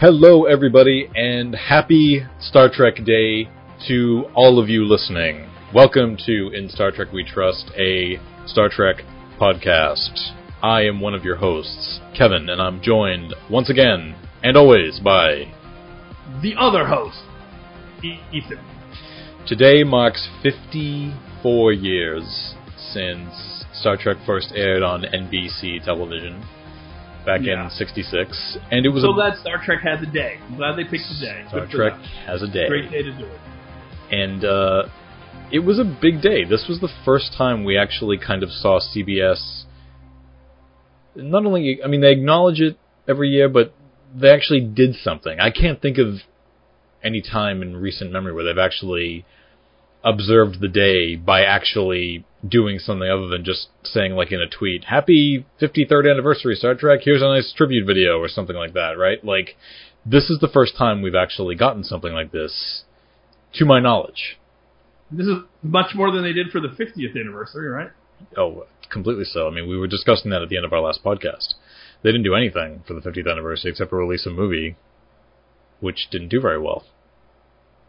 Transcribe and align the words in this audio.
Hello, 0.00 0.46
everybody, 0.46 1.10
and 1.14 1.54
happy 1.54 2.26
Star 2.40 2.70
Trek 2.72 3.04
Day 3.04 3.50
to 3.86 4.24
all 4.34 4.58
of 4.58 4.70
you 4.70 4.86
listening. 4.86 5.46
Welcome 5.74 6.16
to 6.24 6.48
In 6.54 6.70
Star 6.70 6.90
Trek 6.90 7.12
We 7.12 7.22
Trust, 7.22 7.70
a 7.76 8.18
Star 8.46 8.70
Trek 8.70 9.04
podcast. 9.38 10.32
I 10.62 10.84
am 10.84 11.00
one 11.00 11.12
of 11.12 11.22
your 11.22 11.36
hosts, 11.36 12.00
Kevin, 12.16 12.48
and 12.48 12.62
I'm 12.62 12.80
joined 12.80 13.34
once 13.50 13.68
again 13.68 14.16
and 14.42 14.56
always 14.56 15.00
by 15.00 15.52
the 16.40 16.54
other 16.58 16.86
host, 16.86 17.18
Ethan. 18.02 18.64
Today 19.46 19.84
marks 19.84 20.30
54 20.42 21.74
years 21.74 22.54
since 22.78 23.66
Star 23.74 23.98
Trek 23.98 24.16
first 24.24 24.50
aired 24.56 24.82
on 24.82 25.02
NBC 25.02 25.84
television 25.84 26.42
back 27.26 27.42
Yeah. 27.42 27.64
in 27.64 27.70
66, 27.70 28.58
and 28.70 28.84
it 28.86 28.88
was 28.88 29.02
So 29.02 29.10
a 29.10 29.14
glad 29.14 29.36
Star 29.38 29.62
Trek 29.64 29.80
has 29.82 30.02
a 30.02 30.06
day. 30.10 30.38
I'm 30.48 30.56
glad 30.56 30.76
they 30.76 30.84
picked 30.84 31.04
a 31.10 31.20
day. 31.20 31.44
Star 31.48 31.60
Good 31.66 31.70
Trek 31.70 31.92
has 32.26 32.42
a 32.42 32.48
day. 32.48 32.68
Great 32.68 32.90
day 32.90 33.02
to 33.02 33.12
do 33.12 33.24
it. 33.24 33.40
and 34.12 34.44
uh, 34.44 34.82
it 35.52 35.60
was 35.60 35.78
a 35.78 35.84
big 35.84 36.20
day. 36.22 36.44
This 36.44 36.66
was 36.68 36.80
the 36.80 36.88
first 37.04 37.32
time 37.36 37.64
we 37.64 37.76
actually 37.78 38.18
kind 38.18 38.42
of 38.42 38.50
saw 38.50 38.80
CBS. 38.80 39.64
Not 41.16 41.44
only, 41.44 41.80
I 41.84 41.88
mean, 41.88 42.00
they 42.00 42.12
acknowledge 42.12 42.60
it 42.60 42.78
every 43.08 43.28
year, 43.30 43.48
but 43.48 43.74
they 44.14 44.30
actually 44.30 44.60
did 44.60 44.94
something. 44.94 45.38
I 45.40 45.50
can't 45.50 45.80
think 45.80 45.98
of 45.98 46.20
any 47.02 47.20
time 47.22 47.62
in 47.62 47.76
recent 47.76 48.12
memory 48.12 48.32
where 48.32 48.44
they've 48.44 48.58
actually 48.58 49.24
observed 50.04 50.60
the 50.60 50.68
day 50.68 51.16
by 51.16 51.42
actually 51.42 52.24
doing 52.46 52.78
something 52.78 53.08
other 53.08 53.26
than 53.26 53.44
just 53.44 53.68
saying, 53.82 54.12
like 54.12 54.32
in 54.32 54.40
a 54.40 54.48
tweet, 54.48 54.84
"Happy 54.84 55.44
53rd 55.60 56.10
anniversary, 56.10 56.54
Star 56.54 56.74
Trek. 56.74 57.00
Here's 57.02 57.22
a 57.22 57.26
nice 57.26 57.52
tribute 57.52 57.86
video" 57.86 58.18
or 58.18 58.28
something 58.28 58.56
like 58.56 58.72
that, 58.72 58.96
right? 58.96 59.22
Like, 59.24 59.56
this 60.06 60.30
is 60.30 60.38
the 60.40 60.48
first 60.48 60.76
time 60.76 61.02
we've 61.02 61.14
actually 61.14 61.54
gotten 61.54 61.84
something 61.84 62.12
like 62.12 62.32
this, 62.32 62.84
to 63.54 63.64
my 63.64 63.80
knowledge. 63.80 64.38
This 65.10 65.26
is 65.26 65.38
much 65.62 65.94
more 65.94 66.10
than 66.12 66.22
they 66.22 66.32
did 66.32 66.50
for 66.50 66.60
the 66.60 66.68
50th 66.68 67.16
anniversary, 67.18 67.68
right? 67.68 67.90
Oh, 68.36 68.66
completely 68.88 69.24
so. 69.24 69.48
I 69.48 69.50
mean, 69.50 69.68
we 69.68 69.76
were 69.76 69.86
discussing 69.86 70.30
that 70.30 70.42
at 70.42 70.48
the 70.48 70.56
end 70.56 70.64
of 70.64 70.72
our 70.72 70.80
last 70.80 71.04
podcast. 71.04 71.54
They 72.02 72.10
didn't 72.10 72.24
do 72.24 72.34
anything 72.34 72.84
for 72.86 72.94
the 72.94 73.00
50th 73.00 73.30
anniversary 73.30 73.72
except 73.72 73.90
for 73.90 73.98
release 73.98 74.24
a 74.24 74.30
movie, 74.30 74.76
which 75.80 76.08
didn't 76.10 76.28
do 76.28 76.40
very 76.40 76.58
well. 76.58 76.84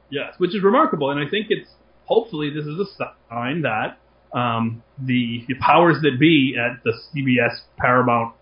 Yes, 0.09 0.33
which 0.39 0.53
is 0.53 0.61
remarkable, 0.61 1.09
and 1.09 1.19
I 1.19 1.29
think 1.29 1.47
it's 1.49 1.69
hopefully 2.13 2.49
this 2.49 2.65
is 2.65 2.77
a 2.79 2.85
sign 3.29 3.61
that 3.61 3.97
um, 4.37 4.83
the, 4.99 5.43
the 5.47 5.55
powers 5.55 5.97
that 6.01 6.19
be 6.19 6.55
at 6.57 6.83
the 6.83 6.91
CBS 7.13 7.55
Paramount 7.77 8.35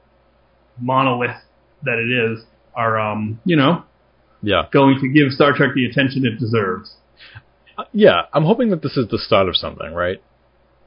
monolith 0.79 1.37
that 1.83 1.97
it 1.99 2.09
is 2.31 2.45
are, 2.75 2.99
um, 2.99 3.39
you 3.45 3.55
know, 3.55 3.83
Yeah. 4.41 4.63
going 4.71 4.99
to 5.01 5.07
give 5.09 5.31
Star 5.31 5.53
Trek 5.53 5.71
the 5.75 5.85
attention 5.85 6.25
it 6.25 6.39
deserves. 6.39 6.95
Uh, 7.77 7.83
Yeah, 7.91 8.21
I'm 8.33 8.43
hoping 8.45 8.69
that 8.71 8.81
this 8.81 8.97
is 8.97 9.07
the 9.09 9.17
start 9.19 9.47
of 9.47 9.55
something, 9.55 9.93
right? 9.93 10.21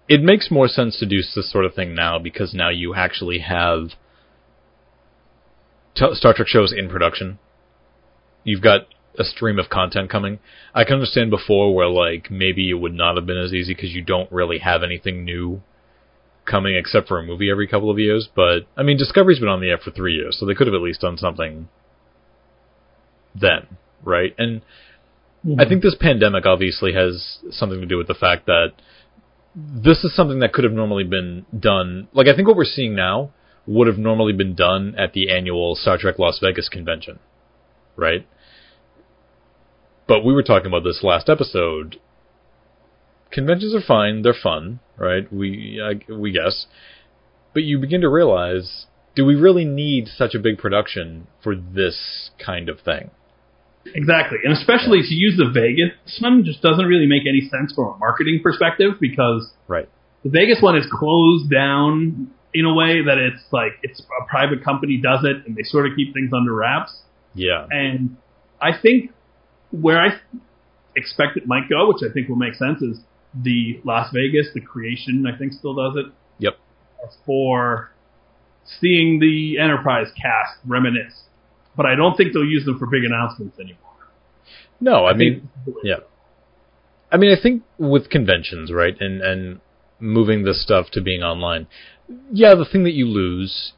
It 0.09 0.23
makes 0.23 0.51
more 0.51 0.69
sense 0.69 0.99
to 0.99 1.07
do 1.07 1.19
this 1.19 1.51
sort 1.51 1.65
of 1.65 1.75
thing 1.75 1.95
now 1.95 2.19
because 2.19 2.53
now 2.55 2.69
you 2.71 2.95
actually 2.95 3.39
have 3.41 3.91
t- 5.95 6.15
Star 6.15 6.35
Trek 6.35 6.49
shows 6.49 6.73
in 6.77 6.89
production. 6.89 7.39
You've 8.45 8.63
got 8.63 8.83
a 9.19 9.25
stream 9.25 9.59
of 9.59 9.69
content 9.69 10.11
coming. 10.11 10.39
I 10.75 10.85
can 10.85 10.95
understand 10.95 11.31
before 11.31 11.75
where 11.75 11.89
like 11.89 12.31
maybe 12.31 12.71
it 12.71 12.75
would 12.75 12.95
not 12.95 13.17
have 13.17 13.27
been 13.27 13.39
as 13.39 13.53
easy 13.53 13.75
because 13.75 13.93
you 13.93 14.03
don't 14.03 14.31
really 14.33 14.59
have 14.59 14.83
anything 14.83 15.25
new 15.25 15.63
coming 16.45 16.75
except 16.75 17.09
for 17.09 17.19
a 17.19 17.23
movie 17.23 17.51
every 17.51 17.67
couple 17.67 17.91
of 17.91 17.99
years. 17.99 18.29
But 18.35 18.61
I 18.77 18.83
mean, 18.83 18.97
Discovery's 18.97 19.39
been 19.39 19.49
on 19.49 19.61
the 19.61 19.71
air 19.71 19.79
for 19.79 19.91
three 19.91 20.15
years, 20.15 20.39
so 20.39 20.47
they 20.47 20.55
could 20.55 20.67
have 20.67 20.75
at 20.75 20.83
least 20.83 21.01
done 21.01 21.19
something 21.19 21.69
then, 23.35 23.67
right? 24.03 24.35
And 24.39 24.63
I 25.45 25.47
mm-hmm. 25.47 25.69
think 25.69 25.83
this 25.83 25.97
pandemic 25.99 26.47
obviously 26.47 26.93
has 26.95 27.39
something 27.51 27.81
to 27.81 27.87
do 27.87 27.99
with 27.99 28.07
the 28.07 28.15
fact 28.15 28.47
that 28.47 28.73
this 29.55 30.05
is 30.05 30.15
something 30.15 30.39
that 30.39 30.53
could 30.53 30.65
have 30.65 30.73
normally 30.73 31.05
been 31.05 31.45
done. 31.59 32.09
Like, 32.13 32.29
I 32.29 32.35
think 32.35 32.49
what 32.49 32.57
we're 32.57 32.65
seeing 32.65 32.95
now 32.95 33.31
would 33.67 33.87
have 33.87 33.99
normally 33.99 34.33
been 34.33 34.55
done 34.55 34.95
at 34.99 35.13
the 35.13 35.31
annual 35.31 35.75
Star 35.75 35.99
Trek 35.99 36.19
Las 36.19 36.39
Vegas 36.41 36.69
convention, 36.69 37.19
right? 37.97 38.27
But 40.13 40.27
we 40.27 40.35
were 40.35 40.43
talking 40.43 40.67
about 40.67 40.85
this 40.85 41.03
last 41.03 41.31
episode. 41.31 41.99
Conventions 43.31 43.75
are 43.75 43.81
fine; 43.81 44.21
they're 44.21 44.35
fun, 44.35 44.81
right? 44.99 45.25
We 45.33 45.81
I, 45.83 46.13
we 46.13 46.33
guess, 46.33 46.67
but 47.55 47.63
you 47.63 47.79
begin 47.79 48.03
to 48.03 48.11
realize: 48.11 48.85
do 49.17 49.25
we 49.25 49.35
really 49.37 49.65
need 49.65 50.09
such 50.09 50.35
a 50.35 50.39
big 50.39 50.59
production 50.59 51.29
for 51.43 51.57
this 51.57 52.29
kind 52.39 52.69
of 52.69 52.81
thing? 52.81 53.11
Exactly, 53.87 54.37
and 54.45 54.53
especially 54.53 55.01
to 55.01 55.15
use 55.15 55.39
the 55.39 55.49
Vegas 55.51 56.19
one 56.21 56.45
just 56.45 56.61
doesn't 56.61 56.85
really 56.85 57.07
make 57.07 57.23
any 57.27 57.49
sense 57.49 57.73
from 57.75 57.95
a 57.95 57.97
marketing 57.97 58.41
perspective 58.43 59.01
because 59.01 59.51
Right. 59.67 59.89
the 60.25 60.29
Vegas 60.29 60.61
one 60.61 60.77
is 60.77 60.85
closed 60.93 61.51
down 61.51 62.31
in 62.53 62.67
a 62.67 62.75
way 62.75 63.03
that 63.03 63.17
it's 63.17 63.51
like 63.51 63.79
it's 63.83 64.01
a 64.01 64.29
private 64.29 64.63
company 64.63 65.01
does 65.03 65.25
it 65.25 65.47
and 65.47 65.57
they 65.57 65.63
sort 65.63 65.87
of 65.87 65.97
keep 65.97 66.13
things 66.13 66.33
under 66.35 66.53
wraps. 66.53 67.01
Yeah. 67.35 67.67
And 67.71 68.19
I 68.61 68.77
think 68.77 69.11
where 69.73 70.01
I 70.01 70.21
expect 70.95 71.37
it 71.37 71.47
might 71.47 71.69
go, 71.69 71.89
which 71.89 72.09
I 72.09 72.13
think 72.13 72.29
will 72.29 72.37
make 72.37 72.55
sense, 72.55 72.81
is 72.83 73.01
the 73.35 73.81
Las 73.85 74.11
Vegas, 74.13 74.49
the 74.55 74.61
creation, 74.61 75.27
I 75.27 75.37
think 75.37 75.53
still 75.53 75.75
does 75.75 75.97
it 75.97 76.13
Yep. 76.39 76.59
for 77.27 77.91
seeing 78.81 79.19
the 79.19 79.59
Enterprise 79.59 80.09
cast 80.15 80.59
reminisce. 80.67 81.25
But 81.77 81.87
I 81.87 81.95
don't 81.95 82.17
think 82.17 82.33
they'll 82.33 82.45
use 82.45 82.65
them 82.67 82.79
for 82.79 82.87
big 82.87 83.05
announcements 83.05 83.59
anymore. 83.59 83.79
No, 84.81 85.07
I 85.07 85.13
think 85.13 85.19
mean, 85.19 85.33
this 85.35 85.43
is 85.43 85.65
the 85.65 85.71
way 85.71 85.81
to 85.83 85.89
yeah. 85.89 85.97
I 87.11 87.17
mean, 87.17 87.37
I 87.37 87.41
think 87.41 87.63
with 87.79 88.11
conventions, 88.11 88.71
right, 88.73 88.95
and 89.01 89.23
and 89.23 89.61
moving 89.99 90.43
this 90.45 90.63
stuff 90.63 90.91
to 90.93 91.01
being 91.01 91.23
online, 91.23 91.67
yeah, 92.33 92.55
the 92.55 92.65
thing 92.65 92.85
that 92.85 92.93
you 92.93 93.07
lose 93.07 93.73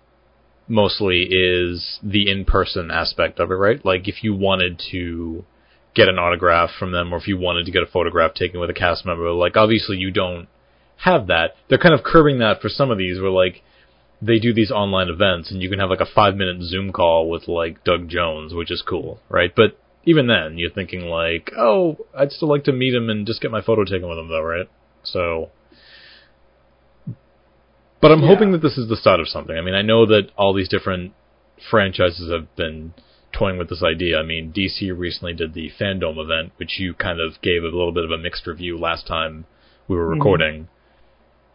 mostly 0.67 1.29
is 1.31 1.99
the 2.03 2.31
in-person 2.31 2.91
aspect 2.91 3.39
of 3.39 3.51
it, 3.51 3.55
right? 3.55 3.85
Like 3.85 4.09
if 4.09 4.25
you 4.25 4.35
wanted 4.35 4.81
to 4.91 5.45
get 5.95 6.09
an 6.09 6.19
autograph 6.19 6.71
from 6.79 6.93
them, 6.93 7.13
or 7.13 7.19
if 7.19 7.29
you 7.29 7.39
wanted 7.39 7.65
to 7.67 7.73
get 7.73 7.83
a 7.83 7.87
photograph 7.87 8.35
taken 8.35 8.61
with 8.61 8.71
a 8.71 8.75
cast 8.75 9.07
member, 9.07 9.31
like 9.31 9.57
obviously 9.57 9.97
you 9.97 10.11
don't 10.11 10.49
have 10.99 11.29
that. 11.29 11.55
They're 11.69 11.79
kind 11.79 11.95
of 11.95 12.05
curbing 12.05 12.39
that 12.39 12.61
for 12.61 12.69
some 12.69 12.91
of 12.91 12.99
these, 12.99 13.21
where 13.21 13.31
like 13.31 13.63
they 14.21 14.39
do 14.39 14.53
these 14.53 14.71
online 14.71 15.09
events, 15.09 15.51
and 15.51 15.63
you 15.63 15.71
can 15.71 15.79
have 15.79 15.91
like 15.91 16.01
a 16.01 16.07
five-minute 16.07 16.63
Zoom 16.63 16.93
call 16.93 17.29
with 17.29 17.47
like 17.49 17.85
Doug 17.85 18.09
Jones, 18.09 18.55
which 18.55 18.71
is 18.71 18.83
cool, 18.87 19.21
right? 19.29 19.55
But 19.55 19.79
even 20.05 20.27
then, 20.27 20.59
you're 20.59 20.71
thinking 20.71 21.03
like, 21.03 21.51
oh, 21.57 21.97
I'd 22.17 22.33
still 22.33 22.49
like 22.49 22.65
to 22.65 22.73
meet 22.73 22.95
him 22.95 23.09
and 23.09 23.27
just 23.27 23.41
get 23.41 23.51
my 23.51 23.63
photo 23.63 23.85
taken 23.85 24.09
with 24.09 24.19
him, 24.19 24.29
though, 24.29 24.43
right? 24.43 24.69
So, 25.03 25.51
but 28.01 28.13
I'm 28.13 28.21
Yeah. 28.21 28.29
hoping 28.29 28.53
that 28.53 28.63
this 28.63 28.77
is 28.77 28.89
the 28.89 28.97
start 28.97 29.21
of 29.21 29.29
something. 29.29 29.57
I 29.57 29.61
mean, 29.63 29.75
I 29.75 29.83
know 29.83 30.07
that 30.07 30.31
all 30.37 30.53
these 30.53 30.69
different 30.69 31.13
franchises 31.71 32.31
have 32.31 32.55
been 32.57 32.93
toying 33.35 33.59
with 33.59 33.69
this 33.69 33.83
idea. 33.83 34.19
I 34.19 34.23
mean, 34.23 34.53
DC 34.57 34.97
recently 34.97 35.35
did 35.35 35.53
the 35.55 35.71
Fandom 35.79 36.17
event, 36.19 36.53
which 36.57 36.79
you 36.79 36.95
kind 36.95 37.19
of 37.21 37.41
gave 37.43 37.63
a 37.63 37.67
little 37.67 37.93
bit 37.93 38.05
of 38.05 38.11
a 38.11 38.19
mixed 38.19 38.47
review 38.47 38.79
last 38.79 39.07
time 39.07 39.45
we 39.89 39.97
were 39.97 40.07
Mhm. 40.09 40.15
recording. 40.15 40.69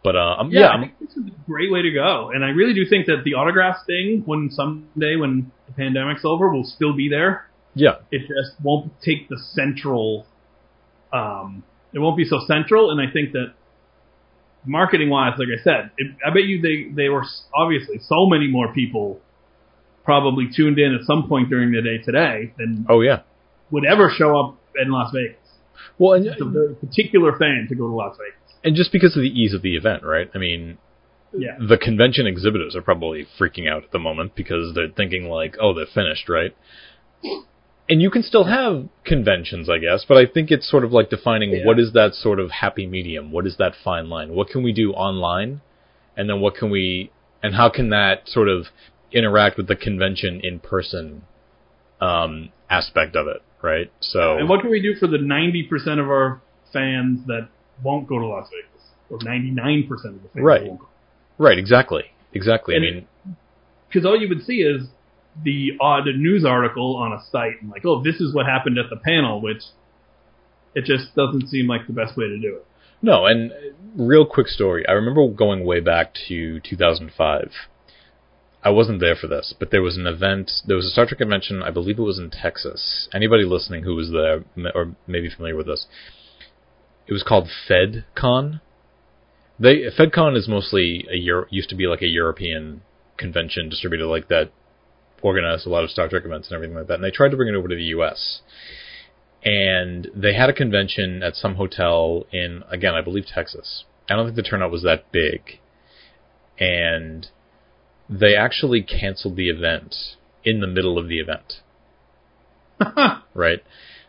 But 0.04 0.16
uh, 0.16 0.36
I'm, 0.38 0.50
Yeah, 0.50 0.60
yeah, 0.60 0.68
I 0.76 0.80
think 0.80 0.98
this 1.00 1.10
is 1.16 1.26
a 1.26 1.50
great 1.50 1.70
way 1.70 1.82
to 1.82 1.90
go. 1.90 2.30
And 2.32 2.44
I 2.44 2.48
really 2.50 2.72
do 2.74 2.84
think 2.86 3.06
that 3.06 3.22
the 3.24 3.34
autographs 3.34 3.84
thing, 3.86 4.22
when 4.24 4.50
someday 4.50 5.16
when 5.16 5.50
the 5.66 5.72
pandemic's 5.74 6.24
over, 6.24 6.48
will 6.50 6.64
still 6.64 6.94
be 6.94 7.08
there. 7.08 7.46
yeah, 7.74 7.96
It 8.10 8.20
just 8.20 8.60
won't 8.62 8.92
take 9.02 9.28
the 9.28 9.38
central. 9.38 10.26
Um, 11.12 11.62
it 11.92 11.98
won't 11.98 12.16
be 12.16 12.24
so 12.24 12.38
central, 12.46 12.90
and 12.92 13.00
I 13.00 13.10
think 13.12 13.32
that 13.32 13.52
marketing 14.64 15.10
wise, 15.10 15.34
like 15.38 15.48
I 15.48 15.62
said, 15.62 15.90
it, 15.98 16.08
I 16.24 16.30
bet 16.30 16.44
you 16.44 16.60
they 16.62 16.88
they 16.94 17.08
were 17.08 17.24
obviously 17.54 17.98
so 17.98 18.26
many 18.26 18.46
more 18.48 18.72
people 18.72 19.20
probably 20.10 20.48
tuned 20.54 20.76
in 20.78 20.92
at 20.92 21.02
some 21.06 21.28
point 21.28 21.48
during 21.48 21.70
the 21.70 21.80
day 21.82 21.98
today 22.02 22.52
than 22.58 22.84
oh 22.88 23.00
yeah. 23.00 23.20
would 23.70 23.84
ever 23.84 24.10
show 24.10 24.36
up 24.40 24.58
in 24.82 24.90
Las 24.90 25.12
Vegas. 25.14 25.36
Well, 25.98 26.14
and, 26.14 26.26
It's 26.26 26.40
a 26.40 26.44
very 26.44 26.74
particular 26.74 27.38
fan 27.38 27.66
to 27.68 27.74
go 27.76 27.86
to 27.86 27.94
Las 27.94 28.16
Vegas. 28.18 28.54
and 28.64 28.74
just 28.74 28.90
because 28.90 29.16
of 29.16 29.22
the 29.22 29.28
ease 29.28 29.54
of 29.54 29.62
the 29.62 29.76
event, 29.76 30.02
right? 30.02 30.28
I 30.34 30.38
mean, 30.38 30.78
Yeah. 31.32 31.56
the 31.60 31.78
convention 31.78 32.26
exhibitors 32.26 32.74
are 32.74 32.82
probably 32.82 33.24
freaking 33.38 33.70
out 33.70 33.84
at 33.84 33.92
the 33.92 34.00
moment 34.00 34.34
because 34.34 34.74
they're 34.74 34.88
thinking 34.88 35.28
like, 35.28 35.56
oh, 35.60 35.72
they're 35.74 35.86
finished, 36.00 36.28
right? 36.28 36.52
And 37.88 38.00
you 38.02 38.10
can 38.10 38.22
still 38.24 38.44
have 38.44 38.88
conventions, 39.04 39.68
I 39.70 39.78
guess, 39.78 40.04
but 40.08 40.16
I 40.16 40.26
think 40.26 40.50
it's 40.50 40.68
sort 40.68 40.84
of 40.84 40.90
like 40.92 41.08
defining 41.10 41.50
Yeah. 41.52 41.64
what 41.66 41.78
is 41.78 41.92
that 41.92 42.14
sort 42.14 42.38
of 42.40 42.50
happy 42.50 42.86
medium? 42.86 43.30
What 43.30 43.46
is 43.46 43.56
that 43.58 43.74
fine 43.84 44.08
line? 44.08 44.34
What 44.34 44.48
can 44.48 44.62
we 44.64 44.72
do 44.72 44.92
online? 44.92 45.60
And 46.16 46.28
then 46.28 46.40
what 46.40 46.54
can 46.56 46.70
we, 46.70 47.10
and 47.42 47.54
how 47.54 47.68
can 47.68 47.90
that 47.90 48.28
sort 48.28 48.48
of 48.48 48.66
interact 49.12 49.56
with 49.56 49.66
the 49.68 49.76
convention 49.76 50.40
in 50.42 50.58
person 50.60 51.22
um, 52.00 52.50
aspect 52.68 53.14
of 53.16 53.26
it, 53.26 53.42
right? 53.62 53.92
So, 54.00 54.38
And 54.38 54.48
what 54.48 54.60
can 54.62 54.70
we 54.70 54.80
do 54.80 54.94
for 54.94 55.06
the 55.06 55.18
90% 55.18 55.70
of 56.00 56.08
our 56.08 56.40
fans 56.72 57.26
that 57.26 57.48
won't 57.82 58.06
go 58.08 58.18
to 58.18 58.26
Las 58.26 58.48
Vegas? 58.50 58.66
Or 59.10 59.18
99% 59.18 59.90
of 59.90 60.22
the 60.22 60.28
fans 60.32 60.44
Right. 60.44 60.66
won't 60.66 60.80
go. 60.80 60.88
right, 61.38 61.58
exactly, 61.58 62.04
exactly. 62.32 62.76
And 62.76 62.84
I 62.86 62.90
mean, 62.90 63.06
Because 63.88 64.06
all 64.06 64.18
you 64.20 64.28
would 64.28 64.42
see 64.44 64.62
is 64.62 64.88
the 65.42 65.72
odd 65.80 66.06
news 66.06 66.44
article 66.44 66.96
on 66.96 67.12
a 67.12 67.20
site 67.30 67.60
and 67.60 67.70
like, 67.70 67.84
oh, 67.84 68.02
this 68.02 68.20
is 68.20 68.34
what 68.34 68.46
happened 68.46 68.78
at 68.78 68.88
the 68.90 68.96
panel, 68.96 69.40
which 69.40 69.62
it 70.74 70.84
just 70.84 71.14
doesn't 71.16 71.48
seem 71.48 71.66
like 71.66 71.86
the 71.86 71.92
best 71.92 72.16
way 72.16 72.28
to 72.28 72.38
do 72.38 72.56
it. 72.56 72.66
No, 73.02 73.26
and 73.26 73.50
real 73.96 74.26
quick 74.26 74.46
story. 74.46 74.86
I 74.86 74.92
remember 74.92 75.26
going 75.28 75.64
way 75.64 75.80
back 75.80 76.14
to 76.28 76.60
2005. 76.60 77.50
I 78.62 78.70
wasn't 78.70 79.00
there 79.00 79.16
for 79.16 79.26
this, 79.26 79.54
but 79.58 79.70
there 79.70 79.82
was 79.82 79.96
an 79.96 80.06
event. 80.06 80.50
There 80.66 80.76
was 80.76 80.86
a 80.86 80.90
Star 80.90 81.06
Trek 81.06 81.18
convention. 81.18 81.62
I 81.62 81.70
believe 81.70 81.98
it 81.98 82.02
was 82.02 82.18
in 82.18 82.30
Texas. 82.30 83.08
Anybody 83.12 83.44
listening 83.44 83.84
who 83.84 83.94
was 83.94 84.10
there 84.10 84.44
or 84.74 84.94
maybe 85.06 85.30
familiar 85.30 85.56
with 85.56 85.66
this, 85.66 85.86
it 87.06 87.12
was 87.12 87.22
called 87.22 87.48
FedCon. 87.68 88.60
They 89.58 89.84
FedCon 89.98 90.36
is 90.36 90.46
mostly 90.46 91.06
a 91.10 91.16
Euro, 91.16 91.46
used 91.50 91.70
to 91.70 91.76
be 91.76 91.86
like 91.86 92.02
a 92.02 92.06
European 92.06 92.82
convention 93.16 93.68
distributor 93.68 94.06
like 94.06 94.28
that 94.28 94.50
organized 95.22 95.66
a 95.66 95.70
lot 95.70 95.84
of 95.84 95.90
Star 95.90 96.08
Trek 96.08 96.24
events 96.24 96.48
and 96.48 96.56
everything 96.56 96.76
like 96.76 96.86
that. 96.88 96.94
And 96.94 97.04
they 97.04 97.10
tried 97.10 97.30
to 97.30 97.36
bring 97.36 97.52
it 97.52 97.56
over 97.56 97.68
to 97.68 97.74
the 97.74 97.82
U.S. 97.84 98.40
And 99.42 100.08
they 100.14 100.34
had 100.34 100.50
a 100.50 100.54
convention 100.54 101.22
at 101.22 101.34
some 101.34 101.54
hotel 101.54 102.26
in 102.30 102.62
again, 102.70 102.94
I 102.94 103.00
believe 103.00 103.24
Texas. 103.26 103.84
I 104.10 104.16
don't 104.16 104.26
think 104.26 104.36
the 104.36 104.42
turnout 104.42 104.70
was 104.70 104.82
that 104.82 105.10
big, 105.12 105.60
and 106.58 107.28
they 108.10 108.34
actually 108.34 108.82
canceled 108.82 109.36
the 109.36 109.48
event 109.48 109.94
in 110.44 110.60
the 110.60 110.66
middle 110.66 110.98
of 110.98 111.06
the 111.08 111.20
event. 111.20 111.60
right. 113.34 113.62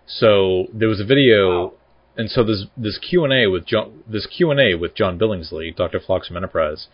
So 0.08 0.66
there 0.74 0.88
was 0.90 1.00
a 1.00 1.06
video, 1.06 1.64
Wow. 1.66 1.74
and 2.18 2.30
so 2.30 2.44
this 2.44 2.66
this 2.76 2.98
Q 2.98 3.24
and 3.24 3.34
A 3.34 3.48
with 3.48 3.66
John 3.66 4.04
this 4.08 4.26
Q 4.26 4.50
and 4.52 4.60
A 4.60 4.76
with 4.76 4.96
John 4.96 5.20
Billingsley, 5.20 5.76
Dr. 5.76 6.00
Phlox 6.00 6.28
from 6.28 6.38
Enterprise. 6.38 6.88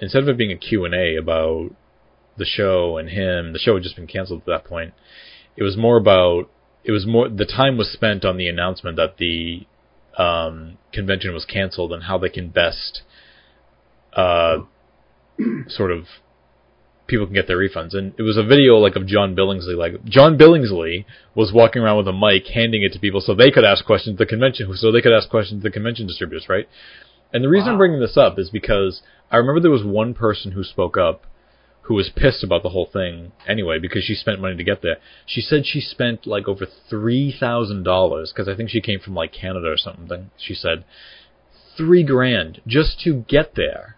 Instead 0.00 0.22
of 0.22 0.28
it 0.28 0.38
being 0.38 0.52
a 0.52 0.56
Q 0.56 0.84
and 0.84 0.94
A 0.94 1.16
about 1.16 1.70
the 2.36 2.44
show 2.44 2.96
and 2.98 3.08
him, 3.10 3.52
the 3.52 3.58
show 3.58 3.74
had 3.74 3.82
just 3.82 3.96
been 3.96 4.06
canceled 4.06 4.40
at 4.40 4.46
that 4.46 4.64
point. 4.64 4.94
It 5.56 5.62
was 5.62 5.76
more 5.76 5.96
about 5.96 6.50
it 6.84 6.92
was 6.92 7.06
more 7.06 7.28
the 7.28 7.46
time 7.46 7.76
was 7.76 7.90
spent 7.90 8.24
on 8.24 8.36
the 8.36 8.48
announcement 8.48 8.96
that 8.96 9.16
the 9.18 9.66
um, 10.18 10.78
convention 10.92 11.32
was 11.32 11.44
canceled 11.44 11.92
and 11.92 12.04
how 12.04 12.18
they 12.18 12.28
can 12.28 12.48
best 12.48 13.02
uh, 14.12 14.58
sort 15.68 15.90
of 15.90 16.06
people 17.06 17.26
can 17.26 17.34
get 17.34 17.46
their 17.46 17.58
refunds. 17.58 17.94
And 17.96 18.14
it 18.18 18.22
was 18.22 18.36
a 18.36 18.42
video 18.42 18.76
like 18.76 18.96
of 18.96 19.06
John 19.06 19.36
Billingsley. 19.36 19.76
Like 19.76 20.04
John 20.04 20.38
Billingsley 20.38 21.04
was 21.34 21.52
walking 21.52 21.82
around 21.82 21.98
with 21.98 22.08
a 22.08 22.12
mic, 22.12 22.46
handing 22.52 22.82
it 22.82 22.92
to 22.92 22.98
people 22.98 23.20
so 23.20 23.34
they 23.34 23.50
could 23.50 23.64
ask 23.64 23.84
questions 23.84 24.18
to 24.18 24.24
the 24.24 24.28
convention, 24.28 24.72
so 24.76 24.90
they 24.90 25.00
could 25.02 25.12
ask 25.12 25.28
questions 25.28 25.62
to 25.62 25.68
the 25.68 25.72
convention 25.72 26.06
distributors, 26.06 26.48
right? 26.48 26.68
And 27.32 27.42
the 27.42 27.48
reason 27.48 27.70
I'm 27.70 27.78
bringing 27.78 28.00
this 28.00 28.16
up 28.16 28.38
is 28.38 28.50
because 28.50 29.02
I 29.30 29.36
remember 29.36 29.60
there 29.60 29.70
was 29.70 29.84
one 29.84 30.14
person 30.14 30.52
who 30.52 30.62
spoke 30.62 30.96
up 30.96 31.26
who 31.82 31.94
was 31.94 32.10
pissed 32.14 32.44
about 32.44 32.62
the 32.62 32.68
whole 32.68 32.88
thing 32.90 33.32
anyway 33.46 33.78
because 33.78 34.04
she 34.04 34.14
spent 34.14 34.40
money 34.40 34.56
to 34.56 34.64
get 34.64 34.82
there. 34.82 34.98
She 35.26 35.40
said 35.40 35.66
she 35.66 35.80
spent 35.80 36.26
like 36.26 36.46
over 36.46 36.66
three 36.88 37.34
thousand 37.38 37.82
dollars 37.82 38.32
because 38.32 38.48
I 38.48 38.56
think 38.56 38.70
she 38.70 38.80
came 38.80 39.00
from 39.00 39.14
like 39.14 39.32
Canada 39.32 39.68
or 39.68 39.76
something. 39.76 40.30
She 40.38 40.54
said 40.54 40.84
three 41.76 42.04
grand 42.04 42.60
just 42.66 43.00
to 43.00 43.24
get 43.28 43.54
there. 43.56 43.96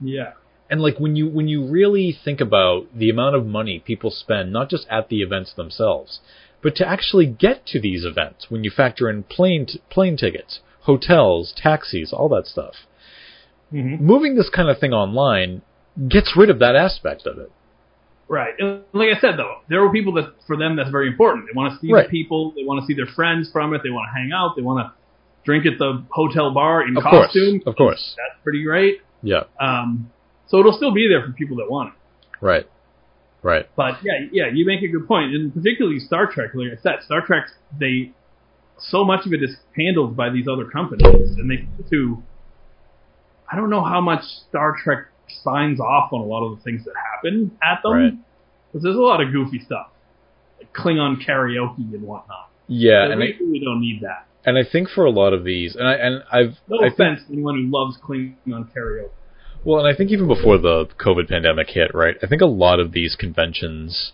Yeah. 0.00 0.32
And 0.70 0.80
like 0.80 0.98
when 0.98 1.14
you 1.16 1.28
when 1.28 1.46
you 1.48 1.64
really 1.66 2.16
think 2.24 2.40
about 2.40 2.86
the 2.96 3.10
amount 3.10 3.36
of 3.36 3.46
money 3.46 3.80
people 3.84 4.10
spend 4.10 4.52
not 4.52 4.70
just 4.70 4.86
at 4.90 5.08
the 5.08 5.20
events 5.22 5.52
themselves, 5.54 6.20
but 6.62 6.74
to 6.76 6.88
actually 6.88 7.26
get 7.26 7.66
to 7.66 7.80
these 7.80 8.04
events 8.04 8.46
when 8.50 8.64
you 8.64 8.70
factor 8.70 9.10
in 9.10 9.24
plane 9.24 9.66
t- 9.66 9.80
plane 9.90 10.16
tickets, 10.16 10.60
hotels, 10.82 11.52
taxis, 11.56 12.12
all 12.12 12.28
that 12.30 12.46
stuff. 12.46 12.74
hmm 13.70 13.96
Moving 13.96 14.36
this 14.36 14.48
kind 14.48 14.68
of 14.70 14.78
thing 14.78 14.92
online 14.92 15.62
gets 16.08 16.34
rid 16.36 16.50
of 16.50 16.58
that 16.60 16.74
aspect 16.74 17.26
of 17.26 17.38
it. 17.38 17.52
Right. 18.26 18.54
And 18.58 18.80
like 18.94 19.10
I 19.14 19.20
said, 19.20 19.36
though, 19.36 19.56
there 19.68 19.82
were 19.82 19.92
people 19.92 20.14
that 20.14 20.32
for 20.46 20.56
them 20.56 20.76
that's 20.76 20.90
very 20.90 21.08
important. 21.08 21.44
They 21.46 21.52
want 21.54 21.74
to 21.74 21.78
see 21.80 21.92
Right. 21.92 22.06
the 22.06 22.10
people. 22.10 22.52
They 22.56 22.64
want 22.64 22.80
to 22.80 22.86
see 22.86 22.94
their 22.94 23.06
friends 23.14 23.50
from 23.52 23.74
it. 23.74 23.82
They 23.84 23.90
want 23.90 24.08
to 24.10 24.18
hang 24.18 24.30
out. 24.34 24.56
They 24.56 24.62
want 24.62 24.78
to 24.86 24.92
drink 25.44 25.66
at 25.66 25.78
the 25.78 26.02
hotel 26.08 26.52
bar 26.54 26.88
in 26.88 26.96
Of 26.96 27.02
costume. 27.02 27.60
course, 27.60 27.66
of 27.66 27.76
course. 27.76 28.14
That's 28.16 28.42
pretty 28.42 28.62
great. 28.64 29.02
Yeah, 29.22 29.44
Um, 29.60 30.10
so 30.46 30.58
it'll 30.60 30.72
still 30.76 30.92
be 30.92 31.08
there 31.08 31.24
for 31.26 31.32
people 31.32 31.56
that 31.58 31.70
want 31.70 31.90
it. 31.94 31.94
right, 32.40 32.66
right. 33.42 33.68
But 33.76 33.98
yeah, 34.04 34.26
yeah, 34.32 34.44
you 34.52 34.66
make 34.66 34.82
a 34.82 34.88
good 34.88 35.06
point, 35.08 35.34
and 35.34 35.52
particularly 35.54 35.98
Star 35.98 36.26
Trek. 36.30 36.50
Like 36.54 36.68
I 36.78 36.80
said, 36.82 37.02
Star 37.04 37.20
Trek, 37.26 37.44
they 37.78 38.12
so 38.78 39.04
much 39.04 39.24
of 39.26 39.32
it 39.32 39.42
is 39.42 39.56
handled 39.76 40.16
by 40.16 40.30
these 40.30 40.46
other 40.48 40.64
companies, 40.66 41.36
and 41.36 41.50
they 41.50 41.66
to. 41.90 42.22
I 43.50 43.56
don't 43.56 43.70
know 43.70 43.84
how 43.84 44.00
much 44.00 44.22
Star 44.48 44.74
Trek 44.82 45.06
signs 45.42 45.78
off 45.80 46.12
on 46.12 46.20
a 46.20 46.24
lot 46.24 46.44
of 46.50 46.56
the 46.58 46.62
things 46.64 46.84
that 46.84 46.94
happen 47.12 47.52
at 47.62 47.82
them, 47.82 47.92
Right. 47.92 48.12
because 48.68 48.82
there's 48.82 48.96
a 48.96 49.00
lot 49.00 49.20
of 49.20 49.32
goofy 49.32 49.60
stuff, 49.60 49.88
like 50.58 50.72
Klingon 50.72 51.24
karaoke 51.24 51.92
and 51.94 52.02
whatnot. 52.02 52.50
Yeah, 52.66 53.06
So 53.06 53.12
and 53.12 53.20
we 53.20 53.34
I, 53.34 53.36
really 53.40 53.60
don't 53.60 53.80
need 53.80 54.00
that. 54.02 54.26
and 54.44 54.56
I 54.58 54.64
think 54.70 54.88
for 54.88 55.04
a 55.04 55.10
lot 55.10 55.32
of 55.34 55.44
these, 55.44 55.76
and 55.76 55.86
I 55.86 55.94
and 55.94 56.24
I've 56.32 56.56
No 56.68 56.78
I 56.78 56.84
think, 56.88 56.94
offense 56.94 57.20
to 57.26 57.32
anyone 57.32 57.54
who 57.56 57.70
loves 57.70 57.96
Klingon 57.98 58.68
karaoke. 58.74 59.10
Well, 59.64 59.78
and 59.84 59.88
I 59.92 59.96
think 59.96 60.10
even 60.10 60.28
before 60.28 60.58
the 60.58 60.86
COVID 60.98 61.28
pandemic 61.28 61.70
hit, 61.70 61.94
right? 61.94 62.16
I 62.22 62.26
think 62.26 62.42
a 62.42 62.46
lot 62.46 62.80
of 62.80 62.92
these 62.92 63.16
conventions, 63.16 64.12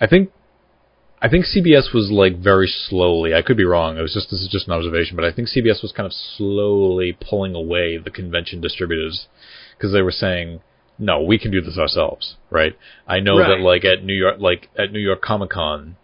I 0.00 0.06
think, 0.06 0.30
I 1.20 1.28
think 1.28 1.44
CBS 1.44 1.92
was 1.92 2.10
like 2.10 2.38
very 2.38 2.66
slowly. 2.66 3.34
I 3.34 3.42
could 3.42 3.58
be 3.58 3.64
wrong. 3.66 3.98
It 3.98 4.02
was 4.02 4.14
just 4.14 4.30
this 4.30 4.40
is 4.40 4.48
just 4.50 4.66
an 4.66 4.72
observation, 4.72 5.16
but 5.16 5.24
I 5.26 5.32
think 5.32 5.48
CBS 5.48 5.82
was 5.82 5.92
kind 5.94 6.06
of 6.06 6.12
slowly 6.14 7.16
pulling 7.20 7.54
away 7.54 7.98
the 7.98 8.10
convention 8.10 8.62
distributors 8.62 9.26
because 9.76 9.92
they 9.92 10.00
were 10.00 10.10
saying, 10.10 10.60
"No, 10.98 11.20
we 11.20 11.38
can 11.38 11.50
do 11.50 11.60
this 11.60 11.76
ourselves." 11.76 12.36
Right? 12.48 12.74
I 13.06 13.20
know 13.20 13.38
Right. 13.38 13.48
that 13.48 13.60
like 13.60 13.84
at 13.84 14.02
New 14.02 14.14
York, 14.14 14.36
like 14.38 14.70
at 14.78 14.92
New 14.92 14.98
York 14.98 15.20
Comic 15.20 15.50
Con, 15.50 15.96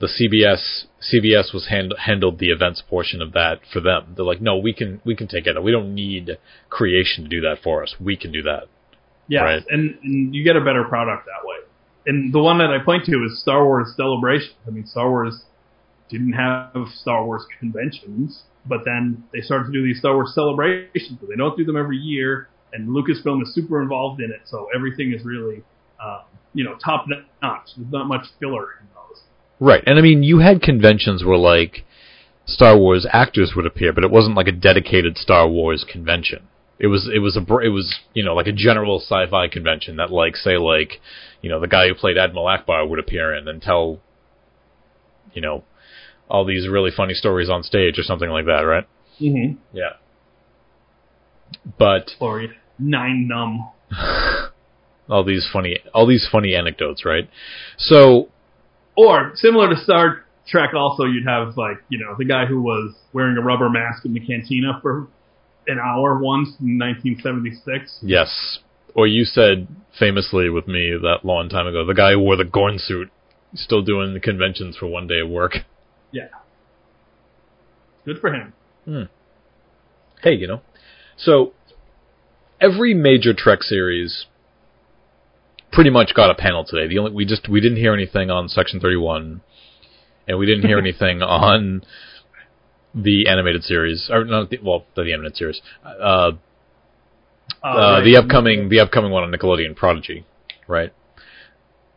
the 0.00 0.06
CBS 0.06 0.84
CBS 1.00 1.52
was 1.52 1.68
hand, 1.68 1.94
handled 1.98 2.38
the 2.38 2.48
events 2.50 2.82
portion 2.88 3.20
of 3.20 3.32
that 3.32 3.60
for 3.72 3.80
them. 3.80 4.14
They're 4.16 4.24
like, 4.24 4.40
no, 4.40 4.56
we 4.56 4.72
can 4.72 5.00
we 5.04 5.16
can 5.16 5.26
take 5.28 5.46
it. 5.46 5.62
We 5.62 5.72
don't 5.72 5.94
need 5.94 6.38
creation 6.68 7.24
to 7.24 7.30
do 7.30 7.40
that 7.42 7.58
for 7.62 7.82
us. 7.82 7.96
We 8.00 8.16
can 8.16 8.32
do 8.32 8.42
that. 8.42 8.64
Yes, 9.28 9.42
Right. 9.42 9.62
and, 9.68 9.98
and 10.02 10.34
you 10.34 10.42
get 10.44 10.56
a 10.56 10.60
better 10.60 10.84
product 10.84 11.26
that 11.26 11.46
way. 11.46 11.56
And 12.06 12.32
the 12.32 12.38
one 12.38 12.58
that 12.58 12.70
I 12.70 12.82
point 12.82 13.04
to 13.04 13.12
is 13.24 13.40
Star 13.42 13.64
Wars 13.64 13.92
Celebration. 13.96 14.52
I 14.66 14.70
mean, 14.70 14.86
Star 14.86 15.10
Wars 15.10 15.42
didn't 16.08 16.32
have 16.32 16.86
Star 16.94 17.26
Wars 17.26 17.44
conventions, 17.60 18.44
but 18.64 18.80
then 18.86 19.24
they 19.32 19.40
started 19.42 19.66
to 19.66 19.72
do 19.72 19.84
these 19.84 19.98
Star 19.98 20.14
Wars 20.14 20.32
celebrations, 20.34 21.18
but 21.20 21.28
they 21.28 21.36
don't 21.36 21.56
do 21.58 21.64
them 21.64 21.76
every 21.76 21.98
year. 21.98 22.48
And 22.72 22.88
Lucasfilm 22.88 23.42
is 23.42 23.54
super 23.54 23.82
involved 23.82 24.20
in 24.22 24.30
it, 24.30 24.40
so 24.46 24.68
everything 24.74 25.12
is 25.12 25.24
really, 25.24 25.62
um, 26.02 26.20
you 26.54 26.64
know, 26.64 26.76
top 26.82 27.04
notch. 27.42 27.68
There's 27.76 27.92
not 27.92 28.06
much 28.06 28.24
filler 28.40 28.78
in 28.80 28.86
those. 28.94 28.97
Right. 29.60 29.82
And 29.86 29.98
I 29.98 30.02
mean, 30.02 30.22
you 30.22 30.38
had 30.38 30.62
conventions 30.62 31.24
where 31.24 31.36
like 31.36 31.84
Star 32.46 32.76
Wars 32.76 33.06
actors 33.12 33.52
would 33.56 33.66
appear, 33.66 33.92
but 33.92 34.04
it 34.04 34.10
wasn't 34.10 34.36
like 34.36 34.46
a 34.48 34.52
dedicated 34.52 35.18
Star 35.18 35.48
Wars 35.48 35.84
convention. 35.90 36.48
It 36.78 36.86
was 36.86 37.08
it 37.12 37.18
was 37.18 37.36
a 37.36 37.40
it 37.58 37.70
was 37.70 37.96
you 38.14 38.24
know 38.24 38.34
like 38.34 38.46
a 38.46 38.52
general 38.52 39.00
sci-fi 39.00 39.48
convention 39.48 39.96
that 39.96 40.12
like 40.12 40.36
say 40.36 40.56
like 40.56 41.00
you 41.42 41.50
know 41.50 41.60
the 41.60 41.66
guy 41.66 41.88
who 41.88 41.94
played 41.94 42.16
Admiral 42.16 42.46
Ackbar 42.46 42.88
would 42.88 43.00
appear 43.00 43.34
in 43.34 43.48
and 43.48 43.60
tell 43.60 44.00
you 45.34 45.42
know 45.42 45.64
all 46.30 46.44
these 46.44 46.68
really 46.68 46.90
funny 46.94 47.14
stories 47.14 47.50
on 47.50 47.62
stage 47.62 47.98
or 47.98 48.02
something 48.02 48.28
like 48.28 48.44
that, 48.46 48.60
right? 48.60 48.86
Mm-hmm. 49.20 49.56
Yeah. 49.76 49.94
But 51.78 52.12
Or 52.20 52.46
Nien 52.78 53.28
Nunb. 53.30 53.72
all 55.08 55.24
these 55.24 55.48
funny 55.52 55.78
all 55.92 56.06
these 56.06 56.28
funny 56.30 56.54
anecdotes, 56.54 57.04
right? 57.04 57.28
So 57.76 58.28
Or 58.98 59.30
similar 59.36 59.72
to 59.72 59.76
Star 59.84 60.24
Trek, 60.48 60.74
also 60.74 61.04
you'd 61.04 61.24
have 61.24 61.56
like 61.56 61.76
you 61.88 62.00
know 62.00 62.16
the 62.18 62.24
guy 62.24 62.46
who 62.46 62.60
was 62.60 62.96
wearing 63.12 63.36
a 63.36 63.40
rubber 63.40 63.70
mask 63.70 64.04
in 64.04 64.12
the 64.12 64.18
cantina 64.18 64.80
for 64.82 65.06
an 65.68 65.78
hour 65.78 66.18
once 66.18 66.48
in 66.60 66.80
1976. 66.80 68.00
Yes. 68.02 68.58
Or 68.96 69.06
you 69.06 69.22
said 69.24 69.68
famously 69.96 70.48
with 70.48 70.66
me 70.66 70.98
that 71.00 71.18
long 71.24 71.48
time 71.48 71.68
ago, 71.68 71.86
the 71.86 71.94
guy 71.94 72.12
who 72.12 72.18
wore 72.18 72.34
the 72.34 72.44
Gorn 72.44 72.80
suit, 72.80 73.08
still 73.54 73.82
doing 73.82 74.14
the 74.14 74.20
conventions 74.20 74.76
for 74.76 74.88
one 74.88 75.06
day 75.06 75.20
of 75.20 75.30
work. 75.30 75.58
Yeah, 76.10 76.30
good 78.04 78.18
for 78.18 78.34
him. 78.34 78.52
Hmm. 78.84 79.02
Hey, 80.24 80.32
you 80.32 80.48
know. 80.48 80.62
So, 81.16 81.52
every 82.60 82.94
major 82.94 83.32
Trek 83.32 83.62
series 83.62 84.26
pretty 85.78 85.90
much 85.90 86.12
got 86.12 86.28
a 86.28 86.34
panel 86.34 86.64
today. 86.64 86.88
The 86.88 86.98
only 86.98 87.12
we 87.12 87.24
just 87.24 87.48
we 87.48 87.60
didn't 87.60 87.78
hear 87.78 87.94
anything 87.94 88.30
on 88.30 88.48
Section 88.48 88.80
31, 88.80 89.40
and 90.26 90.36
we 90.36 90.44
didn't 90.44 90.66
hear 90.66 90.76
anything 90.86 91.22
on 91.22 91.82
the 92.92 93.28
animated 93.28 93.62
series, 93.62 94.10
or 94.10 94.24
not 94.24 94.50
the, 94.50 94.58
well, 94.60 94.86
the 94.96 95.12
animated 95.12 95.36
series. 95.36 95.60
Uh, 95.86 95.90
uh, 95.90 96.32
right. 97.62 98.04
the 98.04 98.16
upcoming 98.16 98.68
the 98.70 98.80
upcoming 98.80 99.12
one 99.12 99.22
on 99.22 99.30
Nickelodeon, 99.30 99.76
Prodigy, 99.76 100.26
right? 100.66 100.92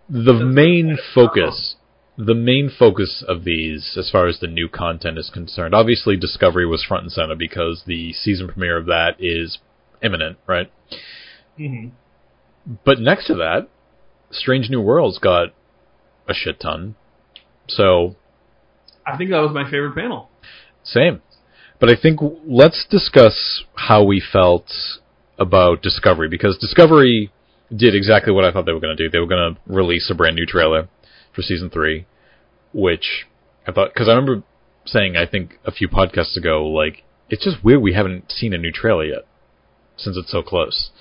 The 0.08 0.34
main 0.34 1.00
focus, 1.16 1.76
the 2.20 2.36
main 2.36 2.70
focus 2.78 3.26
of 3.28 3.46
these, 3.46 3.96
as 3.98 4.12
far 4.12 4.28
as 4.28 4.40
the 4.42 4.48
new 4.48 4.70
content 4.70 5.18
is 5.18 5.32
concerned, 5.34 5.74
obviously 5.74 6.16
Discovery 6.16 6.68
was 6.68 6.86
front 6.88 7.06
and 7.06 7.12
center 7.12 7.36
because 7.36 7.82
the 7.88 8.14
season 8.14 8.48
premiere 8.48 8.78
of 8.78 8.86
that 8.86 9.16
is 9.18 9.58
imminent, 10.04 10.38
right? 10.46 10.72
Mhm. 11.60 11.94
But 12.86 13.00
next 13.00 13.27
to 13.27 13.36
that, 13.36 13.68
Strange 14.32 14.70
New 14.70 14.82
Worlds 14.82 15.18
got 15.20 15.50
a 16.27 16.34
shit 16.34 16.60
ton. 16.60 16.96
So 17.68 18.15
I 19.06 19.18
think 19.18 19.32
that 19.32 19.39
was 19.39 19.51
my 19.53 19.63
favorite 19.70 19.96
panel. 19.96 20.30
same. 20.84 21.22
But 21.80 21.89
I 21.89 21.96
think 22.00 22.20
w- 22.20 22.39
let's 22.46 22.86
discuss 22.89 23.63
how 23.75 24.03
we 24.03 24.22
felt 24.22 24.72
about 25.39 25.82
Discovery 25.82 26.27
because 26.30 26.58
Discovery 26.60 27.32
did 27.75 27.96
exactly 27.96 28.32
what 28.32 28.46
I 28.46 28.51
thought 28.51 28.65
they 28.68 28.74
were 28.74 28.80
going 28.80 28.96
to 28.96 29.03
do. 29.03 29.10
They 29.10 29.18
were 29.20 29.25
going 29.25 29.56
to 29.56 29.62
release 29.65 30.10
a 30.12 30.15
brand 30.15 30.36
new 30.36 30.46
trailer 30.46 30.89
for 31.34 31.41
season 31.41 31.70
three, 31.72 32.06
which 32.74 33.25
I 33.68 33.72
thought 33.72 33.94
because 33.94 34.08
I 34.08 34.12
remember 34.13 34.44
saying 34.86 35.15
I 35.18 35.25
think 35.25 35.58
a 35.65 35.72
few 35.72 35.88
podcasts 35.88 36.36
ago 36.38 36.68
like 36.68 37.03
it's 37.30 37.44
just 37.44 37.63
weird 37.63 37.82
we 37.82 37.94
haven't 37.94 38.32
seen 38.32 38.53
a 38.53 38.58
new 38.58 38.72
trailer 38.72 39.06
yet 39.06 39.25
since 39.98 40.18
it's 40.18 40.32
so 40.32 40.41
close. 40.44 40.91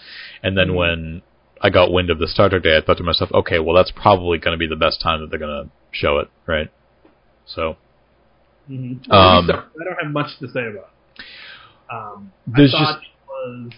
And 0.43 0.57
then 0.57 0.69
Mhm. 0.69 0.75
when 0.77 1.23
I 1.61 1.71
got 1.71 1.93
wind 1.93 2.11
of 2.11 2.19
the 2.19 2.27
Star 2.27 2.49
Trek 2.49 2.63
Day, 2.63 2.77
I 2.77 2.81
thought 2.85 2.97
to 2.99 3.03
myself, 3.03 3.31
okay, 3.33 3.59
well 3.59 3.75
that's 3.75 3.93
probably 3.95 4.39
going 4.39 4.53
to 4.53 4.59
be 4.59 4.67
the 4.69 4.77
best 4.77 5.01
time 5.01 5.21
that 5.21 5.31
they're 5.31 5.39
going 5.39 5.65
to 5.65 5.71
show 5.93 6.19
it, 6.19 6.29
right? 6.47 6.71
So 7.47 7.77
Mm-hmm. 8.71 9.11
Um, 9.11 9.51
I 9.51 9.85
don't 9.85 10.05
have 10.05 10.13
much 10.13 10.39
to 10.41 10.49
say 10.49 10.61
about. 10.61 10.91
It. 11.19 11.25
Um, 11.93 12.33
There's 12.47 12.75
I 12.75 12.85
thought 12.85 13.03
it 13.03 13.09
was 13.27 13.73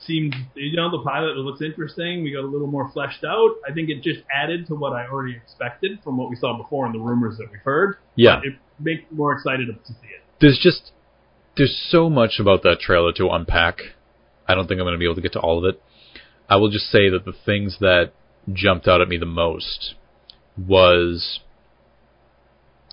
seemed 0.00 0.34
you 0.54 0.76
know 0.76 0.90
the 0.90 1.02
pilot 1.02 1.36
looks 1.36 1.62
interesting. 1.62 2.22
We 2.22 2.32
got 2.32 2.44
a 2.44 2.46
little 2.46 2.66
more 2.66 2.90
fleshed 2.92 3.24
out. 3.24 3.56
I 3.68 3.72
think 3.72 3.88
it 3.88 4.02
just 4.02 4.20
added 4.32 4.66
to 4.68 4.74
what 4.74 4.92
I 4.92 5.06
already 5.06 5.36
expected 5.36 6.00
from 6.02 6.16
what 6.16 6.30
we 6.30 6.36
saw 6.36 6.56
before 6.56 6.86
and 6.86 6.94
the 6.94 6.98
rumors 6.98 7.38
that 7.38 7.50
we've 7.50 7.60
heard. 7.60 7.96
yeah, 8.14 8.36
But 8.36 8.46
it 8.46 8.54
makes 8.80 9.10
me 9.10 9.16
more 9.16 9.32
excited 9.32 9.66
to 9.68 9.92
see 9.92 10.08
it. 10.08 10.22
there's 10.40 10.58
just 10.60 10.92
there's 11.56 11.76
so 11.90 12.10
much 12.10 12.38
about 12.40 12.62
that 12.64 12.80
trailer 12.80 13.12
to 13.14 13.28
unpack. 13.30 13.78
I 14.48 14.54
don't 14.54 14.66
think 14.66 14.78
I'm 14.80 14.84
going 14.84 14.94
to 14.94 14.98
be 14.98 15.06
able 15.06 15.16
to 15.16 15.22
get 15.22 15.32
to 15.32 15.40
all 15.40 15.58
of 15.58 15.64
it. 15.74 15.80
I 16.48 16.56
will 16.56 16.70
just 16.70 16.86
say 16.86 17.08
that 17.10 17.24
the 17.24 17.32
things 17.32 17.78
that 17.80 18.12
jumped 18.52 18.86
out 18.86 19.00
at 19.00 19.08
me 19.08 19.18
the 19.18 19.26
most 19.26 19.94
was 20.56 21.40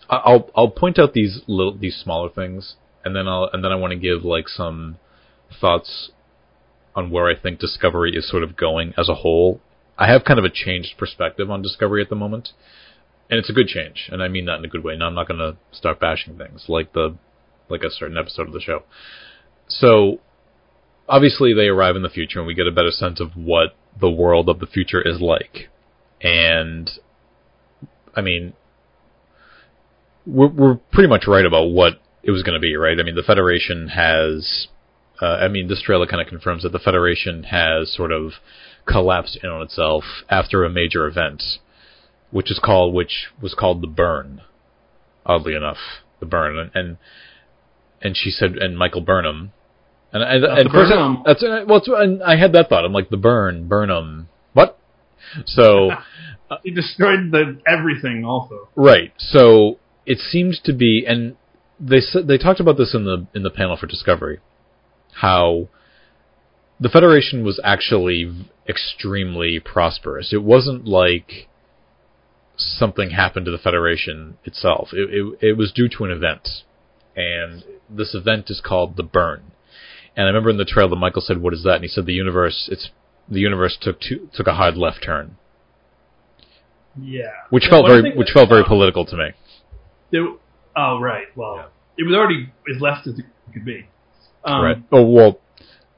I'll 0.10 0.50
I'll 0.56 0.72
point 0.72 1.00
out 1.00 1.14
these 1.14 1.42
little 1.48 1.78
these 1.78 1.96
smaller 1.96 2.30
things 2.30 2.76
and 3.06 3.16
then 3.16 3.28
I'll 3.28 3.50
and 3.52 3.64
then 3.64 3.72
I 3.72 3.76
want 3.76 3.92
to 3.92 4.00
give 4.00 4.24
like 4.24 4.48
some 4.48 4.98
thoughts 5.60 6.12
on 6.96 7.10
where 7.10 7.30
I 7.30 7.40
think 7.40 7.60
Discovery 7.60 8.16
is 8.16 8.30
sort 8.30 8.44
of 8.44 8.56
going 8.56 8.94
as 8.98 9.10
a 9.10 9.16
whole. 9.16 9.60
I 9.98 10.12
have 10.12 10.24
kind 10.24 10.40
of 10.40 10.46
a 10.46 10.50
changed 10.50 10.98
perspective 10.98 11.50
on 11.50 11.62
Discovery 11.62 12.02
at 12.02 12.10
the 12.10 12.16
moment. 12.16 12.50
And 13.30 13.40
it's 13.40 13.50
a 13.50 13.54
good 13.54 13.68
change, 13.68 14.10
and 14.12 14.22
I 14.22 14.28
mean 14.28 14.46
that 14.46 14.60
in 14.60 14.66
a 14.66 14.68
good 14.68 14.84
way. 14.84 14.96
Now 14.96 15.08
I'm 15.08 15.16
not 15.16 15.28
going 15.28 15.40
to 15.40 15.58
start 15.72 16.00
bashing 16.00 16.38
things 16.38 16.66
like 16.68 16.94
the 16.94 17.16
like 17.70 17.82
a 17.82 17.90
certain 17.90 18.18
episode 18.18 18.48
of 18.48 18.54
the 18.54 18.60
show. 18.60 18.84
So 19.68 20.20
obviously 21.08 21.54
they 21.54 21.68
arrive 21.68 21.96
in 21.96 22.02
the 22.02 22.10
future 22.10 22.40
and 22.40 22.48
we 22.48 22.54
get 22.54 22.68
a 22.68 22.72
better 22.72 22.92
sense 22.92 23.20
of 23.20 23.36
what 23.36 23.76
the 24.00 24.10
world 24.10 24.50
of 24.50 24.60
the 24.60 24.68
future 24.68 25.02
is 25.02 25.20
like. 25.22 25.70
And 26.22 26.90
I 28.16 28.22
mean 28.22 28.54
we're 30.26 30.48
we're 30.48 30.76
pretty 30.92 31.10
much 31.10 31.26
right 31.28 31.46
about 31.46 31.68
what 31.68 32.02
it 32.24 32.32
was 32.32 32.44
going 32.44 32.56
to 32.56 32.62
be, 32.62 32.76
right? 32.76 33.00
I 33.00 33.04
mean 33.04 33.16
the 33.16 33.24
Federation 33.24 33.90
has 33.90 34.68
uh, 35.22 35.26
I 35.26 35.48
mean 35.48 35.68
this 35.68 35.82
trailer 35.82 36.08
kind 36.08 36.22
of 36.22 36.28
confirms 36.28 36.64
that 36.64 36.72
the 36.72 36.80
Federation 36.80 37.44
has 37.44 37.94
sort 37.94 38.12
of 38.12 38.34
collapsed 38.88 39.40
in 39.42 39.50
on 39.50 39.62
itself 39.62 40.04
after 40.30 40.64
a 40.64 40.70
major 40.70 41.08
event 41.08 41.42
which 42.32 42.52
is 42.52 42.60
called 42.60 42.94
which 42.94 43.28
was 43.42 43.54
called 43.54 43.82
the 43.82 43.88
burn 43.88 44.42
oddly 45.26 45.56
enough 45.56 45.78
the 46.20 46.26
burn 46.26 46.58
and, 46.58 46.72
and 46.74 46.98
and 48.04 48.18
she 48.18 48.30
said, 48.30 48.58
and 48.58 48.78
Michael 48.78 49.02
Burnham, 49.02 49.54
and 50.14 50.24
I, 50.24 50.34
and 50.36 50.44
the 50.44 50.70
first 50.72 50.92
Burnham. 50.92 51.24
that's 51.26 51.42
well, 51.42 51.78
it's, 51.78 51.88
and 51.88 52.24
I 52.24 52.38
had 52.38 52.54
that 52.54 52.70
thought. 52.70 52.86
I'm 52.86 52.94
like 52.94 53.10
the 53.10 53.18
burn, 53.18 53.68
Burnham, 53.68 54.30
what? 54.54 54.80
So 55.46 55.92
He 56.64 56.72
destroyed 56.72 57.32
the 57.32 57.60
everything 57.66 58.26
also. 58.26 58.70
right, 58.76 59.14
so 59.18 59.80
it 60.06 60.20
seemed 60.20 60.60
to 60.66 60.74
be, 60.74 61.06
and 61.08 61.36
they 61.80 62.02
they 62.24 62.38
talked 62.38 62.60
about 62.60 62.78
this 62.78 62.94
in 62.94 63.06
the 63.06 63.26
in 63.34 63.44
the 63.44 63.50
panel 63.50 63.78
for 63.78 63.88
Discovery, 63.88 64.40
how 65.22 65.70
the 66.80 66.90
Federation 66.90 67.44
was 67.44 67.60
actually 67.64 68.50
extremely 68.68 69.60
prosperous. 69.60 70.34
It 70.34 70.44
wasn't 70.44 70.86
like 70.86 71.48
something 72.56 73.12
happened 73.12 73.46
to 73.46 73.52
the 73.52 73.58
Federation 73.58 74.38
itself. 74.44 74.90
It, 74.94 75.10
it, 75.12 75.48
it 75.50 75.58
was 75.58 75.72
due 75.72 75.90
to 75.90 76.04
an 76.04 76.12
event, 76.12 76.48
and 77.16 77.64
this 77.90 78.14
event 78.14 78.50
is 78.50 78.62
called 78.64 78.96
the 78.96 79.04
Burn. 79.04 79.53
And 80.16 80.26
I 80.26 80.28
remember 80.28 80.50
in 80.52 80.58
the 80.58 80.66
trailer, 80.66 80.96
Michael 80.96 81.22
said, 81.22 81.42
"What 81.42 81.54
is 81.54 81.64
that?" 81.64 81.76
And 81.76 81.84
he 81.84 81.88
said, 81.88 82.06
"The 82.06 82.14
universe. 82.14 82.70
It's 82.72 82.90
the 83.30 83.40
universe 83.40 83.78
took 83.82 84.00
two, 84.00 84.30
took 84.34 84.48
a 84.48 84.54
hard 84.54 84.78
left 84.78 85.04
turn, 85.04 85.38
Yeah. 87.02 87.32
which 87.50 87.64
Yeah, 87.66 87.70
felt 87.72 87.88
very 87.88 88.16
which 88.16 88.32
felt 88.32 88.50
very 88.50 88.64
political 88.64 89.06
to 89.06 89.16
me." 89.18 89.32
There, 90.12 90.28
oh 90.76 91.00
right. 91.00 91.28
Well, 91.36 91.70
it 91.98 92.04
was 92.04 92.16
already 92.16 92.52
as 92.74 92.82
left 92.82 93.08
as 93.08 93.18
it 93.18 93.26
could 93.54 93.66
be. 93.66 93.88
Um, 94.46 94.64
right. 94.64 94.78
Oh 94.92 95.02
well, 95.04 95.40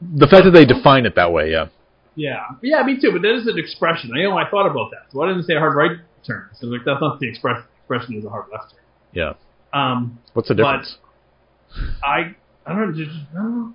the 0.02 0.28
fact 0.28 0.46
that 0.46 0.52
they 0.52 0.66
define 0.66 1.06
it 1.06 1.16
that 1.16 1.32
way, 1.34 1.52
yeah, 1.52 1.68
Yeah, 2.16 2.40
yeah, 2.62 2.84
me 2.84 3.00
too. 3.00 3.12
But 3.12 3.22
that 3.24 3.34
is 3.36 3.48
an 3.48 3.58
expression. 3.58 4.12
I 4.16 4.24
know 4.24 4.38
I 4.38 4.50
thought 4.50 4.68
about 4.70 4.92
that. 4.92 5.12
So 5.12 5.22
I 5.22 5.28
didn't 5.28 5.44
say 5.44 5.56
a 5.56 5.60
hard 5.60 5.76
right 5.76 5.98
turn. 6.26 6.48
So 6.60 6.68
like 6.68 6.82
that's 6.86 7.02
not 7.02 7.20
the 7.20 7.28
express 7.28 7.64
expression 7.80 8.16
is 8.18 8.24
a 8.26 8.30
hard 8.30 8.46
left 8.52 8.72
turn. 8.72 8.80
yeah. 9.14 9.34
Um, 9.74 10.20
What's 10.34 10.48
the 10.48 10.56
But- 10.56 10.64
difference? 10.64 10.98
I 12.04 12.36
I 12.66 12.74
don't 12.74 12.96
know. 13.34 13.74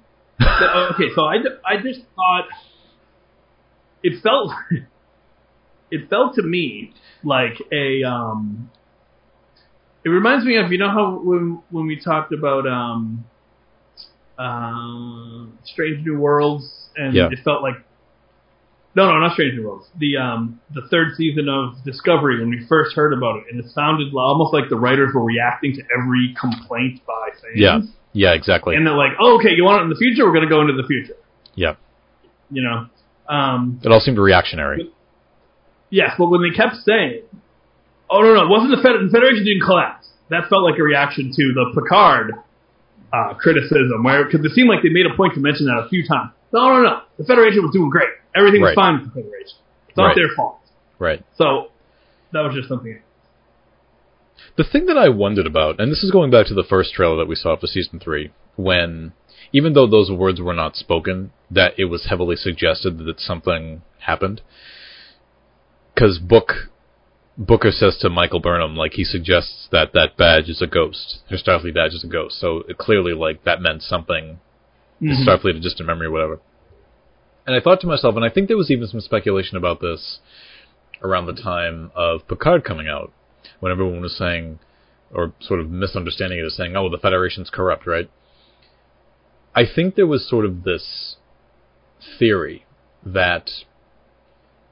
Just, 0.60 0.70
I 0.70 0.74
don't 0.74 0.74
know. 0.74 0.88
So, 0.88 0.94
okay, 0.94 1.14
so 1.14 1.22
I, 1.24 1.74
I 1.74 1.82
just 1.82 2.00
thought 2.14 2.44
it 4.02 4.22
felt 4.22 4.52
it 5.90 6.08
felt 6.08 6.34
to 6.36 6.42
me 6.42 6.92
like 7.24 7.54
a 7.72 8.02
um. 8.04 8.70
It 10.02 10.08
reminds 10.08 10.46
me 10.46 10.56
of 10.56 10.72
you 10.72 10.78
know 10.78 10.88
how 10.90 11.20
when 11.22 11.62
when 11.70 11.86
we 11.86 12.00
talked 12.00 12.32
about 12.32 12.66
um, 12.66 13.24
uh, 14.38 15.46
Strange 15.64 16.04
New 16.06 16.18
Worlds 16.18 16.88
and 16.96 17.14
Yeah. 17.14 17.28
it 17.30 17.40
felt 17.44 17.62
like 17.62 17.74
no 18.96 19.06
no 19.06 19.18
not 19.18 19.34
Strange 19.34 19.54
New 19.54 19.66
Worlds 19.68 19.88
the 19.98 20.16
um 20.16 20.60
the 20.74 20.82
third 20.90 21.14
season 21.16 21.48
of 21.48 21.84
Discovery 21.84 22.40
when 22.40 22.48
we 22.48 22.64
first 22.66 22.96
heard 22.96 23.12
about 23.12 23.36
it 23.40 23.44
and 23.50 23.62
it 23.62 23.70
sounded 23.70 24.12
almost 24.14 24.54
like 24.54 24.70
the 24.70 24.76
writers 24.76 25.12
were 25.14 25.22
reacting 25.24 25.74
to 25.74 25.82
every 25.96 26.34
complaint 26.40 27.00
by 27.06 27.28
fans. 27.32 27.52
Yeah. 27.54 27.80
Yeah, 28.12 28.32
exactly. 28.34 28.74
And 28.76 28.86
they're 28.86 28.96
like, 28.96 29.12
oh, 29.20 29.38
okay, 29.38 29.50
you 29.54 29.62
want 29.64 29.80
it 29.80 29.84
in 29.84 29.90
the 29.90 29.96
future? 29.96 30.24
We're 30.26 30.32
going 30.34 30.48
to 30.48 30.50
go 30.50 30.60
into 30.62 30.74
the 30.74 30.86
future. 30.86 31.14
yeah, 31.54 31.74
You 32.50 32.62
know? 32.62 32.86
Um, 33.32 33.80
it 33.84 33.92
all 33.92 34.00
seemed 34.00 34.18
reactionary. 34.18 34.90
yes, 35.90 36.10
but 36.18 36.26
when 36.26 36.42
they 36.42 36.50
kept 36.56 36.76
saying, 36.84 37.22
oh, 38.10 38.20
no, 38.22 38.34
no, 38.34 38.42
it 38.44 38.48
wasn't 38.50 38.74
the, 38.74 38.82
Fed- 38.82 38.98
the 39.06 39.10
Federation 39.12 39.44
didn't 39.44 39.62
collapse. 39.64 40.08
That 40.30 40.48
felt 40.48 40.62
like 40.64 40.78
a 40.78 40.82
reaction 40.82 41.30
to 41.34 41.44
the 41.54 41.70
Picard 41.74 42.32
uh, 43.12 43.34
criticism, 43.34 44.02
where 44.02 44.24
because 44.24 44.44
it 44.44 44.52
seemed 44.54 44.68
like 44.68 44.82
they 44.82 44.90
made 44.90 45.06
a 45.06 45.14
point 45.16 45.34
to 45.34 45.40
mention 45.40 45.66
that 45.66 45.82
a 45.86 45.88
few 45.88 46.06
times. 46.06 46.30
No, 46.52 46.68
no, 46.74 46.82
no. 46.82 47.00
The 47.18 47.24
Federation 47.24 47.62
was 47.62 47.72
doing 47.72 47.90
great. 47.90 48.10
Everything 48.34 48.60
was 48.60 48.68
Right. 48.70 48.74
fine 48.74 48.94
with 49.02 49.04
the 49.14 49.20
Federation. 49.22 49.58
It's 49.88 49.96
not 49.96 50.06
Right. 50.06 50.16
their 50.16 50.28
fault. 50.36 50.58
Right. 50.98 51.22
So 51.36 51.70
that 52.32 52.40
was 52.42 52.54
just 52.54 52.68
something. 52.68 52.98
The 54.56 54.64
thing 54.64 54.86
that 54.86 54.98
I 54.98 55.08
wondered 55.08 55.46
about, 55.46 55.80
and 55.80 55.90
this 55.90 56.02
is 56.02 56.10
going 56.10 56.30
back 56.30 56.46
to 56.46 56.54
the 56.54 56.64
first 56.64 56.92
trailer 56.92 57.16
that 57.16 57.28
we 57.28 57.34
saw 57.34 57.56
for 57.56 57.66
season 57.66 58.00
three, 58.00 58.30
when 58.56 59.12
even 59.52 59.72
though 59.72 59.86
those 59.86 60.10
words 60.10 60.40
were 60.40 60.54
not 60.54 60.76
spoken, 60.76 61.32
that 61.50 61.74
it 61.78 61.86
was 61.86 62.06
heavily 62.08 62.36
suggested 62.36 62.98
that 62.98 63.20
something 63.20 63.82
happened. 64.00 64.40
Because 65.94 66.18
Book 66.18 66.52
Booker 67.38 67.70
says 67.70 67.96
to 67.98 68.10
Michael 68.10 68.40
Burnham, 68.40 68.76
like 68.76 68.92
he 68.94 69.04
suggests 69.04 69.68
that 69.72 69.92
that 69.94 70.16
badge 70.16 70.48
is 70.48 70.60
a 70.60 70.66
ghost. 70.66 71.20
Her 71.30 71.36
Starfleet 71.36 71.74
badge 71.74 71.94
is 71.94 72.04
a 72.04 72.08
ghost. 72.08 72.38
So 72.38 72.64
it 72.68 72.76
clearly, 72.76 73.14
like 73.14 73.44
that 73.44 73.62
meant 73.62 73.82
something 73.82 74.40
Mhm. 75.00 75.24
Starfleet 75.24 75.56
a 75.56 75.60
distant 75.60 75.86
memory 75.86 76.08
or 76.08 76.10
whatever. 76.10 76.40
And 77.46 77.56
I 77.56 77.60
thought 77.60 77.80
to 77.80 77.86
myself, 77.86 78.16
and 78.16 78.24
I 78.24 78.28
think 78.28 78.48
there 78.48 78.56
was 78.56 78.70
even 78.70 78.86
some 78.86 79.00
speculation 79.00 79.56
about 79.56 79.80
this 79.80 80.20
around 81.02 81.26
the 81.26 81.32
time 81.32 81.90
of 81.94 82.28
Picard 82.28 82.64
coming 82.64 82.86
out, 82.88 83.10
when 83.60 83.72
everyone 83.72 84.00
was 84.00 84.16
saying, 84.16 84.58
or 85.12 85.32
sort 85.40 85.60
of 85.60 85.70
misunderstanding 85.70 86.38
it 86.38 86.44
as 86.44 86.56
saying, 86.56 86.76
oh, 86.76 86.88
the 86.88 86.98
Federation's 86.98 87.50
corrupt, 87.50 87.86
right? 87.86 88.10
I 89.54 89.62
think 89.66 89.94
there 89.94 90.06
was 90.06 90.28
sort 90.28 90.44
of 90.44 90.64
this 90.64 91.16
theory 92.18 92.64
that 93.04 93.50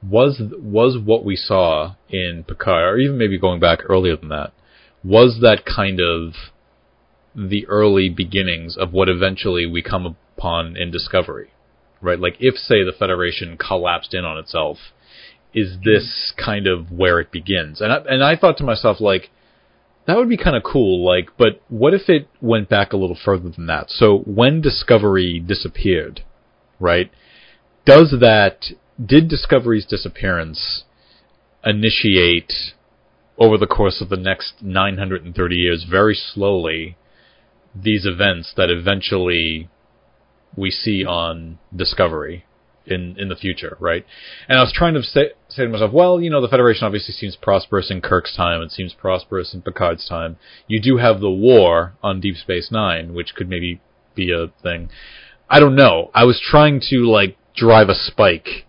was 0.03 0.41
was 0.61 0.97
what 1.03 1.25
we 1.25 1.35
saw 1.35 1.95
in 2.09 2.45
Picard, 2.47 2.95
or 2.95 2.99
even 2.99 3.19
maybe 3.19 3.39
going 3.39 3.61
back 3.61 3.81
earlier 3.89 4.17
than 4.17 4.29
that, 4.29 4.53
was 5.03 5.41
that 5.43 5.65
kind 5.65 6.01
of 6.01 6.35
the 7.35 7.67
early 7.67 8.09
beginnings 8.09 8.77
of 8.77 8.93
what 8.93 9.09
eventually 9.09 9.67
we 9.67 9.83
come 9.83 10.17
upon 10.37 10.77
in 10.77 10.91
Discovery, 10.91 11.51
right? 12.01 12.19
Like 12.19 12.37
if, 12.39 12.55
say, 12.57 12.85
the 12.85 12.95
Federation 12.97 13.57
collapsed 13.57 14.15
in 14.15 14.25
on 14.25 14.39
itself, 14.39 14.79
is 15.55 15.77
this 15.85 16.33
kind 16.37 16.67
of 16.67 16.91
where 16.91 17.21
it 17.21 17.31
begins? 17.31 17.81
And 17.81 17.93
I, 17.93 17.97
and 18.09 18.23
I 18.23 18.37
thought 18.37 18.59
to 18.59 18.65
myself, 18.65 19.01
like, 19.01 19.31
that 20.07 20.17
would 20.17 20.29
be 20.29 20.39
kind 20.39 20.57
of 20.57 20.63
cool, 20.63 21.05
like, 21.05 21.31
but 21.37 21.61
what 21.69 21.93
if 21.93 22.09
it 22.09 22.29
went 22.41 22.69
back 22.69 22.93
a 22.93 22.97
little 22.97 23.19
further 23.23 23.51
than 23.51 23.67
that? 23.67 23.91
So 23.91 24.19
when 24.25 24.61
Discovery 24.61 25.39
disappeared, 25.39 26.23
right? 26.81 27.11
Does 27.85 28.15
that 28.21 28.65
did 29.05 29.29
Discovery's 29.29 29.87
disappearance 29.87 30.85
initiate 31.65 32.53
over 33.39 33.57
the 33.57 33.67
course 33.67 34.01
of 34.01 34.09
the 34.09 34.17
next 34.17 34.55
930 34.63 35.55
years 35.55 35.87
very 35.89 36.15
slowly 36.15 36.97
these 37.75 38.05
events 38.05 38.53
that 38.57 38.71
eventually 38.71 39.69
we 40.57 40.71
see 40.71 41.05
on 41.05 41.59
Discovery 41.75 42.45
in 42.91 43.17
in 43.19 43.29
the 43.29 43.37
future, 43.37 43.77
right? 43.81 44.05
And 44.49 44.59
I 44.59 44.63
was 44.63 44.73
trying 44.73 44.95
to 44.95 45.03
say, 45.03 45.31
say 45.49 45.65
to 45.65 45.69
myself, 45.69 45.93
well, 45.93 46.21
you 46.21 46.31
know, 46.31 46.41
the 46.41 46.49
Federation 46.49 46.85
obviously 46.85 47.15
seems 47.15 47.37
prosperous 47.37 47.91
in 47.91 48.01
Kirk's 48.01 48.37
time, 48.37 48.61
it 48.63 48.71
seems 48.71 48.95
prosperous 48.95 49.55
in 49.55 49.63
Picard's 49.63 50.09
time. 50.09 50.37
You 50.67 50.81
do 50.81 50.97
have 50.99 51.21
the 51.21 51.31
war 51.31 51.95
on 52.03 52.21
Deep 52.21 52.37
Space 52.37 52.71
Nine, 52.71 53.15
which 53.15 53.35
could 53.35 53.49
maybe 53.49 53.81
be 54.15 54.33
a 54.33 54.49
thing. 54.63 54.91
I 55.49 55.61
don't 55.61 55.77
know. 55.77 56.11
I 56.15 56.25
was 56.25 56.41
trying 56.41 56.81
to 56.91 56.97
like 57.07 57.37
drive 57.57 57.89
a 57.89 57.95
spike 57.95 58.67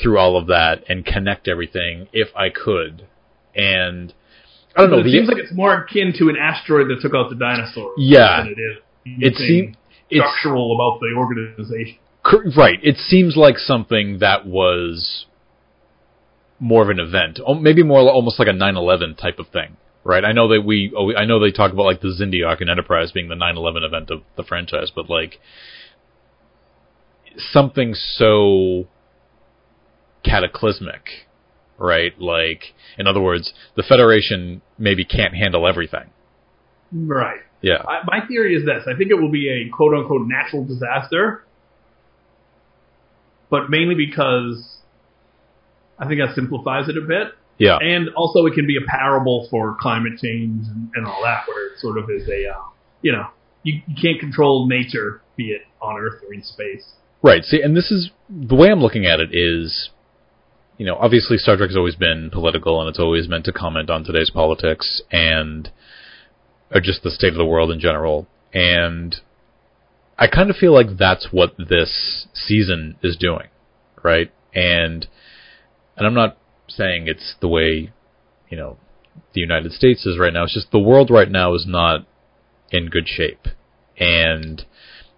through 0.00 0.18
all 0.18 0.36
of 0.36 0.46
that 0.46 0.84
and 0.88 1.04
connect 1.04 1.48
everything 1.48 2.08
if 2.12 2.28
I 2.36 2.50
could. 2.50 3.06
And 3.54 4.14
I 4.76 4.82
don't 4.82 4.90
know. 4.90 4.98
It 4.98 5.04
the- 5.04 5.12
seems 5.12 5.28
like 5.28 5.38
it's 5.38 5.52
more 5.52 5.74
akin 5.74 6.12
to 6.18 6.28
an 6.28 6.36
asteroid 6.36 6.88
that 6.88 7.00
took 7.00 7.14
out 7.14 7.30
the 7.30 7.36
dinosaurs. 7.36 7.94
Yeah. 7.98 8.42
Than 8.42 8.54
it 8.56 8.60
is. 8.60 8.78
it 9.04 9.36
seems 9.36 9.76
structural 10.10 10.74
about 10.74 11.00
the 11.00 11.14
organization. 11.16 11.98
Right. 12.56 12.78
It 12.82 12.96
seems 12.96 13.36
like 13.36 13.58
something 13.58 14.18
that 14.20 14.46
was 14.46 15.26
more 16.60 16.82
of 16.82 16.90
an 16.90 16.98
event, 16.98 17.38
Oh, 17.44 17.54
maybe 17.54 17.82
more 17.82 18.00
almost 18.00 18.38
like 18.38 18.48
a 18.48 18.52
9/11 18.52 19.16
type 19.16 19.38
of 19.38 19.48
thing. 19.48 19.76
Right. 20.04 20.24
I 20.24 20.32
know 20.32 20.48
that 20.48 20.62
we, 20.62 20.92
oh, 20.96 21.14
I 21.14 21.24
know 21.24 21.38
they 21.38 21.52
talk 21.52 21.72
about 21.72 21.84
like 21.84 22.00
the 22.00 22.08
Xindi 22.08 22.44
attack 22.44 22.60
and 22.60 22.70
Enterprise 22.70 23.12
being 23.12 23.28
the 23.28 23.34
9/11 23.34 23.84
event 23.84 24.10
of 24.10 24.22
the 24.36 24.42
franchise, 24.42 24.90
but 24.94 25.08
like 25.10 25.38
something 27.36 27.94
so 27.94 28.88
cataclysmic, 30.24 31.26
right? 31.78 32.18
Like, 32.20 32.74
in 32.98 33.06
other 33.06 33.20
words, 33.20 33.52
the 33.76 33.82
Federation 33.82 34.62
maybe 34.78 35.04
can't 35.04 35.34
handle 35.34 35.66
everything. 35.68 36.10
Right. 36.92 37.40
Yeah. 37.60 37.82
I, 37.86 38.02
my 38.04 38.26
theory 38.26 38.54
is 38.54 38.64
this: 38.64 38.84
I 38.86 38.96
think 38.96 39.10
it 39.10 39.20
will 39.20 39.30
be 39.30 39.48
a 39.48 39.68
quote 39.74 39.94
unquote 39.94 40.26
natural 40.26 40.64
disaster, 40.64 41.44
but 43.50 43.70
mainly 43.70 43.94
because 43.94 44.76
I 45.98 46.06
think 46.06 46.20
that 46.20 46.34
simplifies 46.34 46.88
it 46.88 46.96
a 46.96 47.00
bit, 47.00 47.28
Yeah. 47.58 47.78
and 47.80 48.08
also 48.16 48.46
it 48.46 48.54
can 48.54 48.66
be 48.66 48.76
a 48.76 48.86
parable 48.86 49.48
for 49.50 49.76
climate 49.80 50.18
change 50.22 50.66
and, 50.68 50.90
and 50.94 51.06
all 51.06 51.20
that, 51.24 51.48
where 51.48 51.72
it 51.72 51.78
sort 51.78 51.98
of 51.98 52.08
is 52.10 52.28
a, 52.28 52.48
uh, 52.50 52.62
you 53.02 53.12
know, 53.12 53.26
you, 53.64 53.80
you 53.86 53.94
can't 54.00 54.20
control 54.20 54.68
nature, 54.68 55.20
be 55.36 55.50
it 55.50 55.62
on 55.82 55.96
Earth 56.00 56.22
or 56.26 56.32
in 56.32 56.42
space. 56.44 56.84
Right. 57.22 57.42
See, 57.42 57.60
and 57.60 57.76
this 57.76 57.90
is 57.90 58.10
the 58.30 58.54
way 58.54 58.68
I'm 58.70 58.80
looking 58.80 59.06
at 59.06 59.18
it 59.18 59.30
is, 59.32 59.90
you 60.76 60.86
know, 60.86 60.94
obviously 60.94 61.36
Star 61.36 61.56
Trek 61.56 61.70
has 61.70 61.76
always 61.76 61.96
been 61.96 62.30
political 62.32 62.80
and 62.80 62.88
it's 62.88 63.00
always 63.00 63.28
meant 63.28 63.44
to 63.46 63.52
comment 63.52 63.90
on 63.90 64.04
today's 64.04 64.30
politics 64.30 65.02
and 65.10 65.70
or 66.72 66.80
just 66.80 67.02
the 67.02 67.10
state 67.10 67.32
of 67.32 67.38
the 67.38 67.44
world 67.44 67.72
in 67.72 67.80
general. 67.80 68.28
And 68.54 69.16
I 70.18 70.26
kind 70.26 70.50
of 70.50 70.56
feel 70.56 70.74
like 70.74 70.98
that's 70.98 71.28
what 71.30 71.54
this 71.56 72.26
season 72.34 72.96
is 73.02 73.16
doing, 73.16 73.48
right? 74.02 74.32
And 74.52 75.06
and 75.96 76.06
I'm 76.06 76.14
not 76.14 76.38
saying 76.68 77.06
it's 77.06 77.34
the 77.40 77.48
way, 77.48 77.92
you 78.48 78.56
know, 78.56 78.78
the 79.34 79.40
United 79.40 79.72
States 79.72 80.06
is 80.06 80.18
right 80.18 80.32
now. 80.32 80.44
It's 80.44 80.54
just 80.54 80.70
the 80.70 80.78
world 80.78 81.10
right 81.10 81.30
now 81.30 81.54
is 81.54 81.66
not 81.66 82.06
in 82.70 82.88
good 82.88 83.08
shape. 83.08 83.46
And 83.98 84.64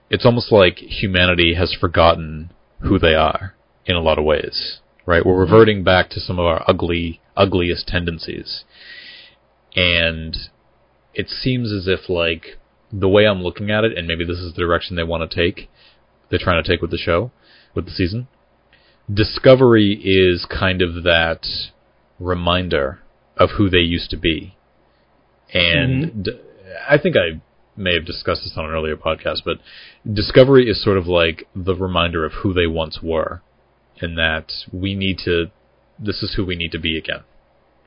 it's 0.09 0.25
almost 0.25 0.53
like 0.53 0.79
humanity 0.79 1.55
has 1.55 1.77
forgotten 1.79 2.51
who 2.81 2.99
they 2.99 3.15
are 3.15 3.55
in 3.85 3.97
a 3.97 4.01
lot 4.01 4.19
of 4.19 4.25
ways, 4.25 4.81
right? 5.07 5.25
We're 5.25 5.39
reverting 5.39 5.85
back 5.85 6.11
to 6.11 6.21
some 6.21 6.39
of 6.39 6.47
our 6.47 6.65
ugly, 6.69 7.21
ugliest 7.37 7.87
tendencies. 7.87 8.65
And 9.77 10.37
it 11.15 11.29
seems 11.29 11.73
as 11.73 11.87
if 11.87 12.09
like 12.09 12.59
the 12.93 13.09
way 13.09 13.27
I'm 13.27 13.43
looking 13.43 13.71
at 13.71 13.85
it, 13.85 13.97
and 13.97 14.07
maybe 14.07 14.25
this 14.25 14.39
is 14.39 14.53
the 14.53 14.61
direction 14.61 14.97
they 14.97 15.03
want 15.03 15.29
to 15.29 15.35
take, 15.35 15.69
they're 16.29 16.39
trying 16.39 16.63
to 16.63 16.69
take 16.69 16.81
with 16.81 16.91
the 16.91 16.99
show, 16.99 17.31
with 17.75 17.85
the 17.85 17.91
season. 17.91 18.29
Discovery 19.13 20.01
is 20.05 20.47
kind 20.47 20.83
of 20.83 21.03
that 21.05 21.47
reminder 22.19 23.01
of 23.37 23.51
who 23.57 23.69
they 23.69 23.79
used 23.79 24.11
to 24.11 24.17
be. 24.17 24.57
And 25.53 26.05
mm-hmm. 26.05 26.23
d- 26.23 26.41
I 26.89 26.99
think 26.99 27.17
I 27.17 27.41
may 27.77 27.95
have 27.95 28.05
discussed 28.05 28.43
this 28.45 28.55
on 28.57 28.67
an 28.67 28.71
earlier 28.71 28.97
podcast, 28.97 29.39
but 29.45 29.59
Discovery 30.11 30.69
is 30.69 30.83
sort 30.83 30.99
of 30.99 31.07
like 31.07 31.49
the 31.55 31.75
reminder 31.75 32.25
of 32.25 32.33
who 32.43 32.53
they 32.53 32.67
once 32.67 33.01
were, 33.03 33.43
and 34.01 34.17
that 34.17 34.53
we 34.73 34.95
need 34.95 35.19
to, 35.25 35.47
this 35.99 36.23
is 36.23 36.35
who 36.37 36.45
we 36.45 36.57
need 36.57 36.73
to 36.73 36.79
be 36.79 36.97
again, 36.97 37.23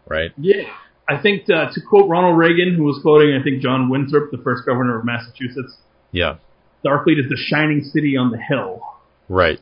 right? 0.08 0.32
Yeah. 0.38 0.74
I 1.08 1.22
think 1.22 1.50
uh, 1.50 1.72
to 1.74 1.82
quote 1.82 2.10
Ronald 2.10 2.38
Reagan, 2.38 2.76
who 2.76 2.84
was 2.84 3.00
quoting, 3.02 3.38
I 3.40 3.44
think 3.44 3.62
John 3.62 3.90
Winthrop, 3.90 4.32
the 4.32 4.38
first 4.38 4.66
governor 4.66 4.98
of 4.98 5.06
Massachusetts, 5.06 5.78
Yeah, 6.12 6.38
Starfleet 6.84 7.20
is 7.20 7.30
the 7.30 7.38
shining 7.38 7.84
city 7.84 8.16
on 8.18 8.32
the 8.32 8.38
hill 8.38 8.82
right. 9.30 9.60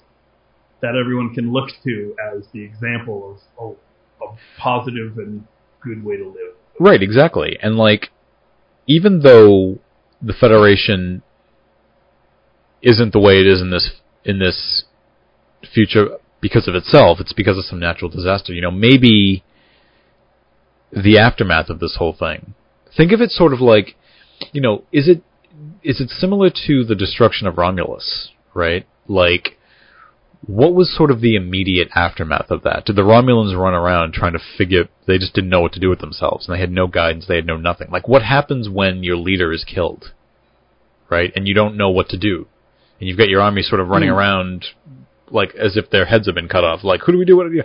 that 0.82 0.96
everyone 0.96 1.34
can 1.34 1.52
look 1.52 1.70
to 1.84 2.16
as 2.34 2.46
the 2.54 2.64
example 2.64 3.38
of 3.60 3.78
a, 4.22 4.26
a 4.26 4.38
positive 4.60 5.18
and 5.18 5.48
good 5.82 6.04
way 6.04 6.18
to 6.18 6.26
live. 6.26 6.56
Right, 6.80 7.02
exactly. 7.02 7.58
And 7.62 7.76
like, 7.76 8.10
even 8.88 9.22
though 9.22 9.80
the 10.22 10.34
Federation 10.34 11.22
isn't 12.82 13.14
the 13.14 13.20
way 13.20 13.40
it 13.40 13.48
is 13.48 13.62
in 13.62 13.70
this 13.70 13.92
in 14.24 14.40
this 14.40 14.84
future 15.74 16.18
because 16.42 16.68
of 16.68 16.76
itself, 16.76 17.20
it's 17.20 17.34
because 17.34 17.58
of 17.58 17.66
some 17.66 17.80
natural 17.80 18.10
disaster. 18.10 18.54
You 18.54 18.62
know, 18.62 18.72
maybe 18.72 19.44
the 20.92 21.18
aftermath 21.18 21.70
of 21.70 21.80
this 21.80 21.96
whole 21.98 22.14
thing. 22.14 22.54
Think 22.96 23.12
of 23.12 23.22
it 23.22 23.32
sort 23.32 23.54
of 23.54 23.62
like, 23.62 23.96
you 24.52 24.62
know, 24.62 24.84
is 24.92 25.08
it 25.08 25.24
is 25.84 26.00
it 26.02 26.10
similar 26.10 26.50
to 26.68 26.84
the 26.84 26.96
destruction 26.96 27.48
of 27.48 27.58
Romulus, 27.58 28.30
right? 28.54 28.86
Like 29.08 29.58
what 30.48 30.74
was 30.74 30.96
sort 30.96 31.12
of 31.12 31.22
the 31.22 31.36
immediate 31.36 31.90
aftermath 31.94 32.50
of 32.50 32.64
that? 32.64 32.86
Did 32.86 32.96
the 32.96 33.04
Romulans 33.04 33.56
run 33.58 33.74
around 33.74 34.14
trying 34.14 34.34
to 34.34 34.40
figure 34.58 34.86
they 35.06 35.18
just 35.20 35.34
didn't 35.36 35.52
know 35.52 35.62
what 35.62 35.74
to 35.74 35.80
do 35.80 35.90
with 35.90 36.00
themselves 36.00 36.48
and 36.48 36.56
they 36.56 36.60
had 36.60 36.72
no 36.72 36.88
guidance, 36.88 37.26
they 37.28 37.36
had 37.36 37.46
no 37.46 37.58
nothing. 37.58 37.90
Like 37.92 38.08
what 38.08 38.24
happens 38.24 38.68
when 38.70 39.04
your 39.04 39.18
leader 39.18 39.52
is 39.52 39.64
killed? 39.64 40.12
Right? 41.10 41.32
And 41.36 41.48
you 41.48 41.54
don't 41.54 41.78
know 41.78 41.90
what 41.90 42.10
to 42.10 42.18
do. 42.18 42.48
And 43.00 43.08
you've 43.08 43.18
got 43.18 43.30
your 43.30 43.42
army 43.42 43.62
sort 43.62 43.82
of 43.82 43.90
running 43.90 44.10
Hmm. 44.10 44.16
around 44.16 44.66
like 45.30 45.54
as 45.56 45.78
if 45.78 45.90
their 45.90 46.06
heads 46.06 46.26
have 46.26 46.36
been 46.36 46.50
cut 46.50 46.64
off. 46.64 46.84
Like 46.84 47.02
who 47.02 47.12
do 47.12 47.18
we 47.18 47.26
do 47.26 47.38
what 47.38 47.44
do 47.44 47.50
we 47.52 47.58
do? 47.58 47.64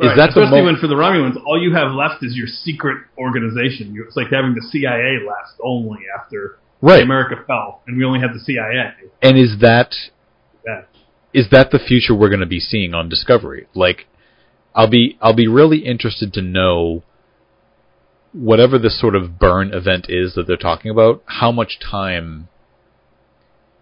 Is 0.00 0.06
Right. 0.06 0.16
that 0.16 0.34
the 0.34 0.40
Especially 0.40 0.60
mo- 0.60 0.66
when 0.66 0.76
for 0.76 0.86
the 0.86 0.94
Romulans, 0.94 1.36
all 1.44 1.60
you 1.60 1.74
have 1.74 1.92
left 1.92 2.22
is 2.22 2.34
your 2.36 2.46
secret 2.46 2.98
organization. 3.18 3.94
It's 4.06 4.16
like 4.16 4.28
having 4.30 4.54
the 4.54 4.62
CIA 4.62 5.18
last 5.26 5.54
only 5.62 6.00
after 6.18 6.56
right? 6.80 7.02
America 7.02 7.36
fell, 7.46 7.82
and 7.86 7.98
we 7.98 8.04
only 8.04 8.20
had 8.20 8.32
the 8.32 8.40
CIA. 8.40 8.94
And 9.22 9.36
is 9.36 9.58
that 9.58 9.94
Yeah. 10.66 10.82
is 11.34 11.48
that 11.50 11.70
the 11.70 11.78
future 11.78 12.14
we're 12.14 12.30
going 12.30 12.40
to 12.40 12.46
be 12.46 12.60
seeing 12.60 12.94
on 12.94 13.08
Discovery? 13.10 13.66
Like, 13.74 14.06
I'll 14.74 14.86
be 14.88 15.18
I'll 15.20 15.34
be 15.34 15.48
really 15.48 15.78
interested 15.78 16.32
to 16.34 16.42
know 16.42 17.02
whatever 18.32 18.78
this 18.78 18.98
sort 18.98 19.14
of 19.16 19.38
burn 19.38 19.74
event 19.74 20.06
is 20.08 20.34
that 20.34 20.46
they're 20.46 20.56
talking 20.56 20.90
about. 20.90 21.22
How 21.26 21.52
much 21.52 21.78
time 21.78 22.48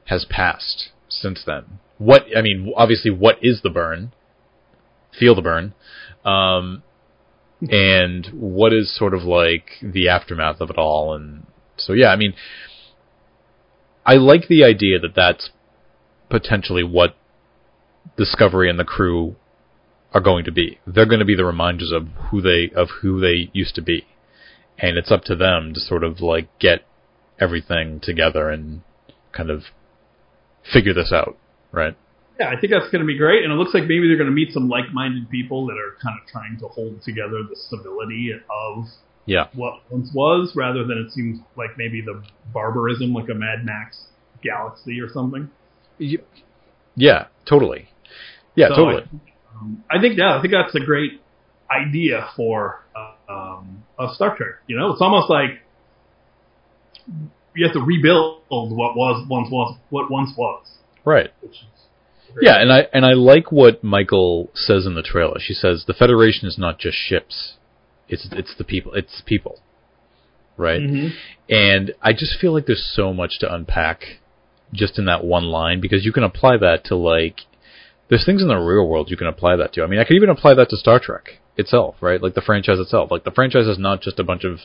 has 0.07 0.25
passed 0.25 0.91
since 1.09 1.45
then? 1.45 1.65
What 1.99 2.27
I 2.37 2.43
mean, 2.43 2.73
obviously, 2.77 3.11
what 3.13 3.39
is 3.43 3.61
the 3.63 3.71
burn? 3.71 4.11
Feel 5.19 5.35
the 5.35 5.43
burn, 5.43 5.73
um, 6.29 6.83
and 7.63 8.27
what 8.33 8.73
is 8.73 8.97
sort 8.97 9.15
of 9.15 9.23
like 9.23 9.71
the 9.83 10.09
aftermath 10.09 10.61
of 10.61 10.71
it 10.71 10.77
all? 10.77 11.15
And 11.15 11.47
so, 11.77 11.93
yeah, 11.93 12.09
I 12.09 12.17
mean, 12.17 12.35
I 14.05 14.15
like 14.15 14.49
the 14.49 14.65
idea 14.65 14.99
that 14.99 15.15
that's 15.15 15.51
potentially 16.31 16.85
what 16.85 17.17
Discovery 18.17 18.71
and 18.71 18.79
the 18.79 18.85
crew 18.85 19.37
are 20.13 20.21
going 20.21 20.45
to 20.45 20.53
be. 20.53 20.79
They're 20.87 21.07
going 21.07 21.19
to 21.19 21.25
be 21.25 21.37
the 21.37 21.45
reminders 21.45 21.93
of 21.93 22.09
who 22.31 22.41
they 22.41 22.71
of 22.75 22.89
who 23.03 23.21
they 23.21 23.51
used 23.53 23.75
to 23.75 23.83
be, 23.83 24.07
and 24.79 24.97
it's 24.97 25.13
up 25.13 25.25
to 25.25 25.37
them 25.37 25.75
to 25.75 25.81
sort 25.81 26.03
of 26.03 26.21
like 26.21 26.49
get 26.59 26.87
everything 27.39 28.01
together 28.01 28.51
and 28.51 28.83
kind 29.33 29.51
of 29.51 29.65
figure 30.73 30.95
this 30.95 31.13
out, 31.13 31.37
right? 31.71 31.97
Yeah, 32.39 32.51
I 32.51 32.61
think 32.61 32.73
that's 32.73 32.89
going 32.91 33.01
to 33.01 33.07
be 33.07 33.19
great, 33.19 33.43
and 33.43 33.53
it 33.53 33.57
looks 33.57 33.75
like 33.75 33.83
maybe 33.83 34.07
they're 34.07 34.17
going 34.17 34.29
to 34.29 34.35
meet 34.35 34.53
some 34.53 34.69
like-minded 34.69 35.29
people 35.29 35.67
that 35.67 35.75
are 35.75 35.97
kind 36.01 36.19
of 36.21 36.29
trying 36.29 36.57
to 36.61 36.69
hold 36.69 37.03
together 37.03 37.43
the 37.49 37.57
stability 37.57 38.31
of 38.33 38.85
Yeah, 39.27 39.49
what 39.55 39.81
once 39.91 40.11
was, 40.15 40.53
rather 40.55 40.85
than 40.87 40.99
it 40.99 41.13
seems 41.13 41.41
like 41.57 41.71
maybe 41.77 42.01
the 42.01 42.23
barbarism, 42.55 43.13
like 43.13 43.29
a 43.29 43.35
Mad 43.35 43.65
Max 43.65 44.05
galaxy 44.43 45.01
or 45.01 45.09
something. 45.13 45.51
Y- 45.99 46.23
yeah, 46.95 47.27
totally. 47.45 47.89
Yeah, 48.55 48.69
So 48.69 48.77
totally. 48.77 49.05
Um, 49.61 49.85
I 49.91 50.01
think 50.01 50.19
yeah, 50.19 50.39
I 50.39 50.41
think 50.41 50.53
that's 50.53 50.75
a 50.75 50.85
great 50.85 51.21
idea 51.71 52.29
for 52.37 52.83
uh, 52.97 53.33
um, 53.33 53.85
a 53.99 54.15
Star 54.15 54.37
Trek. 54.37 54.63
You 54.67 54.79
know, 54.79 54.93
it's 54.93 55.03
almost 55.03 55.29
like 55.29 55.61
you 57.55 57.65
have 57.67 57.75
to 57.75 57.81
rebuild 57.81 58.43
what 58.49 58.97
was 58.97 59.27
once 59.29 59.49
was 59.51 59.77
what 59.91 60.11
once 60.11 60.31
was. 60.37 60.67
Right. 61.05 61.31
Which 61.41 61.53
is, 61.53 61.78
Yeah, 62.41 62.61
and 62.61 62.73
I 62.73 62.87
and 62.93 63.05
I 63.07 63.13
like 63.15 63.51
what 63.51 63.83
Michael 63.83 64.51
says 64.55 64.87
in 64.87 64.95
the 64.95 65.03
trailer. 65.03 65.39
She 65.41 65.55
says 65.55 65.85
the 65.87 65.95
Federation 65.95 66.47
is 66.47 66.59
not 66.59 66.79
just 66.79 66.97
ships; 66.97 67.55
it's 68.09 68.29
it's 68.33 68.55
the 68.57 68.65
people. 68.65 68.95
It's 68.95 69.23
people, 69.25 69.61
right? 70.57 70.81
Mhm. 70.81 71.13
And 71.49 71.95
I 72.03 72.13
just 72.13 72.39
feel 72.39 72.53
like 72.53 72.67
there's 72.67 72.87
so 72.95 73.13
much 73.13 73.39
to 73.41 73.53
unpack 73.53 74.21
just 74.73 74.99
in 74.99 75.07
that 75.07 75.25
one 75.25 75.45
line 75.45 75.81
because 75.81 76.05
you 76.05 76.13
can 76.13 76.25
apply 76.25 76.59
that 76.59 76.85
to 76.85 76.95
like 76.95 77.41
there's 78.09 78.25
things 78.25 78.43
in 78.43 78.49
the 78.49 78.57
real 78.57 78.87
world 78.87 79.11
you 79.11 79.17
can 79.17 79.27
apply 79.27 79.57
that 79.57 79.73
to. 79.75 79.83
I 79.83 79.87
mean, 79.87 80.01
I 80.01 80.05
could 80.05 80.17
even 80.17 80.31
apply 80.31 80.55
that 80.55 80.69
to 80.71 80.77
Star 80.77 80.99
Trek 80.99 81.39
itself, 81.57 81.97
right? 82.01 82.23
Like 82.23 82.35
the 82.35 82.41
franchise 82.43 82.79
itself. 82.79 83.11
Like 83.11 83.25
the 83.25 83.31
franchise 83.31 83.67
is 83.67 83.79
not 83.79 84.01
just 84.01 84.19
a 84.19 84.25
bunch 84.25 84.45
of 84.45 84.61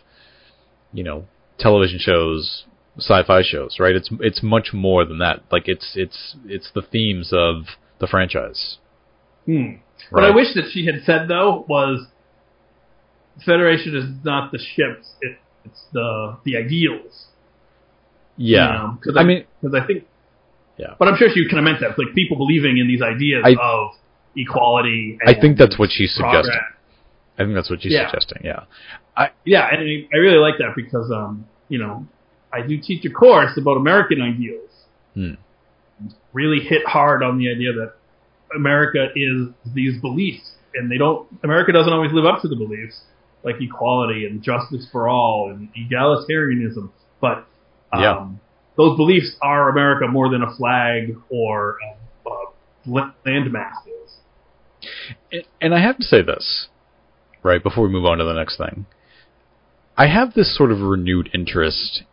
you 0.91 1.04
know 1.04 1.26
television 1.58 1.99
shows, 1.99 2.65
sci-fi 2.98 3.42
shows, 3.44 3.78
right? 3.80 3.96
It's 3.96 4.10
it's 4.20 4.42
much 4.44 4.70
more 4.74 5.06
than 5.06 5.18
that. 5.20 5.42
Like 5.52 5.68
it's 5.68 5.94
it's 5.96 6.36
it's 6.46 6.70
the 6.74 6.82
themes 6.82 7.32
of 7.34 7.66
the 8.00 8.08
franchise. 8.08 8.78
Hmm. 9.46 9.76
What 10.10 10.24
I 10.24 10.32
wish 10.32 10.54
that 10.56 10.66
she 10.72 10.86
had 10.86 11.04
said 11.06 11.28
though 11.28 11.66
was, 11.68 12.08
Federation 13.46 13.96
is 13.96 14.06
not 14.24 14.52
the 14.52 14.60
ships; 14.60 15.08
it, 15.22 15.38
it's 15.66 15.84
the 15.92 16.38
the 16.46 16.56
ideals. 16.58 17.26
Yeah. 18.38 18.94
because 19.00 19.16
I 19.18 19.24
mean, 19.24 19.46
because 19.62 19.80
I 19.82 19.86
think, 19.86 20.06
Yeah. 20.78 20.96
But 21.00 21.08
I'm 21.08 21.16
sure 21.18 21.30
she 21.34 21.48
kind 21.48 21.60
of 21.60 21.66
meant 21.66 21.80
that, 21.82 21.98
like 22.00 22.14
people 22.16 22.38
believing 22.38 22.78
in 22.78 22.88
these 22.88 23.02
ideas 23.02 23.44
I- 23.46 23.56
of 23.62 23.92
equality. 24.36 25.18
I 25.26 25.34
think 25.40 25.58
that's 25.58 25.78
what 25.78 25.90
she's 25.92 26.16
progress. 26.18 26.46
suggesting. 26.46 26.68
I 27.38 27.44
think 27.44 27.56
that's 27.56 27.70
what 27.70 27.82
she's 27.82 27.92
Yeah. 27.92 28.10
suggesting. 28.10 28.42
Yeah. 28.44 28.64
Yeah, 29.46 29.68
and 29.72 29.82
I- 29.82 30.08
I 30.14 30.18
really 30.18 30.38
like 30.40 30.58
that 30.60 30.74
because, 30.76 31.12
um, 31.12 31.46
you 31.70 31.78
know, 31.80 32.06
I 32.54 32.62
do 32.66 32.78
teach 32.78 33.04
a 33.06 33.10
course 33.10 33.58
about 33.58 33.78
American 33.78 34.22
ideals. 34.22 34.70
Hmm. 35.16 35.34
Really 36.34 36.60
hit 36.60 36.86
hard 36.86 37.24
on 37.24 37.38
the 37.38 37.50
idea 37.50 37.74
that 37.74 37.94
America 38.56 39.08
is 39.16 39.48
these 39.74 40.00
beliefs, 40.02 40.52
and 40.76 40.92
they 40.92 40.98
don't. 40.98 41.28
America 41.44 41.72
doesn't 41.72 41.92
always 41.92 42.12
live 42.12 42.26
up 42.26 42.42
to 42.42 42.48
the 42.48 42.56
beliefs, 42.56 43.02
like 43.44 43.56
equality 43.60 44.26
and 44.26 44.42
justice 44.44 44.88
for 44.92 45.08
all 45.08 45.50
and 45.50 45.70
egalitarianism. 45.76 46.89
But 47.22 47.46
um, 47.92 48.02
Yeah. 48.02 48.28
those 48.78 48.98
beliefs 48.98 49.36
are 49.42 49.70
America 49.70 50.08
more 50.08 50.30
than 50.30 50.42
a 50.44 50.54
flag 50.56 51.16
or 51.30 51.78
a, 52.26 52.30
a 52.30 52.46
landmass 52.88 53.88
is. 53.88 54.89
And- 55.32 55.44
And 55.62 55.74
I 55.76 55.80
have 55.80 55.98
to 55.98 56.04
say 56.04 56.22
this, 56.22 56.68
right, 57.44 57.62
before 57.63 57.86
we 57.86 57.89
move 57.94 58.06
on 58.06 58.18
to 58.18 58.24
the 58.26 58.34
next 58.34 58.58
thing. 58.58 58.86
I 59.96 60.08
have 60.08 60.34
this 60.34 60.56
sort 60.58 60.72
of 60.72 60.82
renewed 60.82 61.30
interest 61.34 62.04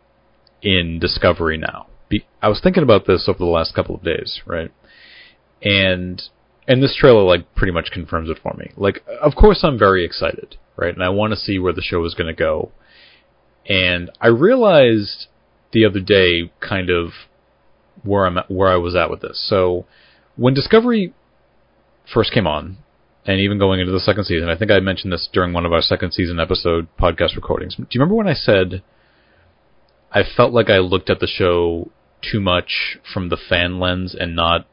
in 0.61 0.99
Discovery 0.99 1.57
now. 1.57 1.87
Be- 2.09 2.25
I 2.41 2.49
was 2.49 2.59
thinking 2.61 2.83
about 2.83 3.07
this 3.07 3.25
over 3.27 3.39
the 3.39 3.45
last 3.45 3.73
couple 3.73 3.95
of 3.95 4.03
days, 4.03 4.41
right? 4.45 4.71
And 5.61 6.21
and 6.67 6.81
this 6.81 6.95
trailer 6.95 7.23
like 7.23 7.55
pretty 7.55 7.73
much 7.73 7.91
confirms 7.91 8.29
it 8.29 8.39
for 8.41 8.53
me. 8.55 8.71
Like 8.77 9.03
of 9.21 9.35
course 9.35 9.63
I'm 9.63 9.77
very 9.77 10.05
excited, 10.05 10.55
right? 10.75 10.93
And 10.93 11.03
I 11.03 11.09
want 11.09 11.31
to 11.31 11.39
see 11.39 11.59
where 11.59 11.73
the 11.73 11.81
show 11.81 12.03
is 12.05 12.13
going 12.13 12.33
to 12.33 12.39
go. 12.39 12.71
And 13.67 14.09
I 14.19 14.27
realized 14.27 15.27
the 15.71 15.85
other 15.85 15.99
day 15.99 16.51
kind 16.59 16.89
of 16.89 17.11
where 18.03 18.25
I'm 18.25 18.37
at, 18.37 18.49
where 18.49 18.69
I 18.69 18.77
was 18.77 18.95
at 18.95 19.09
with 19.09 19.21
this. 19.21 19.43
So 19.47 19.85
when 20.35 20.53
Discovery 20.53 21.13
first 22.11 22.33
came 22.33 22.47
on, 22.47 22.77
and 23.25 23.39
even 23.39 23.59
going 23.59 23.79
into 23.79 23.91
the 23.91 23.99
second 23.99 24.23
season, 24.23 24.49
I 24.49 24.57
think 24.57 24.71
I 24.71 24.79
mentioned 24.79 25.13
this 25.13 25.29
during 25.31 25.53
one 25.53 25.65
of 25.65 25.73
our 25.73 25.81
second 25.81 26.11
season 26.11 26.39
episode 26.39 26.87
podcast 26.99 27.35
recordings. 27.35 27.75
Do 27.75 27.85
you 27.91 27.99
remember 27.99 28.15
when 28.15 28.27
I 28.27 28.33
said 28.33 28.81
I 30.11 30.23
felt 30.23 30.51
like 30.53 30.69
I 30.69 30.79
looked 30.79 31.09
at 31.09 31.19
the 31.19 31.27
show 31.27 31.89
too 32.21 32.39
much 32.41 32.97
from 33.13 33.29
the 33.29 33.37
fan 33.37 33.79
lens 33.79 34.15
and 34.17 34.35
not 34.35 34.67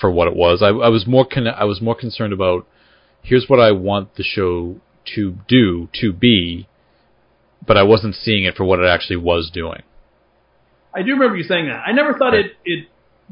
for 0.00 0.10
what 0.10 0.28
it 0.28 0.34
was? 0.36 0.62
I, 0.62 0.68
I 0.68 0.88
was 0.88 1.06
more 1.06 1.26
con- 1.26 1.46
I 1.46 1.64
was 1.64 1.80
more 1.80 1.94
concerned 1.94 2.32
about 2.32 2.66
here's 3.22 3.46
what 3.48 3.60
I 3.60 3.72
want 3.72 4.16
the 4.16 4.22
show 4.24 4.76
to 5.14 5.36
do 5.48 5.88
to 6.00 6.12
be, 6.12 6.68
but 7.66 7.76
I 7.76 7.82
wasn't 7.82 8.14
seeing 8.14 8.44
it 8.44 8.56
for 8.56 8.64
what 8.64 8.78
it 8.80 8.86
actually 8.86 9.16
was 9.16 9.50
doing. 9.52 9.82
I 10.94 11.02
do 11.02 11.12
remember 11.12 11.36
you 11.36 11.44
saying 11.44 11.66
that. 11.66 11.82
I 11.86 11.92
never 11.92 12.14
thought 12.16 12.32
Right. 12.32 12.46
it 12.46 12.52
it 12.64 12.88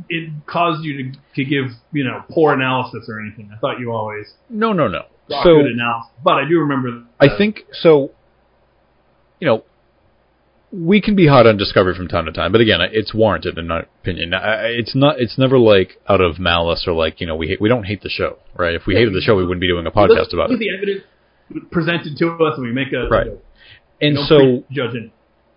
it 0.09 0.31
caused 0.47 0.85
you 0.85 1.13
to 1.13 1.19
to 1.37 1.45
give 1.45 1.67
you 1.93 2.05
know 2.05 2.25
poor 2.31 2.53
analysis 2.53 3.07
or 3.09 3.21
anything. 3.21 3.51
I 3.55 3.59
thought 3.59 3.79
you 3.79 3.93
always 3.93 4.27
No, 4.51 4.73
no, 4.73 4.89
no. 4.89 5.03
So 5.29 5.55
good 5.63 5.67
analysis. 5.67 6.11
But 6.23 6.35
I 6.35 6.49
do 6.49 6.59
remember. 6.59 7.05
I 7.21 7.29
think 7.37 7.61
so. 7.73 8.11
You 9.41 9.47
know, 9.49 9.65
we 10.73 11.01
can 11.03 11.15
be 11.15 11.27
hot 11.27 11.47
on 11.47 11.57
Discovery 11.59 11.95
from 11.95 12.09
time 12.09 12.25
to 12.25 12.33
time, 12.33 12.51
but 12.51 12.61
again, 12.63 12.81
it's 12.81 13.13
warranted 13.13 13.59
in 13.59 13.69
my 13.69 13.81
opinion. 14.01 14.33
It's 14.35 14.95
not. 14.95 15.21
It's 15.21 15.37
never 15.39 15.59
like 15.59 16.01
out 16.09 16.21
of 16.23 16.39
malice 16.39 16.85
or 16.87 16.95
like 16.95 17.21
you 17.21 17.27
know 17.27 17.37
we 17.37 17.49
hate, 17.49 17.61
we 17.61 17.69
don't 17.69 17.85
hate 17.85 18.03
the 18.03 18.09
show, 18.09 18.39
right? 18.57 18.75
If 18.75 18.87
we 18.87 18.95
hated 18.95 19.13
the 19.13 19.21
show, 19.21 19.37
we 19.37 19.43
wouldn't 19.43 19.61
be 19.61 19.69
doing 19.69 19.87
a 19.87 19.91
podcast 19.91 20.33
about 20.33 20.51
it. 20.51 20.59
the 20.59 20.75
evidence 20.75 21.03
presented 21.71 22.17
to 22.19 22.29
us, 22.45 22.55
and 22.57 22.67
we 22.67 22.73
make 22.73 22.93
a 22.93 23.07
Right. 23.09 23.27
You 23.27 23.33
know, 23.33 23.41
And 24.01 24.19
so 24.27 24.65
judging. 24.71 25.13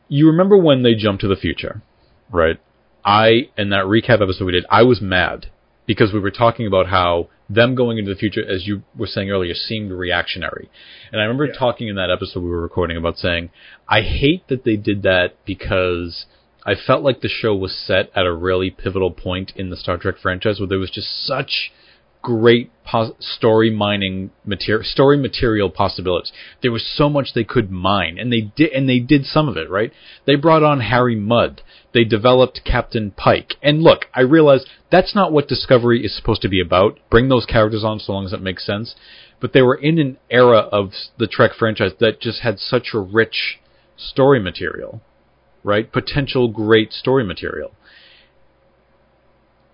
you 0.10 0.28
remember 0.28 0.58
when 0.58 0.84
they 0.84 0.94
jumped 0.96 1.22
to 1.22 1.28
the 1.30 1.36
future, 1.38 1.82
right? 2.30 2.60
I 3.06 3.50
in 3.58 3.70
that 3.70 3.86
recap 3.86 4.22
episode 4.22 4.46
we 4.46 4.52
did, 4.52 4.66
I 4.70 4.84
was 4.84 5.00
mad 5.02 5.48
because 5.86 6.14
we 6.14 6.20
were 6.20 6.32
talking 6.32 6.68
about 6.68 6.88
how 6.88 7.30
them 7.50 7.76
going 7.76 7.98
into 7.98 8.12
the 8.12 8.20
future, 8.20 8.44
as 8.48 8.66
you 8.66 8.84
were 8.98 9.08
saying 9.08 9.30
earlier, 9.30 9.54
seemed 9.54 9.92
reactionary. 9.92 10.70
And 11.12 11.22
I 11.22 11.26
remember 11.26 11.46
Yeah. 11.46 11.54
talking 11.54 11.88
in 11.88 11.96
that 11.96 12.10
episode 12.10 12.42
we 12.42 12.50
were 12.50 12.62
recording 12.62 12.98
about 12.98 13.18
saying, 13.18 13.52
I 13.88 14.02
hate 14.02 14.48
that 14.48 14.64
they 14.64 14.78
did 14.78 15.04
that 15.04 15.36
because 15.46 16.26
I 16.66 16.74
felt 16.74 17.04
like 17.04 17.22
the 17.22 17.30
show 17.30 17.54
was 17.54 17.76
set 17.76 18.10
at 18.16 18.26
a 18.26 18.34
really 18.34 18.72
pivotal 18.72 19.12
point 19.12 19.54
in 19.56 19.70
the 19.70 19.78
Star 19.78 19.98
Trek 19.98 20.18
franchise 20.18 20.60
where 20.60 20.68
there 20.68 20.80
was 20.80 20.90
just 20.90 21.26
such 21.26 21.72
great 22.26 22.72
pos- 22.84 23.14
story 23.20 23.70
mining 23.70 24.32
material, 24.44 24.84
story 24.84 25.16
material 25.16 25.70
possibilities. 25.70 26.32
There 26.64 26.72
was 26.72 26.84
so 26.98 27.08
much 27.08 27.34
they 27.36 27.44
could 27.44 27.70
mine, 27.70 28.18
and 28.20 28.34
they 28.34 28.42
did, 28.42 28.72
and 28.72 28.90
they 28.90 28.98
did 28.98 29.26
some 29.26 29.48
of 29.48 29.58
it. 29.58 29.70
Right? 29.70 29.94
They 30.26 30.36
brought 30.36 30.64
on 30.64 30.80
Harry 30.80 31.16
Mudd. 31.16 31.62
They 31.94 32.04
developed 32.04 32.62
Captain 32.66 33.12
Pike. 33.12 33.54
And 33.62 33.84
look, 33.84 34.06
I 34.14 34.22
realize 34.22 34.66
that's 34.92 35.14
not 35.14 35.32
what 35.32 35.48
Discovery 35.48 36.04
is 36.04 36.18
supposed 36.18 36.42
to 36.42 36.50
be 36.50 36.60
about. 36.60 37.00
Bring 37.12 37.30
those 37.30 37.46
characters 37.46 37.84
on 37.84 38.00
so 38.00 38.14
long 38.14 38.26
as 38.26 38.34
it 38.34 38.42
makes 38.42 38.66
sense. 38.66 38.96
But 39.40 39.54
they 39.54 39.62
were 39.62 39.76
in 39.76 40.00
an 40.00 40.18
era 40.32 40.58
of 40.58 40.94
the 41.20 41.28
Trek 41.28 41.52
franchise 41.58 41.92
that 42.00 42.20
just 42.20 42.42
had 42.42 42.58
such 42.58 42.90
a 42.94 43.00
rich 43.00 43.60
story 43.98 44.40
material, 44.40 45.02
right? 45.64 45.92
Potential 45.92 46.48
great 46.48 46.92
story 46.92 47.24
material. 47.24 47.72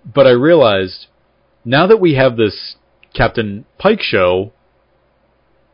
But 0.04 0.28
I 0.28 0.32
realized 0.32 1.08
now 1.66 1.88
that 1.88 1.98
we 1.98 2.16
have 2.16 2.38
this 2.38 2.76
Captain 3.14 3.66
Pike 3.78 4.02
show, 4.02 4.52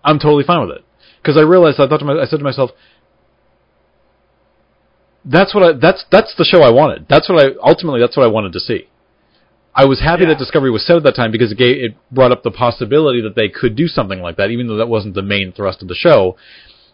I'm 0.04 0.20
totally 0.20 0.44
fine 0.44 0.68
with 0.68 0.78
it 0.78 0.86
because 1.22 1.38
I 1.38 1.42
realized 1.42 1.80
I 1.80 1.88
thought 1.88 2.00
to 2.00 2.06
my, 2.06 2.14
I 2.14 2.26
said 2.26 2.38
to 2.40 2.44
myself, 2.44 2.72
that's 5.26 5.54
what 5.54 5.64
I 5.64 5.78
that's 5.80 6.06
that's 6.12 6.34
the 6.38 6.46
show 6.46 6.62
I 6.62 6.72
wanted. 6.72 7.08
That's 7.10 7.30
what 7.30 7.44
I 7.44 7.50
ultimately 7.62 8.00
that's 8.00 8.16
what 8.16 8.24
I 8.24 8.28
wanted 8.28 8.54
to 8.54 8.60
see. 8.60 8.88
I 9.76 9.86
was 9.86 10.00
happy 10.00 10.24
Yeah. 10.24 10.30
that 10.30 10.40
Discovery 10.40 10.72
was 10.72 10.86
set 10.86 10.96
at 10.98 11.04
that 11.04 11.16
time 11.16 11.32
because 11.32 11.52
it 11.52 11.58
gave, 11.58 11.78
it 11.78 11.98
brought 12.12 12.32
up 12.32 12.42
the 12.42 12.50
possibility 12.52 13.22
that 13.22 13.36
they 13.36 13.48
could 13.48 13.76
do 13.76 13.88
something 13.88 14.20
like 14.22 14.38
that, 14.38 14.50
even 14.50 14.68
though 14.68 14.78
that 14.78 14.88
wasn't 14.88 15.14
the 15.14 15.22
main 15.22 15.52
thrust 15.52 15.84
of 15.84 15.88
the 15.88 15.94
show. 15.94 16.36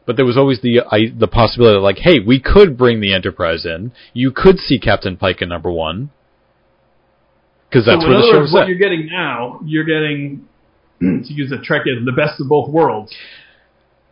But 0.06 0.18
there 0.18 0.26
was 0.26 0.36
always 0.38 0.60
the 0.62 0.82
I, 0.82 1.14
the 1.18 1.30
possibility 1.30 1.76
that 1.78 1.82
like, 1.82 2.00
hey, 2.00 2.20
we 2.20 2.42
could 2.42 2.78
bring 2.78 3.00
the 3.00 3.14
Enterprise 3.14 3.66
in. 3.66 3.94
You 4.14 4.32
could 4.32 4.60
see 4.60 4.80
Captain 4.80 5.16
Pike 5.16 5.42
in 5.42 5.48
number 5.48 5.72
one 5.72 6.10
because 7.74 7.86
that's 7.86 8.02
so 8.04 8.08
where 8.08 8.16
in 8.18 8.22
the 8.22 8.32
show 8.32 8.40
was 8.42 8.54
what 8.54 8.68
you're 8.68 8.78
getting 8.78 9.08
now, 9.08 9.60
you're 9.66 9.84
getting 9.84 10.48
to 11.02 11.34
use 11.34 11.52
a 11.52 11.58
Trekism, 11.58 12.06
the 12.06 12.14
best 12.16 12.40
of 12.40 12.48
both 12.48 12.70
worlds, 12.70 13.12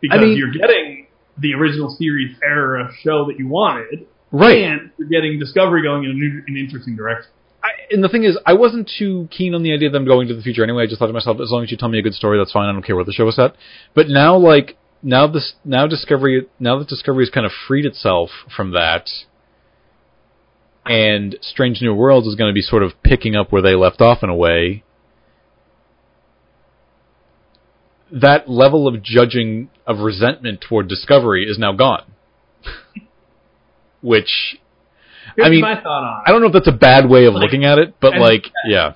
because 0.00 0.20
mean- 0.20 0.36
you're 0.36 0.50
getting 0.52 1.06
the 1.38 1.54
original 1.54 1.88
series 1.88 2.36
era 2.42 2.90
show 3.02 3.26
that 3.26 3.38
you 3.38 3.46
wanted, 3.48 4.06
Right. 4.32 4.58
and 4.64 4.90
you're 4.98 5.08
getting 5.08 5.38
Discovery 5.38 5.82
going 5.82 6.04
in 6.04 6.10
a 6.10 6.14
new, 6.14 6.42
an 6.46 6.56
interesting 6.56 6.96
direction. 6.96 7.30
I, 7.64 7.68
and 7.92 8.02
the 8.02 8.08
thing 8.08 8.24
is, 8.24 8.36
I 8.44 8.54
wasn't 8.54 8.90
too 8.98 9.28
keen 9.30 9.54
on 9.54 9.62
the 9.62 9.72
idea 9.72 9.86
of 9.88 9.92
them 9.92 10.04
going 10.04 10.26
to 10.28 10.34
the 10.34 10.42
future 10.42 10.64
anyway. 10.64 10.82
I 10.82 10.86
just 10.86 10.98
thought 10.98 11.06
to 11.06 11.12
myself, 11.12 11.38
as 11.40 11.50
long 11.52 11.62
as 11.62 11.70
you 11.70 11.76
tell 11.76 11.88
me 11.88 11.98
a 11.98 12.02
good 12.02 12.14
story, 12.14 12.36
that's 12.36 12.50
fine. 12.52 12.68
I 12.68 12.72
don't 12.72 12.82
care 12.82 12.96
where 12.96 13.04
the 13.04 13.12
show 13.12 13.28
is 13.28 13.38
at. 13.38 13.54
But 13.94 14.08
now, 14.08 14.36
like 14.36 14.76
now 15.02 15.26
this 15.28 15.54
now 15.64 15.86
Discovery 15.86 16.46
now 16.58 16.78
that 16.80 16.88
Discovery 16.88 17.24
has 17.24 17.30
kind 17.30 17.46
of 17.46 17.52
freed 17.68 17.86
itself 17.86 18.30
from 18.54 18.72
that, 18.72 19.08
and 20.84 21.36
Strange 21.40 21.80
New 21.80 21.94
Worlds 21.94 22.26
is 22.26 22.34
going 22.34 22.50
to 22.50 22.54
be 22.54 22.62
sort 22.62 22.82
of 22.82 22.92
picking 23.02 23.36
up 23.36 23.52
where 23.52 23.62
they 23.62 23.74
left 23.74 24.00
off 24.00 24.22
in 24.22 24.28
a 24.30 24.34
way. 24.34 24.82
That 28.10 28.48
level 28.48 28.86
of 28.86 29.02
judging 29.02 29.70
of 29.86 29.98
resentment 30.00 30.60
toward 30.60 30.88
Discovery 30.88 31.44
is 31.44 31.58
now 31.58 31.72
gone. 31.72 32.04
Which 34.02 34.58
Here's 35.36 35.46
I 35.46 35.50
mean, 35.50 35.62
my 35.62 35.76
thought 35.76 35.86
on. 36.04 36.22
I 36.26 36.30
don't 36.30 36.40
know 36.42 36.48
if 36.48 36.52
that's 36.52 36.68
a 36.68 36.72
bad 36.72 37.08
way 37.08 37.24
of 37.24 37.34
Like, 37.34 37.44
looking 37.44 37.64
at 37.64 37.78
it, 37.78 37.94
but 38.00 38.12
and- 38.14 38.20
like, 38.22 38.50
yeah, 38.66 38.94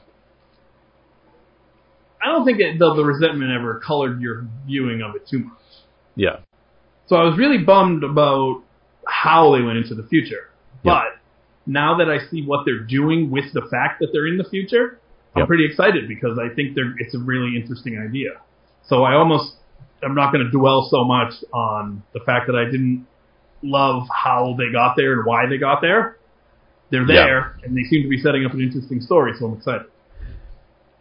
I 2.22 2.28
don't 2.32 2.44
think 2.44 2.58
that 2.58 2.74
the, 2.78 2.94
the 2.94 3.04
resentment 3.04 3.52
ever 3.52 3.80
colored 3.86 4.20
your 4.20 4.46
viewing 4.66 5.00
of 5.00 5.14
it 5.14 5.28
too 5.28 5.38
much. 5.38 5.58
yeah, 6.16 6.38
So 7.06 7.14
I 7.16 7.22
was 7.22 7.38
really 7.38 7.58
bummed 7.58 8.02
about 8.02 8.64
how 9.06 9.54
they 9.54 9.62
went 9.62 9.78
into 9.78 9.94
the 9.94 10.02
future. 10.08 10.50
Yeah. 10.82 11.02
Now 11.66 11.96
that 11.98 12.08
I 12.08 12.18
see 12.30 12.42
what 12.42 12.64
they're 12.64 12.80
doing 12.84 13.30
with 13.30 13.52
the 13.52 13.62
fact 13.70 14.00
that 14.00 14.08
they're 14.12 14.26
in 14.26 14.38
the 14.38 14.44
future, 14.48 14.98
I'm 15.34 15.40
Yep. 15.40 15.48
pretty 15.48 15.66
excited 15.66 16.08
because 16.08 16.38
I 16.38 16.48
think 16.54 16.74
they're, 16.74 16.94
it's 16.98 17.14
a 17.14 17.18
really 17.18 17.56
interesting 17.56 17.98
idea. 17.98 18.30
So 18.84 19.02
I 19.02 19.14
almost, 19.14 19.54
I'm 20.02 20.14
not 20.14 20.32
going 20.32 20.44
to 20.44 20.50
dwell 20.50 20.88
so 20.90 21.04
much 21.04 21.32
on 21.52 22.02
the 22.14 22.20
fact 22.20 22.46
that 22.46 22.56
I 22.56 22.64
didn't 22.64 23.06
love 23.62 24.06
how 24.14 24.54
they 24.56 24.72
got 24.72 24.94
there 24.96 25.14
and 25.14 25.26
why 25.26 25.46
they 25.46 25.58
got 25.58 25.80
there. 25.80 26.16
They're 26.90 27.02
Yeah. 27.02 27.24
there, 27.24 27.56
and 27.64 27.76
they 27.76 27.82
seem 27.82 28.02
to 28.04 28.08
be 28.08 28.18
setting 28.18 28.44
up 28.46 28.54
an 28.54 28.60
interesting 28.60 29.00
story, 29.00 29.32
so 29.38 29.46
I'm 29.46 29.54
excited. 29.56 29.86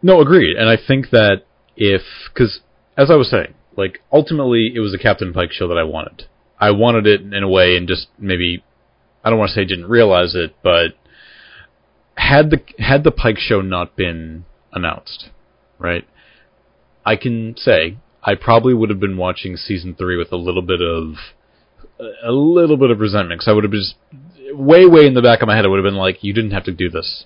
No, 0.02 0.20
agreed. 0.20 0.56
And 0.56 0.68
I 0.68 0.76
think 0.76 1.10
that 1.10 1.42
if, 1.76 2.02
because 2.32 2.60
as 2.96 3.10
I 3.10 3.14
was 3.14 3.30
saying, 3.30 3.54
like 3.76 4.00
ultimately 4.12 4.72
it 4.74 4.80
was 4.80 4.92
a 4.94 4.98
Captain 4.98 5.32
Pike 5.32 5.52
show 5.52 5.68
that 5.68 5.78
I 5.78 5.84
wanted. 5.84 6.24
I 6.58 6.70
wanted 6.72 7.06
it 7.06 7.20
in 7.20 7.42
a 7.42 7.48
way, 7.48 7.76
and 7.76 7.86
just 7.86 8.08
maybe 8.18 8.64
I 9.26 9.30
don't 9.30 9.40
want 9.40 9.48
to 9.48 9.54
say 9.56 9.64
didn't 9.64 9.88
realize 9.88 10.36
it, 10.36 10.54
but 10.62 10.96
had 12.14 12.50
the 12.50 12.60
had 12.78 13.02
the 13.02 13.10
Pike 13.10 13.38
show 13.38 13.60
not 13.60 13.96
been 13.96 14.44
announced, 14.72 15.30
right? 15.80 16.06
I 17.04 17.16
can 17.16 17.56
say 17.56 17.96
I 18.22 18.36
probably 18.36 18.72
would 18.72 18.88
have 18.88 19.00
been 19.00 19.16
watching 19.16 19.56
season 19.56 19.96
three 19.96 20.16
with 20.16 20.30
a 20.30 20.36
little 20.36 20.62
bit 20.62 20.80
of 20.80 21.16
a 22.22 22.30
little 22.30 22.76
bit 22.76 22.92
of 22.92 23.00
resentment 23.00 23.40
because 23.40 23.48
I 23.48 23.52
would 23.52 23.64
have 23.64 23.72
just 23.72 23.96
way 24.52 24.86
way 24.86 25.08
in 25.08 25.14
the 25.14 25.22
back 25.22 25.42
of 25.42 25.48
my 25.48 25.56
head 25.56 25.64
I 25.64 25.68
would 25.68 25.84
have 25.84 25.90
been 25.90 25.98
like, 25.98 26.22
you 26.22 26.32
didn't 26.32 26.52
have 26.52 26.64
to 26.64 26.72
do 26.72 26.88
this. 26.88 27.24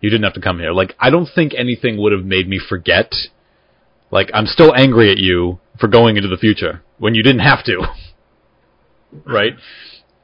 You 0.00 0.08
didn't 0.08 0.24
have 0.24 0.32
to 0.32 0.40
come 0.40 0.58
here. 0.58 0.72
Like 0.72 0.96
I 0.98 1.10
don't 1.10 1.28
think 1.34 1.52
anything 1.54 1.98
would 1.98 2.12
have 2.12 2.24
made 2.24 2.48
me 2.48 2.60
forget. 2.66 3.12
Like 4.10 4.30
I'm 4.32 4.46
still 4.46 4.74
angry 4.74 5.12
at 5.12 5.18
you 5.18 5.60
for 5.78 5.86
going 5.86 6.16
into 6.16 6.30
the 6.30 6.38
future 6.38 6.82
when 6.96 7.14
you 7.14 7.22
didn't 7.22 7.40
have 7.40 7.62
to. 7.66 7.82
right? 9.26 9.52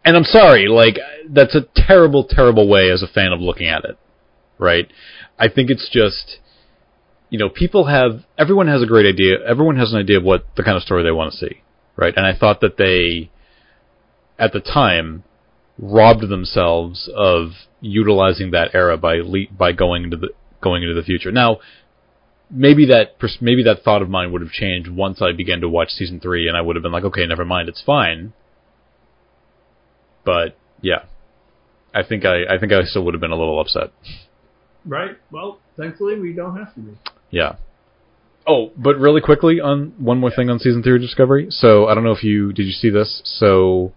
And 0.08 0.16
I'm 0.16 0.24
sorry, 0.24 0.68
like 0.68 0.96
that's 1.28 1.54
a 1.54 1.66
terrible 1.76 2.24
terrible 2.24 2.66
way 2.66 2.90
as 2.90 3.02
a 3.02 3.06
fan 3.06 3.30
of 3.30 3.40
looking 3.40 3.68
at 3.68 3.84
it. 3.84 3.98
Right? 4.58 4.90
I 5.38 5.50
think 5.50 5.68
it's 5.68 5.90
just 5.92 6.38
you 7.28 7.38
know, 7.38 7.50
people 7.50 7.88
have 7.88 8.22
everyone 8.38 8.68
has 8.68 8.80
a 8.80 8.86
great 8.86 9.04
idea. 9.04 9.34
Everyone 9.46 9.76
has 9.76 9.92
an 9.92 9.98
idea 9.98 10.16
of 10.16 10.24
what 10.24 10.46
the 10.56 10.62
kind 10.62 10.78
of 10.78 10.82
story 10.82 11.02
they 11.02 11.10
want 11.10 11.32
to 11.32 11.36
see, 11.36 11.60
right? 11.94 12.14
And 12.16 12.24
I 12.24 12.34
thought 12.34 12.62
that 12.62 12.78
they 12.78 13.30
at 14.38 14.54
the 14.54 14.60
time 14.60 15.24
robbed 15.78 16.26
themselves 16.26 17.10
of 17.14 17.50
utilizing 17.82 18.52
that 18.52 18.74
era 18.74 18.96
by 18.96 19.16
le- 19.16 19.52
by 19.52 19.72
going 19.72 20.04
into 20.04 20.16
the 20.16 20.30
going 20.62 20.84
into 20.84 20.94
the 20.94 21.04
future. 21.04 21.30
Now, 21.30 21.58
maybe 22.50 22.86
that 22.86 23.18
pers- 23.18 23.42
maybe 23.42 23.62
that 23.64 23.82
thought 23.82 24.00
of 24.00 24.08
mine 24.08 24.32
would 24.32 24.40
have 24.40 24.52
changed 24.52 24.88
once 24.88 25.20
I 25.20 25.32
began 25.32 25.60
to 25.60 25.68
watch 25.68 25.90
season 25.90 26.18
three, 26.18 26.48
and 26.48 26.56
I 26.56 26.62
would 26.62 26.76
have 26.76 26.82
been 26.82 26.92
like, 26.92 27.04
okay, 27.04 27.26
never 27.26 27.44
mind, 27.44 27.68
it's 27.68 27.82
fine. 27.82 28.32
But 30.28 30.58
yeah, 30.82 31.04
I 31.94 32.02
think 32.02 32.26
I 32.26 32.44
I 32.54 32.58
think 32.58 32.70
I 32.70 32.82
still 32.84 33.02
would 33.06 33.14
have 33.14 33.20
been 33.22 33.30
a 33.30 33.36
little 33.36 33.58
upset. 33.58 33.92
Right? 34.84 35.16
Well, 35.30 35.58
thankfully 35.74 36.20
we 36.20 36.34
don't 36.34 36.54
have 36.54 36.74
to 36.74 36.80
be. 36.80 36.92
Yeah. 37.30 37.56
Oh, 38.46 38.70
but 38.76 38.98
really 38.98 39.22
quickly 39.22 39.58
on 39.58 39.94
one 39.98 40.18
more 40.18 40.30
thing 40.30 40.50
on 40.50 40.58
season 40.58 40.82
three 40.82 40.96
of 40.96 41.00
Discovery. 41.00 41.46
So 41.48 41.86
I 41.86 41.94
don't 41.94 42.04
know 42.04 42.12
if 42.12 42.22
you 42.22 42.52
did 42.52 42.64
you 42.66 42.72
see 42.72 42.90
this. 42.90 43.22
So 43.24 43.94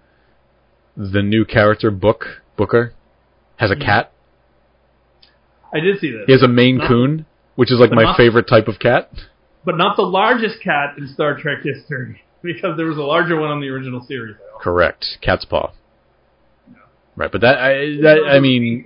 the 0.95 1.21
new 1.21 1.43
character 1.43 1.91
Book 1.91 2.23
Booker 2.55 2.93
has 3.57 3.69
a 3.71 3.75
Mhm. 3.75 3.81
cat. 3.85 4.11
I 5.73 5.81
did 5.81 5.99
see 5.99 6.11
this. 6.11 6.23
He 6.27 6.31
has 6.31 6.43
a 6.43 6.47
Maine 6.47 6.77
Not- 6.77 6.87
Coon, 6.87 7.25
which 7.55 7.73
is 7.73 7.79
like 7.79 7.91
my 7.91 8.03
not- 8.03 8.15
favorite 8.15 8.47
type 8.47 8.69
of 8.69 8.79
cat. 8.79 9.09
but 9.65 9.75
not 9.77 9.97
the 9.97 10.01
largest 10.21 10.61
cat 10.61 10.97
in 10.97 11.07
Star 11.09 11.37
Trek 11.37 11.59
history, 11.63 12.23
because 12.41 12.77
there 12.77 12.85
was 12.87 12.97
a 12.97 13.03
larger 13.03 13.35
one 13.39 13.51
on 13.51 13.59
the 13.59 13.69
original 13.69 13.99
series. 14.01 14.35
Correct, 14.59 15.17
Catspaw. 15.21 15.71
Right, 17.21 17.31
but 17.31 17.41
that 17.41 17.59
I 17.59 17.73
that 18.01 18.17
I 18.27 18.39
mean, 18.39 18.83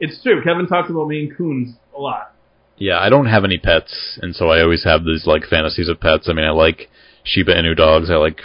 it's 0.00 0.20
true. 0.24 0.42
Kevin 0.42 0.66
talks 0.66 0.90
about 0.90 1.06
Maine 1.06 1.32
Coons 1.38 1.76
a 1.96 2.00
lot. 2.00 2.34
yeah, 2.78 2.98
I 2.98 3.08
don't 3.08 3.26
have 3.26 3.44
any 3.44 3.58
pets, 3.58 4.18
and 4.20 4.34
so 4.34 4.48
I 4.48 4.60
always 4.60 4.82
have 4.82 5.04
these 5.04 5.24
like 5.24 5.44
fantasies 5.48 5.88
of 5.88 6.00
pets. 6.00 6.26
I 6.28 6.32
mean, 6.32 6.44
I 6.44 6.50
like 6.50 6.90
Shiba 7.22 7.54
Inu 7.54 7.76
dogs. 7.76 8.10
I 8.10 8.16
like, 8.16 8.40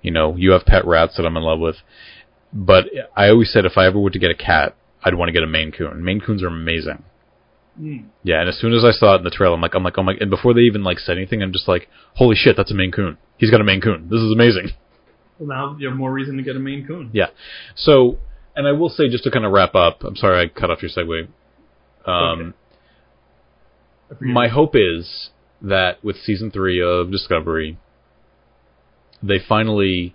you 0.00 0.12
know, 0.12 0.36
you 0.36 0.52
have 0.52 0.64
pet 0.64 0.86
rats 0.86 1.16
that 1.16 1.26
I'm 1.26 1.36
in 1.36 1.42
love 1.42 1.58
with. 1.58 1.74
But 2.52 2.84
I 3.16 3.30
always 3.30 3.52
said 3.52 3.64
if 3.64 3.76
I 3.76 3.86
ever 3.86 3.98
were 3.98 4.10
to 4.10 4.18
get 4.20 4.30
a 4.30 4.36
cat, 4.36 4.76
I'd 5.02 5.16
want 5.16 5.28
to 5.28 5.32
get 5.32 5.42
a 5.42 5.48
Maine 5.48 5.72
Coon. 5.72 6.04
Maine 6.04 6.20
Coons 6.20 6.44
are 6.44 6.46
amazing. 6.46 7.02
Mm. 7.80 8.04
Yeah, 8.22 8.38
and 8.38 8.48
as 8.48 8.60
soon 8.60 8.72
as 8.74 8.84
I 8.84 8.92
saw 8.92 9.16
it 9.16 9.18
in 9.18 9.24
the 9.24 9.30
trailer, 9.30 9.56
I'm 9.56 9.60
like, 9.60 9.74
I'm 9.74 9.82
like, 9.82 9.98
oh 9.98 10.04
my! 10.04 10.14
And 10.20 10.30
before 10.30 10.54
they 10.54 10.60
even 10.60 10.84
like 10.84 11.00
said 11.00 11.16
anything, 11.16 11.42
I'm 11.42 11.52
just 11.52 11.66
like, 11.66 11.88
holy 12.14 12.36
shit, 12.36 12.56
that's 12.56 12.70
a 12.70 12.74
Maine 12.74 12.92
Coon. 12.92 13.18
He's 13.38 13.50
got 13.50 13.60
a 13.60 13.64
Maine 13.64 13.80
Coon. 13.80 14.06
This 14.08 14.20
is 14.20 14.30
amazing. 14.32 14.70
Well, 15.40 15.48
now 15.48 15.76
you 15.78 15.88
have 15.88 15.96
more 15.98 16.12
reason 16.12 16.36
to 16.36 16.42
get 16.44 16.54
a 16.54 16.58
Maine 16.58 16.86
Coon. 16.86 17.10
Yeah. 17.12 17.26
So, 17.74 18.18
and 18.56 18.66
I 18.66 18.72
will 18.72 18.88
say, 18.88 19.08
just 19.08 19.24
to 19.24 19.30
kind 19.30 19.44
of 19.44 19.52
wrap 19.52 19.74
up, 19.74 20.02
I'm 20.02 20.16
sorry 20.16 20.42
I 20.42 20.48
cut 20.48 20.70
off 20.70 20.82
your 20.82 20.90
segue. 20.90 21.28
Um, 22.06 22.54
Okay. 24.10 24.24
My 24.24 24.46
hope 24.46 24.76
is 24.76 25.30
that 25.60 26.02
with 26.04 26.16
season 26.16 26.52
three 26.52 26.80
of 26.80 27.10
Discovery, 27.10 27.76
they 29.20 29.38
finally 29.40 30.14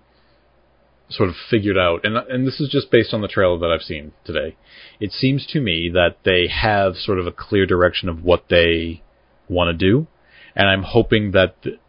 sort 1.09 1.27
of 1.27 1.35
figured 1.49 1.77
out, 1.77 2.05
and 2.05 2.15
and 2.15 2.47
this 2.47 2.61
is 2.61 2.69
just 2.69 2.89
based 2.89 3.13
on 3.13 3.21
the 3.21 3.27
trailer 3.27 3.59
that 3.59 3.69
I've 3.69 3.81
seen 3.81 4.13
today. 4.23 4.55
It 5.01 5.11
seems 5.11 5.45
to 5.47 5.59
me 5.59 5.91
that 5.93 6.19
they 6.23 6.47
have 6.47 6.95
sort 6.95 7.19
of 7.19 7.27
a 7.27 7.31
clear 7.33 7.65
direction 7.65 8.07
of 8.07 8.23
what 8.23 8.45
they 8.49 9.01
want 9.49 9.77
to 9.77 9.85
do, 9.91 10.07
and 10.55 10.69
I'm 10.69 10.83
hoping 10.83 11.31
that 11.31 11.61
th- 11.61 11.79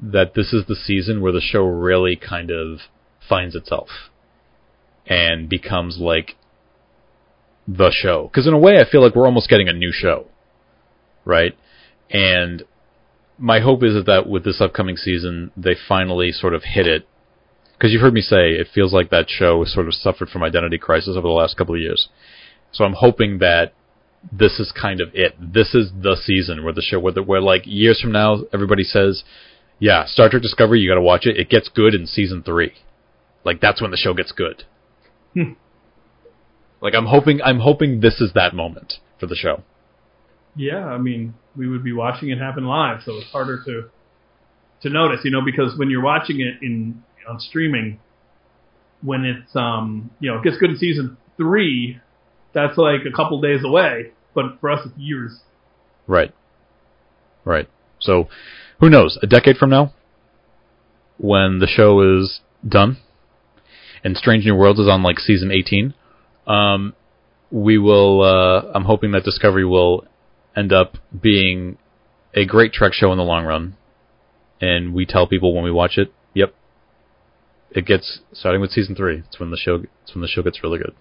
that 0.00 0.34
this 0.34 0.52
is 0.52 0.66
the 0.66 0.76
season 0.76 1.22
where 1.22 1.32
the 1.32 1.40
show 1.40 1.62
really 1.64 2.14
kind 2.14 2.50
of 2.50 2.80
finds 3.26 3.54
itself 3.54 3.88
and 5.08 5.48
becomes 5.48 5.98
like 5.98 6.36
the 7.66 7.90
show. 7.90 8.28
Because 8.28 8.46
in 8.46 8.54
a 8.54 8.58
way, 8.58 8.78
I 8.78 8.88
feel 8.88 9.02
like 9.02 9.14
we're 9.14 9.26
almost 9.26 9.48
getting 9.48 9.68
a 9.68 9.72
new 9.72 9.90
show, 9.92 10.26
right? 11.24 11.56
And 12.10 12.62
my 13.38 13.60
hope 13.60 13.82
is 13.82 14.04
that 14.04 14.28
with 14.28 14.44
this 14.44 14.60
upcoming 14.60 14.96
season, 14.96 15.50
they 15.56 15.74
finally 15.88 16.32
sort 16.32 16.54
of 16.54 16.62
hit 16.64 16.86
it. 16.86 17.08
Because 17.72 17.92
you've 17.92 18.02
heard 18.02 18.14
me 18.14 18.20
say 18.20 18.50
it 18.50 18.68
feels 18.74 18.92
like 18.92 19.10
that 19.10 19.30
show 19.30 19.62
has 19.62 19.72
sort 19.72 19.86
of 19.86 19.94
suffered 19.94 20.28
from 20.28 20.42
identity 20.42 20.78
crisis 20.78 21.16
over 21.16 21.28
the 21.28 21.34
last 21.34 21.56
couple 21.56 21.74
of 21.74 21.80
years. 21.80 22.08
So 22.72 22.84
I'm 22.84 22.94
hoping 22.94 23.38
that 23.38 23.72
this 24.32 24.58
is 24.58 24.72
kind 24.72 25.00
of 25.00 25.10
it. 25.14 25.34
This 25.40 25.74
is 25.74 25.92
the 26.02 26.16
season 26.20 26.64
where 26.64 26.72
the 26.72 26.82
show, 26.82 26.98
where, 26.98 27.12
the, 27.12 27.22
where 27.22 27.40
like 27.40 27.62
years 27.66 28.00
from 28.00 28.10
now, 28.10 28.40
everybody 28.52 28.82
says, 28.82 29.22
"Yeah, 29.78 30.06
Star 30.06 30.28
Trek 30.28 30.42
Discovery, 30.42 30.80
you 30.80 30.90
got 30.90 30.96
to 30.96 31.00
watch 31.00 31.24
it. 31.24 31.38
It 31.38 31.48
gets 31.48 31.68
good 31.68 31.94
in 31.94 32.06
season 32.06 32.42
three. 32.42 32.72
Like 33.44 33.60
that's 33.60 33.80
when 33.80 33.92
the 33.92 33.96
show 33.96 34.12
gets 34.12 34.32
good." 34.32 34.64
Hmm. 35.38 35.52
Like 36.80 36.94
I'm 36.94 37.06
hoping, 37.06 37.40
I'm 37.42 37.58
hoping 37.58 38.02
this 38.02 38.20
is 38.20 38.34
that 38.34 38.54
moment 38.54 39.00
for 39.18 39.26
the 39.26 39.34
show. 39.34 39.64
Yeah, 40.54 40.84
I 40.84 40.98
mean, 40.98 41.34
we 41.56 41.68
would 41.68 41.82
be 41.82 41.92
watching 41.92 42.30
it 42.30 42.38
happen 42.38 42.66
live, 42.66 43.02
so 43.04 43.16
it's 43.16 43.28
harder 43.32 43.60
to 43.64 43.90
to 44.82 44.88
notice, 44.88 45.22
you 45.24 45.32
know, 45.32 45.40
because 45.44 45.76
when 45.76 45.90
you're 45.90 46.04
watching 46.04 46.40
it 46.40 46.62
in 46.62 47.02
on 47.28 47.40
streaming, 47.40 47.98
when 49.02 49.24
it's 49.24 49.56
um, 49.56 50.10
you 50.20 50.30
know, 50.30 50.38
it 50.38 50.44
gets 50.44 50.56
good 50.58 50.70
in 50.70 50.78
season 50.78 51.16
three, 51.36 52.00
that's 52.52 52.78
like 52.78 53.00
a 53.12 53.14
couple 53.14 53.40
days 53.40 53.64
away, 53.64 54.12
but 54.34 54.60
for 54.60 54.70
us, 54.70 54.80
it's 54.84 54.96
years. 54.96 55.40
Right. 56.06 56.32
Right. 57.44 57.68
So, 58.00 58.28
who 58.80 58.88
knows? 58.88 59.18
A 59.22 59.26
decade 59.26 59.56
from 59.56 59.70
now, 59.70 59.94
when 61.18 61.58
the 61.58 61.66
show 61.66 62.20
is 62.20 62.40
done, 62.66 62.98
and 64.04 64.16
Strange 64.16 64.44
New 64.44 64.54
Worlds 64.54 64.80
is 64.80 64.88
on 64.88 65.02
like 65.02 65.18
season 65.18 65.50
18, 65.50 65.94
um, 66.46 66.94
we 67.50 67.78
will. 67.78 68.22
Uh, 68.22 68.70
I'm 68.74 68.84
hoping 68.84 69.12
that 69.12 69.24
Discovery 69.24 69.64
will 69.64 70.04
end 70.56 70.72
up 70.72 70.96
being 71.18 71.78
a 72.34 72.44
great 72.44 72.72
Trek 72.72 72.92
show 72.92 73.10
in 73.12 73.18
the 73.18 73.24
long 73.24 73.44
run, 73.44 73.76
and 74.60 74.92
we 74.94 75.06
tell 75.06 75.26
people 75.26 75.54
when 75.54 75.64
we 75.64 75.70
watch 75.70 75.96
it, 75.98 76.12
"Yep, 76.34 76.54
it 77.70 77.86
gets 77.86 78.20
starting 78.32 78.60
with 78.60 78.70
season 78.70 78.94
three. 78.94 79.18
It's 79.26 79.40
when 79.40 79.50
the 79.50 79.56
show. 79.56 79.82
It's 80.02 80.14
when 80.14 80.22
the 80.22 80.28
show 80.28 80.42
gets 80.42 80.62
really 80.62 80.78
good." 80.78 80.94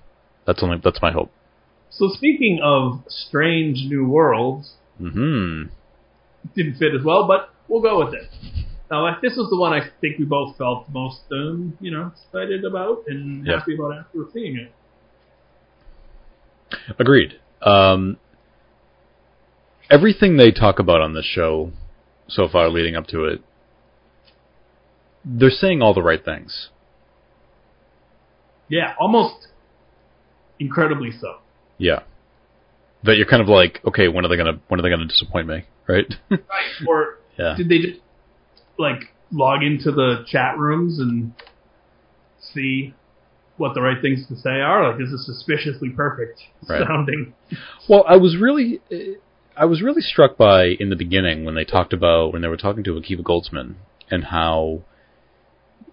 That's 0.46 0.64
only. 0.64 0.78
That's 0.84 1.02
my 1.02 1.12
hope. 1.12 1.32
So 1.90 2.10
speaking 2.10 2.60
of 2.64 3.04
strange 3.08 3.86
new 3.88 4.08
worlds, 4.08 4.74
Hmm. 5.00 5.64
didn't 6.56 6.76
fit 6.76 6.94
as 6.96 7.04
well, 7.04 7.28
but 7.28 7.50
we'll 7.68 7.82
go 7.82 8.06
with 8.06 8.14
it. 8.14 8.30
Now, 8.90 9.04
like, 9.04 9.22
this 9.22 9.36
was 9.36 9.50
the 9.50 9.58
one 9.58 9.74
I 9.74 9.82
think 10.00 10.18
we 10.18 10.26
both 10.26 10.58
felt 10.58 10.88
most, 10.90 11.22
um, 11.32 11.78
you 11.82 11.92
know, 11.92 12.12
excited 12.14 12.64
about 12.64 13.04
and 13.08 13.46
Yeah. 13.46 13.60
happy 13.60 13.76
about 13.76 13.98
after 13.98 14.20
seeing 14.34 14.58
it. 14.58 14.72
Agreed. 17.00 17.40
Um, 17.62 18.18
everything 19.90 20.38
they 20.38 20.52
talk 20.52 20.80
about 20.80 21.02
on 21.02 21.14
this 21.14 21.26
show 21.26 21.72
so 22.28 22.48
far, 22.48 22.70
leading 22.70 22.96
up 22.96 23.08
to 23.08 23.26
it, 23.26 23.42
they're 25.26 25.50
saying 25.50 25.82
all 25.82 25.94
the 25.94 26.02
right 26.04 26.24
things. 26.24 26.70
Yeah, 28.70 28.94
almost 29.00 29.48
incredibly 30.60 31.12
so. 31.12 31.38
Yeah. 31.78 32.00
That 33.04 33.16
you're 33.18 33.26
kind 33.28 33.42
of 33.42 33.48
like, 33.48 33.82
okay, 33.86 34.08
when 34.08 34.26
are 34.26 34.28
they 34.30 34.36
gonna 34.38 34.60
when 34.68 34.80
are 34.80 34.84
they 34.84 34.90
gonna 34.90 35.06
disappoint 35.06 35.48
me, 35.48 35.64
right? 35.88 36.14
Or 36.88 37.20
yeah. 37.38 37.56
did 37.56 37.70
they 37.70 37.78
just 37.80 38.00
like 38.78 39.14
log 39.32 39.64
into 39.64 39.92
the 39.92 40.24
chat 40.28 40.58
rooms 40.58 41.00
and 41.00 41.34
see 42.40 42.94
what 43.58 43.74
the 43.74 43.82
right 43.82 44.02
things 44.02 44.28
to 44.28 44.36
say 44.36 44.62
are? 44.62 44.90
Like, 44.90 45.00
this 45.00 45.10
is 45.10 45.26
suspiciously 45.26 45.90
perfect 45.90 46.42
Right. 46.68 46.86
sounding. 46.88 47.34
Well, 47.90 48.06
I 48.08 48.18
was 48.18 48.38
really, 48.38 48.82
I 49.56 49.66
was 49.66 49.82
really 49.82 50.02
struck 50.02 50.38
by 50.38 50.66
in 50.80 50.90
the 50.90 50.96
beginning 50.96 51.44
when 51.46 51.56
they 51.56 51.66
talked 51.66 51.94
about 51.94 52.34
when 52.34 52.42
they 52.42 52.48
were 52.48 52.58
talking 52.58 52.84
to 52.84 52.92
Akiva 52.92 53.22
Goldsman 53.24 53.76
and 54.12 54.26
how 54.26 54.84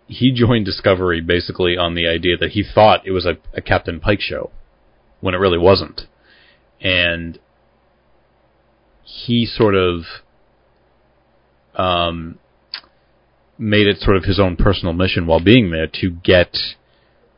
he 0.07 0.33
joined 0.33 0.67
Discovery 0.67 1.21
basically 1.21 1.77
on 1.77 1.95
the 1.95 2.07
idea 2.07 2.37
that 2.37 2.51
he 2.51 2.63
thought 2.63 3.07
it 3.07 3.13
was 3.13 3.25
a, 3.25 3.39
a 3.55 3.63
Captain 3.63 4.01
Pike 4.01 4.21
show 4.21 4.51
when 5.21 5.35
it 5.35 5.39
really 5.39 5.59
wasn't, 5.59 6.03
and 6.81 7.39
he 9.05 9.47
sort 9.47 9.75
of 9.75 10.03
um, 11.75 12.39
made 13.59 13.87
it 13.87 13.99
sort 13.99 14.17
of 14.17 14.25
his 14.25 14.41
own 14.41 14.57
personal 14.57 14.93
mission 14.93 15.27
while 15.27 15.41
being 15.41 15.71
there 15.71 15.87
to 15.87 16.11
get 16.11 16.57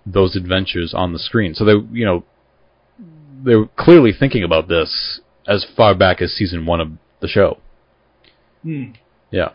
those 0.04 0.36
adventures 0.36 0.94
on 0.94 1.12
the 1.12 1.18
screen. 1.18 1.54
So 1.54 1.64
they, 1.64 1.72
you 1.92 2.04
know, 2.04 2.24
they 3.44 3.54
were 3.54 3.68
clearly 3.76 4.12
thinking 4.18 4.42
about 4.42 4.68
this 4.68 5.20
as 5.46 5.66
far 5.76 5.94
back 5.94 6.22
as 6.22 6.32
season 6.32 6.66
one 6.66 6.80
of 6.80 6.92
the 7.20 7.28
show. 7.28 7.58
Hmm. 8.62 8.92
Yeah. 9.30 9.50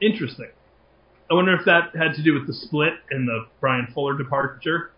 Interesting. 0.00 0.50
I 1.30 1.34
wonder 1.34 1.54
if 1.54 1.64
that 1.66 1.94
had 1.96 2.14
to 2.14 2.22
do 2.22 2.34
with 2.34 2.46
the 2.46 2.54
split 2.54 2.94
and 3.10 3.28
the 3.28 3.46
Bryan 3.60 3.88
Fuller 3.94 4.16
departure. 4.16 4.90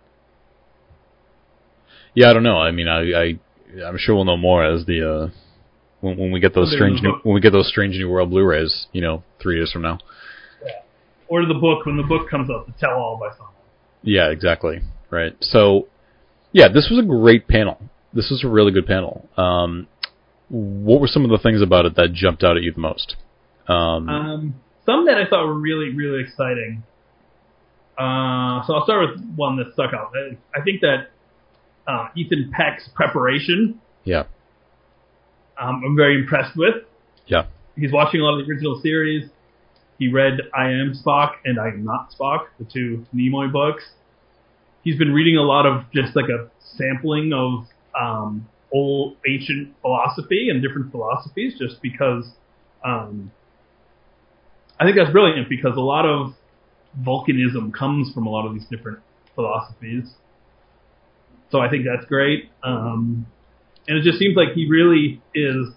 Yeah, 2.15 2.31
I 2.31 2.33
don't 2.33 2.43
know. 2.43 2.59
I 2.59 2.71
mean, 2.71 2.89
I, 2.89 3.01
I 3.01 3.87
I'm 3.87 3.97
sure 3.99 4.15
we'll 4.15 4.25
know 4.25 4.37
more 4.37 4.65
as 4.65 4.87
the 4.87 5.09
uh, 5.11 5.31
when, 6.03 6.19
when 6.19 6.31
we 6.31 6.41
get 6.41 6.55
those 6.55 6.71
strange 6.75 7.01
new, 7.01 7.15
when 7.23 7.35
we 7.35 7.41
get 7.41 7.53
those 7.53 7.69
strange 7.69 7.97
new 7.97 8.11
world 8.11 8.29
Blu-rays. 8.29 8.87
You 8.93 9.01
know, 9.01 9.23
three 9.41 9.57
years 9.57 9.73
from 9.73 9.83
now. 9.83 9.99
Or 11.29 11.47
the 11.47 11.55
book 11.55 11.87
when 11.87 11.97
the 11.97 12.03
book 12.03 12.29
comes 12.29 12.51
out, 12.51 12.67
the 12.67 12.75
tell 12.79 12.91
all 12.91 13.17
by 13.19 13.31
someone. 13.31 13.55
Yeah, 14.03 14.29
exactly. 14.29 14.83
Right. 15.09 15.35
So, 15.41 15.89
yeah, 16.53 16.69
this 16.69 16.89
was 16.91 17.03
a 17.03 17.07
great 17.07 17.49
panel. 17.49 17.79
This 18.13 18.29
was 18.31 18.45
a 18.45 18.49
really 18.49 18.73
good 18.73 18.87
panel. 18.87 19.27
Um, 19.39 19.87
what 20.51 21.01
were 21.01 21.07
some 21.07 21.25
of 21.25 21.31
the 21.31 21.39
things 21.39 21.63
about 21.63 21.87
it 21.87 21.97
that 21.97 22.13
jumped 22.13 22.45
out 22.45 22.59
at 22.59 22.63
you 22.63 22.73
the 22.73 22.81
most? 22.81 23.17
Um, 23.69 24.09
Um, 24.09 24.55
some 24.85 25.07
that 25.07 25.17
I 25.17 25.27
thought 25.29 25.47
were 25.47 25.59
really, 25.59 25.95
really 25.95 26.23
exciting. 26.23 26.83
Uh, 27.97 28.67
so 28.67 28.75
I'll 28.75 28.85
start 28.85 29.11
with 29.11 29.35
one 29.37 29.57
that 29.57 29.73
stuck 29.73 29.95
out. 29.95 30.13
I, 30.15 30.37
I 30.59 30.63
think 30.63 30.81
that 30.81 31.11
uh, 31.87 32.09
Ethan 32.17 32.51
Peck's 32.53 32.89
preparation, 32.95 33.81
yeah, 34.05 34.25
um, 35.63 35.83
I'm 35.85 35.97
very 35.97 36.19
impressed 36.21 36.57
with. 36.57 36.75
yeah, 37.27 37.47
He's 37.77 37.93
watching 37.93 38.21
a 38.21 38.25
lot 38.25 38.39
of 38.39 38.45
the 38.45 38.51
original 38.51 38.81
series. 38.83 39.31
He 39.99 40.09
read 40.09 40.41
I 40.55 40.71
Am 40.71 40.95
Spock 40.95 41.35
and 41.45 41.61
I 41.61 41.69
Am 41.69 41.85
Not 41.85 42.13
Spock, 42.13 42.47
the 42.59 42.65
two 42.65 43.07
Nimoy 43.15 43.53
books. 43.53 43.85
He's 44.83 44.99
been 44.99 45.13
reading 45.13 45.37
a 45.37 45.43
lot 45.43 45.65
of 45.65 45.85
just 45.95 46.17
like 46.17 46.29
a 46.29 46.51
sampling 46.77 47.33
of 47.33 47.67
um, 47.99 48.49
old 48.73 49.17
ancient 49.29 49.75
philosophy 49.81 50.49
and 50.51 50.61
different 50.61 50.91
philosophies, 50.91 51.55
just 51.59 51.81
because 51.81 52.25
um, 52.85 53.31
I 54.81 54.85
think 54.85 54.97
that's 54.97 55.13
brilliant 55.13 55.49
because 55.49 55.77
a 55.77 55.81
lot 55.81 56.05
of 56.05 56.35
Vulcanism 57.01 57.73
comes 57.73 58.13
from 58.13 58.27
a 58.27 58.31
lot 58.31 58.47
of 58.47 58.55
these 58.55 58.67
different 58.71 58.99
philosophies. 59.35 60.05
So 61.51 61.61
I 61.61 61.69
think 61.71 61.85
that's 61.85 62.07
great. 62.09 62.51
Um, 62.65 63.27
and 63.89 63.99
it 63.99 64.03
just 64.03 64.19
seems 64.19 64.37
like 64.37 64.55
he 64.55 64.69
really 64.69 65.21
is 65.35 65.69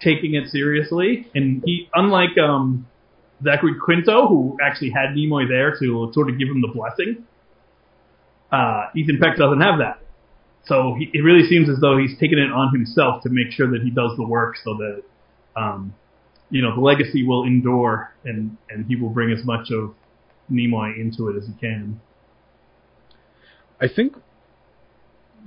taking 0.00 0.34
it 0.34 0.50
seriously. 0.50 1.30
And 1.34 1.62
he, 1.64 1.88
unlike 1.94 2.36
um, 2.38 2.86
Zachary 3.42 3.74
Quinto, 3.82 4.28
who 4.28 4.58
actually 4.62 4.90
had 4.90 5.10
Nimoy 5.10 5.48
there 5.48 5.76
to 5.78 6.10
sort 6.12 6.28
of 6.28 6.38
give 6.38 6.48
him 6.48 6.60
the 6.60 6.68
blessing, 6.68 7.24
uh, 8.52 8.90
Ethan 8.94 9.18
Peck 9.20 9.36
doesn't 9.36 9.60
have 9.60 9.78
that. 9.78 10.00
So 10.66 10.94
he, 10.98 11.10
it 11.12 11.20
really 11.20 11.46
seems 11.48 11.68
as 11.68 11.78
though 11.80 11.98
he's 11.98 12.18
taken 12.18 12.38
it 12.38 12.50
on 12.50 12.72
himself 12.74 13.22
to 13.22 13.28
make 13.30 13.52
sure 13.52 13.70
that 13.70 13.82
he 13.82 13.90
does 13.90 14.12
the 14.16 14.26
work 14.26 14.56
so 14.62 14.74
that, 14.74 15.02
um, 15.56 15.94
you 16.50 16.62
know, 16.62 16.74
the 16.74 16.80
legacy 16.80 17.26
will 17.26 17.44
endure 17.44 18.14
and, 18.24 18.56
and 18.70 18.86
he 18.86 18.96
will 18.96 19.10
bring 19.10 19.30
as 19.30 19.44
much 19.44 19.70
of 19.70 19.94
Nimoy 20.50 20.98
into 20.98 21.28
it 21.28 21.36
as 21.36 21.46
he 21.46 21.52
can. 21.54 22.00
I 23.80 23.88
think 23.88 24.16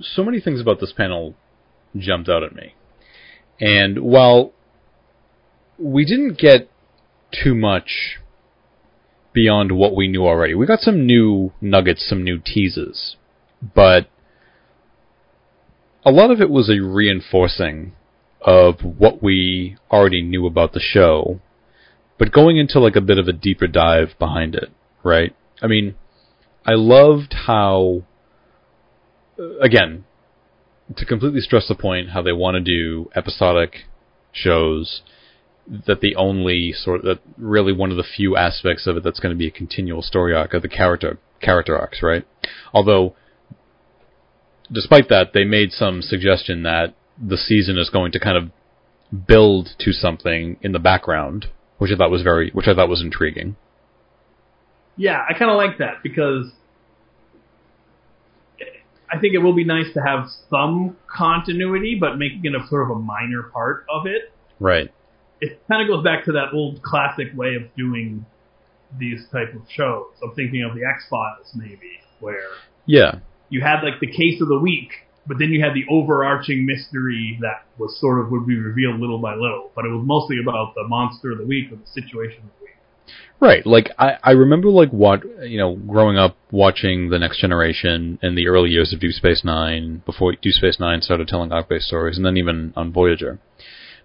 so 0.00 0.24
many 0.24 0.40
things 0.40 0.60
about 0.60 0.80
this 0.80 0.92
panel 0.92 1.34
jumped 1.96 2.28
out 2.28 2.42
at 2.42 2.54
me. 2.54 2.74
And 3.60 4.00
while 4.00 4.52
we 5.78 6.04
didn't 6.04 6.38
get 6.38 6.70
too 7.32 7.54
much 7.54 8.18
beyond 9.32 9.72
what 9.72 9.94
we 9.94 10.08
knew 10.08 10.24
already, 10.24 10.54
we 10.54 10.66
got 10.66 10.80
some 10.80 11.06
new 11.06 11.52
nuggets, 11.60 12.06
some 12.08 12.22
new 12.22 12.38
teases, 12.38 13.16
but 13.74 14.08
a 16.04 16.10
lot 16.10 16.30
of 16.30 16.40
it 16.40 16.50
was 16.50 16.70
a 16.70 16.80
reinforcing 16.80 17.92
of 18.40 18.80
what 18.82 19.22
we 19.22 19.76
already 19.90 20.22
knew 20.22 20.46
about 20.46 20.72
the 20.72 20.80
show, 20.80 21.40
but 22.18 22.32
going 22.32 22.56
into 22.56 22.80
like 22.80 22.96
a 22.96 23.00
bit 23.00 23.18
of 23.18 23.28
a 23.28 23.32
deeper 23.32 23.66
dive 23.66 24.14
behind 24.18 24.54
it, 24.54 24.70
right? 25.02 25.34
I 25.60 25.66
mean, 25.66 25.96
I 26.64 26.74
loved 26.74 27.34
how 27.46 28.04
again, 29.60 30.04
to 30.96 31.04
completely 31.04 31.40
stress 31.40 31.68
the 31.68 31.74
point, 31.74 32.10
how 32.10 32.22
they 32.22 32.32
want 32.32 32.54
to 32.54 32.60
do 32.60 33.10
episodic 33.14 33.84
shows, 34.32 35.02
that 35.86 36.00
the 36.00 36.16
only 36.16 36.72
sort 36.72 37.02
that 37.02 37.20
really 37.36 37.72
one 37.72 37.90
of 37.90 37.96
the 37.96 38.04
few 38.04 38.36
aspects 38.36 38.86
of 38.86 38.96
it 38.96 39.04
that's 39.04 39.20
going 39.20 39.34
to 39.34 39.38
be 39.38 39.46
a 39.46 39.50
continual 39.50 40.02
story 40.02 40.34
arc 40.34 40.54
are 40.54 40.60
the 40.60 40.68
character 40.68 41.18
character 41.40 41.76
arcs, 41.78 42.02
right? 42.02 42.26
Although, 42.72 43.14
despite 44.72 45.08
that, 45.10 45.32
they 45.34 45.44
made 45.44 45.72
some 45.72 46.00
suggestion 46.00 46.62
that 46.62 46.94
the 47.20 47.36
season 47.36 47.78
is 47.78 47.90
going 47.90 48.12
to 48.12 48.20
kind 48.20 48.36
of 48.36 49.26
build 49.26 49.70
to 49.80 49.92
something 49.92 50.56
in 50.62 50.72
the 50.72 50.78
background, 50.78 51.46
which 51.78 51.90
I 51.92 51.96
thought 51.96 52.10
was 52.10 52.22
very, 52.22 52.50
which 52.50 52.66
I 52.66 52.74
thought 52.74 52.88
was 52.88 53.02
intriguing. 53.02 53.56
Yeah, 54.96 55.24
I 55.28 55.34
kind 55.34 55.50
of 55.50 55.56
like 55.56 55.78
that 55.78 56.02
because 56.02 56.50
I 59.10 59.18
think 59.18 59.34
it 59.34 59.38
will 59.38 59.54
be 59.54 59.64
nice 59.64 59.92
to 59.94 60.00
have 60.00 60.28
some 60.50 60.96
continuity, 61.06 61.96
but 61.98 62.16
making 62.18 62.42
it 62.44 62.54
a 62.54 62.66
sort 62.68 62.90
of 62.90 62.96
a 62.96 63.00
minor 63.00 63.44
part 63.44 63.86
of 63.88 64.06
it. 64.06 64.32
Right. 64.60 64.92
It 65.40 65.60
kind 65.68 65.82
of 65.82 65.88
goes 65.88 66.04
back 66.04 66.24
to 66.26 66.32
that 66.32 66.52
old 66.52 66.82
classic 66.82 67.28
way 67.34 67.54
of 67.54 67.74
doing 67.76 68.26
these 68.98 69.20
type 69.30 69.54
of 69.54 69.62
shows. 69.68 70.06
I'm 70.22 70.34
thinking 70.34 70.62
of 70.62 70.74
the 70.74 70.84
X 70.84 71.04
Files, 71.08 71.52
maybe, 71.54 72.00
where 72.20 72.48
Yeah. 72.86 73.20
you 73.48 73.60
had 73.60 73.82
like 73.82 74.00
the 74.00 74.10
case 74.10 74.40
of 74.40 74.48
the 74.48 74.58
week, 74.58 74.90
but 75.26 75.38
then 75.38 75.50
you 75.50 75.62
had 75.62 75.74
the 75.74 75.84
overarching 75.90 76.66
mystery 76.66 77.38
that 77.40 77.64
was 77.78 77.98
sort 78.00 78.18
of 78.20 78.30
would 78.30 78.46
be 78.46 78.58
revealed 78.58 78.98
little 78.98 79.18
by 79.18 79.34
little, 79.34 79.70
but 79.74 79.84
it 79.84 79.90
was 79.90 80.04
mostly 80.04 80.38
about 80.40 80.74
the 80.74 80.84
monster 80.88 81.32
of 81.32 81.38
the 81.38 81.46
week 81.46 81.70
or 81.70 81.76
the 81.76 81.86
situation 81.86 82.40
of. 82.42 82.57
Right. 83.40 83.64
Like 83.64 83.90
I, 83.98 84.18
I 84.22 84.30
remember 84.32 84.68
like 84.68 84.90
what 84.90 85.22
you 85.42 85.58
know, 85.58 85.76
growing 85.76 86.18
up 86.18 86.36
watching 86.50 87.10
the 87.10 87.18
Next 87.18 87.40
Generation 87.40 88.18
in 88.22 88.34
the 88.34 88.48
early 88.48 88.70
years 88.70 88.92
of 88.92 89.00
Deep 89.00 89.12
Space 89.12 89.42
Nine, 89.44 90.02
before 90.04 90.32
Deep 90.32 90.54
Space 90.54 90.78
Nine 90.80 91.02
started 91.02 91.28
telling 91.28 91.52
arc-based 91.52 91.86
stories, 91.86 92.16
and 92.16 92.26
then 92.26 92.36
even 92.36 92.72
on 92.76 92.92
Voyager, 92.92 93.38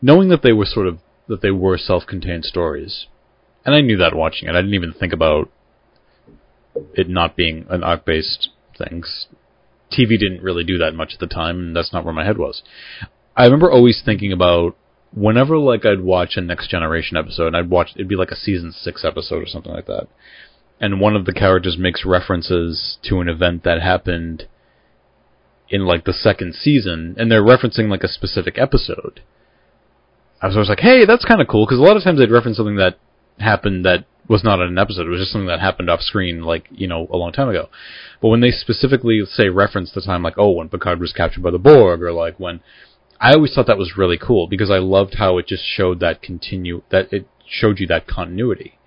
knowing 0.02 0.30
that 0.30 0.44
they 0.44 0.54
were 0.54 0.66
sort 0.66 0.88
of 0.88 1.00
that 1.28 1.42
they 1.42 1.52
were 1.52 1.78
self-contained 1.78 2.46
stories, 2.46 3.08
and 3.66 3.74
I 3.74 3.82
knew 3.82 3.98
that 3.98 4.16
watching 4.16 4.48
it. 4.48 4.56
I 4.56 4.62
didn't 4.62 4.76
even 4.76 4.94
think 4.94 5.14
about 5.14 5.50
it 6.94 7.10
not 7.10 7.36
being 7.36 7.66
an 7.70 7.84
arc-based 7.84 8.50
thing. 8.78 9.04
TV 9.92 10.20
didn't 10.20 10.42
really 10.42 10.64
do 10.64 10.78
that 10.80 10.96
much 10.96 11.14
at 11.14 11.20
the 11.20 11.28
time, 11.28 11.60
and 11.60 11.76
that's 11.76 11.94
not 11.94 12.04
where 12.04 12.14
my 12.14 12.26
head 12.26 12.38
was. 12.38 12.64
I 13.36 13.46
remember 13.46 13.72
always 13.72 14.02
thinking 14.04 14.32
about 14.32 14.76
whenever 15.16 15.58
like 15.58 15.86
I'd 15.86 16.02
watch 16.02 16.36
a 16.36 16.42
Next 16.42 16.70
Generation 16.70 17.18
episode, 17.18 17.48
and 17.48 17.58
I'd 17.58 17.70
watch 17.70 17.92
it'd 17.96 18.08
be 18.08 18.16
like 18.16 18.32
a 18.32 18.36
season 18.36 18.72
six 18.72 19.06
episode 19.06 19.44
or 19.44 19.48
something 19.48 19.74
like 19.74 19.88
that, 19.88 20.08
and 20.80 21.00
one 21.00 21.16
of 21.16 21.26
the 21.26 21.34
characters 21.34 21.78
makes 21.78 22.06
references 22.06 22.98
to 23.04 23.22
an 23.22 23.30
event 23.30 23.64
that 23.64 23.82
happened 23.82 24.48
in 25.70 25.86
like 25.86 26.06
the 26.06 26.14
second 26.14 26.56
season, 26.56 27.16
and 27.18 27.32
they're 27.32 27.44
referencing 27.44 27.90
like 27.90 28.04
a 28.04 28.08
specific 28.08 28.58
episode. 28.58 29.22
I 30.42 30.48
was 30.48 30.56
always 30.56 30.70
like, 30.70 30.82
hey, 30.82 31.06
that's 31.06 31.26
kind 31.26 31.42
of 31.42 31.48
cool 31.48 31.66
because 31.66 31.80
a 31.80 31.84
lot 31.84 31.96
of 31.96 32.04
times 32.04 32.20
they'd 32.20 32.30
reference 32.30 32.58
something 32.58 32.76
that 32.76 33.00
happened 33.40 33.86
that 33.86 34.06
was 34.28 34.44
not 34.44 34.60
in 34.60 34.68
an 34.68 34.78
episode. 34.78 35.06
It 35.06 35.10
was 35.10 35.20
just 35.20 35.32
something 35.32 35.48
that 35.48 35.60
happened 35.60 35.90
off 35.90 36.02
screen, 36.02 36.42
like 36.42 36.68
you 36.72 36.88
know, 36.88 37.08
a 37.12 37.18
long 37.18 37.32
time 37.32 37.50
ago. 37.50 37.70
But 38.22 38.30
when 38.30 38.42
they 38.42 38.52
specifically 38.52 39.22
say 39.26 39.50
reference 39.50 39.92
the 39.94 40.02
time, 40.02 40.24
like 40.24 40.38
oh, 40.38 40.52
when 40.52 40.70
Picard 40.70 41.00
was 41.00 41.14
captured 41.14 41.44
by 41.44 41.52
the 41.52 41.60
Borg, 41.60 42.02
or 42.02 42.12
like 42.12 42.40
when 42.40 42.62
I 43.24 43.34
always 43.34 43.54
thought 43.56 43.68
that 43.68 43.78
was 43.78 43.94
really 43.98 44.18
cool 44.18 44.48
because 44.48 44.70
I 44.70 44.80
loved 44.80 45.16
how 45.18 45.38
it 45.38 45.48
just 45.48 45.64
showed 45.66 46.02
that 46.02 46.22
continue 46.22 46.84
that 46.90 47.12
it 47.14 47.26
showed 47.48 47.80
you 47.80 47.88
that 47.88 48.06
continuity. 48.06 48.78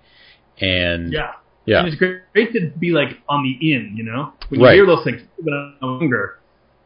And 0.61 1.11
Yeah. 1.11 1.31
yeah, 1.65 1.79
And 1.79 1.87
it's 1.87 1.97
great, 1.97 2.21
great 2.33 2.53
to 2.53 2.71
be 2.79 2.91
like 2.91 3.17
on 3.27 3.43
the 3.43 3.73
in, 3.73 3.93
you 3.97 4.03
know? 4.03 4.33
When 4.49 4.59
you 4.59 4.65
Right. 4.65 4.75
hear 4.75 4.85
those 4.85 5.03
things, 5.03 5.21
when 5.41 5.53
I'm 5.81 5.99
younger, 6.01 6.37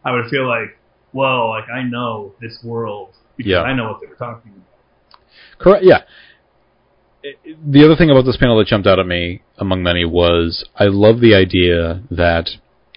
I 0.05 0.11
would 0.13 0.27
feel 0.29 0.47
like, 0.47 0.77
well, 1.13 1.49
like 1.49 1.69
I 1.69 1.83
know 1.83 2.33
this 2.41 2.57
world 2.63 3.09
because 3.35 3.51
Yeah. 3.51 3.61
I 3.63 3.73
know 3.73 3.89
what 3.91 3.99
they 4.01 4.07
were 4.07 4.15
talking 4.15 4.51
about. 4.53 5.19
Correct. 5.59 5.83
Yeah. 5.83 6.03
The 7.69 7.83
other 7.85 7.95
thing 7.95 8.09
about 8.09 8.25
this 8.25 8.37
panel 8.37 8.57
that 8.57 8.67
jumped 8.67 8.87
out 8.87 8.97
at 8.97 9.05
me, 9.05 9.41
among 9.57 9.83
many, 9.83 10.05
was 10.05 10.63
I 10.75 10.85
love 10.85 11.19
the 11.19 11.35
idea 11.35 12.01
that 12.09 12.49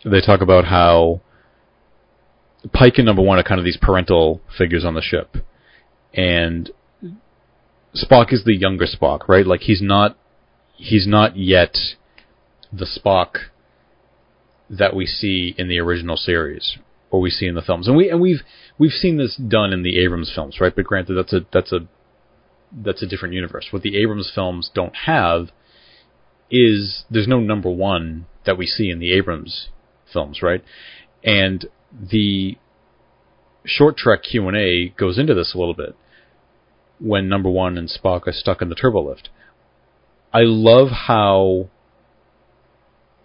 they 0.04 0.20
talk 0.20 0.40
about 0.40 0.64
how 0.66 1.20
Pike 2.72 2.94
and 2.96 3.06
Number 3.06 3.22
One 3.22 3.38
are 3.38 3.42
kind 3.42 3.58
of 3.58 3.64
these 3.64 3.78
parental 3.80 4.40
figures 4.56 4.84
on 4.84 4.94
the 4.94 5.02
ship, 5.02 5.36
and 6.12 6.70
Spock 7.94 8.32
is 8.32 8.44
the 8.44 8.54
younger 8.54 8.86
Spock, 8.86 9.28
right? 9.28 9.46
Like 9.46 9.60
he's 9.62 9.82
not 9.82 10.16
he's 10.76 11.06
not 11.06 11.36
yet 11.36 11.76
the 12.72 12.86
Spock 12.86 13.36
that 14.68 14.96
we 14.96 15.06
see 15.06 15.54
in 15.56 15.68
the 15.68 15.78
original 15.78 16.16
series 16.16 16.78
or 17.10 17.20
we 17.20 17.30
see 17.30 17.46
in 17.46 17.54
the 17.54 17.62
films. 17.62 17.86
And 17.86 17.96
we 17.96 18.10
and 18.10 18.20
we've 18.20 18.40
we've 18.78 18.90
seen 18.90 19.18
this 19.18 19.36
done 19.36 19.72
in 19.72 19.82
the 19.82 20.02
Abrams 20.02 20.32
films, 20.34 20.58
right? 20.60 20.74
But 20.74 20.84
granted 20.84 21.14
that's 21.14 21.32
a 21.32 21.46
that's 21.52 21.72
a 21.72 21.86
that's 22.72 23.02
a 23.02 23.06
different 23.06 23.34
universe. 23.34 23.68
What 23.70 23.82
the 23.82 23.96
Abrams 23.96 24.32
films 24.34 24.70
don't 24.74 24.96
have 25.06 25.50
is 26.50 27.04
there's 27.10 27.28
no 27.28 27.40
number 27.40 27.70
1 27.70 28.26
that 28.46 28.58
we 28.58 28.66
see 28.66 28.90
in 28.90 28.98
the 28.98 29.12
Abrams 29.12 29.68
films, 30.12 30.42
right? 30.42 30.62
And 31.22 31.66
the 32.00 32.56
short 33.64 33.96
trek 33.96 34.22
Q&A 34.22 34.88
goes 34.98 35.18
into 35.18 35.34
this 35.34 35.54
a 35.54 35.58
little 35.58 35.74
bit 35.74 35.96
when 37.00 37.28
number 37.28 37.50
1 37.50 37.76
and 37.78 37.88
Spock 37.88 38.26
are 38.26 38.32
stuck 38.32 38.62
in 38.62 38.68
the 38.68 38.74
turbo 38.74 39.08
lift. 39.08 39.28
I 40.32 40.42
love 40.42 40.88
how 40.90 41.68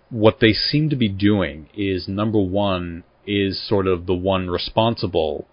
what 0.09 0.39
they 0.39 0.53
seem 0.53 0.89
to 0.89 0.95
be 0.95 1.09
doing 1.09 1.69
is 1.75 2.07
number 2.07 2.39
1 2.39 3.03
is 3.25 3.67
sort 3.67 3.87
of 3.87 4.05
the 4.05 4.15
one 4.15 4.49
responsible 4.49 5.47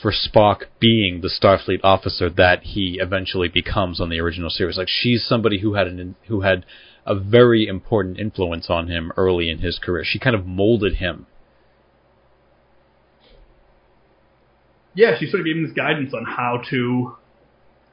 for 0.00 0.12
Spock 0.12 0.62
being 0.78 1.20
the 1.20 1.28
Starfleet 1.28 1.80
officer 1.82 2.30
that 2.30 2.62
he 2.62 2.98
eventually 3.00 3.48
becomes 3.48 4.00
on 4.00 4.08
the 4.08 4.20
original 4.20 4.50
series. 4.50 4.78
Like 4.78 4.88
she's 4.88 5.26
somebody 5.26 5.60
who 5.60 5.74
had 5.74 5.88
an 5.88 6.14
who 6.28 6.42
had 6.42 6.64
a 7.04 7.14
very 7.14 7.66
important 7.66 8.18
influence 8.18 8.70
on 8.70 8.88
him 8.88 9.10
early 9.16 9.50
in 9.50 9.58
his 9.58 9.78
career. 9.78 10.04
She 10.04 10.18
kind 10.18 10.36
of 10.36 10.46
molded 10.46 10.96
him. 10.96 11.26
Yeah, 14.94 15.18
she 15.18 15.26
sort 15.26 15.40
of 15.40 15.46
gave 15.46 15.56
him 15.56 15.64
this 15.64 15.72
guidance 15.72 16.12
on 16.14 16.24
how 16.24 16.62
to 16.70 17.16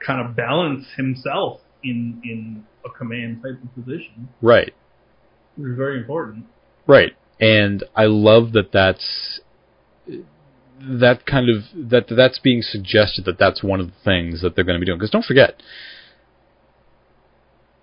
kind 0.05 0.25
of 0.25 0.35
balance 0.35 0.85
himself 0.95 1.61
in 1.83 2.21
in 2.23 2.63
a 2.85 2.89
command 2.89 3.41
type 3.43 3.61
of 3.63 3.73
position. 3.75 4.29
Right. 4.41 4.73
Which 5.55 5.71
is 5.71 5.77
very 5.77 5.99
important. 5.99 6.45
Right. 6.85 7.13
And 7.39 7.83
I 7.95 8.05
love 8.05 8.53
that 8.53 8.71
that's 8.71 9.41
that 10.79 11.25
kind 11.25 11.49
of 11.49 11.63
that 11.89 12.05
that's 12.09 12.39
being 12.39 12.61
suggested 12.61 13.25
that 13.25 13.39
that's 13.39 13.63
one 13.63 13.79
of 13.79 13.87
the 13.87 13.93
things 14.03 14.41
that 14.41 14.55
they're 14.55 14.63
going 14.63 14.75
to 14.75 14.79
be 14.79 14.85
doing 14.85 14.97
because 14.97 15.09
don't 15.09 15.25
forget 15.25 15.61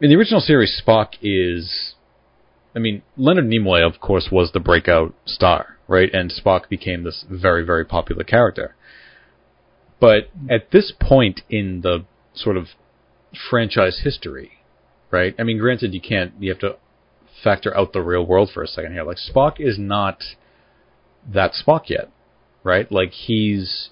in 0.01 0.11
the 0.11 0.17
original 0.17 0.41
series 0.41 0.81
Spock 0.87 1.15
is 1.21 1.95
I 2.75 2.79
mean 2.79 3.03
Leonard 3.17 3.47
Nimoy 3.47 3.85
of 3.85 4.01
course 4.01 4.29
was 4.31 4.53
the 4.53 4.61
breakout 4.61 5.13
star 5.27 5.77
right 5.89 6.09
and 6.13 6.33
Spock 6.33 6.69
became 6.69 7.03
this 7.03 7.25
very 7.29 7.65
very 7.65 7.85
popular 7.85 8.23
character 8.23 8.77
but 10.01 10.29
at 10.51 10.71
this 10.71 10.93
point 11.01 11.43
in 11.49 11.81
the 11.83 12.05
sort 12.35 12.57
of 12.57 12.69
franchise 13.51 14.01
history 14.05 14.53
right 15.11 15.35
I 15.39 15.43
mean 15.43 15.59
granted 15.59 15.95
you 15.95 16.01
can't 16.01 16.33
you 16.39 16.51
have 16.51 16.61
to 16.61 16.77
factor 17.43 17.77
out 17.77 17.93
the 17.93 18.03
real 18.03 18.25
world 18.25 18.51
for 18.53 18.63
a 18.63 18.67
second 18.67 18.93
here 18.93 19.05
like 19.05 19.19
Spock 19.19 19.55
is 19.59 19.79
not 19.79 20.23
that 21.27 21.53
Spock 21.53 21.89
yet 21.89 22.11
right? 22.65 22.91
Like 22.91 23.13
he's 23.13 23.91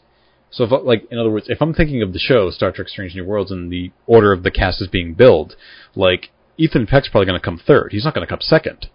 so 0.51 0.65
if 0.65 0.71
like 0.85 1.05
in 1.11 1.19
other 1.19 1.31
words, 1.31 1.47
if 1.49 1.63
I'm 1.63 1.75
thinking 1.75 2.03
of 2.03 2.13
the 2.13 2.19
show 2.19 2.51
Star 2.51 2.73
Trek: 2.73 2.89
Strange 2.89 3.15
New 3.15 3.25
Worlds 3.25 3.53
and 3.53 3.71
the 3.71 3.93
order 4.07 4.33
of 4.33 4.43
the 4.43 4.51
cast 4.51 4.83
is 4.83 4.89
being 4.89 5.15
billed, 5.15 5.55
like 5.95 6.31
Ethan 6.57 6.87
Peck's 6.87 7.09
probably 7.09 7.27
going 7.27 7.39
to 7.39 7.45
come 7.45 7.61
third. 7.65 7.91
He's 7.93 8.05
not 8.05 8.15
going 8.15 8.27
to 8.27 8.31
come 8.31 8.41
second. 8.41 8.87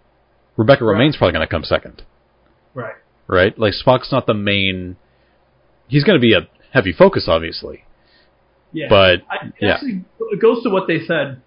Rebecca 0.56 0.84
right. 0.84 0.96
Romijn's 0.96 1.16
probably 1.16 1.32
going 1.32 1.46
to 1.46 1.50
come 1.50 1.64
second. 1.64 2.02
Right. 2.74 2.96
Right. 3.26 3.58
Like 3.58 3.72
Spock's 3.72 4.12
not 4.12 4.26
the 4.26 4.34
main. 4.34 4.96
He's 5.86 6.04
going 6.04 6.18
to 6.18 6.22
be 6.22 6.34
a 6.34 6.48
heavy 6.72 6.92
focus, 6.92 7.26
obviously. 7.28 7.84
Yeah. 8.72 8.86
But 8.88 9.22
I, 9.30 9.52
yeah. 9.60 9.74
actually, 9.74 10.04
it 10.32 10.40
goes 10.40 10.62
to 10.62 10.70
what 10.70 10.86
they 10.86 11.00
said, 11.06 11.40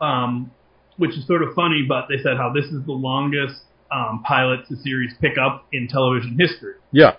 um, 0.00 0.50
which 0.96 1.12
is 1.12 1.26
sort 1.26 1.42
of 1.42 1.54
funny. 1.54 1.84
But 1.88 2.06
they 2.08 2.22
said 2.22 2.36
how 2.36 2.52
this 2.52 2.66
is 2.66 2.84
the 2.84 2.92
longest 2.92 3.60
um, 3.92 4.22
pilot 4.26 4.66
to 4.68 4.76
series 4.76 5.12
pickup 5.20 5.66
in 5.72 5.88
television 5.88 6.36
history. 6.38 6.74
Yeah 6.92 7.16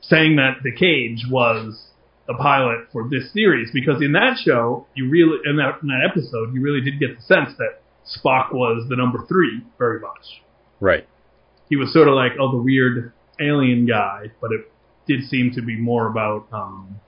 saying 0.00 0.36
that 0.36 0.62
the 0.62 0.72
cage 0.72 1.24
was 1.30 1.88
the 2.26 2.34
pilot 2.34 2.86
for 2.92 3.08
this 3.08 3.32
series 3.32 3.70
because 3.72 4.02
in 4.02 4.12
that 4.12 4.36
show 4.44 4.86
you 4.94 5.08
really 5.08 5.38
in 5.44 5.56
that, 5.56 5.78
in 5.82 5.88
that 5.88 6.08
episode 6.08 6.54
you 6.54 6.60
really 6.60 6.80
did 6.80 7.00
get 7.00 7.16
the 7.16 7.22
sense 7.22 7.56
that 7.58 7.80
Spock 8.04 8.52
was 8.52 8.86
the 8.88 8.96
number 8.96 9.24
three 9.26 9.60
very 9.78 10.00
much. 10.00 10.42
Right. 10.80 11.06
He 11.68 11.76
was 11.76 11.92
sort 11.92 12.08
of 12.08 12.14
like 12.14 12.32
oh 12.40 12.52
the 12.52 12.62
weird 12.62 13.12
alien 13.40 13.86
guy, 13.86 14.32
but 14.40 14.50
it 14.52 14.70
did 15.08 15.28
seem 15.28 15.50
to 15.54 15.62
be 15.62 15.76
more 15.76 16.06
about 16.06 16.46
um, 16.52 17.00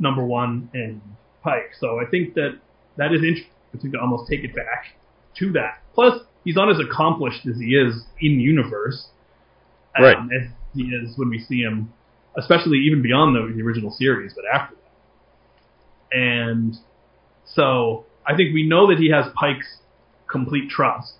number 0.00 0.24
one 0.24 0.70
and 0.74 1.00
Pike. 1.42 1.70
So 1.78 2.00
I 2.00 2.10
think 2.10 2.34
that 2.34 2.58
that 2.96 3.12
is 3.12 3.22
interesting 3.22 3.92
to 3.92 4.00
almost 4.00 4.28
take 4.28 4.42
it 4.42 4.54
back 4.54 4.96
to 5.38 5.52
that. 5.52 5.82
Plus, 5.94 6.20
he's 6.44 6.56
not 6.56 6.70
as 6.70 6.78
accomplished 6.80 7.46
as 7.46 7.58
he 7.58 7.74
is 7.76 8.04
in 8.20 8.40
universe. 8.40 9.06
Um, 9.96 10.04
right. 10.04 10.16
As 10.16 10.50
he 10.74 10.82
is 10.82 11.16
when 11.16 11.30
we 11.30 11.38
see 11.38 11.60
him, 11.60 11.92
especially 12.36 12.78
even 12.78 13.02
beyond 13.02 13.36
the, 13.36 13.54
the 13.54 13.62
original 13.62 13.90
series, 13.90 14.32
but 14.34 14.44
after 14.52 14.74
that. 14.74 16.16
And 16.16 16.76
so 17.44 18.06
I 18.26 18.36
think 18.36 18.54
we 18.54 18.66
know 18.66 18.88
that 18.88 18.98
he 18.98 19.10
has 19.10 19.26
Pike's 19.34 19.78
complete 20.30 20.70
trust. 20.70 21.14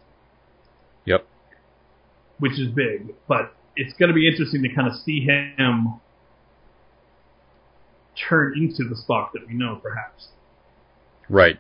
Yep. 1.05 1.27
Which 2.39 2.59
is 2.59 2.69
big, 2.69 3.15
but 3.27 3.55
it's 3.81 3.95
going 3.95 4.09
to 4.11 4.15
be 4.15 4.29
interesting 4.29 4.63
to 4.63 4.69
kind 4.69 4.87
of 4.87 4.95
see 4.95 5.21
him 5.21 6.01
turn 8.29 8.53
into 8.57 8.85
the 8.87 8.95
Spock 8.95 9.33
that 9.33 9.49
we 9.49 9.55
know, 9.55 9.77
perhaps. 9.83 10.29
Right. 11.31 11.59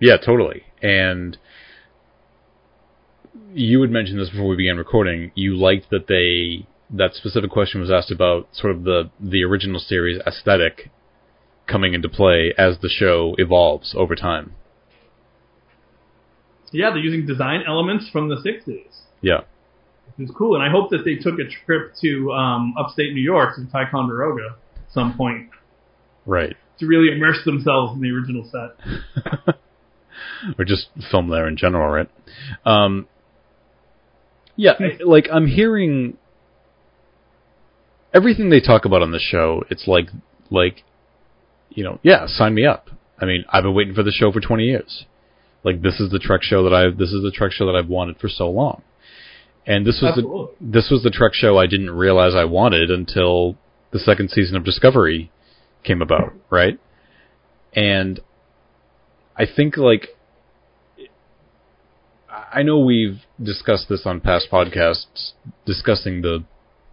Yeah, 0.00 0.16
totally. 0.16 0.64
And 0.82 1.38
you 3.54 3.80
had 3.82 3.90
mentioned 3.90 4.18
this 4.18 4.30
before 4.30 4.48
we 4.48 4.56
began 4.56 4.78
recording. 4.78 5.30
You 5.36 5.54
liked 5.56 5.90
that 5.90 6.08
they 6.08 6.66
that 6.90 7.14
specific 7.14 7.50
question 7.50 7.80
was 7.80 7.90
asked 7.90 8.10
about 8.10 8.48
sort 8.52 8.74
of 8.74 8.82
the 8.82 9.10
the 9.20 9.44
original 9.44 9.78
series 9.78 10.20
aesthetic 10.26 10.90
coming 11.68 11.94
into 11.94 12.08
play 12.08 12.52
as 12.58 12.78
the 12.78 12.88
show 12.88 13.36
evolves 13.38 13.94
over 13.96 14.16
time. 14.16 14.54
Yeah, 16.72 16.90
they're 16.90 16.98
using 16.98 17.26
design 17.26 17.62
elements 17.66 18.08
from 18.10 18.28
the 18.28 18.36
'60s. 18.36 19.02
Yeah, 19.20 19.42
which 20.16 20.28
is 20.28 20.34
cool, 20.36 20.54
and 20.54 20.62
I 20.62 20.70
hope 20.70 20.90
that 20.90 21.04
they 21.04 21.16
took 21.16 21.38
a 21.38 21.48
trip 21.64 21.92
to 22.02 22.32
um, 22.32 22.74
upstate 22.78 23.12
New 23.12 23.22
York 23.22 23.56
to 23.56 23.66
Ticonderoga 23.70 24.56
at 24.76 24.92
some 24.92 25.16
point. 25.16 25.50
Right. 26.26 26.56
To 26.78 26.86
really 26.86 27.14
immerse 27.14 27.38
themselves 27.44 27.94
in 27.94 28.00
the 28.00 28.10
original 28.10 28.48
set. 28.50 29.56
or 30.58 30.64
just 30.64 30.88
film 31.10 31.28
there 31.28 31.46
in 31.48 31.56
general, 31.56 31.88
right? 31.88 32.08
Um, 32.64 33.06
yeah, 34.56 34.72
like 35.04 35.28
I'm 35.32 35.46
hearing 35.46 36.16
everything 38.12 38.50
they 38.50 38.60
talk 38.60 38.84
about 38.84 39.02
on 39.02 39.10
the 39.10 39.18
show, 39.18 39.64
it's 39.70 39.86
like 39.86 40.08
like 40.50 40.84
you 41.70 41.84
know, 41.84 41.98
yeah, 42.02 42.26
sign 42.26 42.54
me 42.54 42.66
up. 42.66 42.90
I 43.18 43.24
mean, 43.24 43.44
I've 43.48 43.62
been 43.62 43.74
waiting 43.74 43.94
for 43.94 44.02
the 44.02 44.12
show 44.12 44.30
for 44.32 44.40
20 44.40 44.64
years. 44.64 45.06
Like 45.64 45.82
this 45.82 46.00
is 46.00 46.10
the 46.10 46.18
Trek 46.18 46.42
show 46.42 46.64
that 46.64 46.74
I 46.74 46.90
this 46.90 47.12
is 47.12 47.22
the 47.22 47.30
Trek 47.30 47.52
show 47.52 47.66
that 47.66 47.76
I've 47.76 47.88
wanted 47.88 48.18
for 48.18 48.28
so 48.28 48.50
long. 48.50 48.82
And 49.66 49.86
this 49.86 50.00
was 50.02 50.10
Absolutely. 50.16 50.54
the 50.60 50.72
this 50.72 50.88
was 50.90 51.02
the 51.02 51.10
Trek 51.10 51.34
show 51.34 51.58
I 51.58 51.66
didn't 51.66 51.90
realize 51.90 52.34
I 52.34 52.44
wanted 52.44 52.90
until 52.90 53.56
the 53.92 53.98
second 53.98 54.30
season 54.30 54.56
of 54.56 54.64
Discovery 54.64 55.30
came 55.84 56.02
about, 56.02 56.32
right? 56.50 56.78
And 57.74 58.20
I 59.36 59.46
think 59.46 59.76
like 59.76 60.08
I 62.52 62.62
know 62.62 62.78
we've 62.78 63.20
discussed 63.42 63.88
this 63.88 64.02
on 64.04 64.20
past 64.20 64.48
podcasts 64.50 65.32
discussing 65.64 66.22
the 66.22 66.44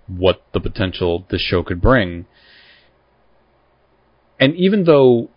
what 0.07 0.41
the 0.53 0.59
potential 0.59 1.25
this 1.29 1.41
show 1.41 1.63
could 1.63 1.81
bring. 1.81 2.25
And 4.39 4.55
even 4.55 4.85
though, 4.85 5.29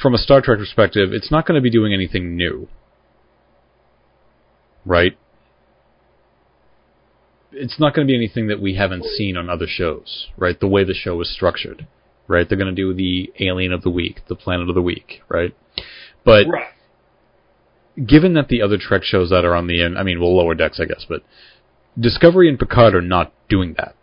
from 0.00 0.14
a 0.14 0.18
Star 0.18 0.40
Trek 0.40 0.58
perspective, 0.58 1.10
it's 1.12 1.30
not 1.30 1.46
going 1.46 1.56
to 1.56 1.62
be 1.62 1.70
doing 1.70 1.92
anything 1.92 2.36
new, 2.36 2.68
right? 4.86 5.18
It's 7.52 7.80
not 7.80 7.94
going 7.94 8.06
to 8.06 8.10
be 8.10 8.16
anything 8.16 8.48
that 8.48 8.60
we 8.60 8.74
haven't 8.74 9.04
seen 9.04 9.36
on 9.36 9.48
other 9.48 9.66
shows, 9.66 10.28
right? 10.36 10.58
The 10.58 10.68
way 10.68 10.84
the 10.84 10.94
show 10.94 11.20
is 11.20 11.32
structured, 11.32 11.86
right? 12.26 12.48
They're 12.48 12.58
going 12.58 12.74
to 12.74 12.82
do 12.82 12.92
the 12.92 13.32
Alien 13.40 13.72
of 13.72 13.82
the 13.82 13.90
Week, 13.90 14.20
the 14.28 14.34
Planet 14.34 14.68
of 14.68 14.74
the 14.74 14.82
Week, 14.82 15.22
right? 15.28 15.56
But 16.24 16.46
right. 16.46 16.66
given 18.06 18.34
that 18.34 18.48
the 18.48 18.60
other 18.60 18.76
Trek 18.78 19.02
shows 19.02 19.30
that 19.30 19.44
are 19.44 19.54
on 19.54 19.66
the 19.66 19.82
end, 19.82 19.98
I 19.98 20.02
mean, 20.02 20.20
well, 20.20 20.36
Lower 20.36 20.54
Decks, 20.54 20.78
I 20.80 20.84
guess, 20.84 21.06
but 21.08 21.22
Discovery 21.98 22.48
and 22.48 22.58
Picard 22.58 22.94
are 22.94 23.00
not 23.00 23.32
doing 23.48 23.74
that. 23.78 23.94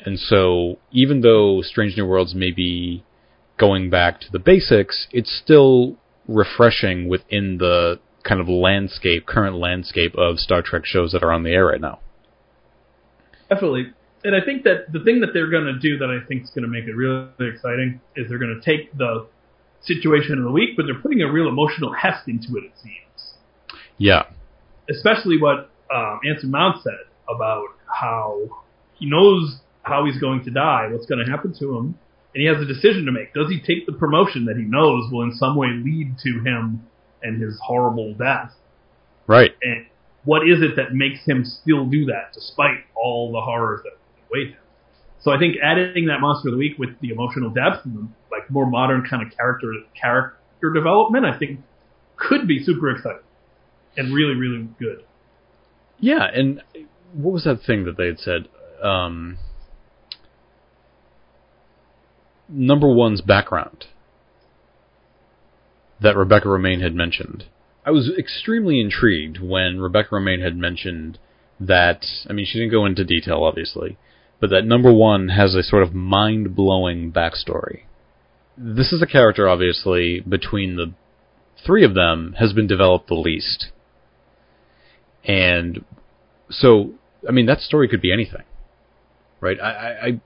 And 0.00 0.18
so, 0.18 0.78
even 0.90 1.20
though 1.20 1.60
Strange 1.60 1.96
New 1.96 2.06
Worlds 2.06 2.34
may 2.34 2.50
be 2.50 3.04
going 3.58 3.90
back 3.90 4.20
to 4.20 4.32
the 4.32 4.38
basics, 4.38 5.06
it's 5.12 5.36
still 5.44 5.96
refreshing 6.26 7.08
within 7.08 7.58
the 7.58 8.00
kind 8.22 8.40
of 8.40 8.48
landscape, 8.48 9.26
current 9.26 9.56
landscape 9.56 10.14
of 10.16 10.38
Star 10.38 10.62
Trek 10.62 10.84
shows 10.84 11.12
that 11.12 11.22
are 11.22 11.32
on 11.32 11.42
the 11.42 11.50
air 11.50 11.66
right 11.66 11.80
now. 11.80 11.98
Definitely. 13.48 13.92
And 14.24 14.34
I 14.34 14.44
think 14.44 14.64
that 14.64 14.92
the 14.92 15.02
thing 15.04 15.20
that 15.20 15.28
they're 15.32 15.50
going 15.50 15.66
to 15.66 15.78
do 15.78 15.98
that 15.98 16.10
I 16.10 16.26
think 16.26 16.42
is 16.42 16.50
going 16.50 16.64
to 16.64 16.68
make 16.68 16.84
it 16.84 16.94
really 16.94 17.28
exciting 17.40 18.00
is 18.16 18.28
they're 18.28 18.38
going 18.38 18.60
to 18.60 18.64
take 18.64 18.96
the 18.96 19.26
situation 19.82 20.38
of 20.38 20.44
the 20.44 20.50
week, 20.50 20.70
but 20.76 20.86
they're 20.86 21.00
putting 21.00 21.22
a 21.22 21.30
real 21.30 21.48
emotional 21.48 21.92
heft 21.92 22.28
into 22.28 22.56
it, 22.56 22.64
it 22.64 22.72
seems. 22.82 23.34
Yeah. 23.96 24.24
Especially 24.90 25.40
what 25.40 25.70
um, 25.94 26.20
Anson 26.28 26.50
Mount 26.50 26.82
said 26.82 27.06
about 27.28 27.66
how 27.86 28.64
he 28.94 29.08
knows 29.08 29.60
how 29.82 30.04
he's 30.04 30.18
going 30.18 30.44
to 30.44 30.50
die, 30.50 30.88
what's 30.90 31.06
going 31.06 31.24
to 31.24 31.30
happen 31.30 31.54
to 31.58 31.76
him, 31.76 31.98
and 32.34 32.42
he 32.42 32.46
has 32.46 32.60
a 32.60 32.66
decision 32.66 33.06
to 33.06 33.12
make. 33.12 33.32
Does 33.34 33.48
he 33.48 33.60
take 33.60 33.86
the 33.86 33.92
promotion 33.92 34.44
that 34.46 34.56
he 34.56 34.64
knows 34.64 35.10
will 35.10 35.22
in 35.22 35.34
some 35.34 35.56
way 35.56 35.68
lead 35.68 36.16
to 36.24 36.40
him 36.40 36.86
and 37.22 37.40
his 37.40 37.58
horrible 37.62 38.14
death? 38.14 38.52
Right. 39.26 39.52
And 39.62 39.86
what 40.28 40.46
is 40.46 40.60
it 40.60 40.76
that 40.76 40.92
makes 40.92 41.24
him 41.24 41.42
still 41.42 41.86
do 41.86 42.04
that 42.04 42.34
despite 42.34 42.84
all 42.94 43.32
the 43.32 43.40
horrors 43.40 43.80
that 43.82 43.96
await 44.28 44.48
him? 44.48 44.60
So 45.20 45.32
I 45.32 45.38
think 45.38 45.56
adding 45.62 46.04
that 46.08 46.20
monster 46.20 46.48
of 46.48 46.52
the 46.52 46.58
week 46.58 46.78
with 46.78 46.90
the 47.00 47.08
emotional 47.08 47.48
depth 47.48 47.86
and 47.86 48.12
like 48.30 48.50
more 48.50 48.66
modern 48.66 49.06
kind 49.08 49.22
of 49.26 49.34
character 49.34 49.72
character 49.98 50.70
development, 50.74 51.24
I 51.24 51.38
think 51.38 51.60
could 52.16 52.46
be 52.46 52.62
super 52.62 52.90
exciting 52.90 53.22
and 53.96 54.14
really 54.14 54.34
really 54.34 54.68
good. 54.78 55.02
Yeah, 55.98 56.26
and 56.30 56.62
what 57.14 57.32
was 57.32 57.44
that 57.44 57.62
thing 57.62 57.86
that 57.86 57.96
they 57.96 58.08
had 58.08 58.18
said? 58.18 58.48
Um, 58.82 59.38
number 62.50 62.92
one's 62.92 63.22
background 63.22 63.86
that 66.02 66.18
Rebecca 66.18 66.48
Romijn 66.48 66.82
had 66.82 66.94
mentioned. 66.94 67.46
I 67.88 67.90
was 67.90 68.10
extremely 68.18 68.82
intrigued 68.82 69.40
when 69.40 69.80
Rebecca 69.80 70.10
Romijn 70.10 70.42
had 70.44 70.58
mentioned 70.58 71.18
that. 71.58 72.04
I 72.28 72.34
mean, 72.34 72.44
she 72.44 72.58
didn't 72.58 72.70
go 72.70 72.84
into 72.84 73.02
detail, 73.02 73.42
obviously, 73.42 73.96
but 74.40 74.50
that 74.50 74.66
number 74.66 74.92
one 74.92 75.30
has 75.30 75.54
a 75.54 75.62
sort 75.62 75.82
of 75.82 75.94
mind 75.94 76.54
blowing 76.54 77.10
backstory. 77.10 77.84
This 78.58 78.92
is 78.92 79.00
a 79.00 79.06
character, 79.06 79.48
obviously, 79.48 80.20
between 80.20 80.76
the 80.76 80.92
three 81.64 81.82
of 81.82 81.94
them, 81.94 82.34
has 82.38 82.52
been 82.52 82.66
developed 82.66 83.08
the 83.08 83.14
least. 83.14 83.68
And 85.24 85.82
so, 86.50 86.92
I 87.26 87.32
mean, 87.32 87.46
that 87.46 87.60
story 87.60 87.88
could 87.88 88.02
be 88.02 88.12
anything, 88.12 88.44
right? 89.40 89.58
I, 89.58 89.70
I, 89.70 90.06
I 90.06 90.20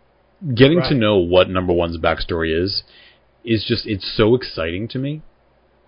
getting 0.53 0.79
right. 0.79 0.89
to 0.89 0.97
know 0.97 1.19
what 1.19 1.49
number 1.49 1.73
one's 1.73 1.97
backstory 1.97 2.61
is 2.61 2.83
is 3.45 3.65
just 3.69 3.87
it's 3.87 4.17
so 4.17 4.35
exciting 4.35 4.89
to 4.89 4.99
me 4.99 5.23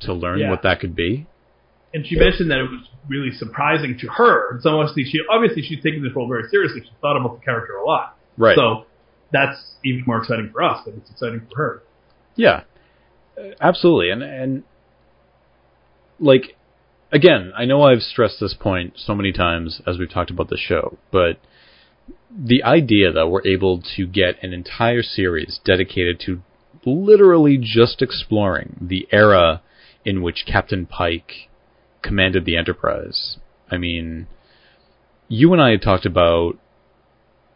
to 0.03 0.13
learn 0.13 0.39
yeah. 0.39 0.51
what 0.51 0.63
that 0.63 0.79
could 0.79 0.95
be. 0.95 1.27
And 1.95 2.05
she 2.05 2.17
mentioned 2.17 2.51
that 2.51 2.59
it 2.59 2.69
was 2.69 2.89
really 3.09 3.31
surprising 3.31 3.97
to 4.01 4.09
her. 4.09 4.51
And 4.53 4.63
so 4.63 4.81
obviously 4.81 5.05
she 5.05 5.21
obviously 5.31 5.63
she's 5.63 5.83
taking 5.83 6.03
this 6.03 6.13
role 6.15 6.29
very 6.29 6.49
seriously. 6.51 6.81
She 6.83 6.91
thought 7.01 7.17
about 7.17 7.39
the 7.39 7.45
character 7.45 7.77
a 7.77 7.87
lot. 7.87 8.19
Right. 8.37 8.57
So 8.57 8.87
that's 9.33 9.77
even 9.85 10.03
more 10.05 10.19
exciting 10.19 10.51
for 10.53 10.65
us, 10.65 10.83
but 10.85 10.95
it's 10.95 11.09
exciting 11.09 11.47
for 11.49 11.57
her. 11.57 11.83
Yeah. 12.35 12.65
Absolutely. 13.61 14.11
And 14.11 14.23
and 14.25 14.65
like 16.19 16.57
again, 17.13 17.53
I 17.57 17.65
know 17.65 17.83
I've 17.83 18.03
stressed 18.03 18.41
this 18.41 18.55
point 18.59 18.95
so 18.97 19.15
many 19.15 19.31
times 19.31 19.81
as 19.87 19.97
we've 19.97 20.11
talked 20.11 20.31
about 20.33 20.49
the 20.49 20.59
show, 20.59 20.99
but 21.13 21.39
the 22.37 22.65
idea 22.65 23.13
that 23.13 23.29
we're 23.29 23.47
able 23.47 23.81
to 23.97 24.07
get 24.07 24.43
an 24.43 24.53
entire 24.53 25.03
series 25.03 25.61
dedicated 25.65 26.19
to 26.27 26.43
literally 26.85 27.57
just 27.57 28.03
exploring 28.03 28.77
the 28.81 29.07
era 29.13 29.63
in 30.05 30.23
which 30.23 30.45
Captain 30.45 30.87
Pike 30.87 31.49
commanded 32.05 32.45
the 32.45 32.57
Enterprise. 32.57 33.39
I 33.71 33.79
mean, 33.79 34.29
you 35.29 35.53
and 35.53 35.61
I 35.61 35.71
had 35.71 35.83
talked 35.83 36.07
about 36.07 36.59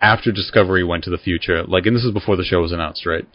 after 0.00 0.32
Discovery 0.32 0.82
went 0.82 1.04
to 1.04 1.10
the 1.10 1.18
future, 1.18 1.62
like, 1.64 1.86
and 1.86 1.94
this 1.94 2.04
is 2.04 2.12
before 2.12 2.36
the 2.36 2.44
show 2.44 2.60
was 2.60 2.72
announced, 2.72 3.06
right? 3.06 3.26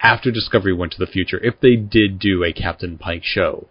After 0.00 0.30
Discovery 0.30 0.72
went 0.72 0.92
to 0.92 0.98
the 0.98 1.10
future, 1.10 1.38
if 1.42 1.60
they 1.60 1.76
did 1.76 2.18
do 2.18 2.44
a 2.44 2.52
Captain 2.52 2.96
Pike 2.96 3.24
show, 3.24 3.66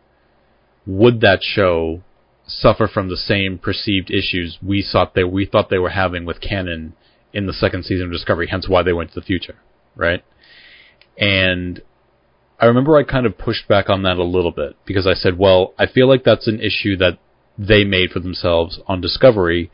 would 0.86 1.22
that 1.22 1.40
show 1.42 2.04
suffer 2.46 2.88
from 2.88 3.10
the 3.10 3.18
same 3.18 3.58
perceived 3.58 4.10
issues 4.12 4.58
we 4.62 4.84
thought 4.84 5.14
they 5.14 5.24
we 5.24 5.46
thought 5.46 5.70
they 5.70 5.78
were 5.78 5.90
having 5.90 6.26
with 6.26 6.42
canon 6.42 6.94
in 7.32 7.46
the 7.46 7.54
second 7.54 7.86
season 7.86 8.08
of 8.08 8.12
Discovery, 8.12 8.48
hence 8.48 8.68
why 8.68 8.84
they 8.84 8.94
went 8.94 9.12
to 9.12 9.20
the 9.20 9.26
future, 9.26 9.56
right? 9.96 10.24
And 11.18 11.82
I 12.60 12.66
remember 12.66 12.98
I 12.98 13.04
kind 13.04 13.26
of 13.26 13.38
pushed 13.38 13.68
back 13.68 13.90
on 13.90 14.04
that 14.04 14.18
a 14.18 14.24
little 14.24 14.52
bit 14.52 14.76
because 14.86 15.08
I 15.08 15.14
said, 15.14 15.38
well, 15.38 15.74
I 15.80 15.88
feel 15.88 16.08
like 16.08 16.24
that's 16.24 16.48
an 16.48 16.60
issue 16.60 16.98
that 16.98 17.18
they 17.58 17.84
made 17.84 18.12
for 18.12 18.20
themselves 18.20 18.80
on 18.88 19.02
Discovery, 19.02 19.72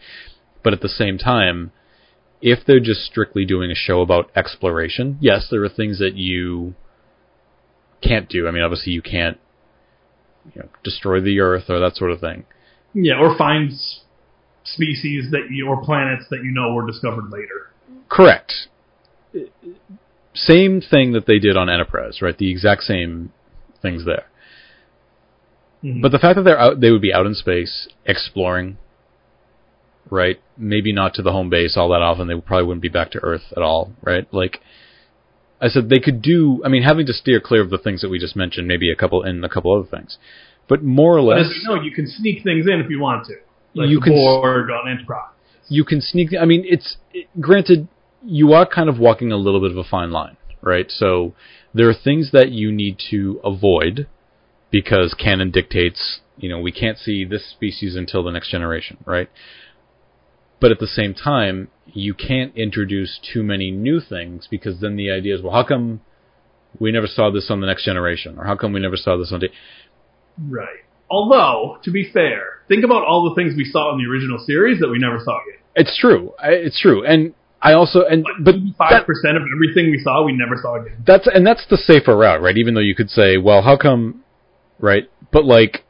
but 0.63 0.73
at 0.73 0.81
the 0.81 0.89
same 0.89 1.17
time, 1.17 1.71
if 2.41 2.59
they're 2.65 2.79
just 2.79 3.01
strictly 3.01 3.45
doing 3.45 3.71
a 3.71 3.75
show 3.75 4.01
about 4.01 4.29
exploration, 4.35 5.17
yes, 5.19 5.47
there 5.49 5.63
are 5.63 5.69
things 5.69 5.99
that 5.99 6.15
you 6.15 6.75
can't 8.01 8.29
do. 8.29 8.47
I 8.47 8.51
mean, 8.51 8.61
obviously 8.61 8.93
you 8.93 9.01
can't 9.01 9.39
you 10.53 10.61
know, 10.61 10.69
destroy 10.83 11.21
the 11.21 11.39
Earth 11.39 11.69
or 11.69 11.79
that 11.79 11.95
sort 11.95 12.11
of 12.11 12.19
thing. 12.19 12.45
Yeah, 12.93 13.19
or 13.19 13.35
find 13.37 13.71
species 14.63 15.31
that 15.31 15.47
you, 15.49 15.67
or 15.67 15.83
planets 15.83 16.25
that 16.29 16.37
you 16.43 16.51
know 16.51 16.73
were 16.73 16.85
discovered 16.85 17.29
later. 17.29 17.71
Correct. 18.09 18.53
Same 20.35 20.81
thing 20.81 21.13
that 21.13 21.25
they 21.25 21.39
did 21.39 21.57
on 21.57 21.69
Enterprise, 21.69 22.21
right? 22.21 22.37
The 22.37 22.51
exact 22.51 22.83
same 22.83 23.31
things 23.81 24.05
there. 24.05 24.25
Mm-hmm. 25.83 26.01
But 26.01 26.11
the 26.11 26.19
fact 26.19 26.35
that 26.35 26.43
they're 26.43 26.59
out, 26.59 26.79
they 26.79 26.91
would 26.91 27.01
be 27.01 27.13
out 27.13 27.25
in 27.25 27.35
space 27.35 27.87
exploring, 28.05 28.77
right? 30.09 30.39
Maybe 30.57 30.91
not 30.93 31.13
to 31.15 31.21
the 31.21 31.31
home 31.31 31.49
base 31.49 31.77
all 31.77 31.89
that 31.89 32.01
often. 32.01 32.27
They 32.27 32.39
probably 32.39 32.67
wouldn't 32.67 32.81
be 32.81 32.89
back 32.89 33.11
to 33.11 33.19
Earth 33.19 33.53
at 33.55 33.63
all, 33.63 33.93
right? 34.01 34.31
Like 34.33 34.59
I 35.61 35.67
said, 35.67 35.89
they 35.89 35.99
could 35.99 36.21
do. 36.21 36.61
I 36.65 36.69
mean, 36.69 36.83
having 36.83 37.05
to 37.05 37.13
steer 37.13 37.39
clear 37.39 37.61
of 37.61 37.69
the 37.69 37.77
things 37.77 38.01
that 38.01 38.09
we 38.09 38.19
just 38.19 38.35
mentioned, 38.35 38.67
maybe 38.67 38.91
a 38.91 38.95
couple 38.95 39.23
and 39.23 39.43
a 39.45 39.49
couple 39.49 39.77
other 39.77 39.89
things, 39.89 40.17
but 40.67 40.83
more 40.83 41.15
or 41.15 41.21
less. 41.21 41.37
But 41.37 41.51
as 41.51 41.57
you 41.61 41.69
know, 41.69 41.81
you 41.81 41.91
can 41.91 42.07
sneak 42.07 42.43
things 42.43 42.65
in 42.67 42.81
if 42.81 42.89
you 42.89 42.99
want 42.99 43.27
to 43.27 43.35
like 43.75 43.89
you 43.89 43.99
can 43.99 44.13
Borg 44.13 44.69
on 44.69 44.89
Enterprise. 44.89 45.31
You 45.67 45.83
can 45.83 46.01
sneak. 46.01 46.29
I 46.39 46.45
mean, 46.45 46.63
it's 46.67 46.97
it, 47.13 47.27
granted 47.39 47.87
you 48.25 48.53
are 48.53 48.65
kind 48.65 48.89
of 48.89 48.97
walking 48.99 49.31
a 49.31 49.37
little 49.37 49.61
bit 49.61 49.71
of 49.71 49.77
a 49.77 49.83
fine 49.83 50.11
line, 50.11 50.37
right? 50.61 50.89
So 50.89 51.33
there 51.73 51.89
are 51.89 51.93
things 51.93 52.31
that 52.31 52.51
you 52.51 52.71
need 52.71 52.99
to 53.11 53.39
avoid 53.43 54.07
because 54.71 55.13
canon 55.13 55.51
dictates. 55.51 56.19
You 56.37 56.49
know, 56.49 56.59
we 56.59 56.71
can't 56.71 56.97
see 56.97 57.23
this 57.23 57.49
species 57.49 57.95
until 57.95 58.23
the 58.23 58.31
next 58.31 58.51
generation, 58.51 58.97
right? 59.05 59.29
But 60.59 60.71
at 60.71 60.79
the 60.79 60.87
same 60.87 61.13
time, 61.13 61.69
you 61.85 62.13
can't 62.13 62.55
introduce 62.55 63.19
too 63.33 63.43
many 63.43 63.71
new 63.71 63.99
things 63.99 64.47
because 64.49 64.81
then 64.81 64.95
the 64.95 65.11
idea 65.11 65.35
is, 65.35 65.41
well, 65.41 65.53
how 65.53 65.63
come 65.63 66.01
we 66.79 66.91
never 66.91 67.07
saw 67.07 67.29
this 67.29 67.49
on 67.49 67.61
the 67.61 67.67
next 67.67 67.85
generation, 67.85 68.37
or 68.37 68.45
how 68.45 68.55
come 68.55 68.73
we 68.73 68.79
never 68.79 68.97
saw 68.97 69.17
this 69.17 69.31
on? 69.31 69.39
T-? 69.41 69.49
Right. 70.49 70.79
Although, 71.09 71.77
to 71.83 71.91
be 71.91 72.09
fair, 72.11 72.61
think 72.67 72.83
about 72.83 73.05
all 73.05 73.29
the 73.29 73.35
things 73.35 73.53
we 73.55 73.65
saw 73.65 73.93
in 73.93 74.03
the 74.03 74.09
original 74.09 74.39
series 74.45 74.79
that 74.79 74.89
we 74.89 74.97
never 74.97 75.19
saw 75.23 75.39
again. 75.41 75.61
It's 75.75 75.97
true. 75.97 76.33
It's 76.41 76.81
true. 76.81 77.05
And 77.05 77.33
I 77.65 77.73
also 77.73 78.03
and 78.05 78.23
but 78.41 78.55
five 78.77 79.05
percent 79.07 79.37
of 79.37 79.43
everything 79.55 79.89
we 79.89 79.99
saw 79.99 80.23
we 80.23 80.33
never 80.33 80.55
saw 80.61 80.81
again. 80.81 81.03
That's 81.05 81.27
and 81.27 81.45
that's 81.45 81.65
the 81.67 81.77
safer 81.77 82.15
route, 82.15 82.39
right? 82.41 82.55
Even 82.57 82.75
though 82.75 82.81
you 82.81 82.93
could 82.93 83.09
say, 83.09 83.37
well, 83.37 83.63
how 83.63 83.75
come, 83.75 84.23
right? 84.79 85.09
But 85.31 85.45
like, 85.45 85.83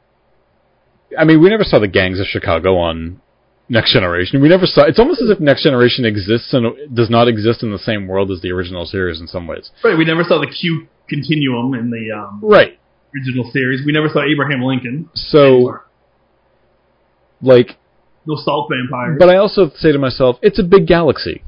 I 1.19 1.25
mean, 1.25 1.41
we 1.41 1.49
never 1.49 1.65
saw 1.65 1.79
the 1.79 1.89
gangs 1.89 2.21
of 2.21 2.27
Chicago 2.27 2.77
on 2.77 3.21
Next 3.67 3.91
Generation. 3.91 4.41
We 4.41 4.47
never 4.47 4.65
saw. 4.65 4.85
It's 4.85 4.99
almost 4.99 5.21
as 5.21 5.29
if 5.29 5.41
Next 5.41 5.63
Generation 5.63 6.05
exists 6.05 6.53
and 6.53 6.95
does 6.95 7.09
not 7.09 7.27
exist 7.27 7.61
in 7.61 7.73
the 7.73 7.79
same 7.79 8.07
world 8.07 8.31
as 8.31 8.41
the 8.41 8.51
original 8.51 8.85
series 8.85 9.19
in 9.19 9.27
some 9.27 9.45
ways. 9.45 9.69
Right. 9.83 9.97
We 9.97 10.05
never 10.05 10.23
saw 10.23 10.39
the 10.39 10.47
Q 10.47 10.87
continuum 11.09 11.73
in 11.73 11.91
the 11.91 12.15
um, 12.15 12.39
right 12.41 12.79
original 13.13 13.49
series. 13.51 13.85
We 13.85 13.91
never 13.91 14.07
saw 14.07 14.23
Abraham 14.23 14.61
Lincoln. 14.61 15.09
So, 15.13 15.79
like, 17.41 17.77
no 18.25 18.35
salt 18.35 18.71
vampires. 18.71 19.17
But 19.19 19.29
I 19.29 19.37
also 19.37 19.71
say 19.75 19.91
to 19.91 19.99
myself, 19.99 20.37
it's 20.41 20.59
a 20.59 20.63
big 20.63 20.87
galaxy. 20.87 21.43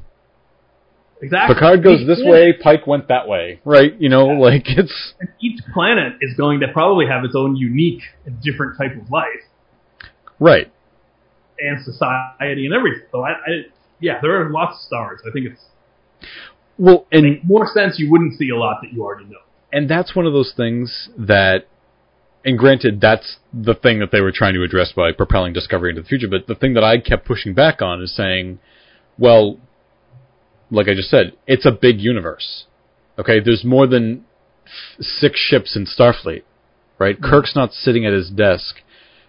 Exactly. 1.20 1.54
Picard 1.54 1.82
goes 1.82 2.06
this 2.06 2.20
way, 2.22 2.52
Pike 2.52 2.86
went 2.86 3.08
that 3.08 3.26
way, 3.26 3.60
right? 3.64 3.92
You 4.00 4.08
know, 4.08 4.32
yeah. 4.32 4.38
like 4.38 4.62
it's. 4.66 5.14
And 5.20 5.30
each 5.40 5.60
planet 5.74 6.14
is 6.20 6.34
going 6.36 6.60
to 6.60 6.68
probably 6.72 7.06
have 7.06 7.24
its 7.24 7.34
own 7.36 7.56
unique 7.56 8.02
and 8.24 8.40
different 8.40 8.78
type 8.78 8.92
of 9.00 9.10
life. 9.10 9.42
Right. 10.38 10.72
And 11.58 11.84
society 11.84 12.66
and 12.66 12.74
everything. 12.74 13.08
So 13.10 13.22
I, 13.22 13.30
I 13.30 13.50
yeah, 14.00 14.20
there 14.22 14.40
are 14.40 14.50
lots 14.50 14.76
of 14.76 14.80
stars. 14.82 15.20
I 15.28 15.32
think 15.32 15.46
it's. 15.46 15.60
Well, 16.78 17.06
and 17.10 17.40
more 17.42 17.66
sense 17.66 17.98
you 17.98 18.08
wouldn't 18.10 18.38
see 18.38 18.50
a 18.50 18.56
lot 18.56 18.78
that 18.82 18.92
you 18.92 19.02
already 19.02 19.24
know 19.24 19.38
and 19.72 19.88
that's 19.88 20.14
one 20.14 20.26
of 20.26 20.32
those 20.32 20.52
things 20.56 21.08
that 21.16 21.66
and 22.44 22.58
granted 22.58 23.00
that's 23.00 23.36
the 23.52 23.74
thing 23.74 23.98
that 23.98 24.10
they 24.10 24.20
were 24.20 24.32
trying 24.32 24.54
to 24.54 24.62
address 24.62 24.92
by 24.94 25.12
propelling 25.12 25.52
discovery 25.52 25.90
into 25.90 26.02
the 26.02 26.08
future 26.08 26.28
but 26.28 26.46
the 26.46 26.54
thing 26.54 26.74
that 26.74 26.84
i 26.84 26.98
kept 26.98 27.26
pushing 27.26 27.54
back 27.54 27.82
on 27.82 28.02
is 28.02 28.14
saying 28.14 28.58
well 29.18 29.58
like 30.70 30.88
i 30.88 30.94
just 30.94 31.10
said 31.10 31.32
it's 31.46 31.66
a 31.66 31.72
big 31.72 32.00
universe 32.00 32.66
okay 33.18 33.40
there's 33.40 33.64
more 33.64 33.86
than 33.86 34.24
f- 34.64 35.04
six 35.04 35.38
ships 35.38 35.76
in 35.76 35.84
starfleet 35.84 36.42
right 36.98 37.16
mm-hmm. 37.16 37.30
kirk's 37.30 37.54
not 37.54 37.72
sitting 37.72 38.04
at 38.06 38.12
his 38.12 38.30
desk 38.30 38.76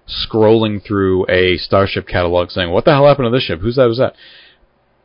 scrolling 0.07 0.83
through 0.85 1.25
a 1.29 1.57
starship 1.57 2.07
catalog 2.07 2.49
saying 2.49 2.71
what 2.71 2.85
the 2.85 2.91
hell 2.91 3.07
happened 3.07 3.25
to 3.25 3.31
this 3.31 3.43
ship 3.43 3.59
who's 3.59 3.75
that 3.75 3.87
who's 3.87 3.97
that 3.97 4.13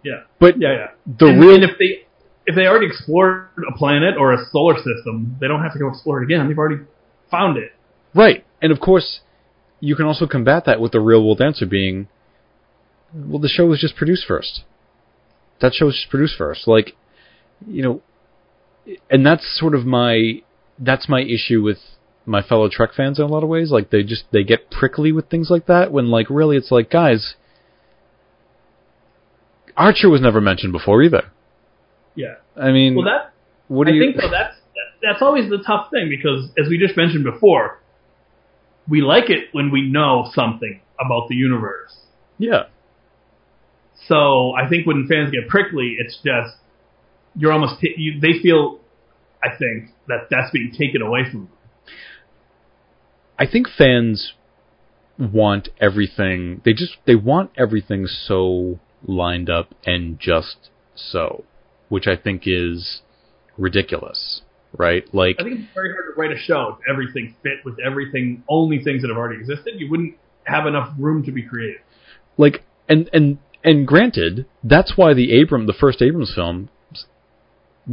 Yeah. 0.04 0.22
But 0.38 0.60
Yeah, 0.60 0.72
yeah. 0.72 0.86
the 1.06 1.26
and, 1.26 1.40
real 1.40 1.54
and 1.54 1.64
if 1.64 1.78
they 1.78 2.04
if 2.46 2.54
they 2.54 2.66
already 2.66 2.86
explored 2.86 3.48
a 3.66 3.76
planet 3.76 4.16
or 4.18 4.32
a 4.32 4.44
solar 4.50 4.76
system, 4.76 5.36
they 5.40 5.48
don't 5.48 5.62
have 5.62 5.72
to 5.72 5.78
go 5.78 5.88
explore 5.88 6.22
it 6.22 6.24
again. 6.24 6.46
They've 6.46 6.58
already 6.58 6.82
found 7.30 7.56
it. 7.56 7.72
Right. 8.14 8.44
And 8.60 8.70
of 8.70 8.80
course, 8.80 9.20
you 9.80 9.96
can 9.96 10.04
also 10.04 10.26
combat 10.26 10.64
that 10.66 10.78
with 10.78 10.92
the 10.92 11.00
real 11.00 11.24
world 11.24 11.40
answer 11.40 11.64
being, 11.64 12.08
well, 13.14 13.38
the 13.40 13.48
show 13.48 13.64
was 13.66 13.80
just 13.80 13.96
produced 13.96 14.26
first. 14.28 14.62
That 15.64 15.72
show 15.74 15.86
was 15.86 15.94
just 15.96 16.10
produced 16.10 16.36
first. 16.36 16.68
Like, 16.68 16.94
you 17.66 17.82
know, 17.82 18.02
and 19.10 19.24
that's 19.24 19.44
sort 19.58 19.74
of 19.74 19.86
my, 19.86 20.42
that's 20.78 21.08
my 21.08 21.22
issue 21.22 21.62
with 21.62 21.78
my 22.26 22.42
fellow 22.42 22.68
Trek 22.70 22.90
fans 22.94 23.18
in 23.18 23.24
a 23.24 23.28
lot 23.28 23.42
of 23.42 23.48
ways. 23.48 23.70
Like, 23.70 23.88
they 23.88 24.02
just, 24.02 24.24
they 24.30 24.44
get 24.44 24.70
prickly 24.70 25.10
with 25.10 25.30
things 25.30 25.48
like 25.48 25.66
that 25.66 25.90
when, 25.90 26.08
like, 26.10 26.28
really 26.28 26.58
it's 26.58 26.70
like, 26.70 26.90
guys, 26.90 27.34
Archer 29.74 30.10
was 30.10 30.20
never 30.20 30.40
mentioned 30.42 30.72
before 30.74 31.02
either. 31.02 31.30
Yeah. 32.14 32.34
I 32.56 32.70
mean, 32.70 32.94
Well, 32.94 33.06
that 33.06 33.32
what 33.68 33.86
do 33.86 33.92
I 33.92 33.96
you, 33.96 34.02
think 34.12 34.20
though 34.20 34.30
that's 34.30 34.56
that's 35.02 35.22
always 35.22 35.48
the 35.50 35.62
tough 35.66 35.90
thing 35.90 36.08
because 36.10 36.50
as 36.58 36.68
we 36.68 36.78
just 36.78 36.96
mentioned 36.96 37.24
before, 37.24 37.80
we 38.88 39.00
like 39.00 39.30
it 39.30 39.48
when 39.52 39.70
we 39.70 39.88
know 39.88 40.30
something 40.34 40.80
about 41.00 41.28
the 41.28 41.34
universe. 41.34 41.96
yeah. 42.38 42.64
So 44.08 44.52
I 44.52 44.68
think 44.68 44.86
when 44.86 45.06
fans 45.08 45.30
get 45.30 45.48
prickly, 45.48 45.96
it's 45.98 46.16
just 46.16 46.56
you're 47.36 47.52
almost 47.52 47.80
t- 47.80 47.94
you, 47.96 48.20
they 48.20 48.40
feel. 48.42 48.80
I 49.42 49.50
think 49.50 49.90
that 50.08 50.28
that's 50.30 50.50
being 50.52 50.72
taken 50.76 51.02
away 51.02 51.24
from 51.30 51.40
them. 51.40 51.48
I 53.38 53.46
think 53.46 53.66
fans 53.68 54.32
want 55.18 55.68
everything. 55.80 56.62
They 56.64 56.72
just 56.72 56.96
they 57.06 57.14
want 57.14 57.50
everything 57.56 58.06
so 58.06 58.80
lined 59.06 59.50
up 59.50 59.74
and 59.84 60.18
just 60.18 60.70
so, 60.94 61.44
which 61.88 62.06
I 62.06 62.16
think 62.16 62.42
is 62.46 63.02
ridiculous, 63.58 64.42
right? 64.76 65.02
Like 65.14 65.36
I 65.38 65.44
think 65.44 65.60
it's 65.60 65.74
very 65.74 65.92
hard 65.92 66.14
to 66.14 66.20
write 66.20 66.32
a 66.32 66.38
show 66.38 66.78
if 66.78 66.90
everything 66.90 67.34
fit 67.42 67.58
with 67.64 67.76
everything, 67.84 68.44
only 68.48 68.82
things 68.82 69.02
that 69.02 69.08
have 69.08 69.16
already 69.16 69.40
existed. 69.40 69.74
You 69.76 69.90
wouldn't 69.90 70.16
have 70.44 70.66
enough 70.66 70.94
room 70.98 71.24
to 71.24 71.32
be 71.32 71.42
creative. 71.42 71.80
like 72.36 72.64
and 72.88 73.08
and 73.12 73.38
and 73.64 73.86
granted, 73.86 74.44
that's 74.62 74.92
why 74.94 75.14
the 75.14 75.40
Abram 75.40 75.66
the 75.66 75.72
first 75.72 76.02
Abrams 76.02 76.32
film 76.34 76.68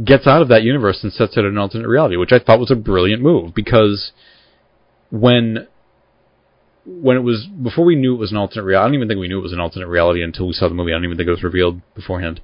gets 0.04 0.26
out 0.26 0.42
of 0.42 0.48
that 0.48 0.62
universe 0.62 1.00
and 1.02 1.12
sets 1.12 1.36
it 1.36 1.40
in 1.40 1.46
an 1.46 1.58
alternate 1.58 1.88
reality, 1.88 2.16
which 2.16 2.32
I 2.32 2.38
thought 2.38 2.60
was 2.60 2.70
a 2.70 2.76
brilliant 2.76 3.22
move 3.22 3.54
because 3.54 4.12
when 5.10 5.66
when 6.84 7.16
it 7.16 7.20
was 7.20 7.46
before 7.46 7.84
we 7.84 7.96
knew 7.96 8.14
it 8.14 8.18
was 8.18 8.32
an 8.32 8.36
alternate 8.36 8.64
reality, 8.64 8.84
I 8.84 8.88
don't 8.88 8.94
even 8.96 9.08
think 9.08 9.20
we 9.20 9.28
knew 9.28 9.38
it 9.38 9.42
was 9.42 9.52
an 9.52 9.60
alternate 9.60 9.88
reality 9.88 10.22
until 10.22 10.46
we 10.46 10.52
saw 10.52 10.68
the 10.68 10.74
movie. 10.74 10.92
I 10.92 10.96
don't 10.96 11.04
even 11.04 11.16
think 11.16 11.28
it 11.28 11.32
was 11.32 11.42
revealed 11.42 11.80
beforehand. 11.94 12.40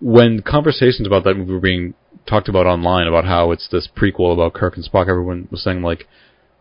When 0.00 0.42
conversations 0.42 1.06
about 1.06 1.24
that 1.24 1.34
movie 1.34 1.52
were 1.52 1.60
being 1.60 1.94
talked 2.26 2.48
about 2.48 2.66
online 2.66 3.06
about 3.06 3.24
how 3.24 3.50
it's 3.50 3.68
this 3.68 3.88
prequel 3.96 4.32
about 4.32 4.54
Kirk 4.54 4.76
and 4.76 4.84
Spock, 4.84 5.08
everyone 5.08 5.48
was 5.50 5.64
saying 5.64 5.82
like, 5.82 6.06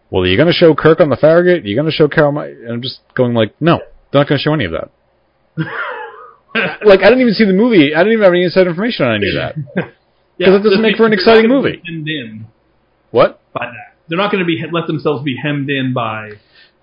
"Well, 0.09 0.23
are 0.23 0.27
you 0.27 0.37
going 0.37 0.47
to 0.47 0.53
show 0.53 0.73
Kirk 0.73 0.99
on 0.99 1.09
the 1.09 1.17
Farragut? 1.17 1.63
Are 1.63 1.67
you 1.67 1.75
going 1.75 1.89
to 1.89 1.91
show 1.91 2.07
Carol?" 2.07 2.31
Ma-? 2.31 2.41
And 2.41 2.71
I'm 2.71 2.81
just 2.81 3.01
going 3.15 3.33
like, 3.33 3.59
"No, 3.59 3.79
they're 4.11 4.21
not 4.21 4.29
going 4.29 4.39
to 4.39 4.43
show 4.43 4.53
any 4.53 4.65
of 4.65 4.71
that." 4.71 4.89
like 6.85 6.99
I 7.01 7.09
didn't 7.09 7.21
even 7.21 7.33
see 7.33 7.45
the 7.45 7.53
movie. 7.53 7.93
I 7.95 7.99
didn't 7.99 8.13
even 8.13 8.23
have 8.23 8.33
any 8.33 8.43
inside 8.43 8.67
information 8.67 9.05
on 9.05 9.15
any 9.15 9.29
of 9.29 9.35
that. 9.35 9.55
Yeah, 10.39 10.55
it 10.55 10.63
doesn't 10.63 10.81
make 10.81 10.97
for 10.97 11.05
an 11.05 11.13
exciting 11.13 11.43
they're 11.43 11.49
not 11.49 11.61
gonna 11.61 11.75
movie. 11.75 11.81
Hemmed 11.85 12.07
in 12.09 12.45
What? 13.11 13.39
by 13.53 13.67
that. 13.67 13.97
They're 14.07 14.17
not 14.17 14.31
going 14.31 14.43
to 14.43 14.47
be 14.47 14.59
let 14.71 14.87
themselves 14.87 15.23
be 15.23 15.37
hemmed 15.41 15.69
in 15.69 15.93
by 15.93 16.31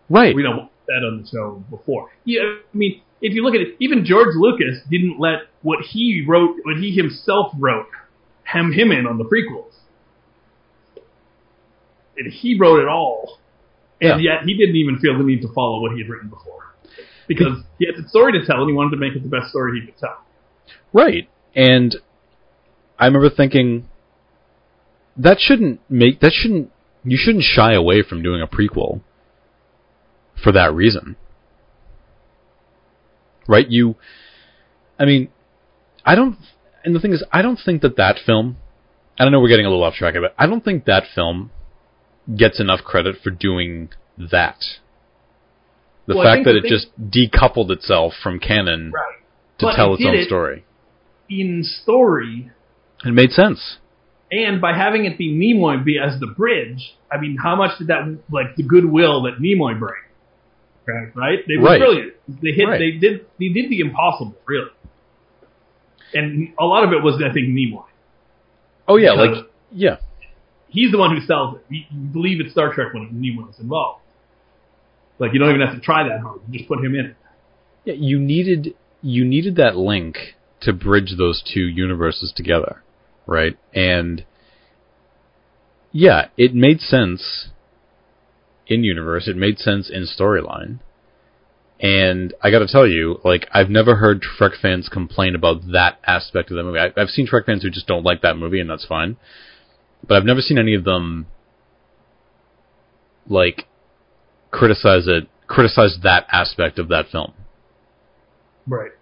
Right. 0.09 0.37
we 0.37 0.45
know 0.45 0.51
what 0.53 0.71
said 0.87 1.05
on 1.05 1.21
the 1.23 1.29
show 1.29 1.65
before. 1.69 2.11
Yeah, 2.25 2.43
I 2.43 2.77
mean, 2.77 3.03
if 3.21 3.35
you 3.35 3.43
look 3.43 3.57
at 3.57 3.61
it, 3.61 3.75
even 3.81 4.05
George 4.05 4.37
Lucas 4.37 4.79
didn't 4.89 5.19
let 5.19 5.41
what 5.63 5.81
he 5.85 6.25
wrote, 6.27 6.59
what 6.63 6.77
he 6.77 6.93
himself 6.95 7.53
wrote, 7.59 7.87
hem 8.45 8.73
him 8.73 8.93
in 8.93 9.05
on 9.05 9.19
the 9.19 9.25
prequels. 9.25 9.75
And 12.17 12.33
he 12.33 12.57
wrote 12.57 12.79
it 12.81 12.87
all, 12.89 13.39
and 14.01 14.23
Yeah. 14.23 14.35
yet 14.37 14.45
he 14.45 14.57
didn't 14.57 14.77
even 14.77 14.99
feel 15.01 15.19
the 15.19 15.25
need 15.25 15.43
to 15.43 15.49
follow 15.53 15.81
what 15.83 15.93
he 15.93 15.99
had 16.03 16.09
written 16.09 16.29
before, 16.29 16.70
because 17.31 17.63
he 17.79 17.87
had 17.87 18.05
a 18.05 18.09
story 18.09 18.33
to 18.33 18.45
tell, 18.45 18.61
and 18.61 18.69
he 18.69 18.75
wanted 18.75 18.91
to 18.91 18.97
make 18.97 19.15
it 19.15 19.23
the 19.23 19.29
best 19.29 19.51
story 19.51 19.79
he 19.79 19.87
could 19.87 19.97
tell. 19.97 20.19
Right. 20.93 21.31
And 21.55 21.95
I 22.99 23.07
remember 23.07 23.31
thinking 23.31 23.89
that 25.17 25.39
shouldn't 25.39 25.81
make 25.89 26.19
that 26.21 26.33
shouldn't 26.33 26.73
you 27.05 27.17
shouldn't 27.17 27.45
shy 27.45 27.73
away 27.73 28.03
from 28.03 28.21
doing 28.21 28.43
a 28.43 28.49
prequel 28.49 29.01
for 30.43 30.51
that 30.51 30.75
reason. 30.75 31.15
Right? 33.47 33.69
You 33.69 33.95
I 34.99 35.05
mean, 35.05 35.29
I 36.05 36.17
don't 36.17 36.37
and 36.85 36.97
the 36.97 37.01
thing 37.01 37.13
is 37.13 37.25
I 37.31 37.43
don't 37.43 37.61
think 37.65 37.83
that 37.83 37.97
that 37.97 38.17
film 38.27 38.57
I 39.21 39.23
don't 39.23 39.31
know 39.31 39.41
we're 39.41 39.49
getting 39.49 39.67
a 39.67 39.71
little 39.71 39.85
off 39.85 39.95
track 39.95 40.17
of 40.17 40.25
it. 40.25 40.35
I 40.37 40.49
don't 40.49 40.65
think 40.65 40.85
that 40.87 41.05
film 41.15 41.53
gets 42.37 42.59
enough 42.59 42.81
credit 42.81 43.17
for 43.23 43.31
doing 43.31 43.91
that. 44.19 44.59
The 46.11 46.17
Well, 46.17 46.25
fact 46.25 46.45
that 46.47 46.57
it 46.57 46.65
just 46.65 46.89
decoupled 47.11 47.71
itself 47.71 48.15
from 48.21 48.41
canon 48.41 48.91
Right. 48.91 49.05
to 49.59 49.67
But 49.67 49.77
tell 49.77 49.93
it 49.95 50.01
its 50.01 50.05
own 50.07 50.15
it- 50.17 50.27
story. 50.27 50.65
In 51.29 51.63
story, 51.63 52.51
It 53.05 53.13
made 53.15 53.31
sense. 53.31 53.79
And 54.33 54.61
by 54.61 54.73
having 54.75 55.05
it 55.05 55.17
be 55.17 55.33
Nimoy 55.33 55.85
be 55.85 55.99
as 56.01 56.19
the 56.19 56.27
bridge, 56.27 56.95
I 57.13 57.19
mean, 57.21 57.37
how 57.37 57.55
much 57.55 57.79
did 57.79 57.87
that 57.87 58.03
like 58.31 58.57
the 58.57 58.65
goodwill 58.65 59.23
that 59.23 59.39
Nimoy 59.39 59.79
bring? 59.79 59.95
Right, 60.87 61.09
right? 61.15 61.39
They 61.47 61.57
were 61.57 61.65
Right. 61.67 61.79
brilliant. 61.81 62.13
They 62.43 62.51
hit. 62.51 62.67
Right. 62.67 62.79
They 62.79 62.91
did. 62.93 63.27
They 63.39 63.49
did 63.51 63.71
the 63.71 63.79
impossible, 63.81 64.37
really. 64.47 64.71
And 66.13 66.53
a 66.59 66.65
lot 66.67 66.83
of 66.85 66.93
it 66.93 67.03
was, 67.03 67.23
I 67.23 67.33
think, 67.33 67.49
Nimoy. 67.51 67.85
Oh 68.89 68.97
yeah, 68.97 69.13
Because- 69.15 69.37
like 69.39 69.47
yeah, 69.71 69.97
He's 70.69 70.91
the 70.93 70.99
one 70.99 71.15
who 71.17 71.21
sells 71.27 71.57
it. 71.57 71.65
You, 71.69 71.83
you 71.91 72.01
believe 72.13 72.41
it's 72.41 72.53
Star 72.53 72.73
Trek 72.73 72.93
when 72.95 73.09
Nimoy 73.11 73.47
was 73.47 73.59
involved. 73.61 74.01
Like 75.21 75.33
you 75.35 75.39
don't 75.39 75.51
even 75.51 75.61
have 75.61 75.77
to 75.77 75.81
try 75.81 76.09
that 76.09 76.21
hard. 76.21 76.41
You 76.49 76.59
just 76.59 76.69
put 76.69 76.85
him 76.85 76.95
in 76.97 77.15
yeah. 77.85 77.95
You 77.95 78.19
needed 78.19 78.75
you 79.03 79.25
needed 79.25 79.57
that 79.57 79.77
link 79.77 80.17
to 80.63 80.73
bridge 80.73 81.15
those 81.17 81.43
two 81.43 81.61
universes 81.61 82.33
together, 82.35 82.83
right? 83.27 83.57
And 83.75 84.25
yeah, 85.93 86.29
it 86.37 86.55
made 86.55 86.81
sense 86.81 87.49
in 88.67 88.85
universe. 88.85 89.27
It 89.27 89.37
made 89.37 89.59
sense 89.59 89.91
in 89.91 90.07
storyline. 90.07 90.81
And 91.83 92.35
I 92.43 92.51
got 92.51 92.59
to 92.59 92.67
tell 92.67 92.87
you, 92.87 93.21
like 93.25 93.49
I've 93.53 93.71
never 93.71 93.97
heard 93.97 94.21
Trek 94.21 94.53
fans 94.61 94.91
complain 94.91 95.35
about 95.35 95.73
that 95.73 95.99
aspect 96.07 96.51
of 96.51 96.57
the 96.57 96.63
movie. 96.63 96.79
I, 96.79 96.93
I've 97.01 97.09
seen 97.09 97.27
Trek 97.27 97.47
fans 97.47 97.63
who 97.63 97.71
just 97.71 97.87
don't 97.87 98.05
like 98.05 98.21
that 98.21 98.37
movie, 98.37 98.61
and 98.61 98.69
that's 98.69 98.85
fine. 98.85 99.17
But 100.07 100.19
I've 100.19 100.25
never 100.25 100.43
seen 100.43 100.59
any 100.59 100.75
of 100.75 100.85
them 100.85 101.27
like 103.27 103.67
criticize 104.51 105.07
it, 105.07 105.29
criticize 105.47 105.99
that 106.03 106.27
aspect 106.33 106.79
of 106.79 106.89
that 106.89 107.07
film 107.09 107.33
Right. 108.67 108.93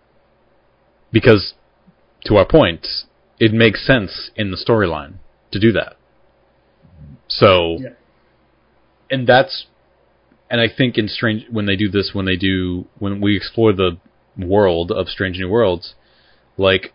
because 1.13 1.55
to 2.25 2.37
our 2.37 2.45
point, 2.47 2.87
it 3.39 3.53
makes 3.53 3.87
sense 3.87 4.31
in 4.37 4.51
the 4.51 4.57
storyline 4.57 5.15
to 5.53 5.59
do 5.59 5.73
that. 5.73 5.97
So, 7.29 7.79
Yeah. 7.81 7.89
and 9.11 9.27
that's, 9.27 9.67
and 10.51 10.61
I 10.61 10.69
think 10.69 10.97
in 10.99 11.09
Strange 11.09 11.47
when 11.51 11.67
they 11.67 11.77
do 11.77 11.89
this, 11.89 12.11
when 12.15 12.25
they 12.25 12.37
do 12.37 12.87
when 12.99 13.21
we 13.21 13.37
explore 13.37 13.73
the 13.73 13.99
world 14.37 14.91
of 14.91 15.09
Strange 15.09 15.39
New 15.39 15.49
Worlds, 15.49 15.95
like 16.57 16.93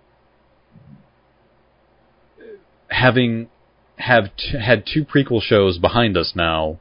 having 2.90 3.50
have 3.98 4.36
t- 4.36 4.58
had 4.58 4.86
two 4.86 5.06
prequel 5.06 5.42
shows 5.42 5.78
behind 5.78 6.18
us 6.18 6.34
now, 6.36 6.80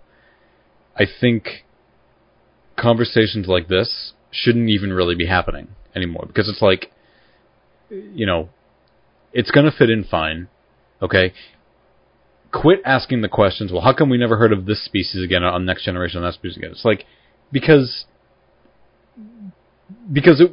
I 0.97 1.05
think 1.21 1.65
conversations 2.77 3.47
like 3.47 3.69
this 3.69 4.13
shouldn't 4.31 4.69
even 4.69 4.93
really 4.93 5.15
be 5.15 5.27
happening 5.27 5.69
anymore 5.95 6.25
because 6.27 6.49
it's 6.49 6.63
like 6.63 6.91
you 7.91 8.27
know 8.27 8.49
it's 9.33 9.51
going 9.51 9.67
to 9.67 9.77
fit 9.77 9.91
in 9.91 10.05
fine 10.05 10.49
okay? 11.01 11.33
Quit 12.51 12.81
asking 12.85 13.23
the 13.23 13.29
questions 13.29 13.73
well 13.73 13.83
how 13.83 13.93
come 13.95 14.11
we 14.11 14.19
never 14.19 14.37
heard 14.37 14.53
of 14.53 14.67
this 14.67 14.85
species 14.85 15.23
again 15.25 15.43
on 15.45 15.65
next 15.65 15.85
generation 15.85 16.19
on 16.19 16.25
that 16.25 16.35
species 16.35 16.57
again? 16.57 16.71
It's 16.73 16.85
like 16.85 17.05
because 17.51 18.07
because 20.11 20.41
it, 20.41 20.53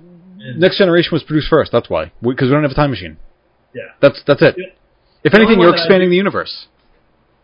next 0.57 0.77
generation 0.77 1.09
was 1.11 1.23
produced 1.23 1.49
first 1.49 1.71
that's 1.71 1.89
why. 1.89 2.11
Because 2.21 2.47
we 2.47 2.53
don't 2.53 2.63
have 2.63 2.71
a 2.71 2.75
time 2.75 2.91
machine. 2.91 3.17
Yeah. 3.73 3.83
that's 4.01 4.21
that's 4.25 4.41
it. 4.41 4.55
Yeah. 4.57 4.65
if 5.23 5.33
anything 5.33 5.59
you're 5.59 5.69
one 5.69 5.75
that 5.75 5.81
I 5.81 5.83
expanding 5.83 6.09
the 6.09 6.15
universe. 6.15 6.67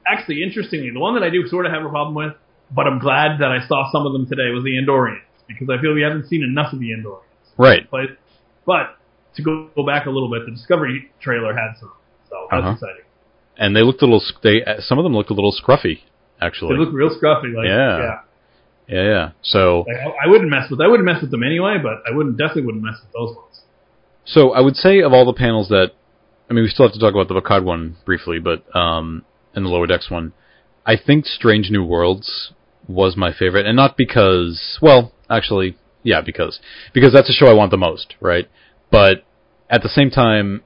Actually, 0.08 0.44
interestingly, 0.44 0.92
the 0.92 1.00
one 1.00 1.16
that 1.16 1.24
I 1.24 1.30
do 1.30 1.48
sort 1.48 1.66
of 1.66 1.72
have 1.72 1.84
a 1.84 1.90
problem 1.90 2.14
with, 2.14 2.36
but 2.74 2.88
I'm 2.88 3.00
glad 3.00 3.40
that 3.42 3.52
I 3.52 3.66
saw 3.68 3.92
some 3.92 4.06
of 4.06 4.14
them 4.14 4.26
today 4.28 4.50
was 4.54 4.64
the 4.64 4.78
Andorians 4.82 5.22
because 5.48 5.68
I 5.70 5.82
feel 5.82 5.94
we 5.94 6.02
haven't 6.02 6.28
seen 6.28 6.44
enough 6.44 6.74
of 6.74 6.80
the 6.80 6.90
Andorians. 6.92 7.22
right 7.58 7.88
But 7.92 8.18
but 8.66 8.98
to 9.36 9.44
go, 9.44 9.70
go 9.76 9.86
back 9.86 10.06
a 10.06 10.10
little 10.10 10.30
bit, 10.32 10.46
the 10.46 10.52
Discovery 10.52 11.12
trailer 11.22 11.54
had 11.54 11.78
some, 11.80 11.92
so 12.30 12.48
that's 12.50 12.62
Uh-huh. 12.64 12.72
exciting. 12.72 13.06
and 13.58 13.76
they 13.76 13.82
looked 13.84 14.02
a 14.02 14.06
little 14.06 14.24
they 14.44 14.64
some 14.80 14.98
of 15.00 15.04
them 15.04 15.14
looked 15.14 15.30
a 15.30 15.34
little 15.34 15.54
scruffy 15.54 16.00
actually 16.42 16.76
They 16.76 16.80
look 16.84 16.94
real 16.94 17.10
scruffy. 17.10 17.54
Like 17.56 17.68
Yeah. 17.68 17.98
yeah. 18.00 18.20
yeah 18.88 19.04
yeah 19.04 19.30
so 19.42 19.86
Like, 19.88 19.98
I, 19.98 20.26
I 20.26 20.28
wouldn't 20.28 20.50
mess 20.50 20.70
with 20.70 20.82
I 20.82 20.88
wouldn't 20.88 21.06
mess 21.06 21.22
with 21.22 21.32
them 21.32 21.44
anyway, 21.44 21.78
but 21.82 22.02
I 22.10 22.16
wouldn't 22.16 22.38
definitely 22.38 22.64
wouldn't 22.66 22.84
mess 22.84 22.96
with 23.04 23.12
those 23.14 23.36
ones. 23.36 23.62
So 24.26 24.52
I 24.54 24.62
would 24.62 24.76
say 24.76 25.02
of 25.02 25.14
all 25.14 25.26
the 25.26 25.34
panels 25.38 25.70
that, 25.70 25.92
I 26.50 26.54
mean, 26.54 26.64
we 26.64 26.70
still 26.70 26.88
have 26.88 26.94
to 26.94 27.00
talk 27.00 27.14
about 27.14 27.28
the 27.28 27.36
Picard 27.36 27.64
one 27.64 27.96
briefly, 28.06 28.40
but 28.40 28.64
um, 28.76 29.24
and 29.54 29.64
the 29.66 29.70
Lower 29.70 29.86
Decks 29.86 30.10
one, 30.10 30.34
I 30.86 30.96
think 30.98 31.26
Strange 31.26 31.70
New 31.72 31.84
Worlds 31.84 32.54
was 32.88 33.18
my 33.18 33.34
favorite, 33.34 33.66
and 33.66 33.76
not 33.76 33.98
because, 33.98 34.78
well, 34.82 35.12
actually, 35.30 35.78
yeah, 36.04 36.22
because 36.22 36.60
because 36.94 37.14
that's 37.14 37.28
the 37.28 37.34
show 37.34 37.48
I 37.48 37.54
want 37.54 37.72
the 37.72 37.78
most, 37.78 38.16
right? 38.22 38.48
But 38.92 39.24
at 39.70 39.82
the 39.82 39.90
same 39.90 40.12
time, 40.12 40.64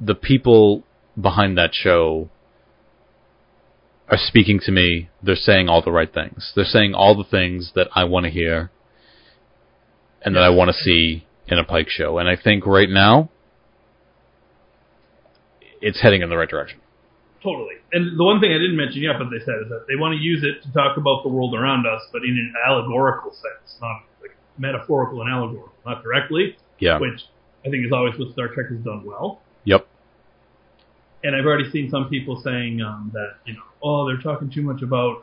the 0.00 0.14
people 0.14 0.84
behind 1.20 1.58
that 1.58 1.74
show 1.74 2.30
are 4.08 4.18
speaking 4.18 4.60
to 4.64 4.72
me. 4.72 5.08
They're 5.22 5.36
saying 5.36 5.68
all 5.68 5.82
the 5.82 5.92
right 5.92 6.12
things. 6.12 6.52
They're 6.54 6.64
saying 6.64 6.94
all 6.94 7.16
the 7.16 7.28
things 7.28 7.72
that 7.74 7.88
I 7.94 8.04
want 8.04 8.24
to 8.24 8.30
hear 8.30 8.70
and 10.22 10.34
that 10.34 10.42
I 10.42 10.50
want 10.50 10.68
to 10.68 10.74
see 10.74 11.26
in 11.46 11.58
a 11.58 11.64
Pike 11.64 11.88
show. 11.88 12.18
And 12.18 12.28
I 12.28 12.36
think 12.36 12.66
right 12.66 12.88
now, 12.88 13.30
it's 15.80 16.00
heading 16.00 16.22
in 16.22 16.30
the 16.30 16.36
right 16.36 16.48
direction. 16.48 16.80
Totally. 17.44 17.74
And 17.92 18.18
the 18.18 18.24
one 18.24 18.40
thing 18.40 18.50
I 18.50 18.58
didn't 18.58 18.76
mention 18.76 19.02
yet, 19.02 19.16
but 19.18 19.28
they 19.30 19.38
said, 19.44 19.56
is 19.62 19.68
that 19.68 19.84
they 19.86 19.96
want 19.96 20.16
to 20.16 20.20
use 20.20 20.42
it 20.42 20.64
to 20.66 20.72
talk 20.72 20.96
about 20.96 21.22
the 21.22 21.28
world 21.28 21.54
around 21.54 21.86
us, 21.86 22.00
but 22.10 22.22
in 22.24 22.30
an 22.30 22.54
allegorical 22.66 23.30
sense, 23.32 23.76
not 23.82 24.00
like 24.22 24.34
metaphorical 24.58 25.20
and 25.20 25.30
allegorical, 25.30 25.74
not 25.84 26.02
directly, 26.02 26.56
Yeah. 26.80 26.98
which 26.98 27.20
I 27.64 27.68
think 27.68 27.84
is 27.84 27.92
always 27.92 28.18
what 28.18 28.32
Star 28.32 28.48
Trek 28.48 28.68
has 28.70 28.78
done 28.80 29.04
well. 29.04 29.42
Yep. 29.64 29.86
And 31.22 31.36
I've 31.36 31.44
already 31.44 31.70
seen 31.70 31.90
some 31.90 32.08
people 32.08 32.40
saying 32.42 32.80
um, 32.80 33.10
that, 33.12 33.34
you 33.44 33.52
know, 33.54 33.62
oh, 33.82 34.06
they're 34.06 34.22
talking 34.22 34.50
too 34.50 34.62
much 34.62 34.80
about 34.82 35.20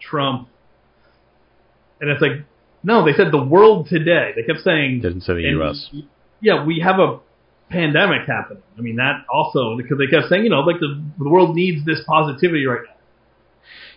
Trump. 0.00 0.48
And 2.00 2.10
it's 2.10 2.20
like, 2.20 2.44
no, 2.82 3.04
they 3.04 3.12
said 3.16 3.30
the 3.32 3.42
world 3.42 3.88
today. 3.88 4.32
They 4.34 4.42
kept 4.42 4.64
saying, 4.64 5.00
Didn't 5.02 5.22
say 5.22 5.34
the 5.34 5.42
U.S. 5.58 5.88
Yeah, 6.40 6.64
we 6.64 6.80
have 6.84 6.98
a 7.00 7.20
pandemic 7.70 8.26
happening. 8.26 8.62
I 8.76 8.80
mean, 8.80 8.96
that 8.96 9.24
also, 9.32 9.76
because 9.76 9.98
they 9.98 10.06
kept 10.06 10.28
saying, 10.28 10.44
you 10.44 10.50
know, 10.50 10.60
like 10.60 10.80
the, 10.80 11.02
the 11.18 11.28
world 11.28 11.54
needs 11.54 11.84
this 11.84 12.00
positivity 12.06 12.66
right 12.66 12.82
now. 12.86 12.94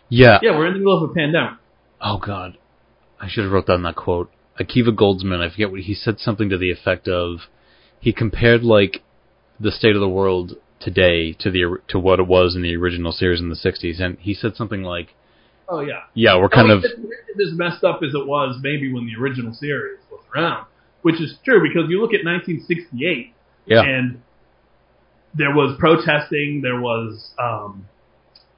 Yeah. 0.09 0.39
Yeah, 0.41 0.57
we're 0.57 0.67
in 0.67 0.73
the 0.73 0.79
middle 0.79 1.03
of 1.03 1.09
a 1.09 1.13
pandemic. 1.13 1.59
Oh 2.01 2.17
God, 2.17 2.57
I 3.19 3.29
should 3.29 3.43
have 3.43 3.53
wrote 3.53 3.67
down 3.67 3.83
that 3.83 3.95
quote. 3.95 4.31
Akiva 4.59 4.89
Goldsman, 4.89 5.39
I 5.39 5.49
forget 5.49 5.71
what 5.71 5.81
he 5.81 5.93
said. 5.93 6.19
Something 6.19 6.49
to 6.49 6.57
the 6.57 6.71
effect 6.71 7.07
of, 7.07 7.41
he 7.99 8.11
compared 8.11 8.63
like 8.63 9.01
the 9.59 9.71
state 9.71 9.95
of 9.95 10.01
the 10.01 10.09
world 10.09 10.53
today 10.79 11.33
to 11.33 11.51
the 11.51 11.77
to 11.87 11.99
what 11.99 12.19
it 12.19 12.27
was 12.27 12.55
in 12.55 12.63
the 12.63 12.75
original 12.75 13.11
series 13.11 13.39
in 13.39 13.49
the 13.49 13.55
'60s, 13.55 14.01
and 14.01 14.17
he 14.19 14.33
said 14.33 14.55
something 14.55 14.83
like, 14.83 15.09
Oh, 15.69 15.79
yeah. 15.79 16.01
"Yeah, 16.13 16.37
we're 16.37 16.49
kind 16.49 16.69
of 16.69 16.83
as 16.83 17.53
messed 17.53 17.83
up 17.83 18.01
as 18.03 18.13
it 18.13 18.27
was 18.27 18.59
maybe 18.61 18.91
when 18.91 19.05
the 19.05 19.21
original 19.21 19.53
series 19.53 19.99
was 20.11 20.21
around, 20.35 20.65
which 21.01 21.21
is 21.21 21.35
true 21.45 21.61
because 21.61 21.89
you 21.89 22.01
look 22.01 22.13
at 22.13 22.25
1968 22.25 23.33
yeah, 23.71 23.81
and 23.81 24.21
there 25.33 25.53
was 25.55 25.75
protesting, 25.79 26.61
there 26.61 26.79
was 26.79 27.31
um, 27.39 27.87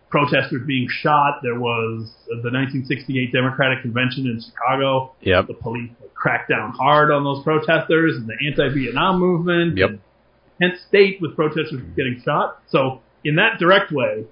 protesters 0.10 0.62
being 0.66 0.88
shot, 0.90 1.40
there 1.44 1.60
was 1.60 2.12
the 2.28 2.50
1968 2.50 3.32
Democratic 3.32 3.82
Convention 3.82 4.26
in 4.28 4.42
Chicago. 4.42 5.14
yep, 5.22 5.48
The 5.48 5.54
police 5.54 5.92
cracked 6.14 6.50
down 6.50 6.72
hard 6.72 7.12
on 7.12 7.24
those 7.24 7.44
protesters, 7.44 8.16
and 8.16 8.28
the 8.28 8.38
anti-Vietnam 8.48 9.20
movement. 9.20 9.78
Yep. 9.78 9.90
and 9.90 10.00
Kent 10.60 10.74
State 10.88 11.18
with 11.22 11.36
protesters 11.36 11.82
getting 11.96 12.22
shot. 12.24 12.62
So 12.70 13.02
in 13.24 13.36
that 13.36 13.60
direct 13.60 13.92
way, 13.92 14.26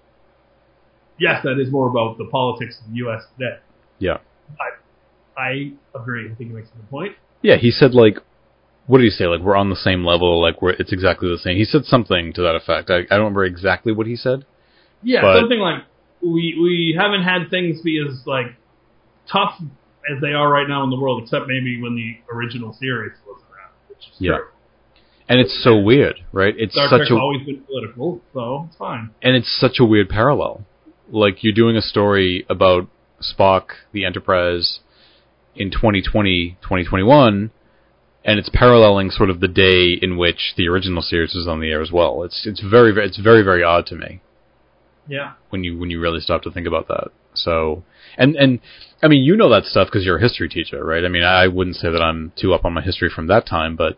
yes, 1.20 1.42
that 1.44 1.60
is 1.60 1.72
more 1.72 1.90
about 1.90 2.18
the 2.18 2.26
politics 2.26 2.78
of 2.84 2.92
the 2.92 2.98
U.S. 2.98 3.24
today. 3.38 3.58
yeah, 4.00 4.18
I 5.38 5.74
agree. 5.96 6.32
I 6.32 6.36
think 6.36 6.52
it 6.52 6.54
makes 6.54 6.70
a 6.74 6.78
good 6.78 6.90
point. 6.90 7.14
yeah." 7.42 7.58
He 7.58 7.72
said 7.72 7.94
like, 7.94 8.18
what 8.92 8.98
did 8.98 9.06
he 9.06 9.10
say? 9.12 9.26
Like 9.26 9.40
we're 9.40 9.56
on 9.56 9.70
the 9.70 9.76
same 9.78 10.04
level. 10.04 10.42
Like 10.42 10.62
we're 10.62 10.72
it's 10.72 10.92
exactly 10.92 11.30
the 11.30 11.38
same. 11.38 11.56
He 11.56 11.64
said 11.64 11.86
something 11.86 12.34
to 12.34 12.42
that 12.42 12.56
effect. 12.56 12.90
I, 12.90 12.98
I 13.00 13.16
don't 13.16 13.20
remember 13.32 13.46
exactly 13.46 13.94
what 13.94 14.06
he 14.06 14.18
said. 14.18 14.46
Yeah, 15.02 15.22
But- 15.22 15.40
something 15.40 15.60
like 15.60 15.84
we 16.22 16.58
we 16.62 16.96
haven't 17.00 17.24
had 17.24 17.50
things 17.50 17.82
be 17.82 18.04
as 18.06 18.28
like 18.28 18.48
tough 19.32 19.54
as 20.14 20.20
they 20.22 20.34
are 20.34 20.50
right 20.52 20.68
now 20.68 20.84
in 20.84 20.90
the 20.90 21.00
world, 21.00 21.24
except 21.24 21.46
maybe 21.48 21.82
when 21.82 21.96
the 21.96 22.18
original 22.34 22.74
series 22.74 23.14
was 23.26 23.40
around, 23.52 23.72
which 23.88 24.00
is 24.00 24.16
Yeah. 24.20 24.38
true. 24.38 24.48
And 25.30 25.40
it's 25.40 25.64
so 25.64 25.78
weird, 25.80 26.16
right? 26.34 26.54
It's 26.58 26.74
Star 26.74 26.90
such 26.90 26.98
Trek's 27.08 27.12
a 27.12 27.16
always 27.16 27.46
been 27.46 27.62
political, 27.62 28.20
so 28.34 28.66
it's 28.68 28.76
fine. 28.76 29.12
and 29.22 29.36
it's 29.38 29.50
such 29.60 29.80
a 29.80 29.86
weird 29.86 30.10
parallel. 30.10 30.66
Like 31.10 31.44
you're 31.44 31.54
doing 31.54 31.78
a 31.78 31.82
story 31.82 32.46
about 32.50 32.88
Spock, 33.22 33.66
the 33.94 34.04
Enterprise, 34.04 34.82
in 35.56 35.72
2020, 35.72 36.58
2021, 36.62 37.52
and 38.24 38.38
it's 38.40 38.50
paralleling 38.54 39.10
sort 39.10 39.30
of 39.30 39.40
the 39.40 39.48
day 39.48 39.98
in 40.02 40.16
which 40.18 40.54
the 40.58 40.68
original 40.68 41.02
series 41.02 41.34
was 41.34 41.48
on 41.48 41.60
the 41.60 41.70
air 41.72 41.82
as 41.82 41.92
well. 41.92 42.24
It's 42.24 42.46
it's 42.46 42.62
very 42.62 42.92
very- 42.92 43.08
it's 43.08 43.18
very 43.18 43.42
very 43.44 43.64
odd 43.64 43.86
to 43.88 43.96
me 43.96 44.22
Yeah. 45.08 45.32
when 45.50 45.64
you 45.64 45.78
when 45.78 45.90
you 45.90 46.00
really 46.00 46.20
stop 46.20 46.44
to 46.44 46.52
think 46.52 46.68
about 46.68 46.88
that. 46.88 47.08
So 47.34 47.84
and 48.18 48.36
and 48.36 48.60
I 49.02 49.08
mean 49.08 49.24
you 49.24 49.36
know 49.36 49.50
that 49.50 49.66
stuff 49.66 49.88
because 49.88 50.06
you're 50.06 50.18
a 50.18 50.22
history 50.22 50.50
teacher, 50.50 50.84
right? 50.86 51.04
I 51.04 51.08
mean 51.08 51.24
I 51.24 51.48
wouldn't 51.48 51.78
say 51.78 51.90
that 51.92 52.02
I'm 52.02 52.32
too 52.36 52.54
up 52.54 52.66
on 52.66 52.74
my 52.74 52.82
history 52.82 53.10
from 53.10 53.28
that 53.28 53.46
time, 53.48 53.76
but 53.76 53.98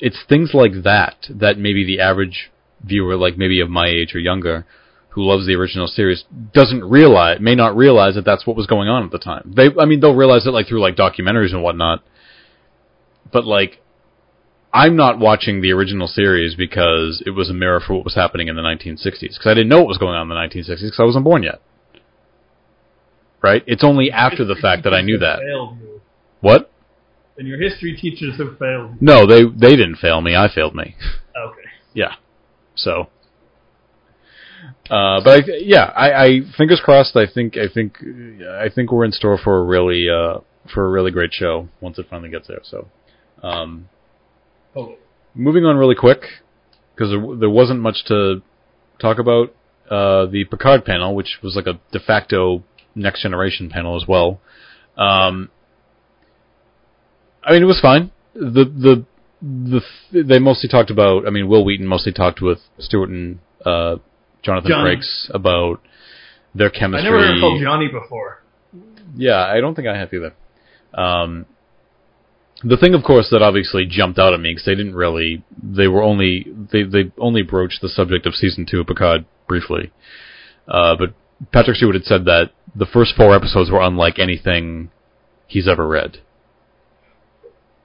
it's 0.00 0.22
things 0.28 0.52
like 0.54 0.82
that 0.84 1.26
that 1.30 1.58
maybe 1.58 1.84
the 1.84 2.00
average 2.00 2.50
viewer, 2.82 3.16
like 3.16 3.36
maybe 3.38 3.60
of 3.60 3.70
my 3.70 3.86
age 3.86 4.14
or 4.14 4.18
younger, 4.18 4.66
who 5.10 5.22
loves 5.24 5.46
the 5.46 5.54
original 5.54 5.86
series, 5.86 6.24
doesn't 6.52 6.84
realize, 6.84 7.38
may 7.40 7.54
not 7.54 7.76
realize 7.76 8.14
that 8.16 8.24
that's 8.24 8.46
what 8.46 8.56
was 8.56 8.66
going 8.66 8.88
on 8.88 9.04
at 9.04 9.10
the 9.12 9.18
time. 9.18 9.52
They, 9.56 9.68
I 9.80 9.84
mean, 9.86 10.00
they'll 10.00 10.14
realize 10.14 10.44
it 10.46 10.50
like 10.50 10.66
through 10.66 10.80
like 10.80 10.96
documentaries 10.96 11.52
and 11.52 11.62
whatnot, 11.62 12.02
but 13.32 13.44
like. 13.44 13.80
I'm 14.76 14.96
not 14.96 15.20
watching 15.20 15.60
the 15.60 15.70
original 15.70 16.08
series 16.08 16.56
because 16.56 17.22
it 17.24 17.30
was 17.30 17.48
a 17.48 17.54
mirror 17.54 17.78
for 17.78 17.94
what 17.94 18.04
was 18.04 18.16
happening 18.16 18.48
in 18.48 18.56
the 18.56 18.62
1960s. 18.62 19.20
Because 19.20 19.46
I 19.46 19.54
didn't 19.54 19.68
know 19.68 19.78
what 19.78 19.86
was 19.86 19.98
going 19.98 20.16
on 20.16 20.22
in 20.22 20.28
the 20.28 20.34
1960s 20.34 20.66
because 20.66 20.98
I 20.98 21.04
wasn't 21.04 21.24
born 21.24 21.44
yet. 21.44 21.62
Right? 23.40 23.62
It's 23.68 23.84
only 23.84 24.10
after 24.10 24.44
the 24.44 24.56
fact 24.56 24.82
that 24.82 24.92
I 24.92 25.02
knew 25.02 25.18
that. 25.18 25.38
What? 26.40 26.72
And 27.36 27.48
your 27.48 27.58
history 27.58 27.96
teachers 27.96 28.36
have 28.38 28.58
failed. 28.58 29.00
No, 29.00 29.26
they 29.26 29.44
they 29.44 29.76
didn't 29.76 29.96
fail 29.96 30.20
me. 30.20 30.36
I 30.36 30.48
failed 30.52 30.74
me. 30.74 30.94
Okay. 31.36 31.68
Yeah. 31.92 32.14
So. 32.76 33.08
Uh, 34.90 35.20
but 35.24 35.30
I, 35.30 35.42
yeah, 35.60 35.84
I, 35.84 36.24
I 36.24 36.40
fingers 36.56 36.80
crossed. 36.84 37.16
I 37.16 37.26
think 37.26 37.56
I 37.56 37.72
think 37.72 37.96
I 38.00 38.68
think 38.68 38.92
we're 38.92 39.04
in 39.04 39.12
store 39.12 39.38
for 39.42 39.60
a 39.60 39.64
really 39.64 40.06
uh, 40.08 40.40
for 40.72 40.86
a 40.86 40.90
really 40.90 41.10
great 41.10 41.32
show 41.32 41.68
once 41.80 41.98
it 41.98 42.06
finally 42.08 42.30
gets 42.30 42.48
there. 42.48 42.60
So, 42.62 42.88
um, 43.44 43.88
Totally. 44.72 44.96
moving 45.34 45.64
on 45.64 45.76
really 45.76 45.94
quick 45.94 46.22
because 46.94 47.10
there, 47.10 47.36
there 47.36 47.50
wasn't 47.50 47.80
much 47.80 48.04
to 48.06 48.42
talk 48.98 49.18
about. 49.18 49.54
Uh, 49.90 50.24
the 50.26 50.44
Picard 50.50 50.84
panel, 50.84 51.14
which 51.14 51.38
was 51.42 51.56
like 51.56 51.66
a 51.66 51.78
de 51.92 52.00
facto 52.00 52.64
next 52.94 53.22
generation 53.22 53.68
panel 53.68 54.00
as 54.00 54.08
well. 54.08 54.40
Um, 54.96 55.50
I 57.42 57.52
mean, 57.52 57.62
it 57.62 57.66
was 57.66 57.80
fine. 57.80 58.10
The 58.34 58.64
the 58.64 59.04
the 59.42 59.80
they 60.22 60.38
mostly 60.38 60.70
talked 60.70 60.90
about. 60.90 61.26
I 61.26 61.30
mean, 61.30 61.48
Wil 61.48 61.64
Wheaton 61.64 61.86
mostly 61.86 62.12
talked 62.12 62.40
with 62.40 62.60
Stewart 62.78 63.10
and 63.10 63.40
uh, 63.66 63.96
Jonathan 64.42 64.70
Johnny. 64.70 64.96
Frakes 64.96 65.30
about 65.34 65.82
their 66.54 66.70
chemistry. 66.70 67.06
I 67.06 67.10
never 67.10 67.26
heard 67.26 67.40
called 67.40 67.60
Johnny 67.62 67.88
before. 67.88 68.42
Yeah, 69.16 69.44
I 69.44 69.60
don't 69.60 69.74
think 69.74 69.86
I 69.86 69.98
have 69.98 70.12
either. 70.14 70.34
Um, 70.94 71.46
the 72.62 72.76
thing, 72.76 72.94
of 72.94 73.02
course, 73.02 73.28
that 73.30 73.42
obviously 73.42 73.86
jumped 73.86 74.18
out 74.18 74.32
at 74.32 74.40
me 74.40 74.52
because 74.52 74.64
they 74.64 74.74
didn't 74.74 74.94
really, 74.94 75.44
they 75.62 75.88
were 75.88 76.02
only, 76.02 76.46
they 76.72 76.84
they 76.84 77.12
only 77.18 77.42
broached 77.42 77.80
the 77.82 77.88
subject 77.88 78.26
of 78.26 78.34
season 78.34 78.66
two 78.68 78.80
of 78.80 78.86
Picard 78.86 79.24
briefly. 79.48 79.92
Uh, 80.68 80.96
but 80.96 81.14
Patrick 81.52 81.76
Stewart 81.76 81.94
had 81.94 82.04
said 82.04 82.24
that 82.26 82.52
the 82.74 82.86
first 82.86 83.14
four 83.16 83.34
episodes 83.34 83.70
were 83.70 83.80
unlike 83.82 84.18
anything 84.18 84.90
he's 85.46 85.68
ever 85.68 85.86
read. 85.86 86.18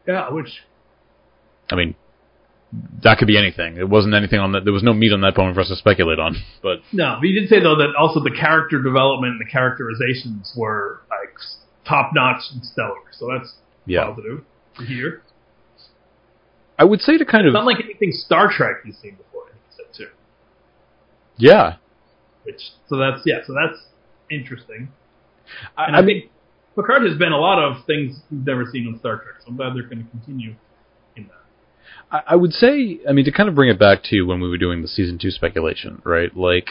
Yeah, 0.07 0.29
which 0.29 0.61
I 1.71 1.75
mean, 1.75 1.95
that 3.03 3.17
could 3.17 3.27
be 3.27 3.37
anything. 3.37 3.77
It 3.77 3.89
wasn't 3.89 4.13
anything 4.13 4.39
on 4.39 4.53
that. 4.53 4.63
There 4.63 4.73
was 4.73 4.83
no 4.83 4.93
meat 4.93 5.11
on 5.11 5.21
that 5.21 5.35
bone 5.35 5.53
for 5.53 5.61
us 5.61 5.69
to 5.69 5.75
speculate 5.75 6.19
on. 6.19 6.35
But 6.61 6.79
no, 6.91 7.15
but 7.19 7.25
he 7.25 7.33
did 7.33 7.49
say 7.49 7.59
though 7.59 7.77
that 7.77 7.95
also 7.97 8.21
the 8.21 8.35
character 8.37 8.81
development 8.81 9.33
and 9.33 9.41
the 9.41 9.49
characterizations 9.49 10.53
were 10.55 11.01
like 11.09 11.35
top 11.87 12.11
notch 12.13 12.43
and 12.53 12.63
stellar. 12.63 12.95
So 13.17 13.27
that's 13.31 13.55
yeah, 13.85 14.05
positive 14.05 14.43
hear. 14.85 15.23
I 16.77 16.85
would 16.85 17.01
say 17.01 17.17
to 17.17 17.25
kind 17.25 17.45
It's 17.45 17.49
of 17.49 17.53
not 17.53 17.65
like 17.65 17.83
anything 17.83 18.11
Star 18.11 18.49
Trek 18.51 18.77
you've 18.85 18.95
seen 18.95 19.15
before. 19.15 19.43
I 19.47 19.51
think 19.51 19.63
he 19.69 19.75
said 19.75 19.85
too. 19.95 20.11
yeah. 21.37 21.75
Which 22.43 22.61
so 22.87 22.97
that's 22.97 23.21
yeah, 23.25 23.39
so 23.45 23.53
that's 23.53 23.79
interesting. 24.31 24.89
I, 25.77 25.85
And 25.87 25.95
I 25.95 25.99
I, 25.99 26.01
mean, 26.01 26.21
think 26.21 26.31
Picard 26.75 27.03
has 27.07 27.17
been 27.17 27.31
a 27.33 27.37
lot 27.39 27.59
of 27.59 27.85
things 27.85 28.19
we've 28.31 28.45
never 28.45 28.65
seen 28.71 28.87
on 28.87 28.99
Star 28.99 29.17
Trek. 29.17 29.35
So 29.41 29.47
I'm 29.49 29.57
glad 29.57 29.75
they're 29.75 29.83
going 29.83 30.03
to 30.05 30.09
continue 30.11 30.55
in 31.15 31.27
that. 31.27 31.33
I 32.11 32.33
I 32.33 32.35
would 32.35 32.53
say, 32.53 32.99
I 33.07 33.11
mean, 33.11 33.25
to 33.25 33.31
kind 33.31 33.49
of 33.49 33.55
bring 33.55 33.69
it 33.69 33.79
back 33.79 34.03
to 34.05 34.23
when 34.23 34.39
we 34.41 34.49
were 34.49 34.57
doing 34.57 34.81
the 34.81 34.87
season 34.87 35.17
two 35.19 35.31
speculation, 35.31 36.01
right? 36.05 36.35
Like, 36.35 36.69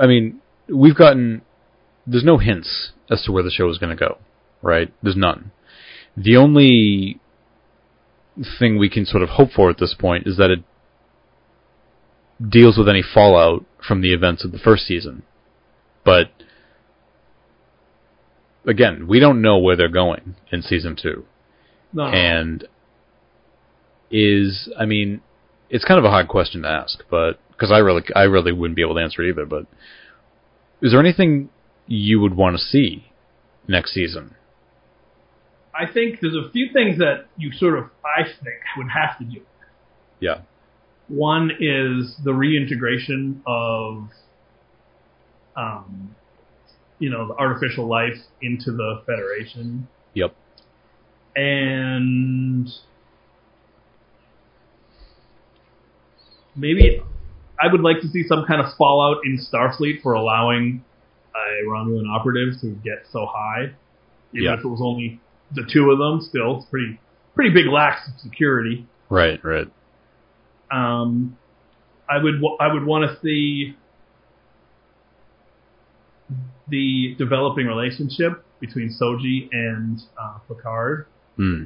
I 0.00 0.06
mean, 0.06 0.40
we've 0.68 0.96
gotten, 0.96 1.42
there's 2.06 2.24
no 2.24 2.38
hints 2.38 2.92
as 3.10 3.22
to 3.24 3.32
where 3.32 3.42
the 3.42 3.50
show 3.50 3.68
is 3.70 3.78
going 3.78 3.96
to 3.96 4.00
go, 4.00 4.18
right? 4.62 4.92
There's 5.02 5.16
none. 5.16 5.52
The 6.16 6.36
only, 6.36 7.20
thing 8.58 8.78
we 8.78 8.88
can 8.88 9.04
sort 9.06 9.22
of 9.22 9.30
hope 9.30 9.50
for 9.52 9.70
at 9.70 9.78
this 9.78 9.94
point 9.98 10.26
is 10.26 10.36
that 10.36 10.50
it 10.50 10.60
deals 12.46 12.78
with 12.78 12.88
any 12.88 13.02
fallout 13.02 13.64
from 13.86 14.00
the 14.00 14.14
events 14.14 14.44
of 14.44 14.52
the 14.52 14.58
first 14.58 14.86
season. 14.86 15.22
But 16.04 16.30
again, 18.66 19.06
we 19.06 19.20
don't 19.20 19.42
know 19.42 19.58
where 19.58 19.76
they're 19.76 19.88
going 19.88 20.36
in 20.50 20.62
season 20.62 20.96
two. 21.00 21.24
No. 21.92 22.06
And 22.06 22.66
is 24.10 24.72
I 24.78 24.86
mean, 24.86 25.20
it's 25.68 25.84
kind 25.84 25.98
of 25.98 26.04
a 26.04 26.10
hard 26.10 26.28
question 26.28 26.62
to 26.62 26.68
ask, 26.68 27.02
but 27.10 27.38
because 27.50 27.70
I 27.70 27.78
really 27.78 28.02
I 28.14 28.22
really 28.22 28.52
wouldn't 28.52 28.76
be 28.76 28.82
able 28.82 28.94
to 28.94 29.02
answer 29.02 29.22
it 29.22 29.30
either. 29.30 29.44
But 29.44 29.66
is 30.80 30.92
there 30.92 31.00
anything 31.00 31.50
you 31.86 32.20
would 32.20 32.34
want 32.34 32.56
to 32.56 32.62
see 32.62 33.12
next 33.68 33.92
season? 33.92 34.34
I 35.74 35.86
think 35.92 36.20
there's 36.20 36.34
a 36.34 36.50
few 36.50 36.72
things 36.72 36.98
that 36.98 37.26
you 37.36 37.52
sort 37.52 37.78
of, 37.78 37.84
I 38.04 38.24
think, 38.24 38.58
would 38.76 38.88
have 38.88 39.18
to 39.18 39.24
do. 39.24 39.40
Yeah. 40.18 40.40
One 41.08 41.50
is 41.58 42.16
the 42.24 42.32
reintegration 42.34 43.42
of, 43.46 44.08
um, 45.56 46.14
you 46.98 47.10
know, 47.10 47.28
the 47.28 47.34
artificial 47.34 47.86
life 47.86 48.16
into 48.42 48.72
the 48.72 49.02
Federation, 49.06 49.88
Yep. 50.14 50.34
and 51.36 52.68
maybe 56.56 57.02
I 57.62 57.70
would 57.70 57.80
like 57.80 58.00
to 58.02 58.08
see 58.08 58.24
some 58.26 58.44
kind 58.46 58.60
of 58.60 58.74
fallout 58.76 59.18
in 59.24 59.38
Starfleet 59.38 60.02
for 60.02 60.14
allowing 60.14 60.84
a 61.34 61.66
Romulan 61.68 62.08
operative 62.08 62.60
to 62.60 62.70
get 62.84 63.06
so 63.10 63.26
high, 63.26 63.72
even 64.32 64.44
Yeah. 64.44 64.54
if 64.54 64.64
it 64.64 64.68
was 64.68 64.80
only 64.82 65.20
the 65.54 65.62
two 65.72 65.90
of 65.90 65.98
them. 65.98 66.20
Still, 66.28 66.58
it's 66.58 66.66
pretty 66.66 66.98
pretty 67.34 67.50
big 67.54 67.66
lax 67.66 68.08
of 68.08 68.20
security. 68.20 68.86
Right. 69.08 69.40
Right. 69.44 69.68
Um, 70.70 71.36
I 72.08 72.22
would 72.22 72.34
I 72.60 72.72
would 72.72 72.84
want 72.84 73.10
to 73.10 73.20
see 73.20 73.76
the 76.68 77.14
developing 77.18 77.66
relationship 77.66 78.44
between 78.60 78.94
Soji 79.00 79.48
and 79.52 80.00
uh, 80.20 80.38
Picard. 80.48 81.06
Hmm. 81.36 81.64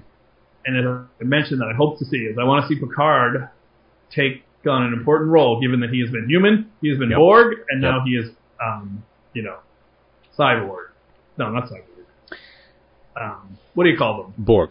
And 0.66 0.78
as 0.78 0.85
I 1.20 1.24
mentioned 1.24 1.61
that 1.61 1.66
I 1.72 1.76
hope 1.76 1.99
to 1.99 2.05
see 2.07 2.16
is 2.18 2.39
I 2.41 2.45
want 2.45 2.66
to 2.66 2.74
see 2.74 2.80
Picard 2.80 3.49
take 4.11 4.45
on 4.66 4.82
an 4.85 4.95
important 4.95 5.30
role, 5.30 5.61
given 5.61 5.80
that 5.80 5.91
he 5.91 6.01
has 6.01 6.11
been 6.11 6.26
human, 6.26 6.70
he 6.80 6.89
has 6.89 6.99
been 6.99 7.11
Yep. 7.11 7.18
Borg, 7.18 7.57
and 7.68 7.82
Yep. 7.82 7.91
now 7.93 8.01
he 8.07 8.12
is, 8.12 8.30
um, 8.64 9.03
you 9.35 9.43
know, 9.43 9.59
cyborg. 10.39 10.87
No, 11.37 11.51
not 11.51 11.64
cyborg. 11.64 11.85
Um, 13.20 13.58
what 13.74 13.84
do 13.84 13.90
you 13.90 13.96
call 13.96 14.22
them? 14.24 14.34
Borg. 14.38 14.70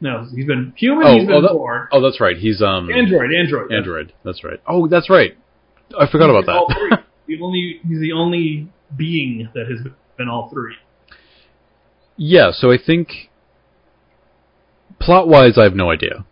No, 0.00 0.26
he's 0.34 0.46
been 0.46 0.72
human. 0.76 1.06
Oh, 1.06 1.12
he's 1.14 1.26
been 1.26 1.36
oh, 1.36 1.42
that- 1.42 1.52
Borg. 1.52 1.88
Oh, 1.92 2.00
that's 2.02 2.20
right. 2.20 2.36
He's 2.36 2.60
um 2.60 2.90
Android, 2.90 3.32
Android. 3.32 3.72
Android. 3.72 4.12
That's 4.24 4.42
right. 4.42 4.60
Oh, 4.66 4.88
that's 4.88 5.08
right. 5.08 5.36
I 5.98 6.06
forgot 6.10 6.30
about 6.30 6.48
All 6.48 6.68
that. 6.68 6.76
three. 6.76 6.90
the 7.36 7.42
only 7.42 7.80
he's 7.86 8.00
the 8.00 8.12
only 8.12 8.68
being 8.96 9.48
that 9.54 9.66
has 9.68 9.86
been 10.16 10.28
all 10.28 10.50
three. 10.52 10.74
yeah. 12.16 12.50
So 12.52 12.72
I 12.72 12.78
think 12.84 13.30
plot 14.98 15.28
wise, 15.28 15.56
I 15.58 15.64
have 15.64 15.74
no 15.74 15.90
idea. 15.90 16.24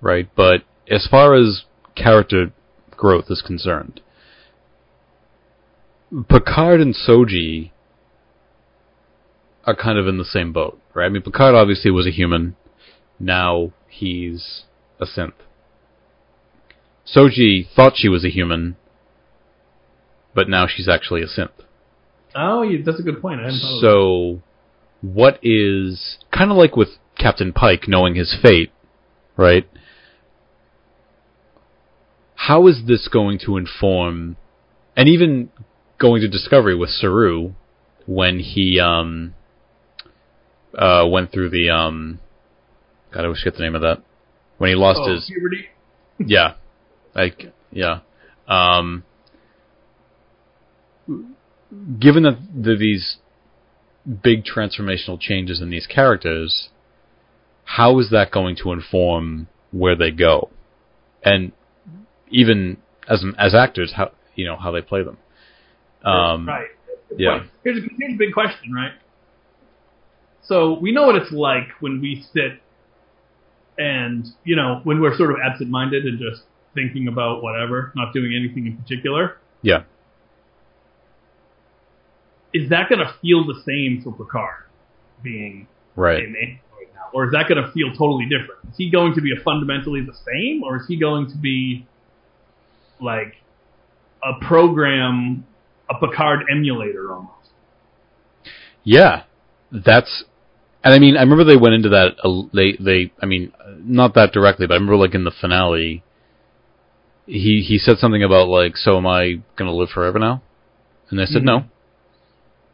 Right, 0.00 0.28
but 0.36 0.62
as 0.90 1.06
far 1.10 1.34
as 1.34 1.62
character 1.94 2.52
growth 2.90 3.26
is 3.30 3.42
concerned, 3.44 4.00
Picard 6.28 6.80
and 6.80 6.94
Soji 6.94 7.70
are 9.66 9.74
kind 9.74 9.98
of 9.98 10.06
in 10.06 10.16
the 10.18 10.24
same 10.24 10.52
boat, 10.52 10.80
right? 10.94 11.06
I 11.06 11.08
mean, 11.08 11.22
Picard 11.22 11.54
obviously 11.54 11.90
was 11.90 12.06
a 12.06 12.10
human. 12.10 12.56
Now 13.18 13.72
he's 13.88 14.62
a 15.00 15.06
synth. 15.06 15.32
Soji 17.06 17.66
thought 17.74 17.94
she 17.96 18.08
was 18.08 18.24
a 18.24 18.30
human, 18.30 18.76
but 20.34 20.48
now 20.48 20.66
she's 20.66 20.88
actually 20.88 21.22
a 21.22 21.26
synth. 21.26 21.50
Oh, 22.34 22.62
yeah, 22.62 22.78
that's 22.84 23.00
a 23.00 23.02
good 23.02 23.20
point. 23.20 23.40
I 23.40 23.44
hadn't 23.44 23.60
thought 23.60 23.76
of 23.76 23.80
that. 23.80 23.86
So, 23.86 24.42
what 25.02 25.38
is 25.42 26.18
kind 26.32 26.50
of 26.50 26.56
like 26.56 26.76
with 26.76 26.88
Captain 27.18 27.52
Pike 27.52 27.88
knowing 27.88 28.14
his 28.14 28.36
fate, 28.40 28.72
right? 29.36 29.68
How 32.34 32.66
is 32.66 32.82
this 32.86 33.08
going 33.08 33.38
to 33.46 33.56
inform, 33.56 34.36
and 34.96 35.08
even 35.08 35.50
going 35.98 36.20
to 36.20 36.28
Discovery 36.28 36.76
with 36.76 36.90
Saru 36.90 37.54
when 38.06 38.38
he 38.38 38.78
um 38.78 39.34
uh 40.76 41.06
went 41.08 41.32
through 41.32 41.50
the 41.50 41.70
um 41.70 42.20
God, 43.12 43.24
I 43.24 43.28
wish 43.28 43.38
I 43.42 43.44
get 43.44 43.56
the 43.56 43.62
name 43.62 43.74
of 43.74 43.82
that 43.82 44.02
when 44.58 44.70
he 44.70 44.76
lost 44.76 45.00
oh, 45.02 45.12
his 45.12 45.26
puberty. 45.26 45.66
yeah. 46.18 46.54
Like 47.14 47.52
yeah. 47.70 48.00
Um 48.48 49.04
given 51.98 52.24
that 52.24 52.38
the, 52.54 52.76
these 52.76 53.18
big 54.22 54.44
transformational 54.44 55.20
changes 55.20 55.60
in 55.60 55.70
these 55.70 55.86
characters, 55.86 56.68
how 57.64 57.98
is 57.98 58.10
that 58.10 58.30
going 58.30 58.56
to 58.62 58.72
inform 58.72 59.48
where 59.72 59.96
they 59.96 60.10
go? 60.10 60.50
And 61.24 61.52
even 62.28 62.78
as 63.08 63.24
as 63.38 63.54
actors, 63.54 63.92
how 63.96 64.12
you 64.34 64.46
know 64.46 64.56
how 64.56 64.70
they 64.70 64.80
play 64.80 65.02
them. 65.02 65.18
Um, 66.04 66.46
right. 66.46 66.68
Yeah. 67.16 67.38
point. 67.38 67.50
Here's 67.64 67.78
a, 67.78 67.80
here's 67.98 68.14
a 68.14 68.18
big 68.18 68.32
question, 68.32 68.72
right? 68.72 68.92
So 70.48 70.78
we 70.78 70.92
know 70.92 71.06
what 71.06 71.16
it's 71.16 71.32
like 71.32 71.68
when 71.80 72.00
we 72.00 72.24
sit 72.32 72.60
and, 73.78 74.26
you 74.44 74.56
know, 74.56 74.80
when 74.84 75.00
we're 75.00 75.16
sort 75.16 75.30
of 75.30 75.38
absent-minded 75.44 76.04
and 76.04 76.18
just 76.18 76.42
thinking 76.74 77.08
about 77.08 77.42
whatever, 77.42 77.92
not 77.96 78.12
doing 78.12 78.34
anything 78.34 78.66
in 78.66 78.76
particular. 78.76 79.38
Yeah. 79.62 79.82
Is 82.54 82.70
that 82.70 82.88
going 82.88 83.00
to 83.00 83.12
feel 83.20 83.46
the 83.46 83.60
same 83.66 84.02
for 84.02 84.12
Picard 84.12 84.64
being 85.22 85.66
Right. 85.96 86.22
Android 86.22 86.94
now? 86.94 87.08
Or 87.12 87.24
is 87.26 87.32
that 87.32 87.48
going 87.48 87.62
to 87.62 87.72
feel 87.72 87.90
totally 87.90 88.26
different? 88.26 88.60
Is 88.70 88.76
he 88.76 88.90
going 88.90 89.14
to 89.14 89.20
be 89.20 89.32
fundamentally 89.42 90.02
the 90.02 90.14
same? 90.14 90.62
Or 90.62 90.76
is 90.76 90.86
he 90.86 90.96
going 90.98 91.30
to 91.30 91.36
be 91.36 91.86
like 93.00 93.34
a 94.22 94.44
program, 94.46 95.46
a 95.90 95.94
Picard 95.98 96.44
emulator 96.50 97.12
almost? 97.12 97.32
Yeah, 98.84 99.24
that's, 99.72 100.24
and 100.86 100.94
I 100.94 100.98
mean, 101.00 101.16
I 101.16 101.20
remember 101.20 101.44
they 101.44 101.56
went 101.56 101.74
into 101.74 101.88
that. 101.90 102.14
Uh, 102.22 102.42
they, 102.54 102.72
they, 102.78 103.12
I 103.20 103.26
mean, 103.26 103.52
not 103.78 104.14
that 104.14 104.32
directly, 104.32 104.66
but 104.66 104.74
I 104.74 104.76
remember 104.76 104.96
like 104.96 105.14
in 105.14 105.24
the 105.24 105.32
finale, 105.40 106.02
he 107.26 107.64
he 107.66 107.78
said 107.78 107.98
something 107.98 108.22
about 108.22 108.48
like, 108.48 108.76
so 108.76 108.96
am 108.96 109.06
I 109.06 109.40
gonna 109.56 109.72
live 109.74 109.90
forever 109.90 110.18
now? 110.18 110.42
And 111.10 111.18
they 111.18 111.26
said 111.26 111.42
Mhm. 111.42 111.46
no. 111.46 111.64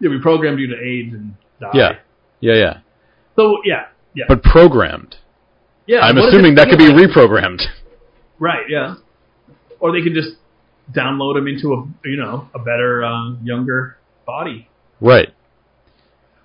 Yeah, 0.00 0.10
we 0.10 0.20
programmed 0.20 0.58
you 0.60 0.66
to 0.68 0.76
age 0.82 1.12
and 1.12 1.34
die. 1.60 1.70
Yeah, 1.74 1.92
yeah, 2.40 2.54
yeah. 2.54 2.78
So 3.36 3.58
yeah, 3.64 3.86
yeah, 4.14 4.24
But 4.28 4.42
programmed. 4.42 5.16
yeah. 5.86 6.00
I'm 6.00 6.18
assuming 6.18 6.56
that 6.56 6.68
could 6.68 6.78
be 6.78 6.88
like? 6.88 7.08
reprogrammed. 7.10 7.62
right. 8.38 8.66
Yeah, 8.68 8.96
or 9.80 9.92
they 9.92 10.02
could 10.02 10.14
just 10.14 10.36
download 10.92 11.38
him 11.38 11.46
into 11.48 11.72
a 11.72 12.08
you 12.08 12.16
know 12.16 12.48
a 12.54 12.58
better 12.58 13.04
uh, 13.04 13.34
younger 13.42 13.96
body. 14.26 14.68
Right. 15.00 15.30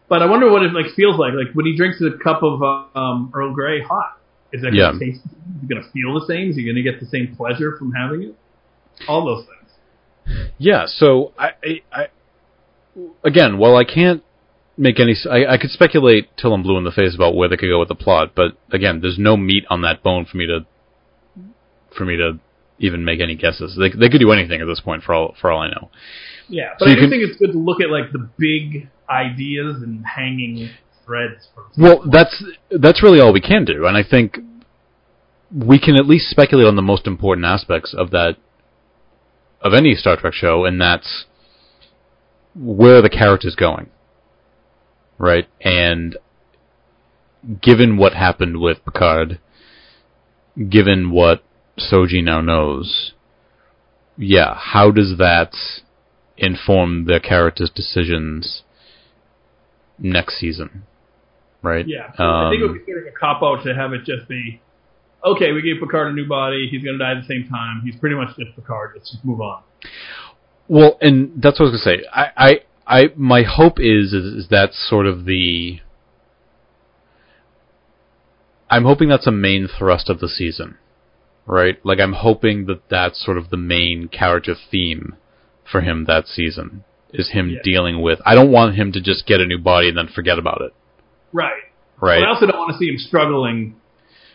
But 0.09 0.21
I 0.21 0.25
wonder 0.25 0.49
what 0.51 0.63
it 0.63 0.73
like 0.73 0.93
feels 0.95 1.17
like. 1.19 1.33
Like 1.33 1.53
when 1.53 1.65
he 1.65 1.75
drinks 1.75 2.01
a 2.01 2.17
cup 2.23 2.41
of 2.43 2.63
uh, 2.63 2.85
um, 2.97 3.31
Earl 3.33 3.53
Grey 3.53 3.81
hot, 3.81 4.17
is 4.53 4.61
that 4.61 4.73
Yeah. 4.73 4.91
going 4.91 4.99
to 4.99 5.05
taste? 5.05 5.21
Is 5.61 5.67
going 5.69 5.83
to 5.83 5.89
feel 5.91 6.17
the 6.19 6.25
same? 6.25 6.49
Is 6.51 6.55
he 6.55 6.63
going 6.63 6.75
to 6.75 6.81
get 6.83 6.99
the 6.99 7.05
same 7.07 7.35
pleasure 7.35 7.75
from 7.77 7.91
having 7.91 8.23
it? 8.23 8.35
All 9.07 9.25
those 9.25 9.45
things. 9.45 10.43
Yeah. 10.57 10.85
So 10.87 11.33
I, 11.37 11.49
I, 11.63 11.81
I 11.91 12.07
again, 13.23 13.57
while 13.57 13.75
I 13.75 13.83
can't 13.83 14.23
make 14.77 14.99
any, 14.99 15.15
I 15.29 15.57
could 15.57 15.71
speculate 15.71 16.29
till 16.37 16.53
I'm 16.53 16.63
blue 16.63 16.77
in 16.77 16.83
the 16.83 16.91
face 16.91 17.13
about 17.15 17.35
where 17.35 17.49
they 17.49 17.57
could 17.57 17.69
go 17.69 17.79
with 17.79 17.89
the 17.89 17.95
plot, 17.95 18.31
but 18.35 18.57
again, 18.71 19.01
there's 19.01 19.17
no 19.19 19.35
meat 19.35 19.65
on 19.69 19.81
that 19.81 20.03
bone 20.03 20.25
for 20.25 20.37
me 20.37 20.45
to, 20.47 20.65
for 21.97 22.05
me 22.05 22.15
to 22.17 22.39
even 22.79 23.03
make 23.03 23.19
any 23.19 23.35
guesses. 23.35 23.75
They 23.77 23.89
they 23.89 24.07
could 24.09 24.19
do 24.21 24.31
anything 24.31 24.61
at 24.61 24.67
this 24.67 24.79
point 24.79 25.03
for 25.03 25.13
all 25.15 25.35
for 25.41 25.51
all 25.51 25.61
I 25.61 25.69
know. 25.69 25.89
Yeah, 26.47 26.73
but 26.77 26.85
you 26.87 26.91
I 26.91 26.95
do 26.95 27.01
can- 27.01 27.09
think 27.09 27.23
it's 27.23 27.37
good 27.39 27.51
to 27.53 27.57
look 27.57 27.81
at 27.81 27.89
like 27.89 28.11
the 28.11 28.29
big 28.37 28.87
ideas 29.09 29.81
and 29.81 30.05
hanging 30.05 30.69
threads. 31.05 31.47
Well, 31.77 32.03
that's 32.11 32.43
that's 32.69 33.01
really 33.01 33.19
all 33.19 33.33
we 33.33 33.41
can 33.41 33.65
do, 33.65 33.85
and 33.85 33.97
I 33.97 34.03
think 34.03 34.37
we 35.53 35.79
can 35.79 35.95
at 35.95 36.05
least 36.05 36.29
speculate 36.29 36.67
on 36.67 36.75
the 36.75 36.81
most 36.81 37.07
important 37.07 37.45
aspects 37.45 37.93
of 37.97 38.11
that 38.11 38.37
of 39.61 39.73
any 39.73 39.95
Star 39.95 40.17
Trek 40.17 40.33
show, 40.33 40.65
and 40.65 40.79
that's 40.79 41.25
where 42.55 43.01
the 43.01 43.09
character's 43.09 43.55
going, 43.55 43.89
right? 45.17 45.47
And 45.61 46.17
given 47.61 47.97
what 47.97 48.13
happened 48.13 48.59
with 48.59 48.83
Picard, 48.83 49.39
given 50.69 51.11
what 51.11 51.43
Soji 51.79 52.23
now 52.23 52.41
knows, 52.41 53.13
yeah, 54.17 54.55
how 54.55 54.91
does 54.91 55.17
that 55.17 55.53
inform 56.37 57.05
the 57.05 57.19
character's 57.19 57.69
decisions 57.69 58.63
next 59.99 60.39
season? 60.39 60.83
right? 61.63 61.87
Yeah, 61.87 62.11
I 62.17 62.49
think 62.49 62.61
it 62.61 62.65
would 62.67 62.71
Um, 62.71 62.85
be 62.85 62.91
sort 62.91 63.07
of 63.07 63.13
a 63.13 63.17
cop 63.19 63.43
out 63.43 63.63
to 63.65 63.73
have 63.75 63.91
it 63.91 64.05
just 64.05 64.29
be, 64.29 64.61
okay, 65.25 65.51
we 65.51 65.61
gave 65.61 65.81
Picard 65.81 66.11
a 66.11 66.13
new 66.15 66.27
body. 66.27 66.67
He's 66.69 66.83
going 66.83 66.97
to 66.97 67.03
die 67.03 67.11
at 67.17 67.21
the 67.21 67.27
same 67.27 67.49
time. 67.49 67.81
He's 67.83 67.95
pretty 67.99 68.15
much 68.15 68.29
just 68.37 68.55
Picard. 68.55 68.91
Let's 68.95 69.11
just 69.11 69.25
move 69.25 69.41
on. 69.41 69.63
Well, 70.69 70.97
and 71.01 71.41
that's 71.41 71.59
what 71.59 71.67
I 71.67 71.71
was 71.71 71.81
gonna 71.83 71.97
say. 71.97 72.05
I, 72.13 72.25
I, 72.37 72.59
I 72.87 73.03
my 73.15 73.43
hope 73.43 73.79
is, 73.79 74.13
is 74.13 74.25
is 74.25 74.47
that's 74.49 74.77
sort 74.89 75.07
of 75.07 75.25
the. 75.25 75.79
I'm 78.69 78.83
hoping 78.83 79.07
that's 79.09 79.27
a 79.27 79.31
main 79.31 79.67
thrust 79.67 80.09
of 80.09 80.19
the 80.19 80.27
season, 80.27 80.77
right? 81.45 81.83
Like 81.85 81.99
I'm 81.99 82.13
hoping 82.13 82.65
that 82.65 82.89
that's 82.89 83.23
sort 83.23 83.37
of 83.37 83.49
the 83.49 83.57
main 83.57 84.09
character 84.09 84.55
theme 84.69 85.15
for 85.69 85.81
him 85.81 86.05
that 86.05 86.27
season 86.27 86.83
is 87.13 87.29
him 87.29 87.49
Yeah. 87.49 87.59
dealing 87.63 88.01
with. 88.01 88.19
I 88.25 88.35
don't 88.35 88.51
want 88.51 88.75
him 88.75 88.91
to 88.93 89.01
just 89.01 89.25
get 89.25 89.39
a 89.41 89.45
new 89.45 89.57
body 89.57 89.89
and 89.89 89.97
then 89.97 90.07
forget 90.07 90.37
about 90.39 90.61
it, 90.61 90.73
Right. 91.31 91.63
right? 91.99 92.19
But 92.19 92.27
I 92.27 92.29
also 92.29 92.45
don't 92.47 92.57
want 92.57 92.71
to 92.73 92.77
see 92.77 92.89
him 92.89 92.97
struggling 92.97 93.75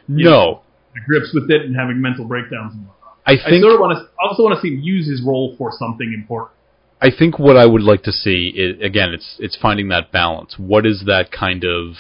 no, 0.08 0.62
to 0.94 1.00
grips 1.06 1.32
with 1.34 1.50
it 1.50 1.62
and 1.62 1.76
having 1.76 2.00
mental 2.00 2.24
breakdowns 2.24 2.74
and 2.74 2.86
whatnot. 2.86 3.16
I 3.26 3.32
I 3.32 3.50
think 3.50 3.62
sort 3.62 3.74
of 3.74 3.80
want 3.80 3.98
to 3.98 4.08
also 4.20 4.42
want 4.42 4.56
to 4.56 4.60
see 4.62 4.74
him 4.74 4.80
use 4.80 5.06
his 5.08 5.22
role 5.22 5.54
for 5.56 5.70
something 5.72 6.12
important. 6.12 6.52
I 7.00 7.10
think 7.10 7.38
what 7.38 7.56
I 7.56 7.66
would 7.66 7.82
like 7.82 8.02
to 8.04 8.12
see 8.12 8.52
is 8.54 8.80
again, 8.80 9.12
it's 9.12 9.36
it's 9.38 9.56
finding 9.56 9.88
that 9.88 10.10
balance. 10.12 10.58
What 10.58 10.86
is 10.86 11.04
that 11.06 11.30
kind 11.32 11.64
of? 11.64 11.96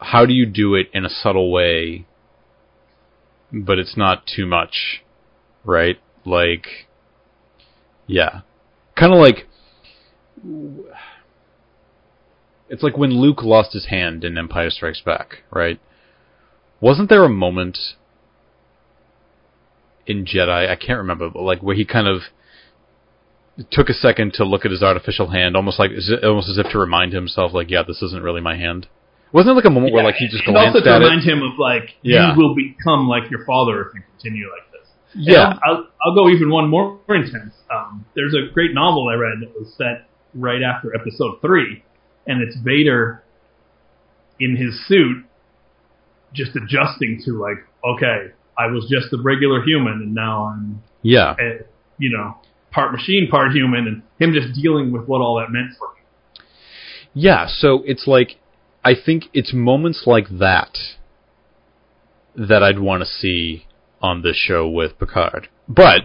How 0.00 0.26
do 0.26 0.32
you 0.32 0.46
do 0.46 0.74
it 0.74 0.88
in 0.92 1.04
a 1.04 1.08
subtle 1.10 1.52
way, 1.52 2.06
but 3.52 3.78
it's 3.78 3.96
not 3.96 4.26
too 4.26 4.46
much, 4.46 5.02
right? 5.64 5.98
Like, 6.24 6.66
yeah, 8.06 8.40
kind 8.96 9.12
of 9.12 9.18
like 9.18 9.46
it's 12.68 12.82
like 12.82 12.96
when 12.96 13.10
Luke 13.10 13.42
lost 13.42 13.72
his 13.72 13.86
hand 13.86 14.24
in 14.24 14.38
Empire 14.38 14.70
Strikes 14.70 15.00
Back, 15.00 15.42
right? 15.50 15.80
Wasn't 16.80 17.08
there 17.08 17.24
a 17.24 17.28
moment 17.28 17.78
in 20.06 20.24
Jedi? 20.24 20.68
I 20.68 20.76
can't 20.76 20.98
remember, 20.98 21.30
but 21.30 21.42
like 21.42 21.62
where 21.62 21.76
he 21.76 21.84
kind 21.84 22.08
of 22.08 22.22
took 23.70 23.88
a 23.88 23.94
second 23.94 24.32
to 24.34 24.44
look 24.44 24.64
at 24.64 24.70
his 24.70 24.82
artificial 24.82 25.28
hand, 25.30 25.54
almost 25.56 25.78
like 25.78 25.90
almost 26.22 26.48
as 26.48 26.58
if 26.58 26.70
to 26.72 26.78
remind 26.78 27.12
himself, 27.12 27.52
like, 27.52 27.70
yeah, 27.70 27.82
this 27.86 28.02
isn't 28.02 28.22
really 28.22 28.40
my 28.40 28.56
hand. 28.56 28.88
Wasn't 29.32 29.48
there 29.48 29.54
like 29.54 29.64
a 29.64 29.70
moment 29.70 29.94
where 29.94 30.04
like 30.04 30.16
he 30.16 30.28
just 30.28 30.46
and 30.46 30.56
also 30.56 30.80
to 30.80 30.90
at 30.90 30.98
remind 30.98 31.22
it? 31.22 31.28
him 31.32 31.42
of 31.42 31.58
like 31.58 31.90
Yeah. 32.02 32.32
you 32.34 32.38
will 32.38 32.54
become 32.54 33.08
like 33.08 33.30
your 33.30 33.44
father 33.46 33.80
if 33.82 33.94
you 33.94 34.02
continue 34.18 34.46
like 34.50 34.71
Yeah, 35.14 35.54
I'll, 35.64 35.86
I'll, 36.04 36.14
go 36.14 36.28
even 36.28 36.50
one 36.50 36.68
more 36.68 36.98
intense. 37.08 37.54
Um, 37.70 38.06
there's 38.14 38.34
a 38.34 38.52
great 38.52 38.72
novel 38.72 39.08
I 39.08 39.14
read 39.14 39.40
that 39.40 39.58
was 39.58 39.72
set 39.76 40.08
right 40.34 40.62
after 40.62 40.94
Episode 40.94 41.40
Three, 41.40 41.84
and 42.26 42.42
it's 42.42 42.56
Vader 42.64 43.22
in 44.40 44.56
his 44.56 44.86
suit, 44.86 45.24
just 46.32 46.56
adjusting 46.56 47.20
to 47.24 47.40
like, 47.40 47.58
okay, 47.84 48.32
I 48.58 48.66
was 48.66 48.86
just 48.90 49.12
a 49.12 49.22
regular 49.22 49.62
human, 49.62 49.94
and 49.94 50.14
now 50.14 50.44
I'm, 50.46 50.82
yeah, 51.02 51.34
eh, 51.38 51.64
you 51.98 52.10
know, 52.10 52.36
part 52.70 52.92
machine, 52.92 53.28
part 53.30 53.52
human, 53.52 53.86
and 53.86 54.02
him 54.18 54.32
just 54.32 54.60
dealing 54.60 54.92
with 54.92 55.06
what 55.06 55.20
all 55.20 55.38
that 55.40 55.50
meant 55.50 55.72
for 55.78 55.88
me. 55.94 56.44
yeah. 57.12 57.46
So 57.48 57.82
it's 57.84 58.06
like 58.06 58.38
I 58.84 58.94
think 58.94 59.24
it's 59.32 59.52
moments 59.52 60.04
like 60.06 60.28
that 60.38 60.76
that 62.34 62.62
I'd 62.62 62.78
want 62.78 63.02
to 63.02 63.06
see 63.06 63.66
on 64.02 64.22
this 64.22 64.36
show 64.36 64.68
with 64.68 64.98
Picard. 64.98 65.48
But 65.68 66.02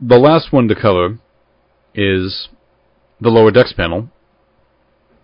the 0.00 0.18
last 0.18 0.52
one 0.52 0.68
to 0.68 0.74
cover 0.74 1.18
is 1.94 2.48
the 3.20 3.30
lower 3.30 3.50
decks 3.50 3.72
panel 3.72 4.08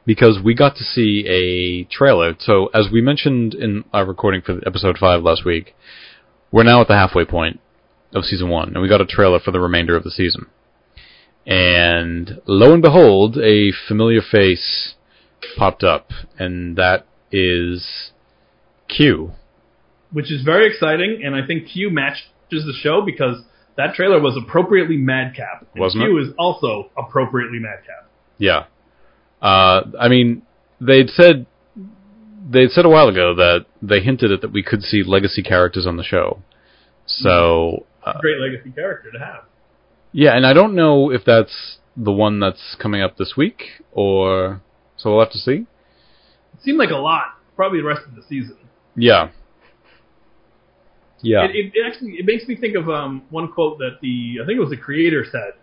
because 0.07 0.39
we 0.43 0.55
got 0.55 0.77
to 0.77 0.85
see 0.85 1.27
a 1.29 1.85
trailer. 1.93 2.35
So 2.39 2.67
as 2.69 2.89
we 2.91 3.01
mentioned 3.01 3.55
in 3.55 3.85
our 3.93 4.07
recording 4.07 4.41
for 4.41 4.61
episode 4.67 4.97
five 4.99 5.23
last 5.23 5.45
week, 5.45 5.75
we're 6.51 6.63
now 6.63 6.81
at 6.81 6.89
the 6.89 6.97
halfway 6.97 7.25
point 7.25 7.61
of 8.15 8.25
season 8.25 8.49
one, 8.49 8.69
and 8.69 8.81
we 8.81 8.89
got 8.89 9.03
a 9.03 9.07
trailer 9.07 9.39
for 9.39 9.51
the 9.51 9.61
remainder 9.61 9.95
of 9.95 10.05
the 10.05 10.11
season. 10.11 10.47
And 11.47 12.41
lo 12.47 12.73
and 12.73 12.83
behold, 12.83 13.37
a 13.39 13.73
familiar 13.87 14.21
face 14.23 14.95
popped 15.57 15.85
up, 15.85 16.11
and 16.39 16.77
that 16.77 17.07
is 17.31 18.13
Q. 18.89 19.33
which 20.13 20.33
is 20.33 20.43
very 20.43 20.67
exciting, 20.67 21.23
and 21.25 21.35
I 21.35 21.47
think 21.47 21.69
Q 21.69 21.91
matches 21.91 22.23
the 22.51 22.75
show 22.81 23.03
because 23.05 23.43
that 23.77 23.95
trailer 23.95 24.21
was 24.21 24.37
appropriately 24.43 24.97
madcap. 24.97 25.67
And 25.75 25.81
Wasn't 25.81 26.03
Q 26.03 26.19
is 26.19 26.29
also 26.39 26.91
appropriately 26.97 27.59
madcap. 27.59 28.09
Yeah. 28.39 28.65
Uh, 29.41 29.83
I 30.01 30.09
mean, 30.09 30.43
they'd 30.81 31.11
said 31.11 31.47
they'd 32.51 32.71
said 32.71 32.85
a 32.85 32.89
while 32.89 33.09
ago 33.09 33.35
that 33.35 33.67
they 33.83 34.01
hinted 34.01 34.33
at 34.33 34.41
that 34.41 34.53
we 34.53 34.63
could 34.63 34.83
see 34.83 35.03
legacy 35.05 35.43
characters 35.43 35.87
on 35.87 35.97
the 35.97 36.03
show. 36.05 36.43
So 37.07 37.87
uh, 38.05 38.19
Great 38.21 38.39
legacy 38.41 38.71
character 38.71 39.11
to 39.13 39.19
have. 39.19 39.45
yeah, 40.13 40.37
and 40.37 40.47
I 40.47 40.53
don't 40.53 40.75
know 40.75 41.11
if 41.11 41.25
that's 41.25 41.79
the 41.97 42.13
one 42.13 42.39
that's 42.41 42.77
coming 42.81 43.03
up 43.03 43.17
this 43.17 43.35
week 43.37 43.63
or 43.93 44.61
so 44.97 45.11
we'll 45.11 45.21
have 45.25 45.33
to 45.33 45.39
see. 45.39 45.67
It 46.55 46.63
seemed 46.63 46.79
like 46.79 46.91
a 46.91 46.97
lot, 46.97 47.25
probably 47.55 47.81
the 47.81 47.87
rest 47.87 48.03
of 48.07 48.15
the 48.17 48.23
season. 48.29 48.57
Yeah. 48.97 49.31
Yeah. 51.21 51.45
It, 51.45 51.51
it, 51.51 51.73
it 51.75 51.87
actually 51.87 52.13
it 52.13 52.27
makes 52.27 52.47
me 52.47 52.57
think 52.57 52.77
of 52.77 52.89
um, 52.89 53.25
one 53.31 53.51
quote 53.53 53.79
that 53.79 53.99
the 54.01 54.39
I 54.43 54.47
think 54.47 54.57
it 54.57 54.61
was 54.61 54.71
the 54.71 54.77
creator 54.77 55.25
said, 55.31 55.55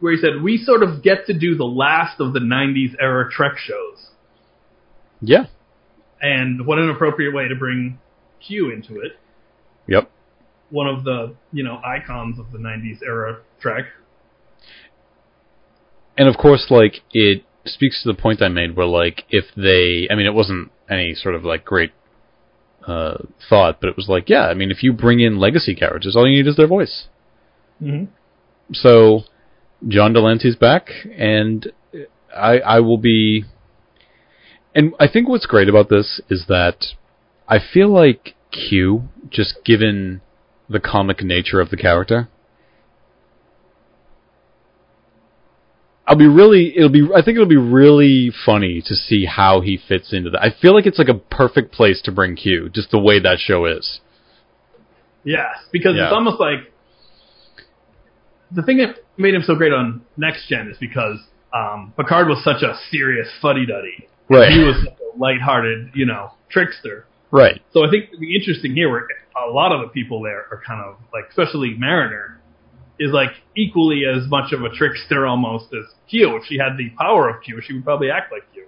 where 0.00 0.12
he 0.12 0.18
said, 0.18 0.42
"We 0.42 0.58
sort 0.58 0.82
of 0.82 1.02
get 1.02 1.26
to 1.26 1.38
do 1.38 1.56
the 1.56 1.64
last 1.64 2.20
of 2.20 2.32
the 2.32 2.40
'90s 2.40 2.94
era 3.00 3.28
Trek 3.30 3.58
shows." 3.58 4.10
yeah. 5.20 5.46
And 6.20 6.66
what 6.66 6.78
an 6.78 6.88
appropriate 6.88 7.34
way 7.34 7.48
to 7.48 7.54
bring 7.54 7.98
Q 8.46 8.70
into 8.70 9.00
it. 9.00 9.12
Yep. 9.86 10.10
One 10.70 10.86
of 10.86 11.04
the 11.04 11.34
you 11.52 11.62
know 11.62 11.80
icons 11.84 12.38
of 12.38 12.52
the 12.52 12.58
'90s 12.58 13.02
era 13.02 13.38
Trek. 13.60 13.86
and 16.16 16.28
of 16.28 16.36
course, 16.36 16.66
like 16.70 17.02
it 17.12 17.44
speaks 17.64 18.02
to 18.02 18.12
the 18.12 18.20
point 18.20 18.42
I 18.42 18.48
made, 18.48 18.76
where 18.76 18.86
like 18.86 19.24
if 19.28 19.44
they, 19.56 20.08
I 20.10 20.14
mean, 20.14 20.26
it 20.26 20.34
wasn't 20.34 20.70
any 20.88 21.14
sort 21.14 21.34
of 21.34 21.44
like 21.44 21.64
great 21.64 21.92
uh, 22.86 23.18
thought, 23.48 23.80
but 23.80 23.88
it 23.88 23.96
was 23.96 24.08
like, 24.08 24.28
yeah, 24.28 24.46
I 24.46 24.54
mean, 24.54 24.70
if 24.70 24.82
you 24.82 24.92
bring 24.92 25.20
in 25.20 25.38
legacy 25.38 25.74
characters, 25.74 26.14
all 26.16 26.28
you 26.28 26.36
need 26.36 26.48
is 26.48 26.56
their 26.56 26.66
voice. 26.66 27.06
Mm-hmm. 27.82 28.04
So 28.72 29.24
John 29.86 30.12
de 30.12 30.20
Lancie's 30.20 30.56
back, 30.56 30.88
and 31.16 31.70
I 32.34 32.58
I 32.58 32.80
will 32.80 32.98
be. 32.98 33.44
And 34.74 34.92
I 35.00 35.08
think 35.08 35.28
what's 35.28 35.46
great 35.46 35.68
about 35.68 35.88
this 35.88 36.20
is 36.28 36.44
that 36.48 36.84
I 37.48 37.58
feel 37.58 37.88
like 37.88 38.34
Q, 38.50 39.08
just 39.30 39.64
given 39.64 40.20
the 40.68 40.80
comic 40.80 41.22
nature 41.22 41.60
of 41.60 41.70
the 41.70 41.76
character, 41.76 42.28
I'll 46.06 46.16
be 46.16 46.26
really. 46.28 46.76
It'll 46.76 46.88
be. 46.88 47.08
I 47.14 47.22
think 47.22 47.34
it'll 47.36 47.46
be 47.48 47.56
really 47.56 48.30
funny 48.44 48.80
to 48.86 48.94
see 48.94 49.24
how 49.26 49.60
he 49.60 49.76
fits 49.88 50.12
into 50.12 50.30
that. 50.30 50.42
I 50.42 50.50
feel 50.62 50.72
like 50.74 50.86
it's 50.86 50.98
like 50.98 51.08
a 51.08 51.14
perfect 51.18 51.72
place 51.72 52.00
to 52.02 52.12
bring 52.12 52.36
Q, 52.36 52.68
just 52.72 52.90
the 52.92 52.98
way 52.98 53.18
that 53.20 53.38
show 53.38 53.66
is. 53.66 54.00
Yes, 55.24 55.56
because 55.72 55.96
Yeah. 55.96 56.04
it's 56.04 56.12
almost 56.12 56.38
like 56.38 56.72
the 58.52 58.62
thing 58.62 58.78
that 58.78 58.96
made 59.16 59.34
him 59.34 59.42
so 59.44 59.56
great 59.56 59.72
on 59.72 60.02
Next 60.16 60.48
Gen 60.48 60.68
is 60.70 60.78
because 60.78 61.18
um, 61.52 61.92
Picard 61.96 62.28
was 62.28 62.42
such 62.44 62.62
a 62.62 62.78
serious 62.90 63.28
fuddy 63.42 63.66
duddy. 63.66 64.08
Right. 64.28 64.52
He 64.52 64.60
was 64.62 64.76
such 64.84 64.94
a 64.94 65.18
lighthearted, 65.18 65.90
you 65.94 66.06
know, 66.06 66.30
trickster. 66.50 67.06
Right. 67.32 67.60
So 67.72 67.84
I 67.84 67.90
think 67.90 68.10
the 68.18 68.36
interesting 68.36 68.74
here, 68.74 68.88
where 68.88 69.08
a 69.36 69.50
lot 69.50 69.72
of 69.72 69.80
the 69.80 69.88
people 69.88 70.22
there 70.22 70.46
are 70.52 70.62
kind 70.64 70.80
of 70.80 70.96
like, 71.12 71.24
especially 71.28 71.74
Mariner, 71.76 72.40
is 72.98 73.10
like 73.12 73.30
equally 73.56 74.02
as 74.06 74.28
much 74.28 74.52
of 74.52 74.62
a 74.62 74.70
trickster 74.70 75.26
almost 75.26 75.66
as 75.74 75.84
Q. 76.08 76.36
If 76.36 76.44
she 76.46 76.58
had 76.58 76.76
the 76.78 76.90
power 76.98 77.28
of 77.28 77.42
Q, 77.42 77.60
she 77.64 77.74
would 77.74 77.84
probably 77.84 78.10
act 78.10 78.32
like 78.32 78.50
Q. 78.52 78.66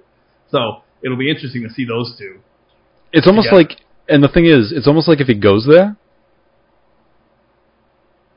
So 0.51 0.83
it'll 1.03 1.17
be 1.17 1.31
interesting 1.31 1.63
to 1.63 1.71
see 1.71 1.85
those 1.85 2.15
two. 2.19 2.41
It's 3.13 3.27
almost 3.27 3.49
Yeah. 3.51 3.57
like, 3.59 3.77
and 4.09 4.23
the 4.23 4.29
thing 4.29 4.45
is, 4.47 4.73
it's 4.73 4.87
almost 4.87 5.09
like 5.09 5.21
if 5.21 5.29
he 5.29 5.35
goes 5.35 5.67
there, 5.67 5.97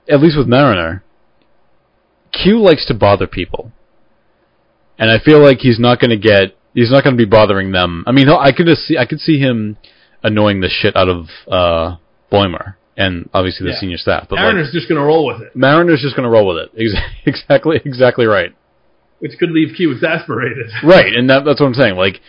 at 0.09 0.21
least 0.21 0.37
with 0.37 0.47
Mariner, 0.47 1.03
Q 2.31 2.59
likes 2.61 2.85
to 2.87 2.93
bother 2.93 3.27
people, 3.27 3.71
and 4.97 5.11
I 5.11 5.19
feel 5.19 5.39
like 5.43 5.59
he's 5.59 5.79
not 5.79 5.99
going 5.99 6.11
to 6.11 6.17
get, 6.17 6.55
he's 6.73 6.91
not 6.91 7.03
going 7.03 7.15
to 7.15 7.21
be 7.21 7.29
bothering 7.29 7.71
them. 7.71 8.03
I 8.07 8.11
mean, 8.11 8.29
I 8.29 8.51
could 8.51 8.65
just 8.65 8.83
see, 8.83 8.97
I 8.97 9.05
could 9.05 9.19
see 9.19 9.39
him 9.39 9.77
annoying 10.23 10.61
the 10.61 10.69
shit 10.69 10.95
out 10.95 11.09
of 11.09 11.27
uh, 11.49 11.97
Boimler 12.31 12.75
and 12.97 13.29
obviously 13.33 13.65
the 13.65 13.71
Yeah. 13.73 13.79
senior 13.79 13.97
staff, 13.97 14.27
but 14.29 14.35
Mariner's 14.37 14.67
like, 14.67 14.73
just 14.73 14.87
going 14.89 14.99
to 14.99 15.05
roll 15.05 15.25
with 15.25 15.41
it, 15.41 15.55
Mariner's 15.55 16.01
just 16.01 16.15
going 16.15 16.25
to 16.25 16.29
roll 16.29 16.47
with 16.47 16.57
it. 16.57 16.71
Exactly, 17.25 17.79
exactly 17.85 18.25
right. 18.25 18.53
which 19.19 19.33
could 19.39 19.51
leave 19.51 19.75
Q 19.75 19.91
exasperated. 19.91 20.67
right, 20.83 21.13
and 21.15 21.29
that, 21.29 21.45
that's 21.45 21.59
what 21.59 21.67
I'm 21.67 21.73
saying. 21.73 21.95
Like, 21.95 22.21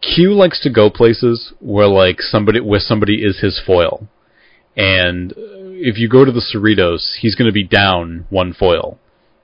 Q 0.00 0.32
likes 0.34 0.60
to 0.62 0.70
go 0.70 0.90
places 0.90 1.52
where 1.60 1.86
like 1.86 2.20
somebody 2.20 2.60
where 2.60 2.80
somebody 2.80 3.22
is 3.24 3.40
his 3.40 3.60
foil, 3.64 4.08
and 4.76 5.32
if 5.36 5.98
you 5.98 6.08
go 6.08 6.24
to 6.24 6.32
the 6.32 6.40
Cerritos, 6.42 7.14
he's 7.20 7.34
going 7.34 7.46
to 7.46 7.52
be 7.52 7.64
down 7.64 8.26
one 8.28 8.52
foil 8.52 8.98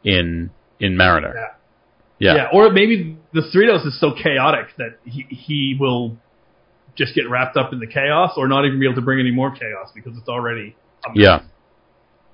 in 0.05 0.51
in 0.78 0.97
Mariner. 0.97 1.34
Yeah. 2.18 2.34
Yeah. 2.34 2.49
Or 2.53 2.70
maybe 2.70 3.16
the 3.32 3.41
Cerritos 3.41 3.86
is 3.86 3.99
so 3.99 4.12
chaotic 4.12 4.66
that 4.76 4.99
he 5.05 5.24
he 5.30 5.76
will 5.80 6.18
just 7.01 7.14
get 7.14 7.28
wrapped 7.28 7.57
up 7.57 7.72
in 7.72 7.80
the 7.80 7.86
chaos, 7.86 8.32
or 8.36 8.46
not 8.46 8.66
even 8.66 8.78
be 8.78 8.86
able 8.86 8.96
to 8.96 9.01
bring 9.01 9.18
any 9.18 9.30
more 9.30 9.51
chaos 9.51 9.90
because 9.94 10.16
it's 10.16 10.28
already. 10.28 10.76
Yeah. 11.14 11.40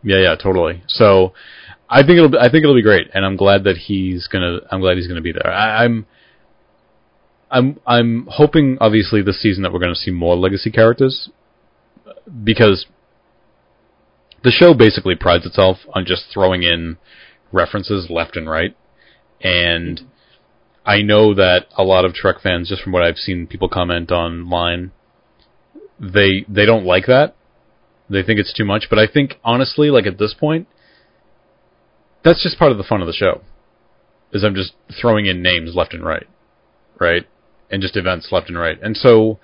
Yeah, 0.02 0.18
yeah, 0.18 0.34
totally. 0.36 0.82
So 0.88 1.32
I 1.88 2.02
think 2.02 2.18
it'll 2.18 2.30
be, 2.30 2.38
I 2.38 2.50
think 2.50 2.64
it'll 2.64 2.74
be 2.74 2.82
great, 2.82 3.08
and 3.14 3.24
I'm 3.24 3.36
glad 3.36 3.64
that 3.64 3.76
he's 3.76 4.28
gonna 4.28 4.58
I'm 4.70 4.80
glad 4.80 4.96
he's 4.96 5.06
gonna 5.08 5.20
be 5.20 5.32
there. 5.32 5.50
I, 5.50 5.84
I'm 5.84 6.06
I'm 7.50 7.80
I'm 7.86 8.26
hoping 8.30 8.78
obviously 8.80 9.22
this 9.22 9.40
season 9.40 9.62
that 9.62 9.72
we're 9.72 9.78
gonna 9.78 9.94
see 9.94 10.10
more 10.10 10.36
legacy 10.36 10.70
characters 10.70 11.30
because 12.44 12.86
the 14.42 14.50
show 14.50 14.74
basically 14.74 15.14
prides 15.14 15.46
itself 15.46 15.78
on 15.94 16.04
just 16.04 16.24
throwing 16.32 16.62
in 16.62 16.98
references 17.52 18.08
left 18.10 18.36
and 18.36 18.50
right, 18.50 18.76
and 19.40 20.02
I 20.86 21.02
know 21.02 21.34
that 21.34 21.66
a 21.76 21.82
lot 21.82 22.04
of 22.04 22.14
Trek 22.14 22.36
fans, 22.40 22.68
just 22.68 22.82
from 22.82 22.92
what 22.92 23.02
I've 23.02 23.16
seen 23.16 23.48
people 23.48 23.68
comment 23.68 24.12
online, 24.12 24.92
they 25.98 26.44
they 26.48 26.64
don't 26.64 26.84
like 26.84 27.06
that. 27.06 27.34
They 28.08 28.22
think 28.22 28.38
it's 28.38 28.54
too 28.54 28.64
much, 28.64 28.86
but 28.88 28.98
I 28.98 29.08
think 29.12 29.34
honestly, 29.44 29.90
like 29.90 30.06
at 30.06 30.18
this 30.18 30.32
point, 30.32 30.68
that's 32.22 32.42
just 32.42 32.58
part 32.58 32.70
of 32.70 32.78
the 32.78 32.84
fun 32.84 33.00
of 33.00 33.08
the 33.08 33.12
show. 33.12 33.42
Is 34.32 34.44
I'm 34.44 34.54
just 34.54 34.74
throwing 35.00 35.26
in 35.26 35.42
names 35.42 35.74
left 35.74 35.92
and 35.92 36.04
right, 36.04 36.26
right, 37.00 37.26
and 37.70 37.82
just 37.82 37.96
events 37.96 38.28
left 38.30 38.48
and 38.48 38.58
right, 38.58 38.78
and 38.80 38.96
so 38.96 39.40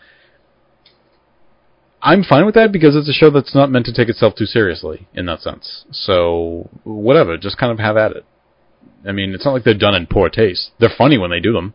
I'm 2.03 2.23
fine 2.25 2.47
with 2.47 2.55
that 2.55 2.73
because 2.73 2.95
it's 2.95 3.09
a 3.09 3.13
show 3.13 3.31
that's 3.31 3.55
not 3.55 3.71
meant 3.71 3.87
to 3.87 3.93
take 3.93 4.09
itself 4.09 4.35
too 4.37 4.45
seriously 4.45 5.09
in 5.15 5.27
that 5.27 5.41
sense. 5.41 5.85
So 5.91 6.69
whatever, 6.85 7.37
just 7.37 7.59
kind 7.59 7.73
of 7.73 7.79
have 7.79 7.97
at 7.97 8.13
it. 8.13 8.25
I 9.07 9.13
mean, 9.13 9.35
it's 9.35 9.45
not 9.45 9.53
like 9.53 9.65
they're 9.65 9.75
done 9.75 9.95
in 9.95 10.07
poor 10.07 10.29
taste. 10.29 10.71
They're 10.79 10.95
funny 10.97 11.19
when 11.19 11.31
they 11.31 11.41
do 11.41 11.53
them. 11.53 11.75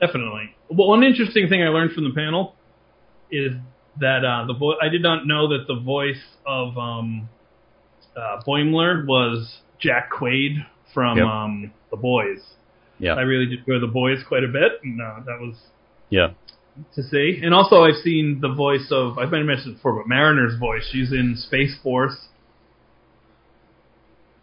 Definitely. 0.00 0.54
Well, 0.68 0.88
one 0.88 1.02
interesting 1.02 1.48
thing 1.48 1.62
I 1.62 1.68
learned 1.68 1.92
from 1.92 2.04
the 2.04 2.14
panel 2.14 2.54
is 3.30 3.52
that 4.00 4.24
uh, 4.24 4.46
the 4.46 4.54
vo- 4.54 4.78
I 4.80 4.88
did 4.88 5.02
not 5.02 5.26
know 5.26 5.48
that 5.48 5.66
the 5.66 5.78
voice 5.78 6.22
of 6.46 6.76
um, 6.78 7.28
uh, 8.16 8.40
Boimler 8.46 9.06
was 9.06 9.60
Jack 9.78 10.10
Quaid 10.10 10.64
from 10.92 11.18
Yep. 11.18 11.26
um, 11.26 11.72
The 11.90 11.96
Boys. 11.96 12.40
Yeah, 12.98 13.14
I 13.14 13.22
really 13.22 13.46
did 13.46 13.60
enjoy 13.60 13.80
The 13.80 13.90
Boys 13.92 14.18
quite 14.26 14.44
a 14.44 14.48
bit, 14.48 14.72
and 14.82 15.00
uh, 15.00 15.20
that 15.26 15.40
was 15.40 15.56
yeah, 16.10 16.28
to 16.94 17.02
see. 17.02 17.40
And 17.42 17.54
also, 17.54 17.82
I've 17.82 18.02
seen 18.02 18.40
the 18.42 18.52
voice 18.52 18.88
of 18.90 19.18
I've 19.18 19.30
been 19.30 19.46
mentioned 19.46 19.76
before, 19.76 19.94
but 19.94 20.06
Mariner's 20.06 20.58
voice. 20.58 20.86
She's 20.90 21.12
in 21.12 21.34
Space 21.36 21.76
Force, 21.82 22.28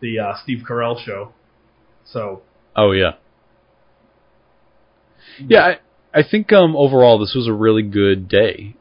the 0.01 0.19
uh, 0.19 0.33
Steve 0.43 0.63
Carell 0.67 1.03
show. 1.03 1.33
So 2.11 2.41
Oh 2.75 2.91
yeah. 2.91 3.13
Yeah, 5.39 5.61
I 6.13 6.19
I 6.19 6.23
think 6.29 6.51
um 6.51 6.75
overall 6.75 7.19
this 7.19 7.33
was 7.35 7.47
a 7.47 7.53
really 7.53 7.83
good 7.83 8.27
day. 8.27 8.75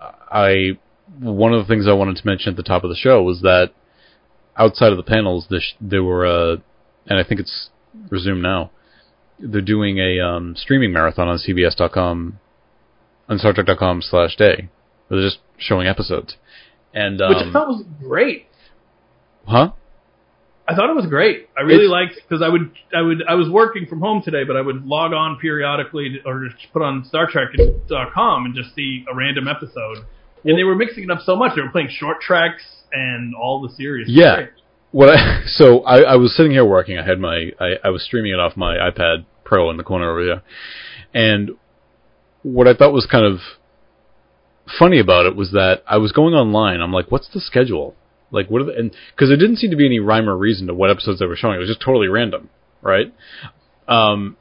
I 0.00 0.78
one 1.20 1.52
of 1.52 1.66
the 1.66 1.68
things 1.72 1.86
I 1.86 1.92
wanted 1.92 2.16
to 2.16 2.26
mention 2.26 2.50
at 2.50 2.56
the 2.56 2.62
top 2.62 2.84
of 2.84 2.90
the 2.90 2.96
show 2.96 3.22
was 3.22 3.42
that 3.42 3.72
outside 4.56 4.92
of 4.92 4.96
the 4.96 5.02
panels, 5.02 5.46
this, 5.50 5.74
there 5.80 6.02
were 6.02 6.26
uh, 6.26 6.56
and 7.06 7.18
I 7.18 7.24
think 7.24 7.40
it's 7.40 7.70
resumed 8.10 8.42
now. 8.42 8.70
They're 9.38 9.60
doing 9.60 9.98
a 9.98 10.20
um, 10.20 10.54
streaming 10.56 10.92
marathon 10.92 11.28
on 11.28 11.38
CBS.com, 11.38 12.38
on 13.28 13.38
StarTrek.com 13.38 14.02
slash 14.02 14.36
day. 14.36 14.68
They're 15.08 15.20
just 15.20 15.38
showing 15.58 15.86
episodes, 15.86 16.36
and 16.94 17.20
um, 17.20 17.28
which 17.28 17.46
I 17.46 17.52
thought 17.52 17.68
was 17.68 17.84
great. 18.00 18.46
huh? 19.46 19.72
I 20.68 20.74
thought 20.76 20.88
it 20.90 20.94
was 20.96 21.06
great. 21.06 21.48
I 21.58 21.62
really 21.62 21.86
It's- 21.86 21.90
liked 21.90 22.14
because 22.28 22.42
I 22.42 22.48
would 22.48 22.70
I 22.94 23.02
would 23.02 23.22
I 23.28 23.34
was 23.34 23.48
working 23.50 23.86
from 23.86 24.00
home 24.00 24.22
today, 24.22 24.44
but 24.44 24.56
I 24.56 24.60
would 24.60 24.86
log 24.86 25.12
on 25.12 25.38
periodically 25.40 26.20
to, 26.22 26.28
or 26.28 26.46
just 26.48 26.72
put 26.72 26.82
on 26.82 27.04
Star 27.04 27.26
Trek 27.28 27.48
dot 27.88 28.08
uh, 28.08 28.10
com 28.14 28.46
and 28.46 28.54
just 28.54 28.74
see 28.74 29.04
a 29.10 29.14
random 29.14 29.48
episode. 29.48 29.98
And 30.44 30.56
they 30.58 30.64
were 30.64 30.74
mixing 30.76 31.04
it 31.04 31.10
up 31.10 31.20
so 31.24 31.36
much. 31.36 31.54
They 31.56 31.62
were 31.62 31.70
playing 31.70 31.88
short 31.90 32.20
treks 32.20 32.62
and 32.92 33.34
all 33.34 33.60
the 33.62 33.74
series. 33.74 34.08
Yeah. 34.08 34.34
great. 34.36 34.50
What 34.92 35.08
I, 35.16 35.42
so 35.46 35.80
I, 35.84 36.02
I 36.02 36.16
was 36.16 36.36
sitting 36.36 36.52
here 36.52 36.64
working. 36.64 36.96
I 36.98 37.04
had 37.04 37.18
my 37.18 37.50
I, 37.60 37.74
I 37.84 37.90
was 37.90 38.04
streaming 38.04 38.32
it 38.32 38.38
off 38.38 38.56
my 38.56 38.76
iPad 38.76 39.24
Pro 39.44 39.68
in 39.70 39.76
the 39.76 39.84
corner 39.84 40.10
over 40.10 40.22
here, 40.22 40.42
and 41.12 41.50
what 42.42 42.66
I 42.68 42.74
thought 42.74 42.92
was 42.92 43.06
kind 43.10 43.24
of 43.24 43.40
funny 44.78 44.98
about 45.00 45.26
it 45.26 45.34
was 45.36 45.50
that 45.52 45.82
I 45.86 45.96
was 45.98 46.12
going 46.12 46.34
online. 46.34 46.80
I'm 46.80 46.92
like, 46.92 47.10
what's 47.10 47.28
the 47.32 47.40
schedule? 47.40 47.94
Like, 48.32 48.48
what 48.48 48.62
are 48.62 48.64
the, 48.64 48.76
and 48.76 48.90
because 49.14 49.28
there 49.28 49.36
didn't 49.36 49.58
seem 49.58 49.70
to 49.70 49.76
be 49.76 49.86
any 49.86 50.00
rhyme 50.00 50.28
or 50.28 50.36
reason 50.36 50.66
to 50.66 50.74
what 50.74 50.90
episodes 50.90 51.20
they 51.20 51.26
were 51.26 51.36
showing. 51.36 51.56
It 51.56 51.60
was 51.60 51.68
just 51.68 51.82
totally 51.82 52.08
random, 52.08 52.50
right? 52.80 53.14
Um, 53.86 54.36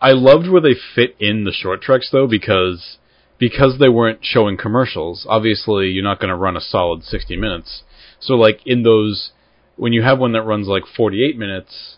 I 0.00 0.12
loved 0.12 0.48
where 0.48 0.60
they 0.60 0.74
fit 0.94 1.16
in 1.18 1.44
the 1.44 1.52
short 1.52 1.82
treks 1.82 2.10
though 2.10 2.26
because 2.26 2.98
because 3.38 3.78
they 3.78 3.88
weren't 3.88 4.20
showing 4.22 4.56
commercials. 4.56 5.26
Obviously, 5.28 5.88
you're 5.88 6.04
not 6.04 6.20
going 6.20 6.28
to 6.28 6.36
run 6.36 6.56
a 6.56 6.60
solid 6.60 7.02
60 7.02 7.36
minutes. 7.36 7.82
So 8.20 8.34
like 8.34 8.60
in 8.64 8.82
those 8.84 9.32
when 9.76 9.92
you 9.92 10.02
have 10.02 10.18
one 10.18 10.32
that 10.32 10.42
runs 10.42 10.68
like 10.68 10.84
48 10.96 11.36
minutes 11.36 11.96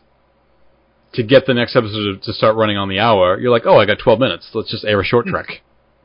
to 1.12 1.22
get 1.22 1.46
the 1.46 1.54
next 1.54 1.76
episode 1.76 2.22
to 2.22 2.32
start 2.32 2.56
running 2.56 2.76
on 2.76 2.88
the 2.88 2.98
hour, 2.98 3.38
you're 3.38 3.50
like, 3.50 3.66
"Oh, 3.66 3.78
I 3.78 3.86
got 3.86 3.98
12 3.98 4.18
minutes. 4.18 4.50
Let's 4.54 4.70
just 4.70 4.84
air 4.84 5.00
a 5.00 5.04
short 5.04 5.26
trek." 5.26 5.62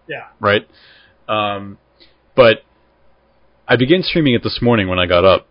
Yeah. 0.08 0.28
right? 0.40 0.68
Um, 1.30 1.78
but 2.36 2.64
I 3.72 3.78
began 3.78 4.04
streaming 4.04 4.34
it 4.34 4.44
this 4.44 4.60
morning 4.62 4.90
when 4.90 5.00
I 5.00 5.06
got 5.06 5.24
up, 5.24 5.48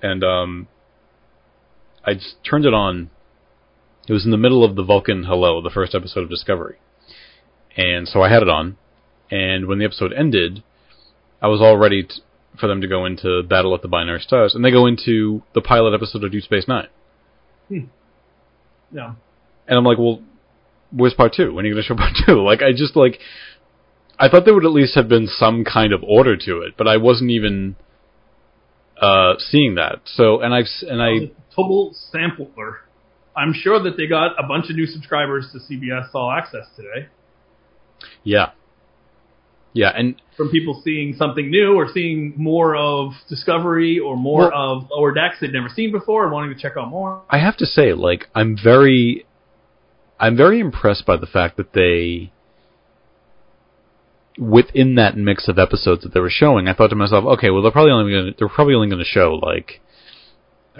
and 0.00 0.22
um, 0.22 0.68
I 2.04 2.14
just 2.14 2.36
turned 2.48 2.64
it 2.64 2.72
on. 2.72 3.10
It 4.06 4.12
was 4.12 4.24
in 4.24 4.30
the 4.30 4.36
middle 4.36 4.62
of 4.62 4.76
the 4.76 4.84
Vulcan 4.84 5.24
Hello, 5.24 5.60
the 5.60 5.68
first 5.68 5.92
episode 5.92 6.22
of 6.22 6.30
Discovery, 6.30 6.76
and 7.76 8.06
so 8.06 8.22
I 8.22 8.28
had 8.28 8.42
it 8.42 8.48
on. 8.48 8.76
And 9.28 9.66
when 9.66 9.80
the 9.80 9.84
episode 9.86 10.12
ended, 10.12 10.62
I 11.42 11.48
was 11.48 11.60
all 11.60 11.76
ready 11.76 12.04
t- 12.04 12.22
for 12.60 12.68
them 12.68 12.80
to 12.80 12.86
go 12.86 13.04
into 13.04 13.42
Battle 13.42 13.74
at 13.74 13.82
the 13.82 13.88
Binary 13.88 14.20
Stars, 14.20 14.54
and 14.54 14.64
they 14.64 14.70
go 14.70 14.86
into 14.86 15.42
the 15.52 15.60
pilot 15.60 15.94
episode 15.94 16.22
of 16.22 16.30
Deep 16.30 16.44
Space 16.44 16.68
Nine. 16.68 16.86
Hmm. 17.66 17.86
Yeah. 18.92 19.14
And 19.66 19.76
I'm 19.76 19.84
like, 19.84 19.98
well, 19.98 20.22
where's 20.92 21.14
part 21.14 21.34
two? 21.34 21.52
When 21.52 21.64
are 21.64 21.68
you 21.68 21.74
going 21.74 21.82
to 21.82 21.88
show 21.88 21.96
part 21.96 22.14
two? 22.24 22.40
Like, 22.44 22.62
I 22.62 22.70
just 22.70 22.94
like, 22.94 23.18
I 24.18 24.28
thought 24.28 24.44
there 24.44 24.54
would 24.54 24.64
at 24.64 24.72
least 24.72 24.94
have 24.96 25.08
been 25.08 25.26
some 25.28 25.64
kind 25.64 25.92
of 25.92 26.02
order 26.02 26.36
to 26.36 26.62
it, 26.62 26.74
but 26.76 26.88
I 26.88 26.96
wasn't 26.96 27.30
even 27.30 27.76
uh, 29.00 29.34
seeing 29.38 29.76
that. 29.76 30.00
So, 30.06 30.40
and 30.40 30.52
I've 30.52 30.66
and 30.82 31.02
I 31.02 31.30
total 31.54 31.94
sampler. 32.10 32.80
I'm 33.36 33.52
sure 33.54 33.80
that 33.80 33.96
they 33.96 34.08
got 34.08 34.32
a 34.36 34.46
bunch 34.46 34.68
of 34.68 34.74
new 34.74 34.86
subscribers 34.86 35.48
to 35.52 35.58
CBS 35.60 36.08
All 36.12 36.32
Access 36.32 36.66
today 36.74 37.08
yeah, 38.24 38.50
yeah, 39.72 39.90
and 39.94 40.20
from 40.36 40.50
people 40.50 40.80
seeing 40.84 41.14
something 41.14 41.50
new 41.50 41.74
or 41.74 41.88
seeing 41.92 42.34
more 42.36 42.76
of 42.76 43.12
Discovery 43.28 43.98
or 43.98 44.16
more 44.16 44.52
of 44.52 44.88
Lower 44.90 45.12
Decks 45.12 45.36
they'd 45.40 45.52
never 45.52 45.68
seen 45.68 45.92
before 45.92 46.24
and 46.24 46.32
wanting 46.32 46.54
to 46.54 46.60
check 46.60 46.72
out 46.76 46.88
more. 46.88 47.22
I 47.28 47.38
have 47.38 47.56
to 47.58 47.66
say, 47.66 47.92
like, 47.92 48.28
I'm 48.34 48.56
very, 48.62 49.26
I'm 50.18 50.36
very 50.36 50.60
impressed 50.60 51.06
by 51.06 51.16
the 51.16 51.26
fact 51.26 51.56
that 51.58 51.72
they, 51.72 52.32
within 54.38 54.94
that 54.94 55.16
mix 55.16 55.48
of 55.48 55.58
episodes 55.58 56.02
that 56.02 56.14
they 56.14 56.20
were 56.20 56.30
showing, 56.30 56.68
I 56.68 56.74
thought 56.74 56.88
to 56.88 56.96
myself, 56.96 57.24
okay, 57.24 57.50
well, 57.50 57.62
they're 57.62 57.72
probably 57.72 57.92
only 57.92 58.12
to, 58.12 58.34
they're 58.38 58.48
probably 58.48 58.74
only 58.74 58.88
going 58.88 59.02
to 59.02 59.04
show 59.04 59.34
like 59.42 59.80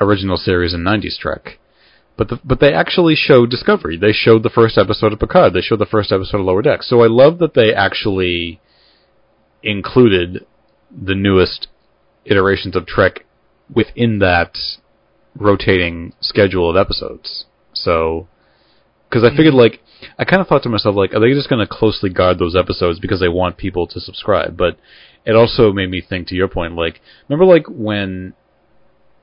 original 0.00 0.36
series 0.36 0.72
and 0.74 0.86
'90s 0.86 1.18
Trek, 1.18 1.58
but 2.16 2.28
the, 2.28 2.40
but 2.44 2.60
they 2.60 2.72
actually 2.72 3.14
showed 3.16 3.50
Discovery. 3.50 3.96
They 3.96 4.12
showed 4.12 4.42
the 4.42 4.50
first 4.50 4.78
episode 4.78 5.12
of 5.12 5.18
Picard. 5.18 5.52
They 5.52 5.60
showed 5.60 5.80
the 5.80 5.86
first 5.86 6.12
episode 6.12 6.40
of 6.40 6.46
Lower 6.46 6.62
Decks. 6.62 6.88
So 6.88 7.02
I 7.02 7.08
love 7.08 7.38
that 7.38 7.54
they 7.54 7.74
actually 7.74 8.60
included 9.62 10.46
the 10.90 11.14
newest 11.14 11.68
iterations 12.24 12.76
of 12.76 12.86
Trek 12.86 13.26
within 13.74 14.20
that 14.20 14.56
rotating 15.34 16.12
schedule 16.20 16.70
of 16.70 16.76
episodes. 16.76 17.44
So, 17.72 18.28
because 19.08 19.24
I 19.24 19.30
figured 19.30 19.54
mm-hmm. 19.54 19.58
like 19.58 19.80
I 20.18 20.24
kind 20.24 20.40
of 20.40 20.48
thought 20.48 20.62
to 20.64 20.68
myself 20.68 20.94
like, 20.94 21.14
are 21.14 21.20
they 21.20 21.32
just 21.32 21.48
going 21.48 21.66
to 21.66 21.72
closely 21.72 22.10
guard 22.10 22.38
those 22.38 22.56
episodes 22.56 22.98
because 22.98 23.20
they 23.20 23.28
want 23.28 23.56
people 23.56 23.86
to 23.88 24.00
subscribe? 24.00 24.56
But 24.56 24.78
it 25.24 25.34
also 25.34 25.72
made 25.72 25.90
me 25.90 26.02
think 26.06 26.28
to 26.28 26.34
your 26.34 26.48
point, 26.48 26.74
like 26.74 27.00
remember 27.28 27.44
like 27.52 27.66
when, 27.68 28.34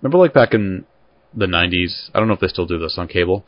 remember 0.01 0.17
like 0.17 0.33
back 0.33 0.53
in 0.53 0.85
the 1.33 1.45
'90s, 1.45 2.09
I 2.13 2.19
don't 2.19 2.27
know 2.27 2.33
if 2.33 2.39
they 2.39 2.47
still 2.47 2.65
do 2.65 2.79
this 2.79 2.95
on 2.97 3.07
cable. 3.07 3.45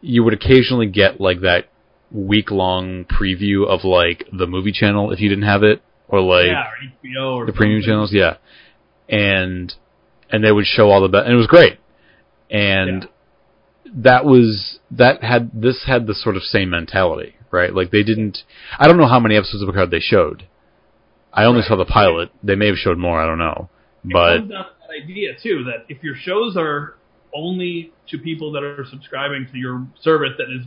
You 0.00 0.24
would 0.24 0.34
occasionally 0.34 0.86
get 0.86 1.20
like 1.20 1.40
that 1.40 1.68
week 2.10 2.50
long 2.50 3.04
preview 3.04 3.66
of 3.66 3.84
like 3.84 4.28
the 4.32 4.46
movie 4.46 4.72
channel 4.72 5.12
if 5.12 5.20
you 5.20 5.28
didn't 5.28 5.44
have 5.44 5.62
it, 5.62 5.82
or 6.08 6.20
like 6.20 6.46
yeah, 6.46 7.20
or 7.20 7.42
or 7.42 7.46
the 7.46 7.52
premium 7.52 7.80
something. 7.80 7.92
channels, 7.92 8.12
yeah. 8.12 8.36
And 9.08 9.72
and 10.30 10.44
they 10.44 10.52
would 10.52 10.66
show 10.66 10.90
all 10.90 11.00
the 11.00 11.08
best, 11.08 11.24
and 11.24 11.34
it 11.34 11.36
was 11.36 11.46
great. 11.46 11.78
And 12.50 13.08
that 13.94 14.24
was 14.24 14.78
that 14.90 15.22
had 15.22 15.50
this 15.52 15.84
had 15.86 16.06
the 16.06 16.14
sort 16.14 16.36
of 16.36 16.42
same 16.42 16.70
mentality, 16.70 17.34
right? 17.50 17.74
Like 17.74 17.90
they 17.90 18.02
didn't. 18.02 18.38
I 18.78 18.86
don't 18.86 18.96
know 18.96 19.06
how 19.08 19.20
many 19.20 19.36
episodes 19.36 19.62
of 19.62 19.68
Picard 19.68 19.90
they 19.90 20.00
showed. 20.00 20.46
I 21.32 21.44
only 21.44 21.60
Right. 21.60 21.68
saw 21.68 21.76
the 21.76 21.84
pilot. 21.84 22.30
They 22.42 22.54
may 22.54 22.66
have 22.68 22.76
showed 22.78 22.98
more. 22.98 23.20
I 23.20 23.26
don't 23.26 23.38
know. 23.38 23.68
It 24.04 24.12
But 24.12 24.36
to 24.38 24.46
that 24.48 24.66
idea 24.90 25.34
too 25.42 25.64
that 25.64 25.84
if 25.88 26.02
your 26.02 26.14
shows 26.14 26.56
are 26.56 26.94
only 27.34 27.92
to 28.08 28.18
people 28.18 28.52
that 28.52 28.62
are 28.62 28.84
subscribing 28.84 29.46
to 29.52 29.58
your 29.58 29.86
service 30.00 30.32
that 30.38 30.48
is 30.50 30.66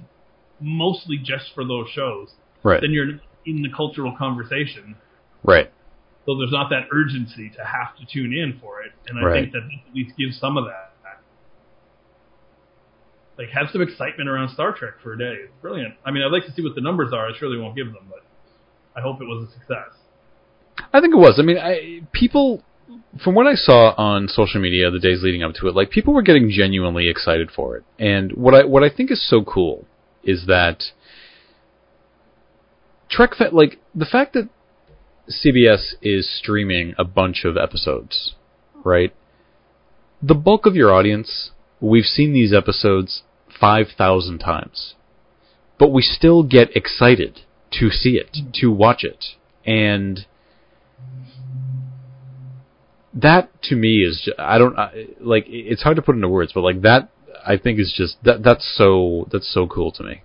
mostly 0.60 1.18
just 1.18 1.54
for 1.56 1.64
those 1.66 1.88
shows, 1.90 2.34
Right. 2.64 2.82
then 2.82 2.92
you're 2.92 3.20
in 3.46 3.62
the 3.62 3.70
cultural 3.76 4.16
conversation. 4.18 4.96
Right. 5.44 5.72
So 6.26 6.38
there's 6.38 6.52
not 6.52 6.70
that 6.70 6.88
urgency 6.92 7.50
to 7.56 7.64
have 7.64 7.96
to 7.98 8.06
tune 8.06 8.34
in 8.34 8.60
for 8.60 8.82
it, 8.84 8.92
and 9.08 9.18
I 9.18 9.24
Right. 9.24 9.42
think 9.42 9.54
that 9.54 9.62
this 9.62 9.80
at 9.88 9.96
least 9.96 10.18
gives 10.18 10.38
some 10.38 10.58
of 10.58 10.66
that. 10.66 10.89
Like 13.40 13.52
have 13.52 13.68
some 13.72 13.82
excitement 13.82 14.28
around 14.28 14.50
Star 14.50 14.76
Trek 14.78 14.96
for 15.02 15.14
a 15.14 15.18
day. 15.18 15.36
It's 15.46 15.54
brilliant. 15.62 15.94
I 16.06 16.12
mean, 16.12 16.24
I'd 16.24 16.32
like 16.32 16.46
to 16.48 16.52
see 16.52 16.62
what 16.62 16.76
the 16.76 16.82
numbers 16.82 17.14
are. 17.14 17.26
I 17.26 17.32
surely 17.40 17.58
won't 17.58 17.74
give 17.74 17.88
them, 17.88 18.10
but 18.10 18.20
I 18.98 19.02
hope 19.02 19.22
it 19.22 19.26
was 19.26 19.48
a 19.48 19.52
success. 19.54 19.96
I 20.92 21.00
think 21.00 21.14
it 21.14 21.18
was. 21.18 21.36
I 21.40 21.44
mean, 21.44 21.58
I, 21.58 22.02
people, 22.12 22.64
from 23.24 23.36
what 23.36 23.48
I 23.48 23.54
saw 23.56 23.94
on 23.98 24.28
social 24.28 24.60
media 24.60 24.92
the 24.92 25.00
days 25.00 25.24
leading 25.24 25.42
up 25.42 25.54
to 25.56 25.70
it, 25.70 25.76
like 25.76 25.90
people 25.90 26.14
were 26.14 26.22
getting 26.22 26.50
genuinely 26.50 27.10
excited 27.10 27.50
for 27.50 27.78
it. 27.78 27.86
And 27.98 28.34
what 28.34 28.54
I 28.54 28.66
what 28.66 28.84
I 28.84 28.90
think 28.90 29.10
is 29.10 29.26
so 29.26 29.42
cool 29.42 29.86
is 30.22 30.46
that 30.48 30.84
Trek, 33.10 33.32
like 33.54 33.80
the 33.96 34.06
fact 34.06 34.34
that 34.34 34.50
CBS 35.30 35.94
is 36.02 36.30
streaming 36.40 36.94
a 36.98 37.06
bunch 37.06 37.46
of 37.46 37.56
episodes, 37.56 38.36
right? 38.84 39.16
The 40.22 40.36
bulk 40.36 40.66
of 40.66 40.76
your 40.76 40.94
audience, 40.94 41.52
we've 41.80 42.04
seen 42.04 42.34
these 42.34 42.54
episodes 42.54 43.24
five 43.60 43.88
thousand 43.98 44.40
times, 44.40 44.96
but 45.78 45.92
we 45.92 46.02
still 46.02 46.44
get 46.44 46.76
excited 46.76 47.42
to 47.80 47.90
see 47.90 48.18
it, 48.18 48.38
to 48.56 48.72
watch 48.72 49.04
it, 49.04 49.26
and 49.66 50.26
that 53.14 53.50
to 53.64 53.76
me 53.76 54.04
is 54.04 54.22
ju- 54.26 54.34
I 54.38 54.58
don't 54.58 54.78
I, 54.78 55.08
like 55.20 55.46
it's 55.48 55.82
hard 55.82 55.96
to 55.96 56.02
put 56.02 56.16
into 56.16 56.30
words, 56.30 56.52
but 56.54 56.62
like 56.62 56.82
that 56.82 57.10
I 57.46 57.58
think 57.58 57.80
is 57.80 57.94
just 57.96 58.24
that 58.24 58.44
that's 58.44 58.76
so 58.78 59.28
that's 59.32 59.52
so 59.52 59.68
cool 59.68 59.92
to 59.94 60.04
me. 60.04 60.24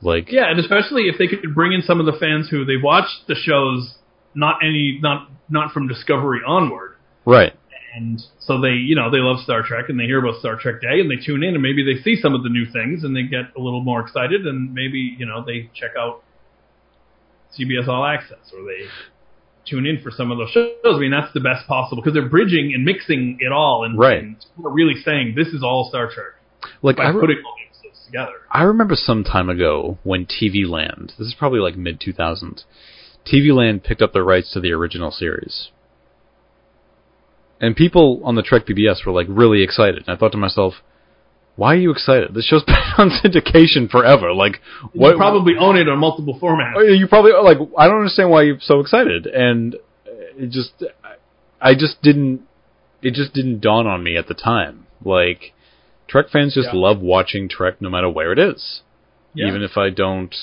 Like 0.00 0.32
Yeah, 0.32 0.50
and 0.50 0.58
especially 0.58 1.02
if 1.02 1.18
they 1.18 1.28
could 1.28 1.54
bring 1.54 1.72
in 1.72 1.82
some 1.82 2.00
of 2.00 2.06
the 2.06 2.18
fans 2.18 2.48
who 2.50 2.64
they've 2.64 2.82
watched 2.82 3.26
the 3.28 3.34
shows 3.34 3.94
not 4.34 4.58
any 4.64 4.98
not 5.00 5.28
not 5.48 5.72
from 5.72 5.88
Discovery 5.88 6.40
onward. 6.46 6.96
right, 7.24 7.54
And 7.94 8.22
so 8.40 8.60
they, 8.60 8.70
you 8.72 8.96
know, 8.96 9.10
they 9.10 9.18
love 9.18 9.40
Star 9.44 9.62
Trek 9.62 9.86
and 9.88 10.00
they 10.00 10.04
hear 10.04 10.24
about 10.24 10.40
Star 10.40 10.56
Trek 10.58 10.80
Day 10.80 11.00
and 11.00 11.10
they 11.10 11.22
tune 11.22 11.42
in 11.42 11.54
and 11.54 11.62
maybe 11.62 11.84
they 11.84 12.00
see 12.02 12.16
some 12.20 12.34
of 12.34 12.42
the 12.42 12.48
new 12.48 12.64
things 12.64 13.04
and 13.04 13.14
they 13.14 13.22
get 13.24 13.52
a 13.56 13.60
little 13.60 13.82
more 13.82 14.00
excited 14.00 14.46
and 14.46 14.72
maybe, 14.72 15.14
you 15.18 15.26
know, 15.26 15.44
they 15.44 15.68
check 15.74 15.90
out 15.98 16.22
CBS 17.58 17.88
All 17.88 18.04
Access 18.04 18.50
or 18.54 18.64
they 18.64 18.86
tune 19.66 19.86
in 19.86 20.00
for 20.02 20.10
some 20.10 20.30
of 20.30 20.38
those 20.38 20.50
shows. 20.50 20.72
I 20.84 20.98
mean, 20.98 21.10
that's 21.10 21.32
the 21.34 21.40
best 21.40 21.68
possible 21.68 22.02
because 22.02 22.14
they're 22.14 22.28
bridging 22.28 22.72
and 22.74 22.84
mixing 22.84 23.36
it 23.40 23.52
all 23.52 23.84
and, 23.84 23.98
Right. 23.98 24.22
and 24.22 24.36
we're 24.56 24.70
really 24.70 25.00
saying 25.04 25.34
this 25.36 25.48
is 25.48 25.62
all 25.62 25.88
Star 25.88 26.06
Trek 26.10 26.32
like 26.80 26.96
by 26.96 27.04
I, 27.04 27.08
re- 27.10 27.20
putting 27.20 27.36
all 27.44 27.54
the 27.58 27.66
episodes 27.88 28.06
together. 28.06 28.32
I 28.50 28.62
remember 28.62 28.94
some 28.96 29.22
time 29.22 29.50
ago 29.50 29.98
when 30.02 30.26
TV 30.26 30.66
Land, 30.68 31.12
this 31.18 31.28
is 31.28 31.34
probably 31.38 31.60
like 31.60 31.76
mid 31.76 32.00
2000s, 32.00 32.64
TV 33.30 33.54
Land 33.54 33.84
picked 33.84 34.02
up 34.02 34.12
the 34.12 34.22
rights 34.22 34.52
to 34.54 34.60
the 34.60 34.72
original 34.72 35.10
series. 35.10 35.68
And 37.62 37.74
people 37.76 38.20
on 38.24 38.34
the 38.34 38.42
Trek 38.42 38.66
BBS 38.66 39.06
were 39.06 39.12
like 39.12 39.26
really 39.30 39.62
excited. 39.62 40.04
And 40.06 40.14
I 40.14 40.18
thought 40.18 40.32
to 40.32 40.38
myself, 40.38 40.74
why 41.54 41.74
are 41.74 41.78
you 41.78 41.92
excited? 41.92 42.34
This 42.34 42.44
show's 42.46 42.64
been 42.66 42.74
on 42.98 43.10
syndication 43.10 43.88
forever. 43.88 44.32
Like, 44.34 44.60
what? 44.92 45.12
you 45.12 45.16
probably 45.16 45.54
own 45.58 45.76
it 45.76 45.88
on 45.88 45.98
multiple 45.98 46.38
formats. 46.42 46.72
Oh, 46.76 46.82
You 46.82 47.06
probably 47.06 47.32
like. 47.32 47.58
I 47.78 47.86
don't 47.86 47.98
understand 47.98 48.30
why 48.30 48.42
you're 48.42 48.58
so 48.60 48.80
excited, 48.80 49.26
and 49.26 49.76
it 50.36 50.50
just, 50.50 50.82
I 51.60 51.74
just 51.74 52.02
didn't. 52.02 52.42
It 53.00 53.14
just 53.14 53.32
didn't 53.32 53.60
dawn 53.60 53.86
on 53.86 54.02
me 54.02 54.16
at 54.16 54.28
the 54.28 54.34
time. 54.34 54.86
Like, 55.04 55.52
Trek 56.08 56.26
fans 56.32 56.54
just 56.54 56.68
Yeah. 56.72 56.78
love 56.80 57.00
watching 57.00 57.48
Trek 57.48 57.80
no 57.80 57.90
matter 57.90 58.08
where 58.08 58.32
it 58.32 58.38
is, 58.38 58.82
Yeah. 59.34 59.46
even 59.48 59.62
if 59.62 59.76
I 59.76 59.90
don't 59.90 60.34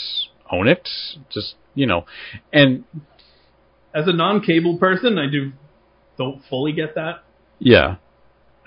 own 0.52 0.68
it. 0.68 0.88
Just 1.32 1.56
you 1.76 1.86
know, 1.86 2.06
and 2.54 2.84
As 3.94 4.08
a 4.08 4.14
non-cable 4.14 4.78
person, 4.78 5.18
I 5.18 5.26
do 5.30 5.52
don't 6.20 6.41
fully 6.50 6.72
get 6.74 6.94
that. 6.96 7.24
yeah, 7.58 7.96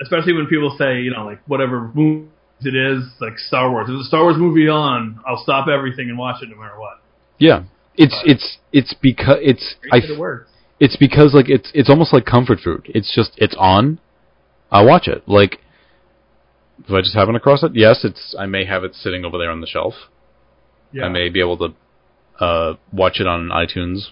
especially 0.01 0.33
when 0.33 0.47
people 0.47 0.75
say, 0.77 0.99
you 1.01 1.11
know, 1.11 1.23
like 1.23 1.39
whatever 1.47 1.89
movie 1.93 2.27
it 2.65 2.75
is, 2.75 3.03
like 3.21 3.37
Star 3.39 3.71
Wars. 3.71 3.85
If 3.85 3.93
there's 3.93 4.01
a 4.01 4.09
Star 4.09 4.23
Wars 4.23 4.35
movie 4.37 4.67
on, 4.67 5.19
I'll 5.25 5.41
stop 5.41 5.67
everything 5.69 6.09
and 6.09 6.17
watch 6.17 6.41
it 6.43 6.49
no 6.49 6.57
matter 6.57 6.77
what. 6.79 6.99
yeah. 7.39 7.63
It's 7.95 8.15
But- 8.23 8.31
it's 8.31 8.57
it's 8.71 8.93
because 8.95 9.37
it's 9.41 9.75
I 9.91 9.97
it 9.97 10.17
works. 10.19 10.49
it's 10.79 10.95
because 10.97 11.33
like 11.35 11.47
it's 11.47 11.69
it's 11.75 11.89
almost 11.91 12.11
like 12.11 12.25
comfort 12.25 12.59
food. 12.59 12.81
It's 12.85 13.13
just 13.15 13.31
it's 13.37 13.55
on. 13.59 13.99
I 14.71 14.83
watch 14.83 15.07
it. 15.07 15.21
Like 15.27 15.59
if 16.83 16.89
I 16.91 17.01
just 17.01 17.13
happen 17.13 17.35
across 17.35 17.61
it, 17.61 17.73
yes, 17.75 17.99
it's 18.03 18.35
I 18.39 18.47
may 18.47 18.65
have 18.65 18.83
it 18.83 18.95
sitting 18.95 19.23
over 19.25 19.37
there 19.37 19.51
on 19.51 19.61
the 19.61 19.67
shelf. 19.67 19.93
Yeah. 20.91 21.03
I 21.05 21.09
may 21.09 21.29
be 21.29 21.39
able 21.39 21.57
to 21.57 21.67
uh, 22.43 22.73
watch 22.91 23.19
it 23.19 23.27
on 23.27 23.49
iTunes, 23.49 24.07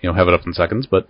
you 0.00 0.08
know, 0.10 0.14
have 0.14 0.26
it 0.26 0.34
up 0.34 0.44
in 0.44 0.52
seconds, 0.52 0.88
but 0.90 1.08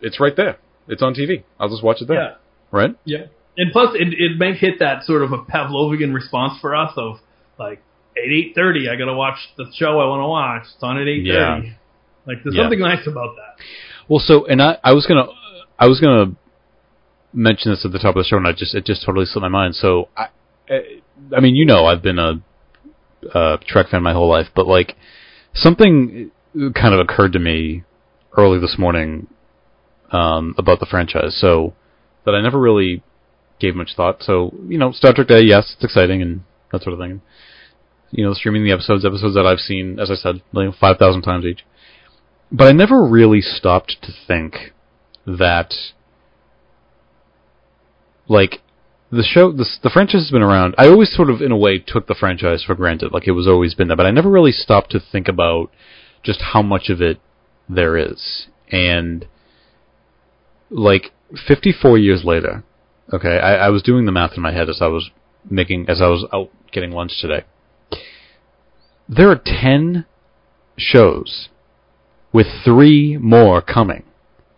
it's 0.00 0.20
right 0.20 0.34
there. 0.36 0.58
It's 0.88 1.02
on 1.02 1.14
TV. 1.14 1.42
I'll 1.58 1.68
just 1.68 1.82
watch 1.82 2.00
it 2.00 2.08
there. 2.08 2.16
yeah. 2.22 2.34
Right? 2.70 2.96
Yeah. 3.04 3.26
And 3.56 3.72
plus, 3.72 3.94
it, 3.94 4.08
it 4.18 4.38
may 4.38 4.54
hit 4.54 4.78
that 4.80 5.04
sort 5.04 5.22
of 5.22 5.32
a 5.32 5.38
Pavlovian 5.38 6.14
response 6.14 6.58
for 6.60 6.76
us 6.76 6.92
of 6.96 7.16
like 7.58 7.82
at 8.16 8.30
eight 8.30 8.52
thirty, 8.54 8.88
I 8.88 8.96
gotta 8.96 9.14
watch 9.14 9.38
the 9.56 9.64
show 9.74 9.98
I 10.00 10.06
want 10.06 10.20
to 10.20 10.26
watch. 10.28 10.62
It's 10.74 10.82
on 10.82 10.98
at 10.98 11.08
eight 11.08 11.26
thirty. 11.26 11.68
Yeah. 11.68 11.72
Like 12.26 12.38
there's 12.44 12.54
Yeah. 12.56 12.62
something 12.64 12.80
nice 12.80 13.06
about 13.06 13.34
that. 13.36 13.62
Well, 14.08 14.20
so 14.20 14.46
and 14.46 14.60
I 14.62 14.78
I 14.84 14.92
was 14.92 15.06
gonna 15.06 15.26
I 15.78 15.86
was 15.88 16.00
gonna 16.00 16.32
mention 17.32 17.72
this 17.72 17.84
at 17.84 17.92
the 17.92 17.98
top 17.98 18.14
of 18.16 18.20
the 18.20 18.24
show, 18.24 18.36
and 18.36 18.46
I 18.46 18.52
just 18.52 18.74
it 18.74 18.84
just 18.84 19.04
totally 19.04 19.26
slipped 19.26 19.42
my 19.42 19.48
mind. 19.48 19.74
So 19.74 20.08
I 20.16 20.26
I 21.34 21.40
mean, 21.40 21.54
you 21.56 21.64
know, 21.64 21.86
I've 21.86 22.02
been 22.02 22.18
a, 22.18 22.42
a 23.34 23.58
Trek 23.66 23.88
fan 23.88 24.02
my 24.02 24.12
whole 24.12 24.28
life, 24.28 24.48
but 24.54 24.66
like 24.66 24.96
something 25.54 26.30
kind 26.74 26.94
of 26.94 27.00
occurred 27.00 27.32
to 27.34 27.38
me 27.38 27.84
early 28.36 28.58
this 28.60 28.76
morning 28.78 29.28
um, 30.12 30.54
about 30.58 30.80
the 30.80 30.86
franchise. 30.86 31.36
So 31.40 31.74
that 32.24 32.34
I 32.34 32.42
never 32.42 32.58
really 32.58 33.02
gave 33.60 33.74
much 33.74 33.94
thought. 33.96 34.22
So 34.22 34.54
you 34.68 34.78
know, 34.78 34.92
Star 34.92 35.12
Trek 35.12 35.28
Day, 35.28 35.42
yes, 35.42 35.74
it's 35.74 35.84
exciting 35.84 36.22
and 36.22 36.42
that 36.72 36.82
sort 36.82 36.94
of 36.94 37.00
thing. 37.00 37.22
You 38.10 38.24
know, 38.24 38.34
streaming 38.34 38.64
the 38.64 38.72
episodes, 38.72 39.04
episodes 39.04 39.34
that 39.34 39.46
I've 39.46 39.58
seen, 39.58 39.98
as 39.98 40.10
I 40.10 40.14
said, 40.14 40.42
like 40.52 40.74
five 40.78 40.98
thousand 40.98 41.22
times 41.22 41.44
each. 41.44 41.64
But 42.50 42.68
I 42.68 42.72
never 42.72 43.04
really 43.04 43.40
stopped 43.40 43.96
to 44.02 44.12
think 44.26 44.72
that, 45.26 45.74
like, 48.28 48.62
the 49.10 49.24
show, 49.24 49.50
the, 49.50 49.66
the 49.82 49.90
franchise 49.90 50.22
has 50.22 50.30
been 50.30 50.42
around. 50.42 50.76
I 50.78 50.86
always 50.86 51.12
sort 51.12 51.28
of, 51.28 51.40
in 51.40 51.50
a 51.50 51.56
way, 51.56 51.80
took 51.80 52.06
the 52.06 52.14
franchise 52.14 52.62
for 52.62 52.76
granted, 52.76 53.12
like 53.12 53.26
it 53.26 53.32
was 53.32 53.48
always 53.48 53.74
been 53.74 53.88
there. 53.88 53.96
But 53.96 54.06
I 54.06 54.12
never 54.12 54.30
really 54.30 54.52
stopped 54.52 54.92
to 54.92 55.00
think 55.00 55.26
about 55.26 55.72
just 56.22 56.40
how 56.52 56.62
much 56.62 56.88
of 56.88 57.02
it 57.02 57.20
there 57.68 57.96
is. 57.96 58.46
And, 58.70 59.26
like, 60.70 61.12
54 61.46 61.98
years 61.98 62.24
later, 62.24 62.64
okay, 63.12 63.38
I, 63.38 63.66
I 63.66 63.68
was 63.70 63.82
doing 63.82 64.06
the 64.06 64.12
math 64.12 64.32
in 64.36 64.42
my 64.42 64.52
head 64.52 64.68
as 64.68 64.78
I 64.80 64.86
was 64.86 65.10
making, 65.48 65.88
as 65.88 66.00
I 66.00 66.06
was 66.06 66.26
out 66.32 66.50
getting 66.72 66.92
lunch 66.92 67.12
today. 67.20 67.44
There 69.08 69.30
are 69.30 69.40
10 69.44 70.04
shows 70.76 71.48
with 72.32 72.46
three 72.64 73.16
more 73.16 73.62
coming 73.62 74.04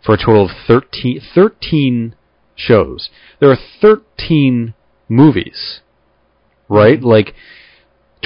for 0.04 0.14
a 0.14 0.18
total 0.18 0.46
of 0.46 0.50
13, 0.66 1.20
13 1.34 2.14
shows. 2.56 3.10
There 3.40 3.50
are 3.50 3.58
13 3.80 4.74
movies, 5.08 5.80
right? 6.68 7.00
Like 7.00 7.34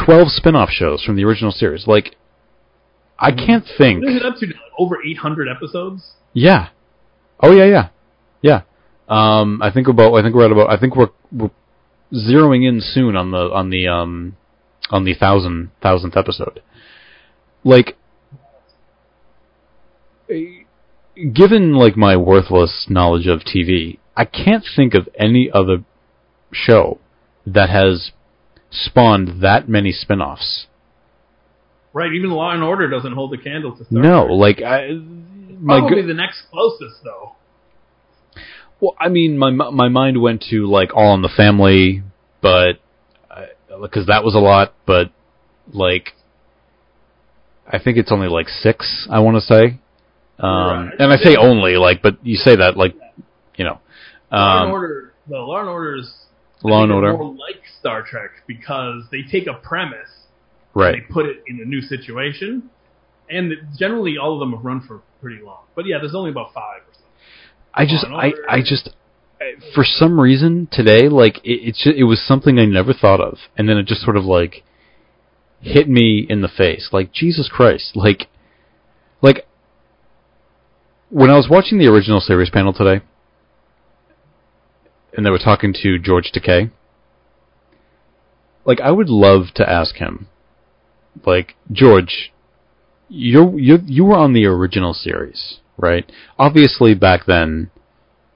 12 0.04 0.28
spin-off 0.28 0.70
shows 0.70 1.02
from 1.04 1.16
the 1.16 1.24
original 1.24 1.52
series. 1.52 1.86
Like 1.86 2.16
I 3.18 3.30
hmm. 3.30 3.46
can't 3.46 3.64
think. 3.78 4.02
What 4.02 4.12
is 4.12 4.16
it 4.16 4.24
up 4.24 4.36
to? 4.36 4.46
Over 4.78 4.96
eight 5.04 5.18
hundred 5.18 5.48
episodes. 5.48 6.12
Yeah. 6.32 6.70
Oh 7.42 7.52
yeah, 7.52 7.64
yeah. 7.66 7.88
Yeah. 8.40 8.60
Um 9.08 9.60
I 9.62 9.70
think 9.72 9.88
about 9.88 10.14
I 10.14 10.22
think 10.22 10.34
we're 10.34 10.46
at 10.46 10.52
about 10.52 10.70
I 10.70 10.78
think 10.78 10.96
we're 10.96 11.10
we're 11.32 11.50
zeroing 12.12 12.66
in 12.68 12.80
soon 12.80 13.16
on 13.16 13.30
the 13.30 13.50
on 13.52 13.70
the 13.70 13.88
um 13.88 14.36
on 14.90 15.04
the 15.04 15.14
thousand 15.14 15.70
thousandth 15.82 16.16
episode. 16.16 16.62
Like 17.64 17.96
given 21.32 21.74
like 21.74 21.96
my 21.96 22.16
worthless 22.16 22.86
knowledge 22.88 23.26
of 23.26 23.40
TV, 23.40 23.98
I 24.16 24.24
can't 24.24 24.64
think 24.76 24.94
of 24.94 25.08
any 25.18 25.50
other 25.52 25.84
show 26.52 26.98
that 27.46 27.70
has 27.70 28.12
spawned 28.70 29.42
that 29.42 29.68
many 29.68 29.92
spin-offs. 29.92 30.66
Right. 31.92 32.12
Even 32.12 32.30
Law 32.30 32.52
and 32.52 32.62
Order 32.62 32.88
doesn't 32.88 33.12
hold 33.12 33.34
a 33.34 33.38
candle 33.38 33.76
to 33.76 33.84
Star 33.84 34.02
No, 34.02 34.26
Trek. 34.26 34.38
like 34.38 34.62
I 34.62 34.88
my 35.62 35.78
Probably 35.78 36.02
go- 36.02 36.08
the 36.08 36.14
next 36.14 36.42
closest 36.50 37.02
though. 37.04 37.36
Well, 38.80 38.96
I 38.98 39.08
mean, 39.08 39.38
my 39.38 39.50
my 39.50 39.88
mind 39.88 40.20
went 40.20 40.42
to 40.50 40.66
like 40.66 40.90
All 40.94 41.14
in 41.14 41.22
the 41.22 41.28
Family, 41.36 42.02
but 42.40 42.72
because 43.80 44.06
that 44.08 44.24
was 44.24 44.34
a 44.34 44.38
lot. 44.40 44.74
But 44.86 45.12
like, 45.72 46.14
I 47.66 47.78
think 47.78 47.96
it's 47.96 48.10
only 48.10 48.28
like 48.28 48.48
six. 48.48 49.06
I 49.10 49.20
want 49.20 49.36
to 49.36 49.40
say, 49.40 49.78
um, 50.40 50.50
Right. 50.50 50.90
and 50.98 51.12
I 51.12 51.16
say 51.16 51.36
only 51.36 51.76
like, 51.76 52.02
but 52.02 52.24
you 52.26 52.36
say 52.36 52.56
that 52.56 52.76
like, 52.76 52.94
you 53.56 53.64
know, 53.64 53.78
Law 54.32 54.56
and 54.62 54.66
um, 54.66 54.70
Order 54.72 55.12
the 55.28 55.38
Law 55.38 55.60
and 55.60 55.68
Orders 55.68 56.12
I 56.64 56.68
Law 56.68 56.82
and 56.82 56.92
Order. 56.92 57.12
more 57.16 57.30
like 57.36 57.62
Star 57.78 58.02
Trek 58.02 58.30
because 58.48 59.04
they 59.12 59.22
take 59.22 59.46
a 59.46 59.54
premise 59.54 60.08
Right. 60.74 60.94
they 61.06 61.12
put 61.12 61.26
it 61.26 61.42
in 61.46 61.60
a 61.60 61.64
new 61.66 61.82
situation, 61.82 62.70
and 63.30 63.52
generally 63.78 64.16
all 64.18 64.34
of 64.34 64.40
them 64.40 64.52
have 64.56 64.64
run 64.64 64.80
for 64.80 65.02
pretty 65.22 65.42
long. 65.42 65.62
But 65.74 65.86
yeah, 65.86 65.96
there's 66.00 66.14
only 66.14 66.30
about 66.30 66.52
five 66.52 66.82
or 66.82 66.92
something. 66.92 67.10
I 67.72 67.84
just, 67.86 68.04
I, 68.06 68.32
I 68.56 68.60
just, 68.60 68.90
I- 69.40 69.54
for 69.74 69.84
some 69.84 70.20
reason 70.20 70.68
today, 70.70 71.08
like 71.08 71.38
it, 71.38 71.60
it's 71.68 71.82
ju- 71.82 71.94
it 71.96 72.04
was 72.04 72.20
something 72.26 72.58
I 72.58 72.66
never 72.66 72.92
thought 72.92 73.20
of, 73.20 73.38
and 73.56 73.68
then 73.68 73.78
it 73.78 73.86
just 73.86 74.02
sort 74.02 74.16
of 74.18 74.24
like 74.24 74.62
hit 75.60 75.88
me 75.88 76.26
in 76.28 76.42
the 76.42 76.48
face. 76.48 76.90
Like 76.92 77.12
Jesus 77.12 77.48
Christ, 77.48 77.92
like, 77.94 78.26
like 79.22 79.46
when 81.08 81.30
I 81.30 81.36
was 81.36 81.48
watching 81.48 81.78
the 81.78 81.86
original 81.86 82.20
series 82.20 82.50
panel 82.50 82.72
today, 82.72 83.02
and 85.16 85.24
they 85.24 85.30
were 85.30 85.38
talking 85.38 85.72
to 85.82 85.98
George 85.98 86.30
Takei. 86.34 86.70
Like 88.64 88.80
I 88.80 88.90
would 88.90 89.08
love 89.08 89.46
to 89.56 89.68
ask 89.68 89.96
him, 89.96 90.28
like 91.26 91.54
George, 91.70 92.32
you 93.12 93.58
you 93.58 93.78
you 93.84 94.04
were 94.04 94.16
on 94.16 94.32
the 94.32 94.46
original 94.46 94.94
series, 94.94 95.58
right? 95.76 96.10
Obviously, 96.38 96.94
back 96.94 97.26
then, 97.26 97.70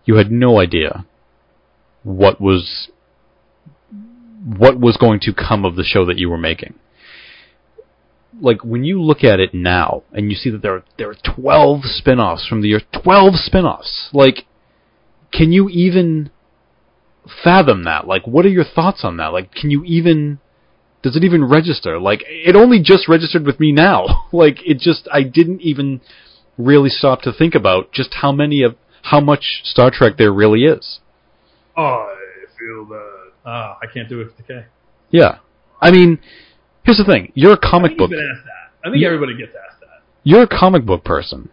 you 0.04 0.16
had 0.16 0.30
no 0.30 0.60
idea 0.60 1.06
what 2.02 2.40
was 2.40 2.90
what 4.44 4.78
was 4.78 4.98
going 4.98 5.18
to 5.20 5.32
come 5.32 5.64
of 5.64 5.76
the 5.76 5.82
show 5.82 6.04
that 6.04 6.18
you 6.18 6.28
were 6.28 6.36
making. 6.36 6.74
Like 8.38 8.62
when 8.64 8.84
you 8.84 9.02
look 9.02 9.24
at 9.24 9.40
it 9.40 9.54
now 9.54 10.02
and 10.12 10.30
you 10.30 10.36
see 10.36 10.50
that 10.50 10.60
there 10.60 10.74
are 10.74 10.84
there 10.98 11.10
are 11.10 11.34
twelve 11.34 11.80
spin-offs 11.84 12.46
from 12.46 12.60
the 12.60 12.68
year 12.68 12.82
twelve 13.02 13.36
spin-offs. 13.36 14.10
Like 14.12 14.44
can 15.32 15.52
you 15.52 15.70
even 15.70 16.30
fathom 17.42 17.84
that? 17.84 18.06
Like 18.06 18.26
what 18.26 18.44
are 18.44 18.50
your 18.50 18.64
thoughts 18.64 19.00
on 19.04 19.16
that? 19.16 19.32
Like 19.32 19.54
can 19.54 19.70
you 19.70 19.84
even 19.84 20.38
does 21.06 21.16
it 21.16 21.22
even 21.24 21.44
register? 21.44 22.00
Like 22.00 22.22
it 22.26 22.56
only 22.56 22.80
just 22.82 23.08
registered 23.08 23.46
with 23.46 23.60
me 23.60 23.70
now. 23.72 24.26
like 24.32 24.58
it 24.66 24.78
just 24.78 25.08
I 25.12 25.22
didn't 25.22 25.60
even 25.62 26.00
really 26.58 26.90
stop 26.90 27.22
to 27.22 27.32
think 27.32 27.54
about 27.54 27.92
just 27.92 28.14
how 28.22 28.32
many 28.32 28.62
of 28.62 28.74
how 29.02 29.20
much 29.20 29.44
Star 29.64 29.90
Trek 29.92 30.14
there 30.18 30.32
really 30.32 30.64
is. 30.64 30.98
I 31.76 32.14
feel 32.58 32.86
that. 32.86 33.12
Ah, 33.44 33.78
I 33.80 33.86
can't 33.92 34.08
do 34.08 34.20
it 34.20 34.24
with 34.24 34.46
Takei. 34.46 34.64
Yeah. 35.10 35.38
I 35.80 35.90
mean, 35.92 36.18
here's 36.84 36.98
the 36.98 37.04
thing. 37.04 37.30
You're 37.34 37.52
a 37.52 37.58
comic 37.58 37.90
I 37.92 37.94
think 37.94 37.98
book 37.98 38.10
you've 38.10 38.18
been 38.18 38.32
asked 38.36 38.44
that. 38.46 38.88
I 38.88 38.92
think 38.92 39.04
everybody 39.04 39.36
gets 39.36 39.52
asked 39.68 39.80
that. 39.80 40.02
you're 40.24 40.42
a 40.42 40.48
comic 40.48 40.84
book 40.84 41.04
person. 41.04 41.50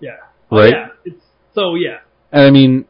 Yeah. 0.00 0.16
Right. 0.50 0.74
Oh, 0.74 0.78
yeah. 0.78 0.88
It's, 1.06 1.24
so 1.54 1.74
yeah, 1.76 1.98
And 2.32 2.42
I 2.44 2.50
mean 2.50 2.84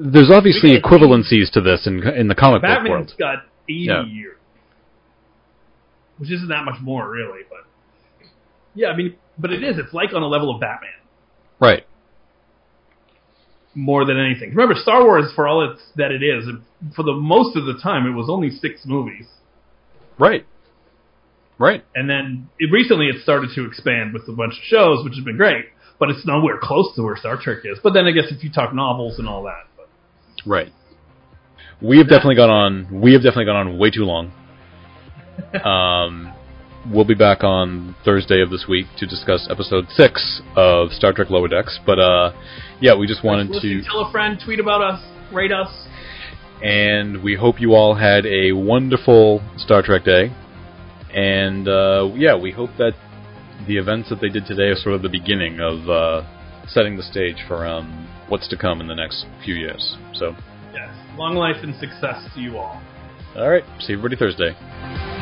there's 0.00 0.30
obviously 0.32 0.70
We 0.72 0.80
got- 0.80 0.90
equivalencies 0.90 1.50
to 1.52 1.60
this 1.60 1.86
in 1.86 2.02
in 2.08 2.26
the 2.28 2.34
comic 2.34 2.62
book 2.62 2.68
Batman's 2.70 2.90
world. 2.90 3.14
got 3.18 3.44
80 3.68 3.74
Yeah. 3.74 4.04
years, 4.06 4.37
which 6.18 6.30
isn't 6.30 6.48
that 6.48 6.64
much 6.64 6.80
more 6.82 7.10
really, 7.10 7.40
but 7.48 7.60
yeah, 8.74 8.88
I 8.88 8.96
mean, 8.96 9.16
but 9.38 9.50
it 9.52 9.62
is. 9.64 9.76
It's 9.78 9.92
like 9.94 10.12
on 10.14 10.22
a 10.22 10.26
level 10.28 10.54
of 10.54 10.60
Batman 10.60 10.90
Right. 11.60 11.84
more 13.74 14.04
than 14.04 14.18
anything. 14.18 14.50
Remember, 14.50 14.74
Star 14.74 15.04
Wars, 15.04 15.32
for 15.34 15.46
all 15.46 15.70
it's 15.70 15.82
that 15.96 16.10
it 16.10 16.22
is, 16.22 16.48
for 16.94 17.02
the 17.02 17.12
most 17.12 17.56
of 17.56 17.64
the 17.66 17.78
time, 17.82 18.06
it 18.06 18.14
was 18.14 18.28
only 18.28 18.50
six 18.50 18.82
movies. 18.84 19.26
Right. 20.18 20.44
Right. 21.58 21.84
And 21.94 22.08
then 22.08 22.48
it, 22.58 22.70
recently 22.72 23.06
it 23.06 23.22
started 23.22 23.50
to 23.56 23.66
expand 23.66 24.12
with 24.12 24.28
a 24.28 24.32
bunch 24.32 24.52
of 24.54 24.62
shows, 24.64 25.04
which 25.04 25.14
has 25.14 25.24
been 25.24 25.36
great. 25.36 25.66
But 25.98 26.10
it's 26.10 26.24
nowhere 26.24 26.58
close 26.62 26.94
to 26.94 27.02
where 27.02 27.16
Star 27.16 27.36
Trek 27.40 27.58
is. 27.64 27.78
But 27.82 27.92
then 27.94 28.06
I 28.06 28.12
guess 28.12 28.26
if 28.30 28.44
you 28.44 28.50
talk 28.52 28.72
novels 28.72 29.18
and 29.18 29.28
all 29.28 29.42
that, 29.44 29.66
but 29.76 29.88
Right. 30.46 30.72
We 31.80 31.98
have 31.98 32.08
definitely 32.08 32.36
gone 32.36 32.50
on. 32.50 33.00
We 33.00 33.12
have 33.14 33.22
definitely 33.22 33.46
gone 33.46 33.68
on 33.68 33.78
way 33.78 33.90
too 33.90 34.04
long. 34.04 34.32
Um, 35.64 36.32
we'll 36.92 37.04
be 37.04 37.14
back 37.14 37.42
on 37.44 37.94
Thursday 38.04 38.40
of 38.42 38.50
this 38.50 38.66
week 38.68 38.86
to 38.98 39.06
discuss 39.06 39.46
episode 39.50 39.86
six 39.90 40.40
of 40.56 40.90
Star 40.92 41.12
Trek 41.12 41.30
Lower 41.30 41.48
Decks. 41.48 41.78
But 41.86 41.98
uh, 41.98 42.32
yeah, 42.80 42.94
we 42.96 43.06
just 43.06 43.24
wanted 43.24 43.60
to, 43.60 43.82
tell 43.82 44.00
a 44.06 44.12
friend, 44.12 44.38
tweet 44.44 44.60
about 44.60 44.82
us, 44.82 45.02
rate 45.32 45.52
us. 45.52 45.68
and 46.62 47.22
we 47.22 47.34
hope 47.36 47.60
you 47.60 47.74
all 47.74 47.94
had 47.94 48.26
a 48.26 48.52
wonderful 48.52 49.42
Star 49.56 49.82
Trek 49.82 50.04
day. 50.04 50.34
And 51.14 51.66
uh, 51.68 52.10
yeah, 52.14 52.36
we 52.36 52.50
hope 52.52 52.70
that 52.78 52.92
the 53.66 53.76
events 53.76 54.08
that 54.10 54.20
they 54.20 54.28
did 54.28 54.44
today 54.46 54.64
are 54.68 54.76
sort 54.76 54.94
of 54.94 55.02
the 55.02 55.08
beginning 55.08 55.58
of 55.60 55.88
uh, 55.88 56.66
setting 56.68 56.96
the 56.96 57.02
stage 57.02 57.36
for 57.48 57.66
um, 57.66 58.08
what's 58.28 58.46
to 58.48 58.56
come 58.56 58.80
in 58.80 58.86
the 58.86 58.94
next 58.94 59.24
few 59.44 59.54
years. 59.54 59.96
So, 60.14 60.34
Yes, 60.74 60.94
long 61.16 61.34
life 61.34 61.56
and 61.62 61.74
success 61.76 62.22
to 62.34 62.40
you 62.40 62.58
all. 62.58 62.80
all 63.36 63.48
right, 63.48 63.64
see 63.80 63.94
everybody 63.94 64.16
Thursday. 64.16 65.17